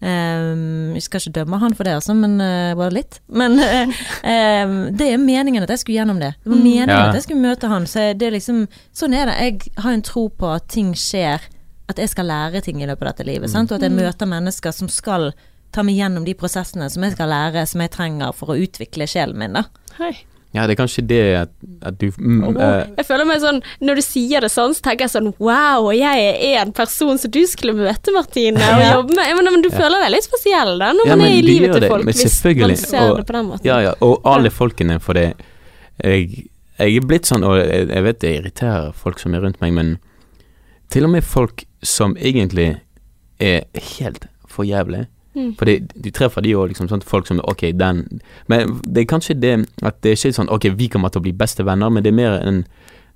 Um, 0.06 0.94
jeg 0.94 1.04
skal 1.06 1.22
ikke 1.24 1.36
dømme 1.40 1.58
han 1.62 1.74
for 1.74 1.88
det, 1.88 1.94
altså, 1.98 2.14
men 2.18 2.36
uh, 2.42 2.74
bare 2.78 2.94
litt. 2.94 3.20
Men 3.32 3.56
uh, 3.58 3.88
um, 4.34 4.76
det 4.96 5.08
er 5.14 5.22
meningen 5.22 5.64
at 5.66 5.72
jeg 5.74 5.82
skulle 5.84 6.00
gjennom 6.02 6.20
det. 6.22 6.34
Det 6.44 6.52
var 6.52 6.58
Mm. 6.60 6.64
meningen 6.66 6.90
Ja. 6.90 7.08
at 7.10 7.16
jeg 7.16 7.24
skulle 7.24 7.42
møte 7.46 7.70
han. 7.72 7.86
Så 7.90 8.12
det 8.18 8.28
er 8.28 8.36
liksom 8.36 8.68
Sånn 8.94 9.14
er 9.16 9.26
det. 9.32 9.36
Jeg 9.40 9.72
har 9.84 9.92
en 9.96 10.02
tro 10.06 10.28
på 10.30 10.52
at 10.56 10.68
ting 10.68 10.94
skjer, 10.94 11.42
at 11.90 11.98
jeg 12.02 12.10
skal 12.10 12.26
lære 12.26 12.62
ting 12.66 12.82
i 12.82 12.86
løpet 12.90 13.02
av 13.08 13.14
dette 13.16 13.26
livet. 13.28 13.50
Sant? 13.50 13.72
Og 13.72 13.76
at 13.78 13.82
jeg 13.88 13.92
Mm. 13.92 14.02
møter 14.04 14.26
mennesker 14.28 14.74
som 14.74 14.88
skal 14.90 15.32
ta 15.76 15.84
meg 15.86 15.98
gjennom 16.00 16.24
de 16.28 16.34
prosessene 16.40 16.88
som 16.92 17.04
jeg 17.06 17.16
skal 17.18 17.30
lære, 17.32 17.66
som 17.70 17.84
jeg 17.84 17.92
trenger 17.96 18.32
for 18.38 18.54
å 18.54 18.58
utvikle 18.60 19.08
sjelen 19.12 19.38
min, 19.42 19.58
da. 19.60 19.66
Hei. 20.00 20.14
Ja, 20.56 20.64
det 20.70 20.78
er 20.78 20.80
kanskje 20.80 21.04
det 21.04 21.18
at, 21.36 21.50
at 21.84 21.98
du 22.00 22.06
mm, 22.16 22.56
eh, 22.56 22.86
Jeg 22.96 23.06
føler 23.10 23.28
meg 23.28 23.42
sånn 23.44 23.58
Når 23.84 23.98
du 24.00 24.02
sier 24.06 24.40
det 24.46 24.48
sånn, 24.54 24.72
så 24.78 24.86
tenker 24.86 25.04
jeg 25.04 25.12
sånn 25.12 25.26
Wow, 25.44 25.90
jeg 25.92 26.30
er 26.32 26.62
en 26.62 26.72
person 26.78 27.20
som 27.20 27.34
du 27.34 27.42
skulle 27.52 27.74
møte, 27.76 28.14
Martine, 28.16 28.56
og 28.64 28.80
Ja. 28.86 28.94
jobbe 28.94 29.18
med. 29.18 29.34
Men, 29.36 29.50
men 29.58 29.66
du 29.66 29.68
føler 29.74 30.06
deg 30.06 30.14
litt 30.14 30.28
spesiell 30.30 30.78
da, 30.80 30.94
når 30.96 31.10
Ja, 31.12 31.18
man 31.20 31.28
er 31.28 31.36
i 31.36 31.42
livet 31.44 31.74
til 31.76 31.84
det, 31.84 31.90
folk, 31.92 32.08
hvis 32.08 32.24
man 32.24 32.76
ser 32.80 33.04
og- 33.10 33.20
det 33.20 33.26
på 33.28 33.36
den 33.36 33.50
måten. 33.50 33.68
Ja, 33.68 33.82
ja, 33.84 33.92
og 34.00 34.22
alle 34.32 34.48
Ja. 34.48 34.56
folkene, 34.56 34.96
for 35.04 35.20
det 35.20 35.26
jeg, 36.00 36.46
jeg 36.80 36.96
er 37.02 37.10
blitt 37.10 37.28
sånn, 37.28 37.44
og 37.48 37.58
jeg, 37.60 37.90
jeg 37.92 38.04
vet 38.08 38.20
det 38.24 38.32
irriterer 38.40 38.96
folk 38.96 39.20
som 39.20 39.36
er 39.36 39.44
rundt 39.44 39.60
meg, 39.64 39.74
men 39.76 39.92
til 40.92 41.04
og 41.04 41.12
med 41.18 41.24
folk 41.28 41.66
som 41.84 42.16
egentlig 42.16 42.78
er 43.44 43.66
helt 43.98 44.30
for 44.48 44.64
jævlig 44.64 45.08
Mm. 45.36 45.50
For 45.60 45.68
du 45.68 46.10
treffer 46.16 46.42
de 46.46 46.54
òg, 46.56 46.70
liksom, 46.72 46.88
sånn, 46.88 47.02
folk 47.04 47.28
som 47.28 47.42
Ok, 47.44 47.66
den 47.76 48.22
Men 48.48 48.78
det 48.88 49.02
er 49.02 49.08
kanskje 49.12 49.36
det 49.36 49.54
at 49.84 49.98
det 50.02 50.14
er 50.14 50.16
ikke 50.16 50.38
sånn 50.38 50.50
Ok, 50.50 50.70
vi 50.80 50.88
kommer 50.88 51.12
til 51.12 51.20
å 51.20 51.26
bli 51.26 51.34
beste 51.36 51.66
venner, 51.68 51.90
men 51.92 52.04
det 52.04 52.14
er 52.14 52.16
mer 52.16 52.38
en 52.40 52.62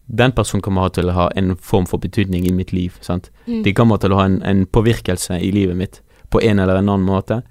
Den 0.09 0.31
personen 0.35 0.61
kommer 0.61 0.89
til 0.89 1.07
å 1.07 1.13
ha 1.15 1.29
en 1.39 1.55
form 1.55 1.85
for 1.87 1.97
betydning 2.01 2.47
i 2.47 2.51
mitt 2.51 2.73
liv. 2.73 2.97
sant? 2.99 3.29
Mm. 3.47 3.63
De 3.63 3.73
kommer 3.73 3.97
til 3.97 4.11
å 4.11 4.17
ha 4.19 4.25
en, 4.25 4.41
en 4.43 4.65
påvirkelse 4.65 5.37
i 5.39 5.51
livet 5.53 5.77
mitt 5.77 6.01
på 6.29 6.41
en 6.41 6.59
eller 6.59 6.75
en 6.79 6.89
annen 6.89 7.05
måte. 7.05 7.41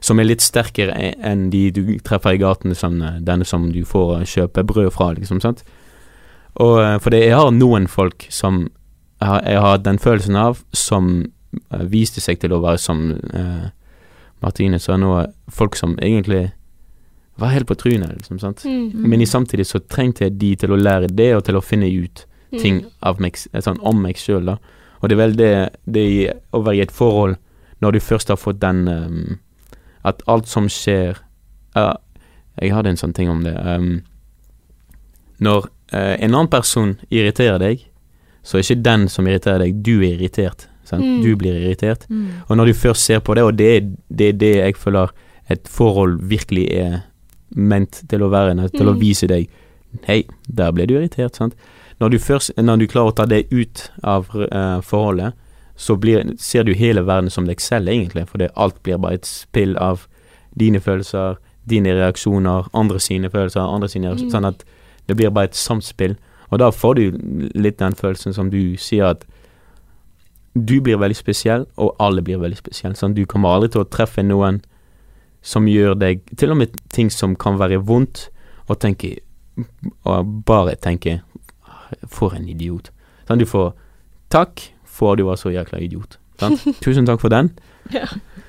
Som 0.00 0.18
er 0.18 0.24
litt 0.24 0.42
sterkere 0.42 0.90
e- 0.98 1.14
enn 1.22 1.50
de 1.50 1.70
du 1.70 1.98
treffer 2.02 2.34
i 2.34 2.40
gaten, 2.42 2.74
som 2.74 3.00
eh, 3.02 3.20
denne 3.20 3.44
som 3.46 3.70
du 3.72 3.84
får 3.84 4.24
kjøpe 4.26 4.64
brød 4.66 4.90
fra, 4.92 5.12
liksom. 5.14 5.40
sant? 5.40 5.62
Og 6.58 6.80
eh, 6.82 6.98
For 6.98 7.10
det, 7.10 7.24
jeg 7.28 7.36
har 7.38 7.50
noen 7.54 7.86
folk 7.86 8.26
som 8.28 8.64
jeg 9.20 9.28
har, 9.28 9.42
jeg 9.46 9.60
har 9.60 9.78
den 9.78 9.98
følelsen 9.98 10.36
av, 10.36 10.64
som 10.72 11.26
eh, 11.70 11.84
viste 11.86 12.20
seg 12.20 12.40
til 12.40 12.52
å 12.56 12.62
være 12.64 12.78
som 12.80 13.12
eh, 13.32 13.68
Martine 14.42 14.78
sa 14.80 14.96
nå, 14.96 15.26
folk 15.48 15.76
som 15.76 15.98
egentlig 16.00 16.50
var 17.40 17.48
helt 17.54 17.68
på 17.68 17.74
trynet, 17.74 18.12
liksom. 18.16 18.38
sant? 18.38 18.64
Mm. 18.64 18.90
Men 18.94 19.20
i 19.20 19.26
samtidig 19.26 19.66
så 19.66 19.80
trengte 19.80 20.26
jeg 20.26 20.38
de 20.40 20.54
til 20.56 20.72
å 20.74 20.78
lære 20.80 21.08
det, 21.08 21.30
og 21.36 21.44
til 21.44 21.56
å 21.56 21.64
finne 21.64 21.88
ut 21.88 22.26
ting 22.50 22.80
Mm. 22.80 22.90
av 23.00 23.20
meg, 23.20 23.36
sånn, 23.36 23.78
om 23.80 24.02
meg 24.02 24.16
sjøl, 24.16 24.44
da. 24.44 24.56
Og 25.00 25.08
det 25.08 25.14
er 25.14 25.20
vel 25.20 25.36
det, 25.36 25.52
det 25.86 26.00
i, 26.00 26.28
å 26.52 26.62
være 26.62 26.76
i 26.76 26.82
et 26.82 26.92
forhold 26.92 27.36
når 27.80 27.92
du 27.92 28.00
først 28.00 28.28
har 28.28 28.36
fått 28.36 28.60
den 28.60 28.88
um, 28.88 29.38
At 30.04 30.22
alt 30.26 30.48
som 30.48 30.68
skjer 30.68 31.16
ja, 31.74 31.96
Jeg 32.60 32.72
hadde 32.72 32.90
en 32.90 32.96
sånn 33.00 33.14
ting 33.16 33.30
om 33.30 33.42
det. 33.44 33.54
Um, 33.56 34.02
når 35.40 35.68
uh, 35.94 36.16
en 36.20 36.34
annen 36.34 36.48
person 36.48 36.98
irriterer 37.10 37.58
deg, 37.58 37.86
så 38.42 38.58
er 38.58 38.64
ikke 38.64 38.82
den 38.84 39.08
som 39.08 39.26
irriterer 39.28 39.58
deg, 39.64 39.80
du 39.84 40.00
er 40.00 40.18
irritert. 40.18 40.68
Mm. 40.98 41.22
Du 41.22 41.36
blir 41.36 41.52
irritert. 41.54 42.06
Mm. 42.08 42.28
Og 42.48 42.56
når 42.56 42.64
du 42.66 42.72
først 42.74 43.04
ser 43.04 43.18
på 43.20 43.34
det, 43.34 43.42
og 43.44 43.56
det 43.58 43.76
er 43.76 43.80
det, 44.10 44.38
det 44.40 44.56
jeg 44.56 44.76
føler 44.76 45.08
et 45.50 45.68
forhold 45.68 46.18
virkelig 46.22 46.68
er 46.72 47.00
ment 47.56 48.02
til 48.08 48.22
å 48.22 48.28
være, 48.30 48.68
til 48.70 48.86
å 48.88 48.94
Mm. 48.94 49.00
vise 49.00 49.26
deg 49.26 49.48
Hei, 50.06 50.22
der 50.46 50.70
ble 50.70 50.86
du 50.86 50.94
irritert, 50.94 51.34
sant. 51.36 51.54
Når 52.00 52.08
du 52.10 52.18
først 52.18 52.52
Når 52.56 52.76
du 52.78 52.86
klarer 52.86 53.10
å 53.10 53.14
ta 53.14 53.24
det 53.26 53.46
ut 53.52 53.90
av 54.04 54.28
uh, 54.34 54.80
forholdet, 54.80 55.32
så 55.76 55.96
blir, 55.96 56.34
ser 56.38 56.62
du 56.62 56.72
hele 56.74 57.02
verden 57.06 57.30
som 57.30 57.44
deg 57.46 57.58
selv, 57.60 57.88
egentlig, 57.88 58.28
for 58.28 58.38
det, 58.38 58.50
alt 58.56 58.82
blir 58.82 58.98
bare 58.98 59.14
et 59.14 59.26
spill 59.26 59.76
av 59.78 60.06
dine 60.58 60.78
følelser, 60.80 61.36
dine 61.66 61.88
reaksjoner, 61.94 62.68
andre 62.74 63.00
sine 63.00 63.30
følelser, 63.30 63.60
andre 63.60 63.88
sine 63.88 64.08
reaksjoner, 64.08 64.30
Mm. 64.30 64.32
sånn 64.32 64.46
at 64.48 64.64
det 65.08 65.16
blir 65.16 65.30
bare 65.30 65.44
et 65.44 65.54
samspill. 65.56 66.16
Og 66.52 66.58
da 66.58 66.70
får 66.70 66.94
du 66.94 67.50
litt 67.54 67.78
den 67.78 67.92
følelsen 67.94 68.32
som 68.34 68.50
du 68.50 68.76
sier, 68.76 69.04
at 69.10 69.24
du 70.54 70.80
blir 70.82 70.98
veldig 70.98 71.16
spesiell, 71.16 71.66
og 71.78 71.94
alle 72.02 72.22
blir 72.26 72.40
veldig 72.42 72.58
spesielle. 72.58 72.98
Sånn, 72.98 73.14
du 73.14 73.22
kommer 73.30 73.54
aldri 73.54 73.70
til 73.74 73.84
å 73.84 73.88
treffe 73.90 74.24
noen 74.26 74.60
som 75.42 75.68
gjør 75.70 75.94
deg 75.96 76.20
Til 76.36 76.52
og 76.52 76.58
med 76.60 76.74
ting 76.92 77.08
som 77.08 77.32
kan 77.38 77.56
være 77.56 77.78
vondt, 77.80 78.26
og 78.68 78.76
tenke 78.82 79.14
Og 80.04 80.32
bare 80.46 80.74
tenke 80.76 81.20
For 82.12 82.36
en 82.36 82.48
idiot. 82.48 82.90
Sånn, 83.28 83.40
du 83.40 83.46
får 83.48 83.72
Takk 84.30 84.66
for 84.84 85.14
at 85.14 85.18
du 85.18 85.24
var 85.26 85.38
så 85.40 85.50
jækla 85.50 85.80
idiot. 85.82 86.18
Sant? 86.38 86.60
Tusen 86.84 87.06
takk 87.08 87.22
for 87.22 87.32
den. 87.32 87.48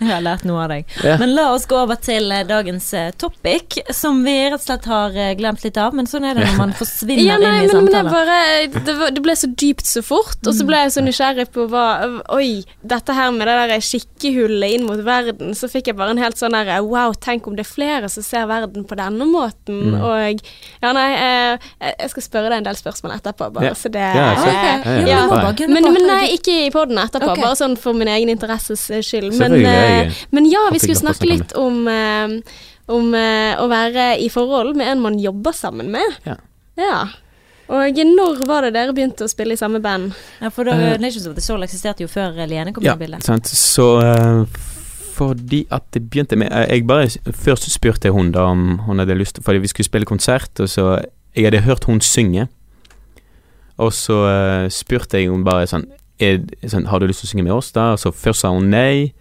Jeg 0.08 0.12
har 0.16 0.24
lært 0.26 0.44
noe 0.50 0.64
av 0.64 0.70
deg. 0.74 0.86
Ja. 1.06 1.16
Men 1.22 1.36
la 1.38 1.48
oss 1.54 1.68
gå 1.70 1.78
over 1.78 2.00
til 2.02 2.32
eh, 2.34 2.44
dagens 2.50 2.88
eh, 2.98 3.12
topic, 3.22 3.78
som 3.94 4.24
vi 4.26 4.34
rett 4.50 4.58
og 4.60 4.66
slett 4.66 4.88
har 4.90 5.16
eh, 5.16 5.34
glemt 5.40 5.64
litt 5.66 5.78
av. 5.78 5.94
Men 5.98 6.10
sånn 6.10 6.26
er 6.26 6.36
det 6.40 6.48
når 6.50 6.58
man 6.58 6.74
forsvinner 6.82 7.24
Ja, 7.24 7.38
nei, 7.42 7.54
inn 7.66 7.70
i 7.70 7.74
men, 7.74 7.86
men 7.86 7.92
det 7.92 8.02
samtaler. 8.02 8.12
bare 8.12 8.84
det, 8.88 8.96
var, 9.00 9.14
det 9.16 9.24
ble 9.26 9.36
så 9.38 9.50
dypt 9.62 9.86
så 9.88 10.02
fort, 10.06 10.40
og 10.48 10.54
så 10.58 10.66
ble 10.68 10.82
jeg 10.86 10.96
så 10.98 11.04
nysgjerrig 11.06 11.48
på 11.54 11.68
hva 11.72 11.86
Oi, 12.34 12.64
dette 12.82 13.14
her 13.16 13.32
med 13.36 13.48
det 13.48 13.56
der 13.72 13.84
skikkehullet 13.86 14.78
inn 14.78 14.86
mot 14.88 15.00
verden, 15.06 15.54
så 15.58 15.70
fikk 15.72 15.92
jeg 15.92 15.98
bare 16.00 16.16
en 16.16 16.22
helt 16.22 16.40
sånn 16.40 16.56
der 16.58 16.72
Wow, 16.82 17.14
tenk 17.22 17.46
om 17.48 17.56
det 17.58 17.66
er 17.68 17.70
flere 17.72 18.10
som 18.12 18.26
ser 18.26 18.48
verden 18.50 18.86
på 18.90 18.98
denne 19.00 19.28
måten, 19.30 19.80
Mm. 19.82 19.96
og 20.04 20.42
Ja, 20.82 20.92
nei, 20.94 21.06
jeg, 21.14 21.60
jeg 22.02 22.10
skal 22.12 22.24
spørre 22.26 22.50
deg 22.52 22.58
en 22.62 22.68
del 22.68 22.78
spørsmål 22.80 23.14
etterpå, 23.16 23.48
bare 23.56 23.70
Ja. 23.70 23.74
så 23.78 23.90
det 23.94 24.02
Ja, 24.02 24.26
eh, 24.34 25.08
ja, 25.08 25.22
Men, 25.70 25.88
men 25.94 26.06
nei, 26.08 26.34
ikke 26.36 26.56
i 26.66 26.72
poden 26.74 26.98
etterpå, 27.02 27.32
okay. 27.34 27.44
bare 27.44 27.58
sånn 27.60 27.78
for 27.80 27.94
min 27.98 28.10
egen 28.12 28.30
interesses 28.34 28.84
skyld. 29.06 29.32
Men, 29.40 29.56
jeg 29.92 30.12
eh, 30.12 30.22
men 30.36 30.48
ja, 30.50 30.68
vi 30.74 30.82
skulle 30.84 31.00
snakke 31.00 31.22
snakke 31.22 31.34
litt 31.34 31.56
om, 31.60 31.82
eh, 31.88 32.62
om 32.92 33.12
eh, 33.18 33.60
å 33.62 33.68
være 33.72 34.14
i 34.24 34.30
forhold 34.34 34.76
med 34.80 34.94
en 34.94 35.04
man 35.04 35.20
jobber 35.22 35.56
sammen 35.56 35.92
med. 35.94 36.22
Ja. 36.28 36.38
Ja. 36.80 37.02
Og 37.72 37.96
når 38.04 38.42
var 38.50 38.66
det 38.66 38.74
dere 38.76 38.92
begynte 38.96 39.24
å 39.24 39.32
spille 39.32 39.56
i 39.56 39.60
samme 39.60 39.80
band? 39.84 40.12
Ja, 40.42 40.50
for 40.52 40.68
da, 40.68 40.76
uh, 40.76 40.98
Nations 41.00 41.28
of 41.30 41.38
the 41.38 41.44
Soul 41.44 41.64
eksisterte 41.64 42.04
jo 42.04 42.10
før 42.12 42.36
Lene 42.44 42.74
kom 42.76 42.84
Ja, 42.84 42.98
inn 42.98 43.00
i 43.00 43.06
bildet. 43.06 43.24
sant. 43.24 43.48
Så 43.48 43.86
uh, 44.04 44.44
fordi 45.16 45.66
at 45.72 45.86
det 45.94 46.02
begynte 46.10 46.36
med 46.40 46.52
Jeg 46.52 46.88
bare 46.88 47.08
Først 47.32 47.70
spurte 47.72 48.10
jeg 48.10 48.16
hun 48.16 48.32
da 48.32 48.50
om 48.52 48.80
hun 48.88 49.00
hadde 49.00 49.16
lyst 49.16 49.40
Fordi 49.44 49.60
vi 49.60 49.68
skulle 49.72 49.88
spille 49.88 50.06
konsert, 50.10 50.52
og 50.60 50.70
så 50.70 51.00
Jeg 51.36 51.46
hadde 51.48 51.64
hørt 51.64 51.88
hun 51.88 52.02
synge. 52.02 52.48
Og 53.78 53.94
så 53.94 54.20
uh, 54.20 54.70
spurte 54.70 55.18
jeg 55.18 55.32
hun 55.32 55.46
bare 55.48 55.68
sånn, 55.68 55.88
er, 56.20 56.42
sånn 56.68 56.90
Har 56.92 57.00
du 57.00 57.08
lyst 57.08 57.24
til 57.24 57.30
å 57.30 57.32
synge 57.32 57.48
med 57.48 57.56
oss, 57.56 57.72
da? 57.72 57.94
Og 57.96 58.04
så 58.04 58.12
først 58.12 58.44
sa 58.44 58.52
hun 58.52 58.68
nei. 58.74 59.14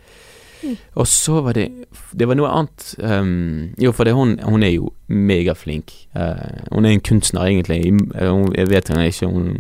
Og 0.94 1.06
så 1.08 1.40
var 1.40 1.56
det 1.56 1.68
Det 2.12 2.28
var 2.28 2.36
noe 2.38 2.50
annet 2.52 2.94
um, 2.98 3.72
Jo, 3.80 3.92
for 3.96 4.04
det, 4.04 4.14
hun, 4.14 4.36
hun 4.44 4.62
er 4.62 4.74
jo 4.74 4.92
megaflink. 5.08 5.92
Uh, 6.14 6.64
hun 6.70 6.86
er 6.86 6.94
en 6.94 7.04
kunstner, 7.04 7.48
egentlig. 7.48 7.80
Hun, 7.90 8.50
jeg 8.54 8.70
vet 8.70 8.88
henne 8.92 9.06
ikke 9.10 9.26
hun, 9.30 9.52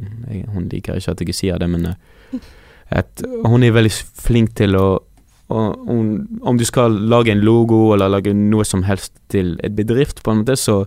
hun 0.54 0.68
liker 0.70 0.98
ikke 0.98 1.14
at 1.16 1.22
jeg 1.26 1.34
sier 1.34 1.58
det, 1.58 1.70
men 1.70 1.92
uh, 1.92 3.04
hun 3.46 3.62
er 3.62 3.74
veldig 3.74 3.92
flink 3.92 4.56
til 4.58 4.76
å 4.78 4.88
hun, 5.50 6.28
Om 6.42 6.58
du 6.58 6.64
skal 6.64 6.94
lage 7.10 7.32
en 7.32 7.40
logo 7.42 7.92
eller 7.94 8.12
lage 8.12 8.34
noe 8.34 8.64
som 8.64 8.84
helst 8.86 9.16
til 9.28 9.56
et 9.64 9.74
bedrift, 9.74 10.22
på 10.22 10.30
en 10.30 10.44
måte, 10.44 10.56
så 10.56 10.84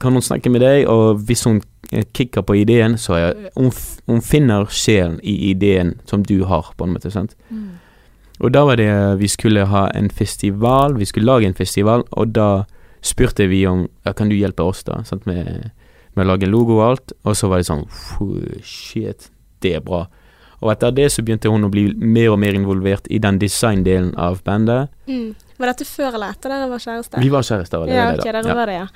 kan 0.00 0.12
hun 0.12 0.22
snakke 0.22 0.50
med 0.50 0.62
deg, 0.62 0.86
og 0.86 1.22
hvis 1.26 1.44
hun 1.44 1.60
eh, 1.92 2.04
kicker 2.14 2.42
på 2.46 2.54
ideen, 2.60 2.96
så 2.98 3.14
er 3.18 3.32
hun, 3.56 3.72
hun 4.06 4.22
finner 4.22 4.66
sjelen 4.70 5.18
i 5.22 5.50
ideen 5.50 5.96
som 6.06 6.24
du 6.24 6.44
har, 6.44 6.72
på 6.76 6.86
en 6.86 6.94
måte. 6.94 7.10
sant? 7.10 7.34
Mm. 7.50 7.78
Og 8.40 8.52
da 8.54 8.64
var 8.64 8.76
det 8.76 8.88
Vi 9.18 9.28
skulle 9.28 9.64
ha 9.66 9.88
en 9.94 10.08
festival, 10.10 10.94
vi 10.98 11.04
skulle 11.04 11.26
lage 11.26 11.46
en 11.46 11.54
festival, 11.58 12.04
og 12.12 12.32
da 12.32 12.64
spurte 13.02 13.46
vi 13.48 13.64
om 13.66 13.88
ja, 14.04 14.12
Kan 14.12 14.28
du 14.28 14.36
hjelpe 14.36 14.62
oss, 14.62 14.84
da? 14.84 15.02
Sant? 15.04 15.26
Med, 15.26 15.70
med 16.14 16.26
å 16.26 16.28
lage 16.32 16.46
logo 16.50 16.78
og 16.78 16.84
alt. 16.90 17.12
Og 17.24 17.36
så 17.36 17.48
var 17.50 17.58
det 17.58 17.66
sånn 17.66 17.84
Shit, 18.62 19.30
det 19.62 19.74
er 19.78 19.80
bra. 19.84 20.06
Og 20.60 20.72
etter 20.72 20.90
det 20.90 21.10
så 21.14 21.22
begynte 21.22 21.50
hun 21.52 21.66
å 21.68 21.70
bli 21.70 21.84
mer 21.94 22.32
og 22.32 22.40
mer 22.42 22.56
involvert 22.58 23.06
i 23.14 23.20
den 23.22 23.38
designdelen 23.38 24.10
av 24.18 24.40
bandet. 24.46 24.88
Var 25.06 25.70
dette 25.70 25.86
før 25.86 26.16
eller 26.18 26.34
etter 26.34 26.50
dere 26.50 26.66
var 26.70 26.82
kjærester? 26.82 27.22
Vi 27.22 27.30
var 27.30 27.46
kjærester. 27.46 27.84
det 27.86 27.94
ja, 27.94 28.08
det 28.10 28.18
ok, 28.18 28.24
da. 28.24 28.32
dere 28.32 28.48
Ja. 28.48 28.54
var 28.58 28.66
det, 28.66 28.74
ja. 28.80 28.88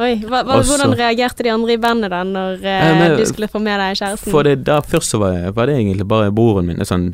Oi, 0.00 0.14
hva, 0.24 0.38
hva, 0.42 0.56
Også, 0.56 0.72
hvordan 0.72 0.94
reagerte 0.96 1.44
de 1.44 1.50
andre 1.52 1.74
i 1.74 1.76
bandet 1.76 2.10
da, 2.10 2.22
når 2.24 2.64
eh, 2.64 2.86
Eh, 2.88 2.94
men- 2.98 3.18
du 3.20 3.26
skulle 3.28 3.48
få 3.48 3.60
med 3.60 3.78
deg 3.78 3.96
kjæresten? 4.00 4.30
For 4.32 4.42
det 4.42 4.64
da 4.64 4.80
først 4.80 5.10
så 5.12 5.18
var, 5.20 5.52
var 5.52 5.66
det 5.66 5.76
egentlig 5.76 6.08
bare 6.08 6.30
broren 6.32 6.66
min. 6.66 6.78
Sånn, 6.78 7.12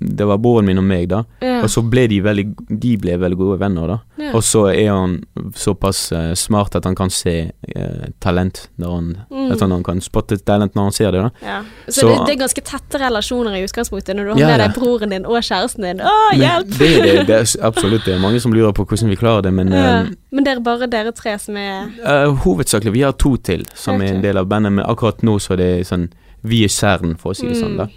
det 0.00 0.24
var 0.24 0.38
broren 0.40 0.64
min 0.64 0.78
og 0.80 0.84
meg, 0.88 1.08
da. 1.10 1.18
ja. 1.44 1.58
Og 1.60 1.68
så 1.68 1.82
ble 1.84 2.06
de 2.08 2.22
veldig 2.24 2.44
De 2.80 2.94
ble 2.96 3.18
veldig 3.20 3.36
gode 3.36 3.58
venner, 3.60 3.86
da. 3.90 3.96
ja. 4.16 4.30
Og 4.38 4.40
så 4.42 4.62
er 4.72 4.86
han 4.88 5.18
såpass 5.54 6.06
uh, 6.16 6.30
smart 6.34 6.74
at 6.78 6.86
han 6.88 6.94
kan 6.96 7.10
se 7.12 7.34
uh, 7.76 8.06
talent 8.20 8.68
når 8.80 8.94
han 8.96 9.10
Mm. 9.30 9.52
At 9.52 9.60
han 9.60 9.82
kan 9.82 10.00
spotte 10.00 10.36
talent 10.46 10.74
når 10.74 10.82
han 10.88 10.92
ser 10.92 11.10
det, 11.12 11.20
da. 11.22 11.30
ja. 11.44 11.58
Så, 11.88 12.00
så- 12.00 12.08
det, 12.08 12.16
det 12.26 12.32
er 12.34 12.38
ganske 12.44 12.62
tette 12.64 12.98
relasjoner 13.02 13.54
i 13.58 13.62
utgangspunktet 13.66 14.16
når 14.16 14.24
du 14.24 14.30
har 14.30 14.40
med 14.40 14.60
deg 14.62 14.74
broren 14.78 15.10
din 15.14 15.26
og 15.26 15.36
kjæresten 15.42 15.84
din. 15.86 16.00
Å, 16.00 16.14
hjelp! 16.38 16.72
Det, 16.78 16.90
det, 17.04 17.14
det 17.28 17.36
er 17.40 17.66
absolutt 17.66 18.04
det 18.06 18.14
er 18.14 18.22
mange 18.22 18.40
som 18.40 18.52
lurer 18.54 18.72
på 18.76 18.84
hvordan 18.86 19.10
vi 19.12 19.18
klarer 19.20 19.42
det, 19.46 19.52
men 19.56 19.72
eh, 19.72 20.10
Men 20.30 20.44
det 20.46 20.52
er 20.54 20.60
bare 20.64 20.86
dere 20.90 21.12
tre 21.16 21.36
som 21.42 21.56
er 21.56 22.30
hovedsakelig 22.44 22.92
Vi 22.94 23.02
har 23.04 23.12
to 23.18 23.34
til 23.36 23.66
som 23.74 24.00
er 24.00 24.14
en 24.16 24.22
del 24.24 24.38
av 24.40 24.46
bandet, 24.50 24.72
men 24.78 24.84
akkurat 24.86 25.22
nå 25.26 25.38
så 25.42 25.54
er 25.56 25.62
det 25.62 25.70
sånn 25.90 26.08
Vi 26.42 26.62
er 26.64 26.72
kjernen, 26.72 27.16
for 27.20 27.32
å 27.34 27.36
si 27.36 27.48
det 27.50 27.58
sånn, 27.60 27.76
da. 27.80 27.88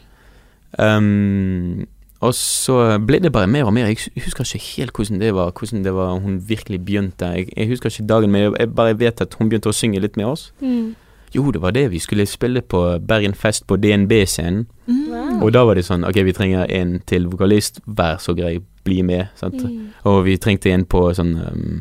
Um, 0.77 1.85
og 2.23 2.33
så 2.37 2.75
ble 3.03 3.19
det 3.23 3.31
bare 3.35 3.49
mer 3.51 3.67
og 3.67 3.73
mer. 3.75 3.89
Jeg 3.91 4.23
husker 4.25 4.47
ikke 4.47 4.65
helt 4.77 4.95
hvordan 4.95 5.19
det 5.21 5.31
var 5.35 5.51
Hvordan 5.51 5.83
det 5.85 5.93
var 5.93 6.17
hun 6.23 6.39
virkelig 6.47 6.79
begynte. 6.85 7.25
Jeg, 7.35 7.49
jeg 7.57 7.67
husker 7.67 7.89
ikke 7.91 8.07
dagen, 8.07 8.31
men 8.31 8.41
jeg, 8.47 8.69
bare 8.75 8.99
vet 8.99 9.21
at 9.21 9.35
hun 9.39 9.49
begynte 9.51 9.71
å 9.71 9.75
synge 9.75 10.01
litt 10.03 10.17
med 10.19 10.29
oss. 10.31 10.51
mm. 10.61 10.95
Jo, 11.33 11.47
det 11.51 11.61
var 11.63 11.71
det. 11.73 11.87
Vi 11.89 11.97
skulle 11.99 12.25
spille 12.29 12.61
på 12.61 12.79
Bergen 13.07 13.33
Fest 13.33 13.63
på 13.67 13.75
DNB-scenen. 13.81 14.67
Mm. 14.85 15.41
Og 15.41 15.49
da 15.55 15.63
var 15.65 15.73
det 15.73 15.85
sånn 15.87 16.05
Ok, 16.05 16.19
vi 16.27 16.33
trenger 16.37 16.69
en 16.69 16.99
til 17.09 17.25
vokalist. 17.31 17.79
Vær 17.89 18.19
så 18.21 18.35
grei, 18.37 18.59
bli 18.85 18.99
med. 19.01 19.31
Sant? 19.39 19.57
Mm. 19.63 19.87
Og 20.11 20.19
vi 20.27 20.37
trengte 20.37 20.69
en 20.69 20.85
på 20.85 21.01
sånn 21.17 21.33
um, 21.41 21.79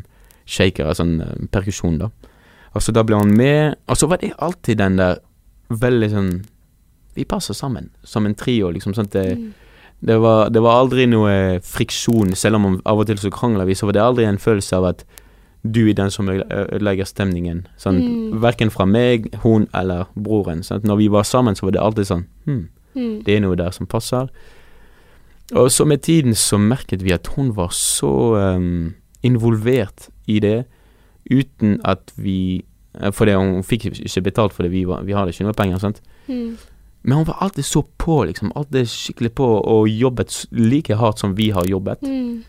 shaker, 0.49 0.89
sånn 0.97 1.19
um, 1.21 1.45
perkusjon, 1.53 1.99
da. 2.01 2.09
Og 2.73 2.81
så 2.81 2.95
da 2.97 3.03
ble 3.05 3.19
han 3.21 3.35
med. 3.37 3.77
Og 3.85 3.99
så 4.01 4.09
var 4.09 4.23
det 4.23 4.33
alltid 4.41 4.81
den 4.81 4.97
der 4.97 5.21
veldig 5.69 6.09
sånn 6.15 6.33
Vi 7.13 7.27
passer 7.29 7.53
sammen, 7.53 7.91
som 8.01 8.25
en 8.25 8.33
trio, 8.33 8.71
liksom. 8.73 8.97
At 8.97 9.13
det, 9.13 9.37
Mm. 9.37 9.51
Det, 10.03 10.17
var, 10.19 10.49
det 10.51 10.61
var 10.61 10.81
aldri 10.83 11.05
noe 11.07 11.59
friksjon, 11.63 12.33
selv 12.35 12.55
om 12.59 12.79
av 12.85 12.99
og 12.99 13.07
til 13.07 13.17
så 13.21 13.31
krangler 13.31 13.65
vi, 13.69 13.75
så 13.79 13.87
var 13.87 13.95
det 13.97 14.01
aldri 14.03 14.25
en 14.27 14.37
følelse 14.41 14.75
av 14.75 14.89
at 14.91 15.05
du 15.63 15.85
er 15.87 15.93
den 15.95 16.11
som 16.11 16.27
ødelegger 16.27 17.07
stemningen. 17.07 17.61
Sånn, 17.79 18.01
Mm. 18.03 18.41
Verken 18.43 18.69
fra 18.73 18.83
meg, 18.85 19.29
hun 19.45 19.67
eller 19.73 20.09
broren. 20.15 20.63
Sant? 20.63 20.83
Når 20.83 20.97
vi 20.99 21.07
var 21.07 21.23
sammen, 21.23 21.55
så 21.55 21.63
var 21.69 21.71
det 21.71 21.81
alltid 21.81 22.05
sånn 22.09 22.25
hm, 22.45 22.67
Mm. 22.95 23.23
det 23.23 23.35
er 23.37 23.39
noe 23.45 23.55
der 23.55 23.71
som 23.71 23.87
passer. 23.87 24.27
Og 25.53 25.69
så 25.71 25.85
med 25.87 26.01
tiden 26.01 26.33
så 26.35 26.57
merket 26.59 27.01
vi 27.03 27.13
at 27.13 27.27
hun 27.35 27.53
var 27.55 27.69
så 27.71 28.11
um, 28.57 28.93
involvert 29.23 30.09
i 30.27 30.39
det, 30.39 30.65
uten 31.31 31.79
at 31.85 32.11
vi 32.17 32.63
eh, 32.99 33.11
For 33.11 33.25
det, 33.25 33.35
hun 33.37 33.63
fikk 33.63 33.85
ikke 33.93 34.21
betalt 34.23 34.53
for 34.53 34.63
det, 34.63 34.71
vi, 34.71 34.83
var, 34.85 35.03
vi 35.03 35.13
hadde 35.15 35.31
ikke 35.31 35.45
noe 35.47 35.53
penger. 35.57 35.79
sant? 35.79 36.01
Mm. 36.27 36.57
Men 37.03 37.17
hun 37.17 37.25
var 37.27 37.41
alltid 37.43 37.65
så 37.65 37.83
på, 37.97 38.23
liksom. 38.23 38.51
Alltid 38.55 38.87
skikkelig 38.89 39.33
på, 39.35 39.45
og 39.45 39.89
jobbet 39.89 40.45
like 40.51 40.95
hardt 40.95 41.19
som 41.19 41.35
vi 41.35 41.49
har 41.51 41.67
jobbet. 41.67 42.01
Mm. 42.01 42.43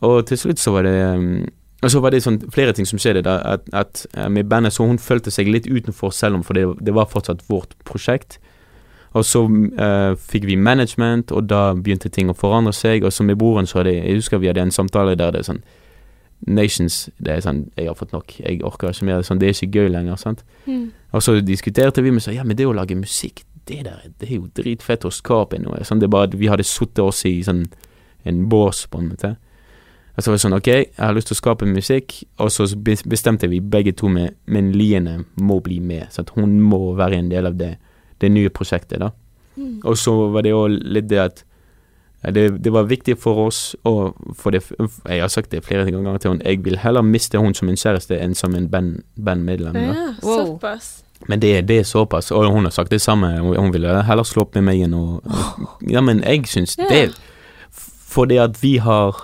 Og 0.00 0.26
til 0.26 0.38
slutt 0.38 0.58
så 0.58 0.72
var 0.72 0.82
det 0.82 0.96
um, 1.16 1.46
Og 1.82 1.90
så 1.90 2.00
var 2.00 2.10
det 2.10 2.22
sånn 2.24 2.40
flere 2.52 2.72
ting 2.72 2.86
som 2.88 2.98
skjedde. 2.98 3.22
da, 3.26 3.36
At, 3.44 3.68
at 3.72 4.06
eh, 4.16 4.28
med 4.28 4.48
bandet 4.48 4.72
så 4.72 4.86
hun 4.88 4.98
følte 4.98 5.30
seg 5.30 5.50
litt 5.52 5.66
utenfor 5.68 6.10
selv 6.16 6.38
om 6.38 6.44
For 6.44 6.56
det, 6.56 6.64
det 6.80 6.94
var 6.96 7.10
fortsatt 7.12 7.44
vårt 7.48 7.76
prosjekt. 7.84 8.38
Og 9.14 9.24
så 9.24 9.44
uh, 9.44 10.16
fikk 10.18 10.46
vi 10.48 10.56
management, 10.56 11.30
og 11.30 11.46
da 11.46 11.74
begynte 11.74 12.08
ting 12.08 12.30
å 12.32 12.34
forandre 12.34 12.72
seg. 12.74 13.04
Og 13.04 13.12
så 13.12 13.22
med 13.22 13.38
broren 13.38 13.68
så 13.68 13.82
hadde 13.82 13.92
Jeg 13.92 14.16
husker 14.16 14.40
vi 14.42 14.48
hadde 14.50 14.64
en 14.64 14.74
samtale 14.74 15.14
der 15.14 15.30
det 15.30 15.44
er 15.44 15.50
sånn 15.52 15.64
Nations 16.46 17.08
Det 17.16 17.32
er 17.32 17.44
sånn 17.44 17.62
Jeg 17.76 17.86
har 17.88 17.96
fått 17.96 18.12
nok. 18.12 18.38
Jeg 18.40 18.62
orker 18.64 18.90
ikke 18.90 19.06
mer. 19.08 19.22
Sånn, 19.22 19.38
det 19.38 19.48
er 19.48 19.56
ikke 19.56 19.84
gøy 19.84 19.92
lenger. 19.92 20.16
sant? 20.16 20.44
Mm. 20.66 20.88
Og 21.12 21.22
så 21.22 21.38
diskuterte 21.40 22.02
vi 22.02 22.10
med 22.10 22.24
seg, 22.24 22.34
ja, 22.40 22.44
men 22.44 22.56
det 22.56 22.66
å 22.66 22.74
lage 22.74 22.96
musikk, 22.98 23.44
det 23.68 23.84
der, 23.86 24.02
det 24.20 24.28
er 24.30 24.36
jo 24.36 24.48
dritfett 24.54 25.04
å 25.04 25.12
skape 25.14 25.58
noe. 25.62 25.80
Sånn, 25.84 26.00
det 26.02 26.08
er 26.08 26.14
bare 26.14 26.28
at 26.30 26.36
vi 26.38 26.50
hadde 26.50 26.66
suttet 26.66 27.00
oss 27.04 27.24
i 27.28 27.38
sånn 27.46 27.64
en 28.24 28.44
bås, 28.48 28.86
på 28.88 28.98
en 29.00 29.08
måte. 29.12 29.34
Og 30.16 30.22
så 30.22 30.30
var 30.30 30.36
det 30.38 30.42
sånn, 30.44 30.54
ok, 30.56 30.68
jeg 30.70 30.90
har 31.00 31.14
lyst 31.16 31.28
til 31.32 31.34
å 31.34 31.40
skape 31.40 31.66
musikk, 31.66 32.20
og 32.38 32.52
så 32.54 32.68
bestemte 32.78 33.48
vi 33.50 33.58
begge 33.60 33.92
to 33.98 34.08
med, 34.08 34.36
men 34.46 34.70
Liene 34.72 35.24
må 35.42 35.58
bli 35.64 35.80
med, 35.82 36.06
så 36.14 36.22
at 36.22 36.30
hun 36.36 36.60
må 36.62 36.94
være 36.96 37.18
en 37.18 37.28
del 37.32 37.46
av 37.50 37.56
det, 37.58 37.72
det 38.22 38.30
nye 38.30 38.52
prosjektet, 38.54 39.00
da. 39.02 39.10
Mm. 39.56 39.80
Og 39.84 39.98
så 39.98 40.14
var 40.34 40.42
det 40.46 40.50
jo 40.54 40.66
litt 40.70 41.08
det 41.10 41.18
at 41.22 41.44
det, 42.32 42.62
det 42.64 42.72
var 42.72 42.86
viktig 42.88 43.18
for 43.20 43.36
oss, 43.48 43.74
og 43.84 44.14
for 44.38 44.54
det, 44.54 44.62
jeg 44.78 45.20
har 45.20 45.28
sagt 45.28 45.50
det 45.52 45.64
flere 45.66 45.84
ganger 45.90 46.16
til 46.22 46.32
henne, 46.32 46.46
jeg 46.46 46.62
vil 46.64 46.78
heller 46.80 47.04
miste 47.04 47.36
hun 47.42 47.52
som 47.54 47.68
en 47.68 47.76
kjæreste 47.76 48.16
enn 48.16 48.32
som 48.38 48.54
en 48.56 48.68
band, 48.72 49.02
bandmedlem. 49.20 49.74
da. 49.74 49.80
Ja, 49.90 50.06
Wow. 50.22 50.46
såpass. 50.54 51.03
Men 51.28 51.40
det, 51.40 51.66
det 51.68 51.78
er 51.78 51.86
såpass, 51.88 52.30
og 52.32 52.50
hun 52.52 52.64
har 52.64 52.72
sagt 52.74 52.90
det 52.90 53.00
samme. 53.00 53.38
Hun, 53.40 53.72
ville 53.72 54.02
heller 54.04 54.26
slå 54.28 54.42
opp 54.44 54.54
med 54.58 54.66
meg 54.68 54.82
enn 54.84 54.94
å 54.94 55.04
Ja, 55.88 56.02
men 56.04 56.22
jeg 56.22 56.46
syns 56.50 56.76
yeah. 56.78 56.90
det 56.90 57.14
Fordi 58.14 58.36
at 58.38 58.58
vi 58.62 58.76
har 58.78 59.16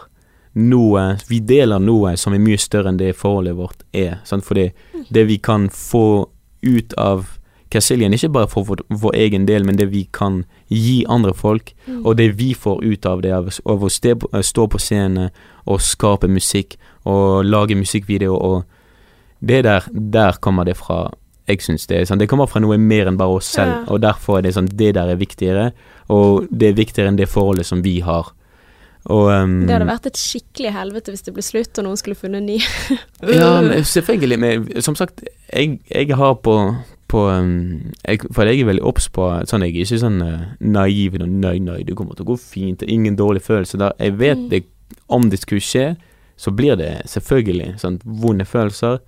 noe 0.55 1.03
Vi 1.29 1.39
deler 1.41 1.79
noe 1.79 2.17
som 2.19 2.35
er 2.35 2.43
mye 2.43 2.59
større 2.59 2.91
enn 2.91 2.99
det 2.99 3.13
forholdet 3.17 3.55
vårt 3.59 3.85
er. 3.93 4.19
Sant? 4.25 4.45
Fordi 4.45 4.71
det 5.11 5.27
vi 5.29 5.39
kan 5.39 5.69
få 5.71 6.29
ut 6.63 6.97
av 6.99 7.37
Casillian, 7.71 8.13
ikke 8.13 8.33
bare 8.35 8.49
for 8.51 8.67
vår, 8.67 8.81
vår 8.91 9.15
egen 9.15 9.45
del, 9.47 9.63
men 9.63 9.77
det 9.79 9.87
vi 9.93 10.03
kan 10.13 10.43
gi 10.67 11.05
andre 11.09 11.31
folk, 11.35 11.71
Mm. 11.87 12.07
og 12.07 12.17
det 12.17 12.37
vi 12.39 12.53
får 12.55 12.83
ut 12.83 13.07
av 13.07 13.23
det, 13.23 13.31
av, 13.33 13.47
å 13.47 13.89
stå 14.43 14.67
på 14.67 14.79
scenen 14.79 15.31
og 15.67 15.81
skape 15.81 16.29
musikk 16.29 16.77
og 17.05 17.45
lage 17.45 17.79
musikkvideo 17.79 18.35
og 18.35 18.65
Det 19.43 19.65
der, 19.65 19.81
der 19.91 20.33
kommer 20.33 20.65
det 20.65 20.77
fra. 20.77 21.15
Jeg 21.51 21.63
syns 21.67 21.87
det 21.91 21.99
er 22.01 22.09
sånn. 22.09 22.21
Det 22.23 22.29
kommer 22.31 22.47
fra 22.51 22.61
noe 22.63 22.79
mer 22.79 23.09
enn 23.11 23.19
bare 23.21 23.37
oss 23.41 23.49
selv, 23.51 23.73
Ja. 23.73 23.85
og 23.93 24.01
derfor 24.05 24.39
er 24.39 24.43
det 24.47 24.55
sånn 24.57 24.69
Det 24.71 24.93
der 24.97 25.11
er 25.11 25.19
viktigere, 25.21 25.73
og 26.09 26.47
det 26.51 26.69
er 26.71 26.79
viktigere 26.79 27.11
enn 27.11 27.19
det 27.19 27.29
forholdet 27.29 27.67
som 27.67 27.83
vi 27.83 27.99
har. 28.07 28.31
Og 29.11 29.31
um, 29.33 29.67
Det 29.67 29.73
hadde 29.73 29.87
vært 29.89 30.07
et 30.11 30.19
skikkelig 30.21 30.73
helvete 30.77 31.11
hvis 31.15 31.23
det 31.25 31.33
ble 31.35 31.43
slutt 31.43 31.79
og 31.81 31.87
noen 31.87 31.97
skulle 31.97 32.19
funnet 32.21 32.43
en 32.43 32.47
ny. 32.51 32.59
Ja, 33.33 33.61
men 33.65 33.85
selvfølgelig. 33.89 34.39
Men 34.39 34.83
som 34.85 34.95
sagt, 34.99 35.23
jeg, 35.55 35.79
jeg 35.89 36.17
har 36.21 36.35
på, 36.45 36.57
på 37.09 37.23
um, 37.33 37.93
jeg, 38.05 38.21
For 38.31 38.45
jeg 38.45 38.61
er 38.61 38.69
veldig 38.69 38.85
obs 38.85 39.09
på 39.09 39.25
sånn, 39.49 39.65
Jeg 39.65 39.73
er 39.73 39.87
ikke 39.87 40.03
sånn 40.05 40.21
uh, 40.21 40.45
naiv 40.61 41.17
og 41.17 41.25
nei, 41.33 41.57
nei, 41.65 41.79
det 41.89 41.97
kommer 41.97 42.15
til 42.19 42.27
å 42.29 42.33
gå 42.35 42.39
fint, 42.45 42.85
ingen 42.85 43.17
dårlig 43.17 43.41
følelse 43.47 43.81
der. 43.81 43.97
Jeg 43.99 44.19
vet 44.21 44.37
Mm. 44.39 44.49
det, 44.53 44.63
om 45.09 45.31
det 45.31 45.41
skulle 45.41 45.65
skje, 45.65 45.87
så 46.37 46.53
blir 46.53 46.77
det 46.77 46.93
selvfølgelig 47.09 47.79
sånn 47.81 47.99
vonde 48.05 48.45
følelser, 48.45 49.01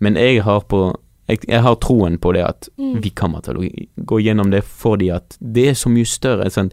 men 0.00 0.14
jeg 0.18 0.42
har 0.42 0.60
på 0.70 0.82
jeg, 1.28 1.42
jeg 1.48 1.62
har 1.62 1.74
troen 1.84 2.18
på 2.18 2.32
det 2.32 2.44
at 2.44 2.68
Mm. 2.78 3.02
vi 3.02 3.10
kommer 3.10 3.40
til 3.44 3.56
å 3.58 3.64
gå 4.06 4.20
gjennom 4.20 4.50
det 4.50 4.62
fordi 4.64 5.10
at 5.14 5.36
det 5.40 5.68
er 5.68 5.74
så 5.74 5.88
mye 5.90 6.06
større. 6.06 6.50
Sant? 6.50 6.72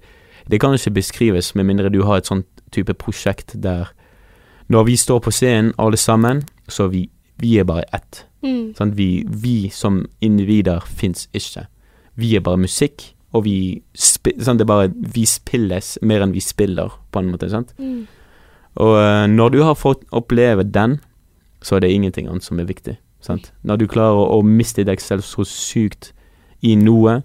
det 0.49 0.60
kan 0.62 0.74
ikke 0.74 0.93
beskrives 0.93 1.56
med 1.56 1.66
mindre 1.66 1.89
du 1.89 2.03
har 2.03 2.18
et 2.18 2.28
sånt 2.28 2.45
type 2.72 2.93
prosjekt 2.93 3.56
der 3.62 3.88
når 4.70 4.84
vi 4.86 4.95
står 4.97 5.20
på 5.20 5.32
scenen 5.32 5.74
alle 5.78 5.97
sammen, 5.97 6.43
så 6.68 6.88
vi, 6.89 7.10
vi 7.38 7.58
er 7.60 7.64
bare 7.64 7.84
ett. 7.93 8.26
Mm. 8.43 8.74
Sant? 8.78 8.95
Vi, 8.97 9.26
vi 9.30 9.70
som 9.70 10.06
individer 10.22 10.80
fins 10.86 11.28
ikke. 11.34 11.68
Vi 12.16 12.36
er 12.36 12.41
bare 12.41 12.58
musikk, 12.58 13.14
og 13.34 13.43
vi 13.45 13.82
er 13.93 14.66
bare 14.66 14.91
Vi 14.95 15.26
spilles 15.26 15.97
mer 16.01 16.22
enn 16.22 16.34
vi 16.34 16.39
spiller, 16.41 16.89
på 17.12 17.20
en 17.20 17.32
måte. 17.32 17.49
Sant? 17.49 17.74
Mm. 17.78 18.08
Og 18.76 18.97
eh, 18.97 19.28
når 19.28 19.49
du 19.49 19.62
har 19.64 19.76
fått 19.76 20.03
oppleve 20.12 20.64
den, 20.64 20.99
så 21.62 21.76
er 21.76 21.80
det 21.86 21.91
ingenting 21.91 22.28
annet 22.28 22.43
som 22.43 22.60
er 22.60 22.66
viktig. 22.66 22.97
Sant? 23.26 23.52
Når 23.66 23.82
du 23.82 23.88
klarer 23.90 24.20
å, 24.22 24.40
å 24.40 24.44
miste 24.46 24.86
deg 24.86 25.02
selv 25.02 25.26
så 25.26 25.46
sykt 25.50 26.12
i 26.66 26.76
noe, 26.78 27.20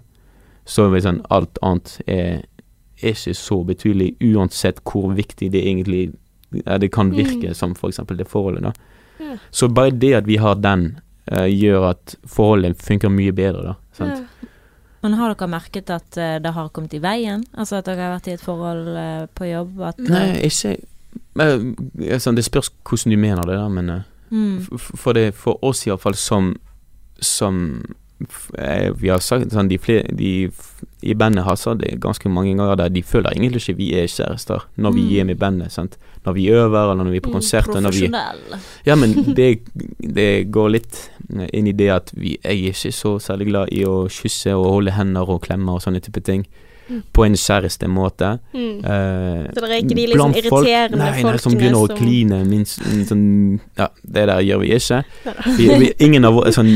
så 0.65 0.87
er 0.87 0.95
det 0.95 1.03
sånn 1.05 1.21
alt 1.33 1.59
annet 1.65 1.93
er, 2.07 2.41
er 3.01 3.13
ikke 3.15 3.35
så 3.37 3.61
betydelig, 3.67 4.15
uansett 4.33 4.81
hvor 4.87 5.13
viktig 5.17 5.51
det 5.53 5.61
egentlig 5.65 6.11
det 6.51 6.91
kan 6.91 7.13
virke 7.15 7.47
Mm. 7.47 7.55
som 7.55 7.75
for 7.75 7.89
eksempel 7.89 8.17
det 8.17 8.27
forholdet. 8.27 8.63
da. 8.63 8.73
Ja. 9.19 9.37
Så 9.51 9.69
bare 9.71 9.91
det 9.91 10.13
at 10.13 10.27
vi 10.27 10.35
har 10.35 10.55
den, 10.55 10.99
uh, 11.31 11.47
gjør 11.47 11.89
at 11.91 12.15
forholdet 12.27 12.81
funker 12.81 13.09
mye 13.09 13.31
bedre, 13.31 13.63
da. 13.63 13.73
Sant? 13.93 14.19
Ja. 14.19 14.47
Men 15.01 15.13
har 15.13 15.33
dere 15.33 15.47
merket 15.47 15.89
at 15.89 16.17
uh, 16.17 16.37
det 16.43 16.51
har 16.53 16.69
kommet 16.69 16.93
i 16.93 16.99
veien? 17.01 17.45
Altså 17.55 17.79
at 17.79 17.85
dere 17.85 18.01
har 18.01 18.17
vært 18.17 18.27
i 18.27 18.35
et 18.35 18.43
forhold 18.43 18.87
uh, 18.97 19.27
på 19.33 19.47
jobb? 19.47 19.79
At, 19.81 19.99
Nei, 19.99 20.41
ikke 20.49 20.75
men, 21.35 21.75
sånn, 22.19 22.35
Det 22.35 22.45
spørs 22.45 22.69
hvordan 22.83 23.11
du 23.11 23.17
mener 23.17 23.47
det, 23.47 23.55
da, 23.55 23.67
men 23.69 23.89
mm, 24.31 24.77
for, 24.79 25.13
det, 25.13 25.33
for 25.35 25.59
oss 25.63 25.85
iallfall 25.87 26.15
som 26.15 26.55
Som 27.21 27.83
eh, 28.57 28.89
vi 28.97 29.09
har 29.09 29.19
sagt 29.21 29.51
sånn, 29.53 29.67
de 29.69 29.77
flere, 29.77 30.07
de 30.17 30.49
I 31.05 31.13
bandet 31.17 31.43
har 31.45 31.55
sagt 31.57 31.81
det 31.81 31.99
ganske 32.01 32.29
mange 32.29 32.55
ganger 32.57 32.75
der 32.77 32.89
de 32.93 33.01
føler 33.05 33.31
egentlig 33.33 33.61
ikke 33.61 33.75
vi 33.77 33.87
er 33.97 34.07
kjærester 34.09 34.65
når 34.77 34.91
vi 34.95 35.01
Mm. 35.01 35.19
er 35.19 35.23
med 35.25 35.37
bandet. 35.39 35.71
Sant? 35.71 35.97
Når 36.25 36.33
vi 36.33 36.47
øver, 36.49 36.91
eller 36.91 37.03
når 37.03 37.11
vi 37.11 37.17
er 37.17 37.21
på 37.21 37.29
Mm, 37.29 37.33
konserter. 37.33 37.79
Når 37.81 37.91
vi, 37.91 38.09
ja, 38.85 38.95
men 38.95 39.13
det, 39.37 39.59
det 40.15 40.51
går 40.51 40.69
litt 40.69 41.09
inn 41.53 41.67
i 41.67 41.71
det 41.73 41.89
at 41.89 42.11
vi, 42.15 42.37
jeg 42.43 42.51
er 42.65 42.73
ikke 42.73 42.91
så 42.93 43.17
særlig 43.19 43.47
glad 43.47 43.67
i 43.71 43.83
å 43.85 44.07
kysse 44.09 44.53
og 44.53 44.65
holde 44.71 44.91
hender 44.91 45.29
og 45.29 45.41
klemme 45.41 45.71
og 45.73 45.81
sånne 45.81 45.99
type 46.01 46.21
ting. 46.21 46.45
Mm. 46.89 47.03
På 47.13 47.23
en 47.23 47.35
kjæreste 47.39 47.87
måte. 47.87 48.39
Mm. 48.53 48.79
Eh, 48.79 49.45
Så 49.53 49.61
det 49.61 49.69
er 49.69 49.75
ikke 49.75 49.95
de 49.95 50.05
liksom 50.07 50.33
irriterende 50.35 50.49
folk- 50.49 50.97
nei, 50.97 51.11
nei, 51.23 51.37
som 51.37 51.51
folkene 51.51 51.59
begynner 51.61 51.81
å 51.85 51.97
kline 51.97 52.39
minst 52.49 52.81
mm, 52.81 53.03
sånn, 53.07 53.59
Ja, 53.77 53.87
det 54.03 54.25
der 54.27 54.41
gjør 54.41 54.59
vi 54.63 54.73
ikke. 54.75 55.03
Vi, 55.57 55.67
vi, 55.79 55.91
ingen 55.99 56.25
av 56.25 56.37
oss, 56.41 56.55
sånn, 56.55 56.71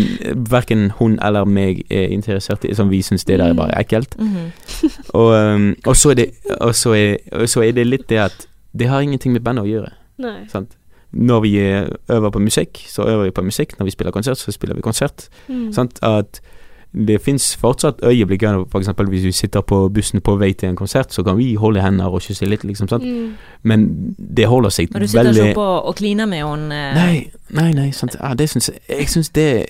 Verken 0.50 0.92
hun 1.00 1.20
eller 1.22 1.46
meg 1.46 1.84
er 1.90 2.14
interessert 2.16 2.64
i 2.64 2.74
sånn, 2.78 2.90
vi 2.94 3.02
syns 3.04 3.26
det 3.26 3.40
der 3.42 3.50
er 3.52 3.58
bare 3.58 3.76
ekkelt. 3.82 4.16
Mm. 4.20 4.52
Og, 5.20 5.34
um, 5.34 5.76
og, 5.86 5.96
så 5.96 6.12
er 6.12 6.16
det, 6.22 6.30
og, 6.62 6.76
så 6.76 6.94
er, 6.96 7.18
og 7.32 7.50
så 7.50 7.62
er 7.66 7.72
det 7.76 7.86
litt 7.88 8.08
det 8.10 8.20
at 8.30 8.48
det 8.76 8.88
har 8.92 9.02
ingenting 9.04 9.34
med 9.34 9.44
bandet 9.44 9.64
å 9.66 9.70
gjøre. 9.70 9.92
Nei. 10.24 10.40
Sant? 10.52 10.76
Når 11.16 11.42
vi 11.46 11.52
eh, 11.64 11.88
øver 12.12 12.30
på 12.30 12.42
musikk, 12.44 12.82
så 12.92 13.06
øver 13.08 13.30
vi 13.30 13.32
på 13.32 13.44
musikk. 13.46 13.78
Når 13.80 13.88
vi 13.88 13.92
spiller 13.96 14.12
konsert, 14.12 14.38
så 14.38 14.52
spiller 14.52 14.76
vi 14.76 14.84
konsert. 14.84 15.30
Mm. 15.48 15.70
Sant? 15.76 16.00
At 16.04 16.42
det 16.96 17.22
fins 17.22 17.56
fortsatt 17.60 18.00
øyeblikk 18.04 18.42
her, 18.42 18.64
for 18.72 19.04
hvis 19.10 19.24
vi 19.24 19.32
sitter 19.32 19.62
på 19.62 19.90
bussen 19.90 20.22
på 20.22 20.36
vei 20.36 20.54
til 20.54 20.70
en 20.70 20.76
konsert, 20.76 21.14
så 21.14 21.24
kan 21.24 21.38
vi 21.38 21.56
holde 21.56 21.82
hender 21.82 22.06
og 22.06 22.22
kysse 22.22 22.46
litt, 22.46 22.64
liksom. 22.64 22.88
Sant? 22.88 23.04
Mm. 23.04 23.34
Men 23.64 24.16
det 24.38 24.48
holder 24.48 24.70
seg 24.70 24.88
veldig 24.94 24.96
Og 24.96 25.02
du 25.02 25.08
sitter 25.08 25.24
veldig 25.24 25.50
ikke 25.50 25.60
oppe 25.60 25.88
og 25.88 25.96
kliner 25.96 26.26
med 26.26 26.44
henne? 26.46 26.76
eh, 26.76 26.96
Nei, 26.96 27.32
nei, 27.50 27.72
nei, 27.74 27.92
sant. 27.92 28.16
Ja, 28.22 28.34
det 28.34 28.50
syns 28.50 28.72
jeg 28.90 29.10
synes 29.10 29.26
syns 29.26 29.30
det, 29.30 29.66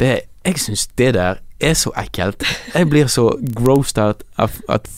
det 0.00 0.20
Jeg 0.44 0.58
syns 0.58 0.86
det 0.86 1.14
der 1.14 1.34
er 1.60 1.74
så 1.74 1.90
ekkelt. 1.96 2.44
Jeg 2.74 2.88
blir 2.90 3.06
så 3.06 3.36
grossed 3.54 3.98
out 3.98 4.24
at, 4.38 4.50
at 4.68 4.88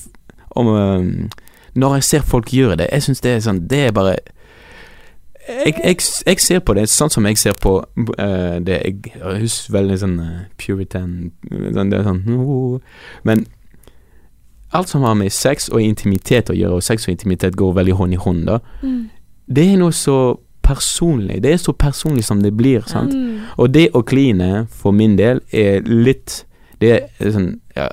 om 0.51 0.67
um, 0.67 1.31
Når 1.75 1.95
jeg 1.95 2.05
ser 2.05 2.21
folk 2.21 2.53
gjøre 2.53 2.77
det, 2.77 2.89
jeg 2.93 3.03
syns 3.03 3.21
det 3.21 3.33
er 3.33 3.41
sånn 3.41 3.69
Det 3.69 3.87
er 3.87 3.93
bare 3.93 4.17
jeg, 5.49 5.75
jeg, 5.85 5.97
jeg 6.27 6.41
ser 6.41 6.61
på 6.63 6.75
det 6.79 6.87
sånn 6.91 7.11
som 7.11 7.27
jeg 7.27 7.39
ser 7.41 7.57
på 7.59 7.73
uh, 7.83 8.59
det 8.63 8.79
Jeg 8.79 9.41
husker 9.43 9.75
veldig 9.75 9.97
sånn 9.99 10.15
uh, 10.23 10.45
puritan 10.61 11.33
sånn, 11.51 11.91
Det 11.91 11.99
er 11.99 12.07
sånn 12.07 12.23
uh, 12.31 12.79
Men 13.27 13.47
alt 14.73 14.89
som 14.89 15.03
har 15.05 15.19
med 15.19 15.33
sex 15.35 15.69
og 15.69 15.83
intimitet 15.85 16.49
å 16.49 16.57
gjøre, 16.57 16.79
og 16.79 16.87
sex 16.87 17.05
og 17.05 17.13
intimitet 17.13 17.59
går 17.61 17.75
veldig 17.77 17.97
hånd 17.99 18.15
i 18.15 18.21
hånd, 18.23 18.47
da 18.49 18.61
Mm. 18.83 19.11
det 19.47 19.67
er 19.69 19.77
noe 19.77 19.93
så 19.93 20.39
personlig. 20.63 21.43
Det 21.43 21.53
er 21.53 21.59
så 21.61 21.73
personlig 21.73 22.25
som 22.25 22.41
det 22.43 22.55
blir, 22.57 22.81
sant. 22.87 23.13
Mm. 23.13 23.41
Og 23.59 23.75
det 23.75 23.91
å 23.93 24.03
kline, 24.03 24.67
for 24.71 24.95
min 24.97 25.17
del, 25.19 25.41
er 25.53 25.83
litt 25.83 26.45
Det 26.81 26.91
er 27.21 27.31
sånn 27.31 27.61
ja, 27.77 27.91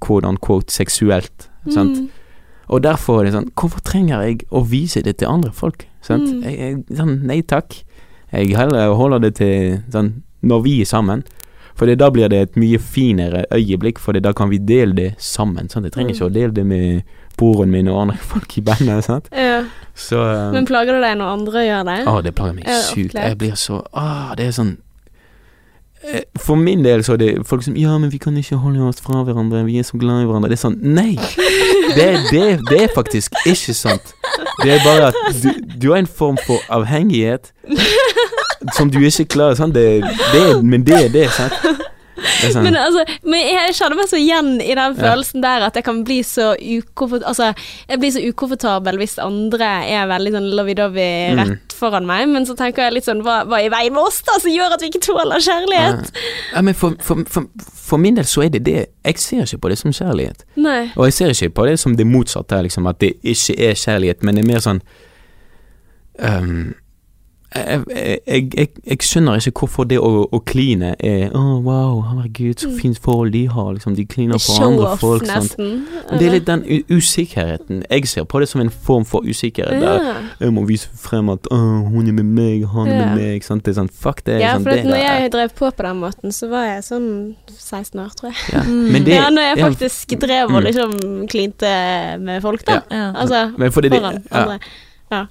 quote 0.00 0.28
unquote 0.28 0.72
seksuelt, 0.72 1.48
sant. 1.68 1.98
Mm. 1.98 2.19
Og 2.70 2.82
derfor 2.84 3.20
er 3.20 3.26
det 3.28 3.34
sånn 3.34 3.48
Hvorfor 3.58 3.82
trenger 3.82 4.22
jeg 4.22 4.44
å 4.54 4.62
vise 4.70 5.02
det 5.02 5.16
til 5.18 5.28
andre 5.30 5.50
folk? 5.54 5.86
Sant? 6.06 6.28
Mm. 6.30 6.42
Jeg, 6.46 6.58
jeg, 6.62 6.96
sånn, 7.00 7.16
nei 7.26 7.40
takk. 7.42 7.80
Jeg 8.30 8.54
heller 8.56 8.92
holder 8.94 9.24
det 9.26 9.34
til 9.40 9.80
sånn 9.90 10.12
når 10.46 10.62
vi 10.64 10.74
er 10.80 10.88
sammen. 10.88 11.24
For 11.76 11.88
da 11.96 12.10
blir 12.12 12.28
det 12.28 12.38
et 12.44 12.56
mye 12.60 12.78
finere 12.82 13.42
øyeblikk, 13.56 13.98
for 14.00 14.12
da 14.20 14.32
kan 14.36 14.50
vi 14.52 14.58
dele 14.58 14.92
det 14.96 15.08
sammen. 15.18 15.68
Sant? 15.72 15.86
Jeg 15.88 15.92
trenger 15.96 16.12
Mm. 16.12 16.16
ikke 16.16 16.28
å 16.28 16.32
dele 16.34 16.52
det 16.52 16.64
med 16.66 17.02
broren 17.40 17.70
min 17.72 17.88
og 17.88 18.02
andre 18.02 18.16
folk 18.32 18.56
i 18.58 18.60
bandet. 18.60 19.04
Sant? 19.04 19.28
Ja. 19.32 19.64
Så 19.94 20.20
um, 20.20 20.52
Men 20.54 20.66
plager 20.68 20.92
det 20.96 21.02
deg 21.02 21.18
når 21.18 21.32
andre 21.38 21.64
gjør 21.66 21.84
det? 21.90 21.98
Å, 22.06 22.14
det 22.22 22.34
plager 22.36 22.54
meg 22.54 22.68
Er 22.68 22.82
sykt. 22.86 23.14
Jeg 23.18 23.38
blir 23.40 23.56
så 23.58 23.80
Å, 23.92 24.06
det 24.36 24.46
er 24.50 24.54
sånn 24.56 24.76
Eh, 26.00 26.22
For 26.40 26.56
min 26.56 26.80
del 26.80 27.02
så 27.04 27.12
er 27.12 27.18
det 27.20 27.32
folk 27.44 27.60
som 27.66 27.74
Ja, 27.76 27.98
men 28.00 28.08
vi 28.08 28.16
kan 28.16 28.32
ikke 28.40 28.56
holde 28.62 28.80
oss 28.88 29.02
fra 29.04 29.20
hverandre, 29.20 29.66
vi 29.66 29.74
er 29.76 29.84
så 29.84 29.98
glad 30.00 30.22
i 30.22 30.28
hverandre. 30.30 30.48
Det 30.48 30.56
er 30.56 30.62
sånn 30.62 30.78
Nei! 30.80 31.12
Det, 31.96 32.08
det, 32.30 32.60
det 32.70 32.82
er 32.82 32.88
faktisk 32.94 33.32
ikke 33.46 33.74
sant. 33.74 34.14
Det 34.62 34.72
er 34.72 34.80
bare 34.84 35.08
at 35.08 35.14
du, 35.42 35.48
du 35.82 35.90
har 35.92 35.98
en 35.98 36.06
form 36.06 36.38
for 36.46 36.58
avhengighet 36.68 37.52
som 38.76 38.90
du 38.90 38.98
ikke 39.00 39.24
klarer. 39.24 39.54
Sant? 39.54 39.74
Det, 39.74 40.02
men 40.64 40.86
det 40.86 40.94
er 41.04 41.08
det, 41.08 41.26
sant? 41.36 41.52
Sånn 42.40 42.62
Men 42.66 42.76
altså, 42.76 43.04
men 43.24 43.40
jeg 43.54 43.74
kjenner 43.78 43.96
meg 43.96 44.08
så 44.10 44.18
igjen 44.20 44.50
i 44.60 44.74
den 44.74 44.96
Ja. 44.96 45.00
følelsen 45.00 45.42
der 45.44 45.62
at 45.66 45.74
jeg 45.78 45.84
kan 45.86 46.02
bli 46.04 46.20
så 46.26 46.52
ukomfort... 46.58 47.22
Altså, 47.28 47.52
jeg 47.88 48.00
blir 48.02 48.12
så 48.14 48.22
ukomfortabel 48.28 48.98
hvis 49.00 49.18
andre 49.22 49.70
er 49.88 50.06
veldig 50.10 50.32
sånn 50.36 50.48
lovey-dovey 50.58 51.10
Mm. 51.34 51.38
rett 51.40 51.72
foran 51.80 52.04
meg, 52.06 52.26
men 52.28 52.44
så 52.44 52.52
tenker 52.58 52.82
jeg 52.84 52.92
litt 52.98 53.06
sånn 53.08 53.22
hva, 53.24 53.38
hva 53.48 53.60
er 53.60 53.66
i 53.70 53.72
veien 53.72 53.94
med 53.96 54.02
oss 54.04 54.18
da, 54.26 54.34
som 54.42 54.50
gjør 54.52 54.74
at 54.76 54.82
vi 54.84 54.90
ikke 54.90 55.00
tåler 55.06 55.40
kjærlighet? 55.40 56.10
ja, 56.54 56.60
men 56.66 56.74
for, 56.76 56.96
for, 57.00 57.22
for, 57.30 57.46
for 57.88 57.96
min 58.02 58.14
del 58.18 58.24
så 58.28 58.42
er 58.44 58.50
det 58.52 58.64
det. 58.66 58.86
Jeg 59.06 59.18
ser 59.18 59.42
ikke 59.46 59.62
på 59.64 59.70
det 59.72 59.78
som 59.80 59.92
kjærlighet. 59.96 60.44
Nei. 60.60 60.90
Og 60.96 61.06
jeg 61.08 61.12
ser 61.16 61.32
ikke 61.32 61.54
på 61.56 61.66
det 61.70 61.78
som 61.80 61.96
det 61.96 62.06
motsatte, 62.06 62.60
liksom, 62.66 62.86
at 62.90 63.00
det 63.00 63.14
ikke 63.22 63.56
er 63.70 63.74
kjærlighet, 63.80 64.22
men 64.22 64.36
det 64.36 64.44
er 64.44 64.50
mer 64.52 64.60
sånn 64.66 64.82
ehm, 66.20 66.74
jeg, 67.54 67.84
jeg, 68.26 68.68
jeg, 68.86 68.98
skjønner 69.02 69.40
ikke 69.42 69.64
hvorfor 69.64 69.86
det 69.90 69.96
å, 69.98 70.38
kline 70.46 70.92
er 71.02 71.32
Å, 71.34 71.40
wow, 71.64 71.96
herregud, 72.06 72.60
så 72.62 72.70
fint 72.78 72.98
forhold 73.02 73.32
de 73.34 73.42
har. 73.50 73.72
Liksom, 73.74 73.96
de 73.98 74.04
kliner 74.06 74.38
på 74.38 74.54
andre 74.64 74.92
folk. 75.00 75.26
Nesten. 75.26 75.72
Det 76.12 76.28
er 76.28 76.36
litt 76.36 76.46
den 76.46 76.62
u 76.62 76.78
usikkerheten. 76.96 77.82
Jeg 77.90 78.06
ser 78.08 78.28
på 78.30 78.40
det 78.42 78.48
som 78.52 78.62
en 78.62 78.70
form 78.70 79.04
for 79.08 79.26
usikkerhet. 79.26 79.82
Der 79.82 80.28
jeg 80.40 80.54
må 80.54 80.62
vise 80.68 80.90
frem 81.00 81.32
at 81.34 81.50
å, 81.50 81.58
hun 81.90 82.06
er 82.06 82.14
med 82.20 82.30
meg, 82.38 82.66
han 82.70 82.86
er 82.86 82.94
Ja. 83.00 83.08
med 83.14 83.24
meg. 83.24 83.44
Sant? 83.44 83.64
Det 83.64 83.74
er 83.74 83.80
sånn, 83.80 83.90
fuck 83.90 84.22
det. 84.26 84.38
Ja, 84.40 84.54
sånn, 84.54 84.68
for 84.68 84.70
det 84.76 84.86
når 84.86 85.02
jeg 85.02 85.32
drev 85.34 85.54
på 85.58 85.70
på 85.70 85.86
den 85.88 86.00
måten, 86.04 86.32
så 86.32 86.48
var 86.50 86.64
jeg 86.68 86.86
sånn 86.86 87.10
16 87.50 88.00
år, 88.04 88.14
tror 88.18 88.30
jeg. 88.30 88.38
ja. 88.54 88.62
Mm. 88.62 88.92
Men 88.92 89.04
det, 89.04 89.14
ja, 89.18 89.28
når 89.30 89.42
jeg 89.48 89.58
ja, 89.58 89.66
faktisk 89.66 90.18
drev 90.20 90.44
og 90.54 90.60
Mm. 90.60 90.64
liksom 90.66 91.26
klinte 91.28 91.70
med 92.20 92.42
folk, 92.42 92.64
da. 92.66 92.80
Ja. 92.90 92.96
Ja. 92.96 93.12
Altså, 93.16 93.72
foran 93.72 93.90
det, 93.90 94.02
andre. 94.30 94.58
ja, 95.10 95.26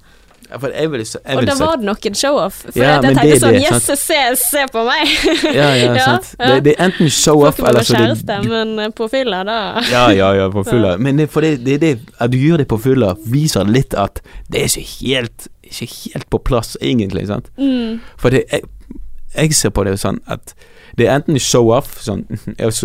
for 0.58 0.68
jeg 0.74 0.90
vil, 0.90 1.00
jeg 1.04 1.36
Og 1.38 1.46
da 1.46 1.52
sagt- 1.54 1.60
var 1.66 1.76
det 1.76 1.84
nok 1.84 2.06
en 2.06 2.14
show-off. 2.14 2.54
For 2.64 2.78
Ja, 2.80 2.88
jeg 2.96 3.02
tenkte 3.04 3.26
det 3.30 3.40
sånn 3.42 3.54
Yes, 3.60 3.84
se, 4.00 4.18
se 4.36 4.64
på 4.72 4.84
meg! 4.84 5.12
Ja, 5.60 5.68
ja, 5.76 5.92
Ja, 5.94 6.04
sant. 6.04 6.34
ja. 6.38 6.46
Det, 6.54 6.64
det 6.64 6.74
er 6.78 6.84
enten 6.88 7.10
show-off 7.10 7.58
eller 7.60 7.82
så 7.86 7.92
det 7.94 8.00
kjæreste, 8.00 8.40
men 8.48 8.78
eh, 8.78 8.88
på 8.90 9.08
fylla, 9.12 9.44
da 9.44 9.58
Ja, 9.90 10.08
ja, 10.10 10.32
ja, 10.34 10.48
på 10.50 10.64
fylla. 10.70 10.96
Men 10.98 11.16
det, 11.22 11.28
for 11.30 11.40
det, 11.46 11.64
det, 11.64 11.78
det, 11.80 11.92
at 12.18 12.30
du 12.32 12.38
gjør 12.38 12.56
det 12.64 12.68
på 12.68 12.78
fylla, 12.82 13.14
viser 13.26 13.64
litt 13.70 13.94
at 13.94 14.20
det 14.50 14.64
er 14.64 14.68
ikke 14.72 15.06
helt, 15.06 15.48
ikke 15.70 15.88
helt 16.14 16.30
på 16.30 16.38
plass, 16.50 16.76
egentlig. 16.80 17.26
sant? 17.30 17.50
mm. 17.58 18.00
For 18.18 18.30
det, 18.30 18.44
jeg, 18.52 18.62
jeg 19.36 19.54
ser 19.54 19.70
på 19.70 19.84
det 19.86 19.98
sånn 20.02 20.18
at 20.26 20.54
det 20.98 21.06
er 21.06 21.14
enten 21.20 21.38
show-off, 21.38 21.92
sånn, 22.02 22.24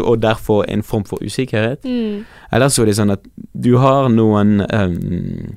og 0.05 0.19
derfor 0.21 0.61
en 0.69 0.83
form 0.85 1.03
for 1.09 1.17
usikkerhet, 1.25 1.81
Mm. 1.83 2.21
eller 2.53 2.69
så 2.69 2.83
er 2.83 2.85
det 2.91 2.93
sånn 2.99 3.11
at 3.11 3.23
du 3.57 3.71
har 3.81 4.07
noen 4.13 4.61
um, 4.61 5.55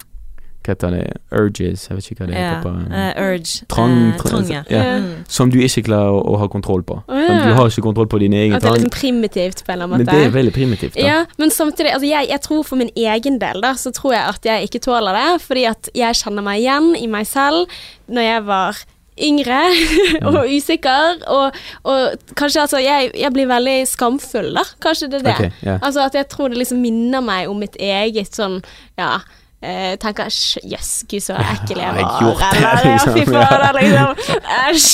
Hva 0.67 0.75
heter 0.75 0.91
det? 0.93 1.03
Urges, 1.33 1.87
jeg 1.89 1.97
vet 1.97 2.09
ikke 2.11 2.25
hva 2.25 2.27
det 2.29 2.37
heter 2.37 2.63
på 2.65 2.73
Uh, 2.89 3.21
urge. 3.23 3.53
Trang- 3.73 3.95
eh, 4.11 4.19
trang- 4.21 4.33
trang, 4.33 4.49
ja. 4.53 4.63
ja. 4.69 4.83
Mm. 4.99 5.25
Som 5.29 5.53
du 5.53 5.57
ikke 5.63 5.85
klarer 5.87 6.13
å, 6.13 6.19
å 6.35 6.39
ha 6.43 6.49
kontroll 6.53 6.83
på. 6.85 6.99
Sånn, 7.09 7.23
ja. 7.25 7.39
Du 7.47 7.55
har 7.57 7.71
ikke 7.71 7.85
kontroll 7.87 8.11
på 8.11 8.21
dine 8.21 8.37
egne 8.43 8.59
At 8.59 8.67
det 8.67 8.71
er 8.73 8.77
liksom 8.83 8.93
primitivt 8.97 9.63
på 9.65 9.73
en 9.73 9.79
eller 9.79 9.89
annen 9.89 10.05
Men 10.05 10.11
det 10.11 10.27
er 10.27 10.35
veldig 10.35 10.53
primitivt, 10.57 10.99
da. 10.99 11.07
Ja, 11.07 11.19
men 11.41 11.55
samtidig, 11.55 11.95
altså 11.95 12.11
jeg, 12.11 12.29
jeg 12.35 12.41
tror 12.45 12.63
for 12.69 12.81
min 12.81 12.91
egen 12.97 13.39
del, 13.41 13.65
da, 13.65 13.73
så 13.81 13.95
tror 13.97 14.13
jeg 14.17 14.23
at 14.35 14.51
jeg 14.51 14.69
ikke 14.69 14.83
tåler 14.91 15.17
det, 15.17 15.41
fordi 15.47 15.65
at 15.71 15.91
jeg 15.95 16.21
kjenner 16.21 16.45
meg 16.45 16.61
igjen 16.61 16.93
i 17.01 17.09
meg 17.11 17.27
selv 17.31 17.81
når 18.09 18.29
jeg 18.29 18.45
var 18.51 18.85
yngre 19.19 19.63
og 20.29 20.37
usikker, 20.47 21.25
og, 21.33 21.57
og 21.91 22.35
kanskje 22.39 22.61
altså 22.67 22.79
jeg, 22.83 23.11
jeg 23.19 23.33
blir 23.35 23.49
veldig 23.51 23.81
skamfull, 23.91 24.53
da. 24.61 24.63
Kanskje 24.85 25.09
det 25.11 25.23
er 25.23 25.27
det. 25.31 25.35
Okay, 25.35 25.51
yeah. 25.65 25.81
Altså 25.83 26.05
at 26.07 26.15
jeg 26.15 26.29
tror 26.31 26.53
det 26.53 26.61
liksom 26.61 26.81
minner 26.85 27.25
meg 27.25 27.49
om 27.51 27.59
mitt 27.59 27.77
eget 27.81 28.37
sånn, 28.37 28.61
ja 29.01 29.17
eh, 29.63 29.95
tenker 30.01 30.29
æsj, 30.31 30.59
Jøss, 30.73 30.93
gud, 31.11 31.25
så 31.25 31.39
ekkel 31.39 31.81
jeg 31.83 31.95
var. 31.97 32.45
eller, 32.51 32.83
fy 32.83 33.15
liksom? 33.17 33.35
Fader, 33.35 33.81
liksom. 33.81 34.43
Æsj. 34.69 34.93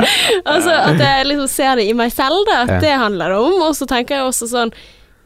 altså 0.54 0.78
at 0.92 1.04
jeg 1.04 1.28
liksom 1.32 1.50
ser 1.52 1.74
det 1.80 1.90
i 1.90 1.96
meg 1.96 2.14
selv, 2.14 2.40
da. 2.48 2.62
At 2.66 2.80
det 2.84 2.96
handler 2.96 3.34
det 3.34 3.42
om. 3.42 3.60
Og 3.68 3.76
så 3.78 3.88
tenker 3.90 4.20
jeg 4.20 4.30
også 4.30 4.50
sånn 4.50 4.74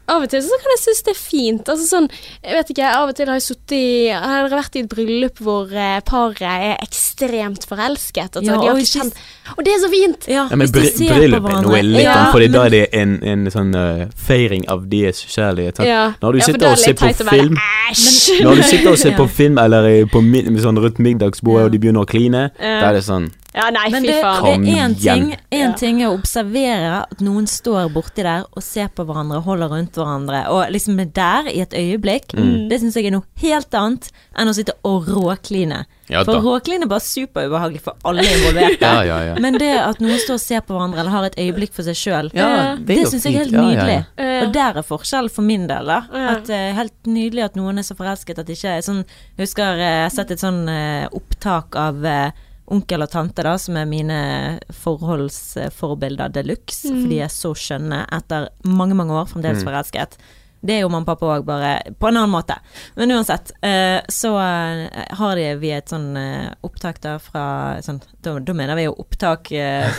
av 0.07 0.21
og 0.21 0.29
til 0.29 0.41
så 0.45 0.57
kan 0.61 0.71
jeg 0.75 0.81
synes 0.83 1.01
det 1.05 1.11
er 1.15 1.17
fint. 1.19 1.69
Altså 1.71 1.85
sånn, 1.89 2.07
jeg 2.45 2.53
vet 2.59 2.71
ikke, 2.75 2.89
Av 2.95 3.09
og 3.09 3.15
til 3.17 3.29
har 3.31 3.39
jeg 3.39 3.45
sittet 3.47 3.71
i 3.77 3.85
Har 4.13 4.43
dere 4.45 4.59
vært 4.59 4.75
i 4.77 4.83
et 4.83 4.89
bryllup 4.91 5.39
hvor 5.41 5.71
eh, 5.73 5.95
paret 6.05 6.41
er 6.45 6.75
ekstremt 6.83 7.65
forelsket? 7.69 8.37
Altså, 8.37 8.51
Ja, 8.51 8.59
de 8.61 8.67
har 8.69 8.81
ikke 8.81 8.99
kjent 9.01 9.17
Og 9.57 9.63
det 9.65 9.73
er 9.73 9.79
så 9.81 9.89
fint! 9.93 10.27
Ja, 10.29 10.43
Ja, 10.51 10.59
men 10.61 10.69
på 10.69 10.83
bryllup 10.83 11.49
er 11.49 11.61
noe 11.65 11.81
litt 11.81 12.03
Ja, 12.05 12.13
annet, 12.19 12.33
fordi 12.35 12.49
da 12.53 12.65
er 12.67 12.75
det 12.75 12.83
en, 13.01 13.15
en 13.23 13.47
sånn 13.53 13.73
uh, 13.77 14.05
feiring 14.27 14.67
av 14.69 14.85
deres 14.91 15.23
kjærlighet. 15.25 15.81
Ja. 15.85 16.03
Når 16.21 16.37
du 16.37 16.41
Ja, 16.43 16.45
sitter 16.51 16.67
er 16.67 16.75
og 16.75 16.83
ser 16.83 16.99
på 17.01 17.11
film 17.31 17.57
Æsj! 17.89 18.43
Når 18.45 18.61
du 18.61 18.63
sitter 18.69 18.91
og 18.91 18.99
ser 19.01 19.11
Ja. 19.15 19.17
på 19.23 19.27
film 19.31 19.57
eller 19.61 19.89
er 19.89 20.05
på 20.11 20.21
sånn 20.61 20.79
rundt 20.81 20.99
middagsbordet, 21.01 21.61
Ja. 21.61 21.65
og 21.65 21.71
de 21.73 21.79
begynner 21.81 22.05
å 22.05 22.09
kline, 22.09 22.49
Ja. 22.59 22.77
da 22.81 22.89
er 22.91 22.99
det 22.99 23.03
sånn 23.09 23.31
Ja, 23.55 23.69
nei, 23.71 23.87
Men 23.93 24.03
fy 24.03 24.09
det, 24.11 24.19
faen. 24.19 24.45
Det 24.65 24.73
er 24.73 24.83
én 24.83 24.95
ting, 24.99 25.27
en 25.55 25.75
ting 25.79 26.01
å 26.03 26.11
observere 26.17 27.05
at 27.05 27.21
noen 27.23 27.47
står 27.47 27.87
borti 27.93 28.25
der 28.25 28.43
og 28.51 28.63
ser 28.65 28.89
på 28.91 29.05
hverandre, 29.07 29.39
holder 29.45 29.71
rundt 29.71 29.95
hverandre, 29.95 30.41
og 30.51 30.65
liksom 30.75 30.99
er 30.99 31.11
der 31.15 31.47
i 31.53 31.61
et 31.63 31.75
øyeblikk. 31.75 32.35
Mm. 32.35 32.67
Det 32.71 32.81
syns 32.81 32.97
jeg 32.99 33.07
er 33.07 33.15
noe 33.15 33.23
helt 33.43 33.77
annet 33.79 34.09
enn 34.35 34.51
å 34.51 34.55
sitte 34.57 34.75
og 34.83 35.07
råkline. 35.07 35.85
Ja 36.11 36.21
For 36.27 36.37
råkline 36.43 36.85
er 36.85 36.89
bare 36.91 37.01
superubehagelig 37.01 37.79
for 37.87 37.97
alle 38.05 38.25
involverte. 38.27 38.85
Ja, 38.95 39.01
ja, 39.07 39.15
ja. 39.31 39.37
Men 39.41 39.55
det 39.57 39.71
at 39.81 40.01
noen 40.03 40.19
står 40.21 40.37
og 40.37 40.43
ser 40.43 40.61
på 40.67 40.75
hverandre 40.75 40.99
eller 41.01 41.13
har 41.15 41.25
et 41.29 41.37
øyeblikk 41.41 41.73
for 41.73 41.87
seg 41.87 41.97
sjøl, 41.97 42.29
Ja, 42.35 42.75
det, 42.77 42.99
jo 42.99 43.07
syns 43.09 43.25
jeg 43.25 43.39
er 43.39 43.45
helt 43.45 43.55
Ja, 43.55 43.61
ja, 43.61 43.63
ja. 43.63 43.69
nydelig. 43.71 43.97
Ja. 44.19 44.35
Og 44.43 44.51
der 44.53 44.81
er 44.81 44.85
forskjellen 44.85 45.33
for 45.33 45.47
min 45.47 45.65
del, 45.71 45.89
da. 45.89 46.01
At 46.35 46.43
det 46.49 46.59
er 46.59 46.75
helt 46.77 47.09
nydelig 47.09 47.47
at 47.47 47.57
noen 47.57 47.79
er 47.81 47.87
så 47.87 47.95
forelsket 47.97 48.43
at 48.43 48.49
det 48.49 48.59
ikke 48.59 48.75
er 48.75 48.85
sånn 48.85 49.01
husker 49.39 49.79
jeg 49.79 49.85
jeg 49.85 50.03
har 50.03 50.13
sett 50.13 50.35
et 50.35 50.43
sånn 50.43 50.61
uh, 50.67 51.07
opptak 51.15 51.75
av 51.79 52.05
eh, 52.05 52.43
onkel 52.67 53.03
og 53.05 53.11
tante, 53.11 53.43
da, 53.45 53.57
som 53.61 53.75
er 53.77 53.85
mine 53.85 54.59
forholdsforbilder 54.73 56.31
de 56.33 56.43
luxe, 56.43 56.89
Mm. 56.89 57.01
for 57.01 57.09
de 57.09 57.19
er 57.21 57.27
så 57.29 57.53
skjønne 57.53 58.05
etter 58.11 58.49
mange, 58.65 58.95
mange 58.95 59.11
år, 59.13 59.27
fremdeles 59.29 59.63
Mm. 59.63 59.69
forelsket. 59.69 60.17
Det 60.65 60.73
er 60.77 60.81
jo 60.81 60.89
mamma 60.89 61.05
og 61.11 61.19
pappa 61.19 61.25
òg, 61.37 61.45
bare 61.45 61.81
på 61.99 62.07
en 62.07 62.17
annen 62.17 62.31
måte. 62.31 62.55
Men 62.95 63.09
uansett, 63.11 63.51
eh, 63.61 64.01
så 64.09 64.31
eh, 64.39 65.05
har 65.13 65.35
de 65.35 65.55
vi 65.59 65.69
et 65.69 65.85
sånn 65.85 66.17
eh, 66.17 66.53
opptak 66.63 66.99
da 67.01 67.19
fra 67.19 67.77
sånn, 67.83 68.01
da, 68.23 68.39
da 68.39 68.53
mener 68.53 68.75
vi 68.75 68.85
jo 68.85 68.95
opptak 68.97 69.49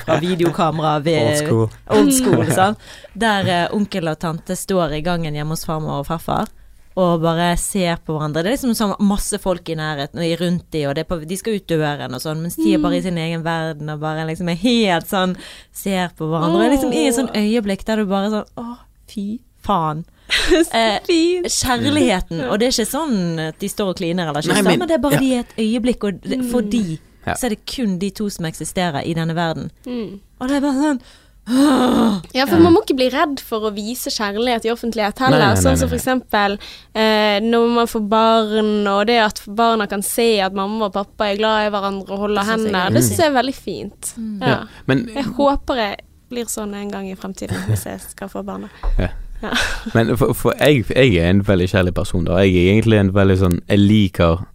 fra 0.05 0.19
videokamera 0.27 1.01
ved 1.05 1.23
Old 1.23 1.37
school. 1.47 1.71
old 1.89 2.13
school, 2.13 2.45
sånn, 2.59 2.77
Der 3.15 3.69
onkel 3.73 4.09
og 4.09 4.19
tante 4.19 4.57
står 4.57 4.93
i 4.99 5.03
gangen 5.03 5.35
hjemme 5.35 5.51
hos 5.55 5.65
farmor 5.65 6.01
og 6.01 6.07
farfar. 6.07 6.49
Og 6.97 7.21
bare 7.21 7.51
ser 7.61 7.99
på 8.07 8.15
hverandre. 8.17 8.41
Det 8.43 8.49
er 8.49 8.55
liksom 8.57 8.73
sånn 8.79 8.95
masse 9.05 9.37
folk 9.43 9.69
i 9.69 9.75
nærheten 9.77 10.17
og 10.23 10.41
rundt 10.41 10.71
de, 10.73 10.87
og 10.89 10.95
det 10.97 11.03
er 11.05 11.09
på, 11.11 11.19
de 11.29 11.37
skal 11.37 11.59
ut 11.59 11.67
døren 11.69 12.15
og 12.17 12.23
sånn, 12.23 12.41
mens 12.41 12.57
de 12.57 12.71
er 12.73 12.81
bare 12.81 12.97
i 12.97 13.03
sin 13.05 13.19
egen 13.21 13.43
verden 13.45 13.91
og 13.93 14.01
bare 14.01 14.25
liksom 14.31 14.49
er 14.49 14.57
helt 14.63 15.07
sånn 15.11 15.35
Ser 15.77 16.09
på 16.17 16.25
hverandre. 16.31 16.57
Og 16.57 16.65
er 16.65 16.73
liksom 16.73 16.95
i 16.97 17.03
et 17.11 17.19
sånn 17.19 17.29
øyeblikk 17.37 17.85
der 17.85 18.01
du 18.01 18.07
bare 18.09 18.31
sånn 18.33 18.49
Å, 18.65 18.79
fy 19.13 19.27
faen. 19.67 20.05
Eh, 20.75 20.99
kjærligheten. 21.47 22.41
Og 22.49 22.59
det 22.59 22.67
er 22.69 22.73
ikke 22.75 22.89
sånn 22.89 23.39
at 23.51 23.59
de 23.61 23.69
står 23.71 23.93
og 23.93 23.99
kliner 24.01 24.31
eller 24.31 24.43
kysser, 24.43 24.63
men- 24.65 24.79
men, 24.81 24.89
det 24.89 24.97
er 24.97 25.03
bare 25.05 25.19
ja. 25.19 25.21
de 25.21 25.27
i 25.27 25.39
et 25.43 25.53
øyeblikk, 25.59 26.05
og 26.09 26.21
det, 26.23 26.41
for 26.51 26.63
de 26.63 26.99
Ja. 27.27 27.35
så 27.35 27.47
er 27.47 27.49
det 27.57 27.67
kun 27.67 27.99
de 27.99 28.11
to 28.11 28.29
som 28.31 28.45
eksisterer 28.47 29.03
i 29.05 29.13
denne 29.15 29.35
verden. 29.35 29.71
Mm. 29.85 30.21
Og 30.41 30.49
det 30.49 30.57
er 30.57 30.61
bare 30.61 30.83
sånn 30.83 31.01
Ja, 31.47 32.47
for 32.47 32.59
man 32.59 32.75
må 32.75 32.83
ikke 32.83 32.97
bli 32.99 33.07
redd 33.13 33.39
for 33.45 33.69
å 33.69 33.73
vise 33.75 34.11
kjærlighet 34.11 34.67
i 34.67 34.73
offentlighet 34.73 35.21
heller. 35.23 35.39
Nei, 35.39 35.51
nei, 35.53 35.55
nei, 35.55 35.63
sånn 35.63 35.79
som 35.79 35.91
for 35.91 35.99
eksempel 35.99 36.57
eh, 36.97 37.37
når 37.45 37.69
man 37.77 37.91
får 37.91 38.07
barn, 38.11 38.73
og 38.91 39.05
det 39.11 39.21
at 39.23 39.43
barna 39.47 39.87
kan 39.91 40.03
se 40.07 40.29
at 40.43 40.57
mamma 40.57 40.89
og 40.89 40.97
pappa 40.97 41.31
er 41.31 41.39
glad 41.39 41.69
i 41.69 41.71
hverandre 41.75 42.17
og 42.17 42.25
holder 42.27 42.43
er 42.43 42.51
hender. 42.51 42.97
Det 42.97 43.05
syns 43.07 43.23
jeg 43.23 43.31
er 43.31 43.39
veldig 43.39 43.57
fint. 43.57 44.13
Ja. 44.41 44.51
Ja. 44.57 44.59
Men, 44.91 45.07
Jeg 45.15 45.31
håper 45.39 45.83
jeg 45.83 46.03
blir 46.33 46.51
sånn 46.51 46.75
en 46.75 46.91
gang 46.91 47.07
i 47.07 47.15
fremtiden 47.19 47.69
hvis 47.69 47.87
jeg 47.87 48.03
skal 48.09 48.33
få 48.33 48.45
barna. 48.47 48.73
Ja. 48.99 49.13
Ja. 49.43 49.51
men 49.93 50.15
for, 50.17 50.33
for 50.33 50.55
jeg, 50.57 50.87
jeg 50.89 51.19
er 51.21 51.27
en 51.29 51.43
veldig 51.45 51.67
kjærlig 51.69 51.93
person, 51.99 52.23
da. 52.25 52.39
Jeg 52.41 52.55
er 52.57 52.71
egentlig 52.73 52.97
en 52.97 53.11
veldig 53.13 53.35
sånn 53.37 53.59
Jeg 53.69 53.83
liker 53.83 54.47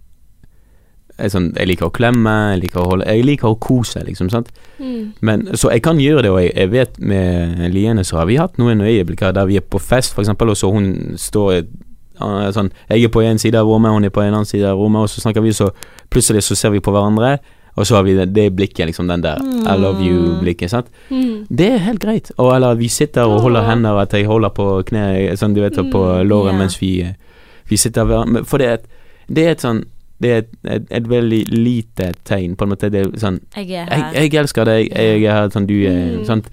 jeg, 1.22 1.32
sånn, 1.34 1.52
jeg 1.58 1.70
liker 1.70 1.88
å 1.88 1.94
klemme, 1.94 2.34
jeg 2.54 2.64
liker 2.66 2.82
å 2.82 2.90
holde 2.90 3.06
Jeg 3.08 3.26
liker 3.28 3.52
å 3.52 3.60
kose, 3.62 4.02
liksom. 4.08 4.32
sant? 4.34 4.50
Mm. 4.80 5.14
Men, 5.22 5.46
så 5.54 5.72
jeg 5.72 5.84
kan 5.86 6.02
gjøre 6.02 6.26
det, 6.26 6.34
og 6.34 6.42
jeg, 6.42 6.52
jeg 6.58 6.72
vet 6.74 7.00
med 7.00 7.72
Liene 7.74 8.04
så 8.08 8.22
har 8.22 8.28
vi 8.30 8.40
hatt 8.42 8.58
noen 8.62 8.82
øyeblikker 8.82 9.36
der 9.38 9.48
vi 9.50 9.60
er 9.62 9.66
på 9.66 9.80
fest, 9.80 10.16
for 10.16 10.26
eksempel, 10.26 10.52
og 10.52 10.58
så 10.60 10.72
hun 10.74 10.92
står 11.22 11.64
uh, 12.22 12.50
sånn 12.54 12.74
Jeg 12.90 13.08
er 13.08 13.14
på 13.14 13.24
en 13.26 13.42
side 13.42 13.60
av 13.60 13.70
rommet, 13.70 13.94
hun 13.94 14.10
er 14.10 14.14
på 14.14 14.24
en 14.26 14.34
annen 14.34 14.50
side 14.50 14.68
av 14.68 14.82
rommet, 14.82 15.06
og 15.06 15.12
så 15.14 15.24
snakker 15.24 15.46
vi, 15.46 15.54
så 15.56 15.72
plutselig 16.12 16.44
så 16.48 16.58
ser 16.58 16.74
vi 16.76 16.84
på 16.84 16.94
hverandre, 16.94 17.38
og 17.80 17.88
så 17.88 17.96
har 17.96 18.04
vi 18.04 18.18
det, 18.18 18.26
det 18.36 18.50
blikket, 18.56 18.90
liksom, 18.90 19.08
den 19.08 19.24
der 19.24 19.40
I 19.40 19.78
love 19.80 20.04
you-blikket, 20.04 20.74
sant. 20.74 20.90
Mm. 21.10 21.46
Det 21.48 21.70
er 21.72 21.86
helt 21.86 22.02
greit. 22.04 22.32
Og 22.36 22.52
eller 22.56 22.76
vi 22.76 22.90
sitter 22.92 23.32
og 23.32 23.46
holder 23.46 23.64
hender, 23.70 24.02
at 24.02 24.14
jeg 24.14 24.28
holder 24.28 24.52
på 24.56 24.66
kne, 24.90 25.06
sånn 25.40 25.56
du 25.56 25.62
vet, 25.64 25.80
på 25.92 26.02
Mm, 26.02 26.26
låret 26.28 26.52
ja. 26.52 26.58
mens 26.60 26.76
vi, 26.82 26.92
vi 27.70 27.78
sitter 27.80 28.12
For 28.44 28.60
det 28.60 28.68
er 28.68 28.74
et, 28.74 28.86
det 29.32 29.46
er 29.46 29.56
et 29.56 29.64
sånn 29.64 29.86
Det 30.22 30.32
er 30.32 30.38
et, 30.44 30.50
et, 30.70 30.84
et 30.92 31.10
veldig 31.10 31.46
lite 31.50 32.12
tegn, 32.30 32.56
på 32.56 32.64
en 32.68 32.70
måte. 32.76 32.90
Det 32.94 33.02
er 33.08 33.12
sånn 33.18 33.40
Jeg 33.58 33.70
er 33.72 33.88
jeg, 33.88 33.88
her. 33.90 34.12
jeg 34.22 34.34
elsker 34.44 34.66
deg, 34.70 34.92
jeg 34.94 35.24
er 35.24 35.32
her, 35.40 35.50
sånn 35.50 35.66
du 35.68 35.74
er 35.88 36.18
Mm. 36.20 36.26
sant? 36.26 36.50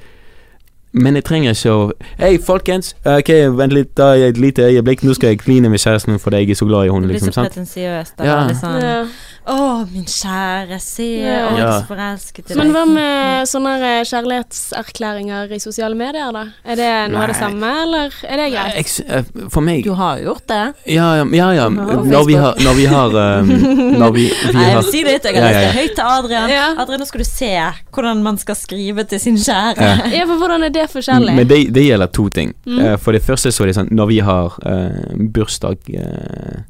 Men 0.92 1.14
jeg 1.18 1.24
trenger 1.24 1.52
ikke 1.52 1.70
å 1.70 1.92
Hei, 2.18 2.38
folkens! 2.38 2.94
Ok, 3.04 3.28
vent 3.58 3.72
litt, 3.76 3.90
da 3.94 4.14
et 4.16 4.38
lite 4.40 4.62
øyeblikk. 4.64 5.02
Nå 5.04 5.12
skal 5.14 5.28
jeg 5.34 5.38
kline 5.42 5.68
med 5.68 5.78
kjæresten 5.78 6.14
min 6.14 6.18
fordi 6.18 6.36
jeg 6.40 6.50
er 6.50 6.54
så 6.54 6.66
glad 6.66 6.86
i 6.86 6.88
Det 6.88 7.10
blir 7.10 7.18
så 7.20 7.26
liksom. 7.28 7.44
pretensiøst. 7.44 8.16
da, 8.18 8.24
Ja. 8.24 8.48
Sånn, 8.56 8.80
Ja. 8.80 9.04
Å, 9.48 9.86
min 9.88 10.04
kjære, 10.04 10.76
se, 10.82 11.06
Ja. 11.22 11.46
å, 11.48 11.56
så 11.80 11.86
forelsket 11.88 12.50
i 12.52 12.56
Men 12.58 12.72
hva 12.74 12.82
med 12.88 13.48
sånne 13.48 14.04
kjærlighetserklæringer 14.04 15.52
i 15.56 15.58
sosiale 15.62 15.96
medier, 15.96 16.28
da? 16.36 16.42
Er 16.68 16.76
det 16.76 16.90
noe 17.12 17.22
av 17.22 17.32
det 17.32 17.36
samme, 17.38 17.70
eller 17.84 18.12
er 18.28 18.42
det 18.42 18.48
greit? 18.52 18.92
Eh, 19.08 19.24
For 19.48 19.64
meg 19.64 19.84
Du 19.84 19.94
har 19.96 20.18
jo 20.20 20.30
gjort 20.34 20.46
det. 20.52 20.60
Ja, 20.92 21.08
ja, 21.16 21.24
ja. 21.32 21.48
ja. 21.56 21.68
Når 21.70 22.26
vi 22.28 22.36
har 22.36 22.60
Når 22.60 22.76
vi 22.76 22.86
har, 22.92 23.16
um, 23.40 23.48
når 24.02 24.12
vi, 24.18 24.26
vi 24.28 24.52
Nei, 24.52 24.66
jeg 24.68 24.76
har 24.76 24.82
vil 24.82 24.92
si 24.92 25.02
det 25.02 25.16
litt. 25.16 25.24
Jeg 25.30 25.34
Ja, 25.34 25.42
har 25.42 25.52
ja, 25.52 25.60
lest 25.60 25.74
det 25.74 25.80
høyt 25.80 25.94
til 25.96 26.04
Adrian. 26.18 26.48
Ja. 26.52 26.66
Adrian, 26.84 27.00
nå 27.00 27.06
skal 27.08 27.24
du 27.24 27.28
se 27.28 27.52
hvordan 27.98 28.22
man 28.22 28.38
skal 28.38 28.54
skrive 28.58 29.04
til 29.08 29.20
sin 29.20 29.36
kjære. 29.40 29.80
Ja. 29.80 29.96
Ja, 30.18 30.24
for 30.28 30.36
hvordan 30.44 30.64
er 30.68 30.72
det 30.74 30.88
forskjellig? 30.92 31.34
Men 31.40 31.48
det, 31.48 31.62
det 31.74 31.84
gjelder 31.88 32.12
to 32.12 32.28
ting. 32.28 32.52
Mm. 32.66 32.78
Eh, 32.84 32.96
for 33.00 33.16
det 33.16 33.22
første 33.24 33.52
så 33.54 33.64
er 33.64 33.72
det 33.72 33.78
sånn 33.80 33.88
Når 33.96 34.06
vi 34.12 34.18
har 34.24 34.58
uh, 34.66 35.14
bursdag, 35.34 35.78
uh, 35.96 36.60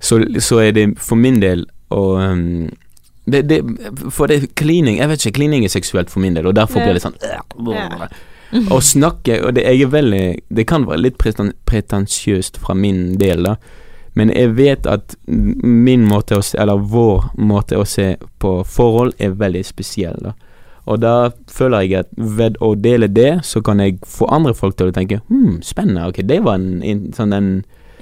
så, 0.00 0.20
så 0.44 0.60
er 0.62 0.76
det 0.76 0.86
for 1.02 1.16
min 1.18 1.40
del 1.42 1.66
å 1.94 2.02
um, 2.18 2.68
det, 3.26 3.42
det, 3.50 3.60
For 4.14 4.30
det 4.30 4.54
klining 4.54 5.00
Jeg 5.00 5.10
vet 5.10 5.24
ikke, 5.24 5.38
klining 5.40 5.64
er 5.66 5.72
seksuelt 5.72 6.10
for 6.12 6.22
min 6.22 6.36
del, 6.36 6.46
og 6.46 6.54
derfor 6.58 6.82
blir 6.82 6.94
det 6.96 7.02
sånn 7.02 7.18
Ja. 7.22 7.42
Å 8.70 8.78
snakke 8.82 9.40
Og 9.42 9.56
det, 9.56 9.66
jeg 9.66 9.86
er 9.86 9.90
veldig 9.90 10.24
Det 10.54 10.66
kan 10.70 10.86
være 10.86 11.04
litt 11.08 11.18
pretensiøst 11.18 12.60
fra 12.62 12.76
min 12.78 13.16
del, 13.18 13.46
da. 13.48 13.56
Men 14.16 14.30
jeg 14.32 14.54
vet 14.56 14.86
at 14.88 15.16
min 15.26 16.06
måte 16.08 16.38
å 16.38 16.44
se 16.46 16.58
Eller 16.62 16.80
vår 16.94 17.30
måte 17.36 17.78
å 17.78 17.86
se 17.86 18.14
på 18.42 18.58
forhold 18.64 19.18
er 19.18 19.34
veldig 19.38 19.64
spesiell, 19.66 20.18
da. 20.30 20.36
Og 20.86 21.00
da 21.02 21.32
føler 21.50 21.82
jeg 21.82 22.04
at 22.04 22.12
ved 22.14 22.60
å 22.62 22.76
dele 22.78 23.08
det, 23.10 23.40
så 23.42 23.58
kan 23.58 23.80
jeg 23.82 23.98
få 24.06 24.28
andre 24.30 24.54
folk 24.54 24.76
til 24.78 24.92
å 24.92 24.94
tenke 24.94 25.18
Hm, 25.26 25.58
spennende. 25.66 26.06
Ok, 26.06 26.22
det 26.22 26.38
var 26.46 26.60
en, 26.60 26.78
en 26.86 27.08
sånn 27.16 27.34
en 27.34 27.48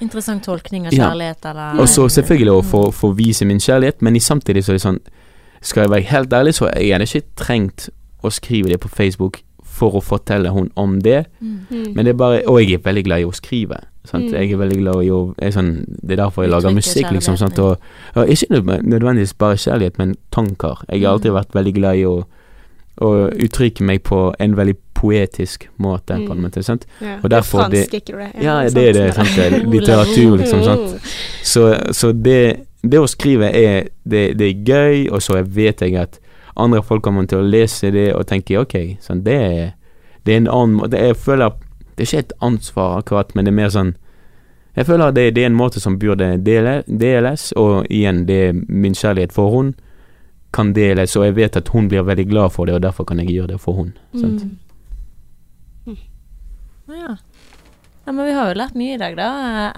Interessant 0.01 0.43
tolkning 0.43 0.87
av 0.87 0.93
Ja. 0.93 1.09
kjærlighet, 1.09 1.45
eller 1.45 1.79
Og 1.81 1.87
så 1.87 2.07
selvfølgelig 2.09 2.51
å 2.51 2.63
få, 2.63 2.91
få 2.93 3.13
vise 3.15 3.45
min 3.45 3.59
kjærlighet, 3.59 4.01
men 4.01 4.15
i 4.15 4.19
samtidig 4.19 4.63
så 4.63 4.69
er 4.73 4.73
det 4.75 4.81
sånn 4.81 4.99
Skal 5.61 5.83
jeg 5.83 5.89
være 5.91 6.03
helt 6.11 6.29
ærlig, 6.33 6.53
så 6.53 6.67
jeg 6.75 6.91
hadde 6.91 7.05
ikke 7.07 7.27
trengt 7.35 7.89
å 8.23 8.29
skrive 8.31 8.67
det 8.69 8.79
på 8.79 8.89
Facebook 8.89 9.41
for 9.63 9.91
å 9.91 10.01
fortelle 10.03 10.49
hun 10.53 10.69
om 10.77 10.99
det. 11.01 11.25
Mm. 11.41 11.93
Men 11.95 12.05
det 12.05 12.07
er 12.13 12.17
bare 12.17 12.41
Og 12.47 12.59
jeg 12.61 12.73
er 12.73 12.77
veldig 12.83 13.03
glad 13.03 13.19
i 13.21 13.25
å 13.25 13.33
skrive. 13.33 13.79
Sant? 14.05 14.25
Mm. 14.25 14.33
Jeg 14.33 14.51
er 14.51 14.57
veldig 14.57 14.77
glad 14.83 15.03
i 15.03 15.09
å 15.09 15.33
er 15.39 15.49
sånn, 15.51 15.85
Det 16.05 16.11
er 16.19 16.23
derfor 16.23 16.43
jeg 16.43 16.51
lager 16.51 16.69
musikk, 16.75 17.11
liksom. 17.11 17.37
Sant? 17.37 17.57
Og, 17.59 17.77
og 18.15 18.27
ikke 18.27 18.47
nødvendigvis 18.83 19.33
bare 19.37 19.55
kjærlighet, 19.57 19.97
men 19.97 20.15
tanker. 20.31 20.83
Jeg 20.89 21.01
har 21.01 21.13
alltid 21.17 21.31
Mm. 21.31 21.39
vært 21.41 21.53
veldig 21.53 21.73
glad 21.73 21.95
i 21.97 22.03
å 22.05 22.23
å 23.01 23.29
uttrykke 23.31 23.81
meg 23.83 24.03
på 24.03 24.33
en 24.39 24.55
veldig 24.55 24.75
poetisk 24.95 25.67
måte, 25.77 26.15
på 26.15 26.31
en 26.31 26.37
Mm. 26.39 26.43
måte. 26.45 26.63
sant? 26.63 26.85
Ja. 27.01 27.17
Og 27.23 27.29
derfor 27.29 27.69
det 27.69 27.79
er 27.79 27.83
fransk, 27.83 27.91
det- 27.91 28.03
ikke 28.05 28.17
det? 28.17 28.43
Ja, 28.43 28.69
det 28.69 28.87
er 28.89 28.93
det. 28.93 29.13
sant? 29.13 29.35
Det 29.35 29.45
er 29.53 29.65
Litteratur, 29.73 30.37
liksom. 30.37 30.63
sant? 30.63 31.01
Så, 31.43 31.93
så 31.93 32.11
det, 32.13 32.59
det 32.83 32.99
å 32.99 33.07
skrive 33.07 33.51
er 33.53 33.89
det, 34.07 34.37
det 34.37 34.41
er 34.41 34.63
gøy, 34.63 35.11
og 35.11 35.21
så 35.21 35.43
vet 35.43 35.81
jeg 35.81 35.95
at 35.95 36.19
andre 36.57 36.81
folk 36.83 37.03
kommer 37.03 37.25
til 37.27 37.39
å 37.39 37.49
lese 37.49 37.91
det 37.91 38.13
og 38.15 38.25
tenke 38.27 38.57
ok, 38.61 38.97
sånn, 39.01 39.23
det, 39.23 39.33
er, 39.41 39.73
det 40.25 40.33
er 40.33 40.37
en 40.37 40.47
annen 40.47 40.75
måte 40.79 40.97
Jeg 40.97 41.15
føler 41.17 41.51
Det 41.97 42.03
er 42.03 42.17
ikke 42.17 42.25
et 42.25 42.33
ansvar 42.41 42.97
akkurat, 43.01 43.35
men 43.35 43.45
det 43.45 43.51
er 43.51 43.55
mer 43.55 43.69
sånn 43.69 43.95
Jeg 44.77 44.85
føler 44.85 45.11
det, 45.11 45.33
det 45.35 45.43
er 45.43 45.45
en 45.47 45.55
måte 45.55 45.79
som 45.79 45.97
burde 45.99 46.37
dele, 46.43 46.83
deles, 46.87 47.51
og 47.57 47.85
igjen, 47.89 48.25
det 48.25 48.39
er 48.49 48.53
min 48.69 48.93
kjærlighet 48.93 49.31
for 49.33 49.49
hun 49.51 49.75
kan 50.55 50.71
deles, 50.75 51.15
og 51.19 51.27
jeg 51.27 51.35
vet 51.37 51.59
at 51.59 51.71
hun 51.73 51.89
blir 51.91 52.05
veldig 52.07 52.27
glad 52.31 52.53
for 52.55 52.69
det, 52.69 52.77
og 52.77 52.85
derfor 52.85 53.07
kan 53.07 53.19
jeg 53.21 53.33
gjøre 53.33 53.53
det 53.55 53.61
for 53.63 53.77
hun. 53.81 53.91
Sant? 54.15 54.45
Mm. 55.85 55.97
Ja. 56.87 56.95
ja. 56.95 57.15
Men 58.05 58.25
vi 58.25 58.33
har 58.37 58.51
jo 58.51 58.57
lært 58.59 58.75
mye 58.77 58.95
i 58.95 59.01
dag, 59.01 59.15
da. 59.17 59.29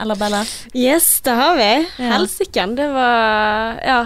Eller 0.01 0.19
Bella? 0.19 0.41
Yes, 0.75 1.21
det 1.23 1.35
har 1.37 1.55
vi. 1.59 1.69
Ja. 1.97 2.13
Helsiken. 2.17 2.75
Det 2.79 2.87
var 2.95 3.83
Ja. 3.85 3.99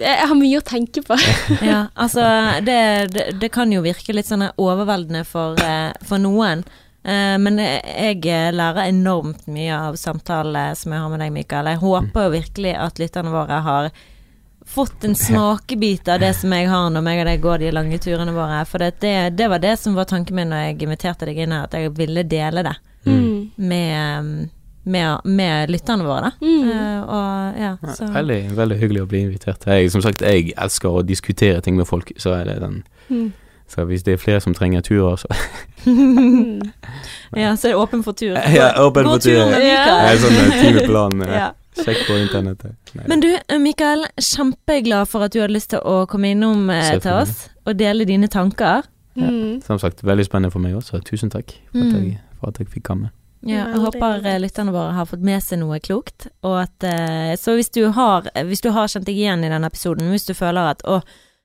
Jeg 0.00 0.28
har 0.30 0.36
mye 0.38 0.56
å 0.56 0.64
tenke 0.64 1.02
på. 1.04 1.16
Ja, 1.66 1.90
altså 1.92 2.22
det, 2.64 2.76
det, 3.12 3.24
det 3.36 3.50
kan 3.52 3.68
jo 3.74 3.82
virke 3.84 4.14
litt 4.16 4.30
sånn 4.30 4.46
overveldende 4.54 5.26
for, 5.28 5.60
eh, 5.60 5.90
for 6.08 6.22
noen. 6.22 6.62
Eh, 7.04 7.34
men 7.42 7.60
jeg 7.60 8.22
lærer 8.56 8.86
enormt 8.86 9.44
mye 9.52 9.76
av 9.90 9.98
samtalene 10.00 10.72
som 10.78 10.94
jeg 10.94 11.04
har 11.04 11.12
med 11.12 11.20
deg, 11.20 11.34
Mikael. 11.34 11.68
Jeg 11.74 11.82
håper 11.82 12.26
jo 12.26 12.32
virkelig 12.38 12.72
at 12.80 13.02
lytterne 13.02 13.34
våre 13.34 13.60
har 13.66 13.90
fått 14.70 15.04
en 15.04 15.14
smakebit 15.18 16.08
av 16.08 16.20
det 16.22 16.30
som 16.38 16.52
jeg 16.54 16.68
har 16.70 16.90
når 16.94 17.08
jeg 17.10 17.20
og 17.24 17.26
deg 17.30 17.40
går 17.42 17.58
de 17.64 17.72
lange 17.74 17.98
turene 18.02 18.32
våre. 18.36 18.60
For 18.70 18.78
det, 18.82 18.92
det, 19.02 19.14
det 19.38 19.48
var 19.50 19.58
det 19.62 19.74
som 19.80 19.94
var 19.98 20.06
tanken 20.10 20.36
min 20.38 20.48
når 20.52 20.64
jeg 20.68 20.78
inviterte 20.86 21.26
deg 21.26 21.38
inn 21.42 21.52
her, 21.56 21.66
at 21.66 21.74
jeg 21.74 21.92
ville 21.98 22.22
dele 22.28 22.62
det 22.68 22.76
Mm. 23.06 23.50
med, 23.56 24.48
med, 24.84 25.20
med 25.24 25.70
lytterne 25.72 26.04
våre, 26.04 26.28
da. 26.28 26.32
Mm. 26.44 26.66
Uh, 26.68 27.00
og 27.08 27.60
ja, 27.62 27.70
Ja, 27.80 27.94
så 27.96 28.10
Veldig, 28.12 28.40
veldig 28.58 28.76
hyggelig 28.76 29.02
å 29.02 29.08
bli 29.08 29.22
invitert. 29.24 29.64
Jeg, 29.66 29.88
som 29.94 30.02
sagt, 30.04 30.20
jeg 30.20 30.52
elsker 30.60 30.98
å 31.00 31.02
diskutere 31.08 31.62
ting 31.64 31.78
med 31.80 31.88
folk, 31.88 32.12
så 32.20 32.34
er 32.40 32.44
det 32.50 32.58
den 32.60 32.82
Mm. 33.08 33.32
Så 33.70 33.84
hvis 33.86 34.02
det 34.02 34.12
er 34.12 34.18
flere 34.18 34.40
som 34.42 34.52
trenger 34.54 34.80
turer, 34.82 35.16
så. 35.16 35.26
Ja, 37.36 37.56
så 37.56 37.68
er 37.68 37.72
det 37.72 37.76
åpen 37.78 38.02
for 38.04 38.12
tur. 38.12 38.34
Ja, 38.54 38.72
åpen 38.84 39.04
for 39.06 39.18
tur. 39.18 39.30
tur 39.30 39.50
med 39.50 39.62
Ja. 39.64 39.80
Mikael. 39.80 40.00
Jeg 40.04 40.14
er 40.14 40.22
sånn 40.24 40.38
eh, 40.40 40.62
timeplan. 40.64 41.22
eh, 41.26 41.34
Ja. 41.38 41.48
Sjekk 41.78 42.06
på 42.08 42.16
internettet. 42.18 42.74
Nei, 42.98 43.04
Men 43.06 43.20
du, 43.22 43.28
eh, 43.36 43.58
Mikael, 43.62 44.06
kjempeglad 44.18 45.06
for 45.08 45.22
at 45.22 45.32
du 45.32 45.40
hadde 45.40 45.54
lyst 45.54 45.70
til 45.70 45.80
å 45.86 46.06
komme 46.10 46.32
innom 46.34 46.68
eh, 46.70 46.96
til 46.98 47.12
oss 47.12 47.48
og 47.66 47.76
dele 47.78 48.04
dine 48.08 48.26
tanker. 48.28 48.82
Ja, 49.18 49.30
Som 49.66 49.78
sagt, 49.78 50.02
veldig 50.06 50.24
spennende 50.26 50.50
for 50.54 50.62
meg 50.62 50.74
også. 50.78 51.00
Tusen 51.04 51.30
takk 51.30 51.52
for 51.70 51.78
at 51.82 51.92
Mm. 51.94 52.04
jeg, 52.10 52.20
for 52.40 52.48
at 52.48 52.58
jeg 52.58 52.68
fikk 52.68 52.82
komme. 52.90 53.10
Ja, 53.42 53.68
jeg 53.72 53.80
håper 53.80 54.26
eh, 54.26 54.38
lytterne 54.42 54.72
våre 54.74 54.92
har 54.92 55.06
fått 55.06 55.22
med 55.24 55.40
seg 55.42 55.58
noe 55.62 55.78
klokt. 55.80 56.26
Og 56.42 56.58
at, 56.62 56.84
eh, 56.84 57.36
så 57.40 57.54
hvis 57.56 57.70
du, 57.72 57.86
har, 57.90 58.22
hvis 58.44 58.60
du 58.60 58.70
har 58.70 58.86
kjent 58.88 59.06
deg 59.06 59.16
igjen 59.16 59.44
i 59.44 59.48
denne 59.48 59.66
episoden, 59.70 60.10
hvis 60.10 60.26
du 60.26 60.34
føler 60.34 60.74
at 60.74 60.82
å, 60.84 61.00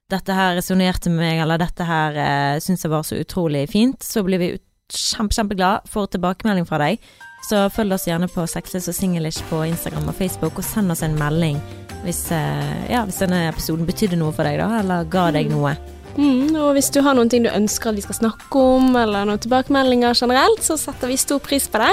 dette 0.10 0.34
her 0.38 0.56
resonnerte 0.58 1.10
med 1.10 1.22
meg, 1.24 1.40
eller 1.42 1.58
dette 1.58 1.84
her 1.88 2.18
eh, 2.20 2.60
syns 2.60 2.84
jeg 2.84 2.92
var 2.92 3.04
så 3.08 3.16
utrolig 3.18 3.70
fint, 3.72 4.02
så 4.04 4.24
blir 4.26 4.38
vi 4.42 4.50
kjempe, 4.92 5.34
kjempeglad 5.34 5.88
for 5.90 6.06
tilbakemelding 6.08 6.68
fra 6.68 6.78
deg. 6.84 7.00
Så 7.46 7.68
følg 7.74 7.94
oss 7.94 8.08
gjerne 8.10 8.30
på 8.32 8.46
Sexless 8.50 8.90
og 8.90 8.98
Singlish 8.98 9.44
på 9.52 9.62
Instagram 9.68 10.10
og 10.10 10.18
Facebook, 10.18 10.58
og 10.58 10.66
send 10.66 10.94
oss 10.94 11.04
en 11.06 11.18
melding 11.20 11.60
hvis, 12.06 12.32
eh, 12.32 12.92
ja, 12.92 13.04
hvis 13.06 13.18
denne 13.24 13.48
episoden 13.50 13.88
betydde 13.88 14.20
noe 14.20 14.34
for 14.36 14.46
deg, 14.48 14.60
da, 14.62 14.80
eller 14.84 15.08
ga 15.10 15.32
deg 15.34 15.50
noe. 15.50 15.74
Mm, 16.16 16.54
og 16.56 16.76
hvis 16.78 16.92
du 16.96 17.02
har 17.04 17.18
noen 17.18 17.30
ting 17.32 17.44
du 17.44 17.50
ønsker 17.52 17.92
at 17.92 17.98
vi 17.98 18.06
skal 18.06 18.20
snakke 18.22 18.62
om, 18.62 18.94
eller 18.96 19.28
noen 19.28 19.42
tilbakemeldinger 19.42 20.16
generelt, 20.16 20.62
så 20.64 20.78
setter 20.80 21.12
vi 21.12 21.18
stor 21.20 21.42
pris 21.44 21.68
på 21.72 21.82
det. 21.82 21.92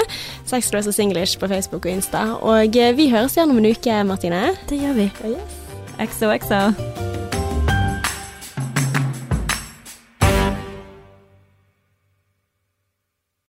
Sexless 0.49 0.87
og 0.87 0.95
Singlish 0.95 1.41
på 1.41 1.49
Facebook 1.51 1.87
og 1.87 1.97
Insta. 1.97 2.27
Og 2.39 2.77
eh, 2.77 2.93
vi 2.95 3.09
høres 3.11 3.35
igjen 3.35 3.51
om 3.51 3.59
en 3.59 3.73
uke, 3.73 3.99
Martine. 4.07 4.45
Det 4.69 4.79
gjør 4.79 5.01
vi. 5.01 5.09
XOXO. 5.99 7.22